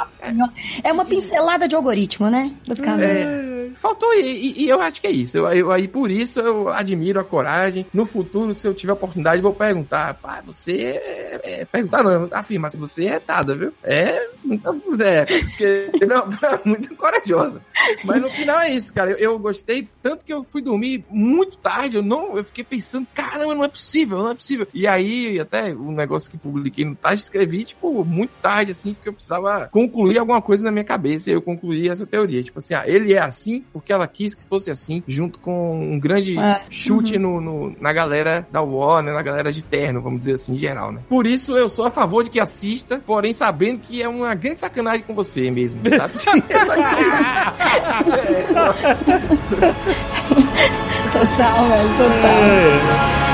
é 0.82 0.92
uma 0.92 1.04
pincelada 1.04 1.68
de 1.68 1.76
algoritmo, 1.76 2.28
né? 2.28 2.52
Basicamente. 2.66 3.04
É, 3.04 3.57
faltou, 3.76 4.12
e, 4.14 4.20
e- 4.20 4.64
e 4.64 4.68
eu 4.68 4.80
acho 4.80 5.00
que 5.00 5.06
é 5.06 5.10
isso. 5.10 5.38
Eu, 5.38 5.46
eu- 5.52 5.70
aí 5.72 5.86
por 5.88 6.10
isso 6.10 6.40
eu 6.40 6.68
admiro 6.68 7.20
a 7.20 7.24
coragem. 7.24 7.86
No 7.92 8.06
futuro, 8.06 8.54
se 8.54 8.66
eu 8.66 8.74
tiver 8.74 8.92
oportunidade, 8.92 9.42
vou 9.42 9.54
perguntar. 9.54 10.14
Pá, 10.14 10.42
você. 10.44 10.72
É, 11.02 11.40
é, 11.44 11.64
perguntar 11.64 12.02
não, 12.02 12.28
afirmar 12.32 12.70
se 12.70 12.78
você 12.78 13.04
é 13.06 13.10
retada, 13.10 13.54
viu? 13.54 13.72
É, 13.82 14.28
é, 15.00 15.24
porque, 15.26 15.90
não, 16.06 16.28
é 16.48 16.60
muito 16.64 16.94
corajosa. 16.96 17.60
Mas 18.04 18.20
no 18.22 18.30
final 18.30 18.60
é 18.60 18.70
isso, 18.70 18.92
cara. 18.92 19.10
Eu, 19.12 19.16
eu 19.18 19.38
gostei, 19.38 19.88
tanto 20.02 20.24
que 20.24 20.32
eu 20.32 20.44
fui 20.50 20.62
dormir 20.62 21.04
muito 21.10 21.56
tarde. 21.58 21.96
Eu 21.96 22.02
não, 22.02 22.36
eu 22.36 22.44
fiquei 22.44 22.64
pensando, 22.64 23.06
caramba, 23.14 23.54
não 23.54 23.64
é 23.64 23.68
possível, 23.68 24.18
não 24.18 24.30
é 24.30 24.34
possível. 24.34 24.66
E 24.72 24.86
aí, 24.86 25.38
até 25.38 25.72
o 25.72 25.90
negócio 25.92 26.30
que 26.30 26.36
publiquei 26.38 26.84
no 26.84 26.94
Taj, 26.96 27.20
escrevi, 27.22 27.64
tipo, 27.64 28.04
muito 28.04 28.32
tarde, 28.42 28.72
assim, 28.72 28.94
porque 28.94 29.08
eu 29.08 29.12
precisava 29.12 29.68
concluir 29.68 30.18
alguma 30.18 30.40
coisa 30.42 30.64
na 30.64 30.70
minha 30.70 30.84
cabeça. 30.84 31.30
E 31.30 31.32
eu 31.32 31.42
concluí 31.42 31.88
essa 31.88 32.06
teoria. 32.06 32.42
Tipo 32.42 32.58
assim, 32.58 32.74
ah, 32.74 32.84
ele 32.86 33.12
é 33.12 33.18
assim 33.20 33.64
porque 33.72 33.92
ela 33.92 34.06
quis 34.06 34.34
que 34.34 34.44
fosse 34.44 34.70
assim, 34.70 35.02
junto 35.06 35.38
com 35.38 35.78
um 35.94 35.98
grande 35.98 36.38
É. 36.38 36.62
chute 36.70 37.18
no, 37.18 37.40
no- 37.40 37.76
na 37.80 37.92
galera 37.92 38.46
da 38.50 38.60
Warner, 38.62 39.14
na 39.14 39.22
galera 39.22 39.52
de 39.52 39.62
terno, 39.62 40.00
vamos 40.00 40.20
dizer 40.20 40.34
assim, 40.34 40.52
em 40.54 40.58
geral, 40.58 40.92
né? 40.92 41.00
Por 41.08 41.26
isso 41.26 41.56
eu 41.56 41.68
sou 41.68 41.86
a 41.86 41.90
favor 41.90 42.24
de 42.24 42.30
que 42.30 42.40
assista, 42.40 43.02
porém 43.06 43.32
sabendo 43.32 43.80
que 43.80 44.02
é 44.02 44.08
uma 44.08 44.34
grande 44.34 44.60
sacanagem 44.60 45.02
com 45.06 45.14
você 45.14 45.50
mesmo, 45.50 45.80
sabe? 45.96 46.14
Total, 51.12 51.68
velho, 51.68 51.88
total. 51.96 53.27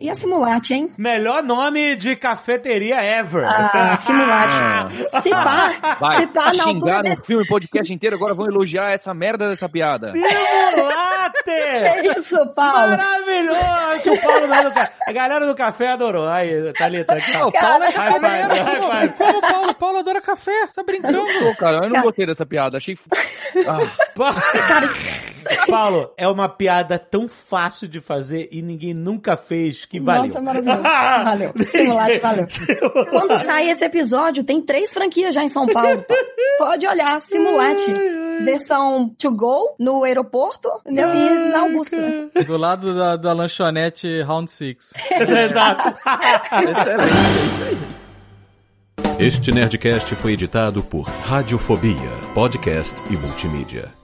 E 0.00 0.08
a 0.08 0.14
Simulate, 0.14 0.72
hein? 0.72 0.90
Melhor 0.96 1.42
nome 1.42 1.94
de 1.94 2.16
cafeteria 2.16 3.02
ever. 3.04 3.44
Ah, 3.46 3.98
Simulate. 3.98 5.22
Se 5.22 5.28
pá, 5.28 5.96
Vai, 6.00 6.16
se 6.16 6.26
pá 6.28 6.40
na 6.54 6.64
altura 6.64 6.70
xingaram 6.72 7.02
desse... 7.02 7.20
o 7.20 7.24
filme, 7.26 7.46
podcast 7.46 7.92
inteiro, 7.92 8.16
agora 8.16 8.32
vão 8.32 8.46
elogiar 8.46 8.92
essa 8.92 9.12
merda 9.12 9.50
dessa 9.50 9.68
piada. 9.68 10.10
Simulate! 10.12 11.10
Que 12.00 12.18
isso, 12.18 12.46
Paulo? 12.54 12.90
Maravilhoso! 12.90 14.12
O 14.12 14.20
Paulo 14.22 14.46
não 14.46 14.64
do 14.64 14.70
ca- 14.72 14.90
A 15.06 15.12
galera 15.12 15.46
do 15.46 15.54
café 15.54 15.88
adorou. 15.88 16.26
Aí, 16.28 16.72
Thalita, 16.72 17.14
aqui, 17.14 17.36
ó. 17.36 17.48
O 17.48 17.52
Paulo 17.52 17.84
é 17.84 17.90
High 17.90 18.12
five, 18.12 18.20
café 18.20 18.62
high 18.62 18.80
five. 19.08 19.14
Como 19.18 19.38
o 19.38 19.40
Paulo? 19.40 19.74
Paulo 19.74 19.98
adora 19.98 20.20
café. 20.20 20.66
Tá 20.74 20.82
brincando? 20.82 21.18
Pô, 21.18 21.54
cara, 21.56 21.84
eu 21.86 21.90
não 21.90 22.02
gostei 22.02 22.24
dessa 22.26 22.46
piada. 22.46 22.76
Achei. 22.78 22.98
Ah, 23.66 23.78
Pa- 24.14 24.34
Paulo, 25.68 26.12
é 26.16 26.26
uma 26.28 26.48
piada 26.48 26.98
tão 26.98 27.28
fácil 27.28 27.88
de 27.88 28.00
fazer 28.00 28.48
e 28.50 28.62
ninguém 28.62 28.94
nunca 28.94 29.36
fez 29.36 29.84
que 29.84 30.00
valeu. 30.00 30.26
Nossa, 30.26 30.40
maravilhoso. 30.40 30.82
Valeu. 31.30 31.52
Simulate, 31.70 32.18
valeu. 32.18 32.46
Quando 33.10 33.38
sair 33.38 33.70
esse 33.70 33.84
episódio, 33.84 34.42
tem 34.42 34.60
três 34.60 34.92
franquias 34.92 35.34
já 35.34 35.42
em 35.42 35.48
São 35.48 35.66
Paulo. 35.66 36.04
Pode 36.58 36.86
olhar, 36.86 37.20
Simulate. 37.20 37.92
Versão 38.44 39.14
to 39.18 39.34
go 39.34 39.74
no 39.78 40.02
aeroporto 40.04 40.68
entendeu? 40.86 41.12
e 41.14 41.52
na 41.52 41.60
Augusta. 41.60 41.96
Do 42.46 42.56
lado 42.56 42.94
da, 42.94 43.16
da 43.16 43.32
lanchonete 43.32 44.22
Round 44.22 44.50
6. 44.50 44.92
Exato. 45.44 45.94
Excelente. 46.62 47.90
Este 49.18 49.52
Nerdcast 49.52 50.14
foi 50.14 50.32
editado 50.32 50.82
por 50.82 51.02
Radiofobia, 51.02 52.10
podcast 52.34 53.02
e 53.10 53.16
multimídia. 53.16 53.99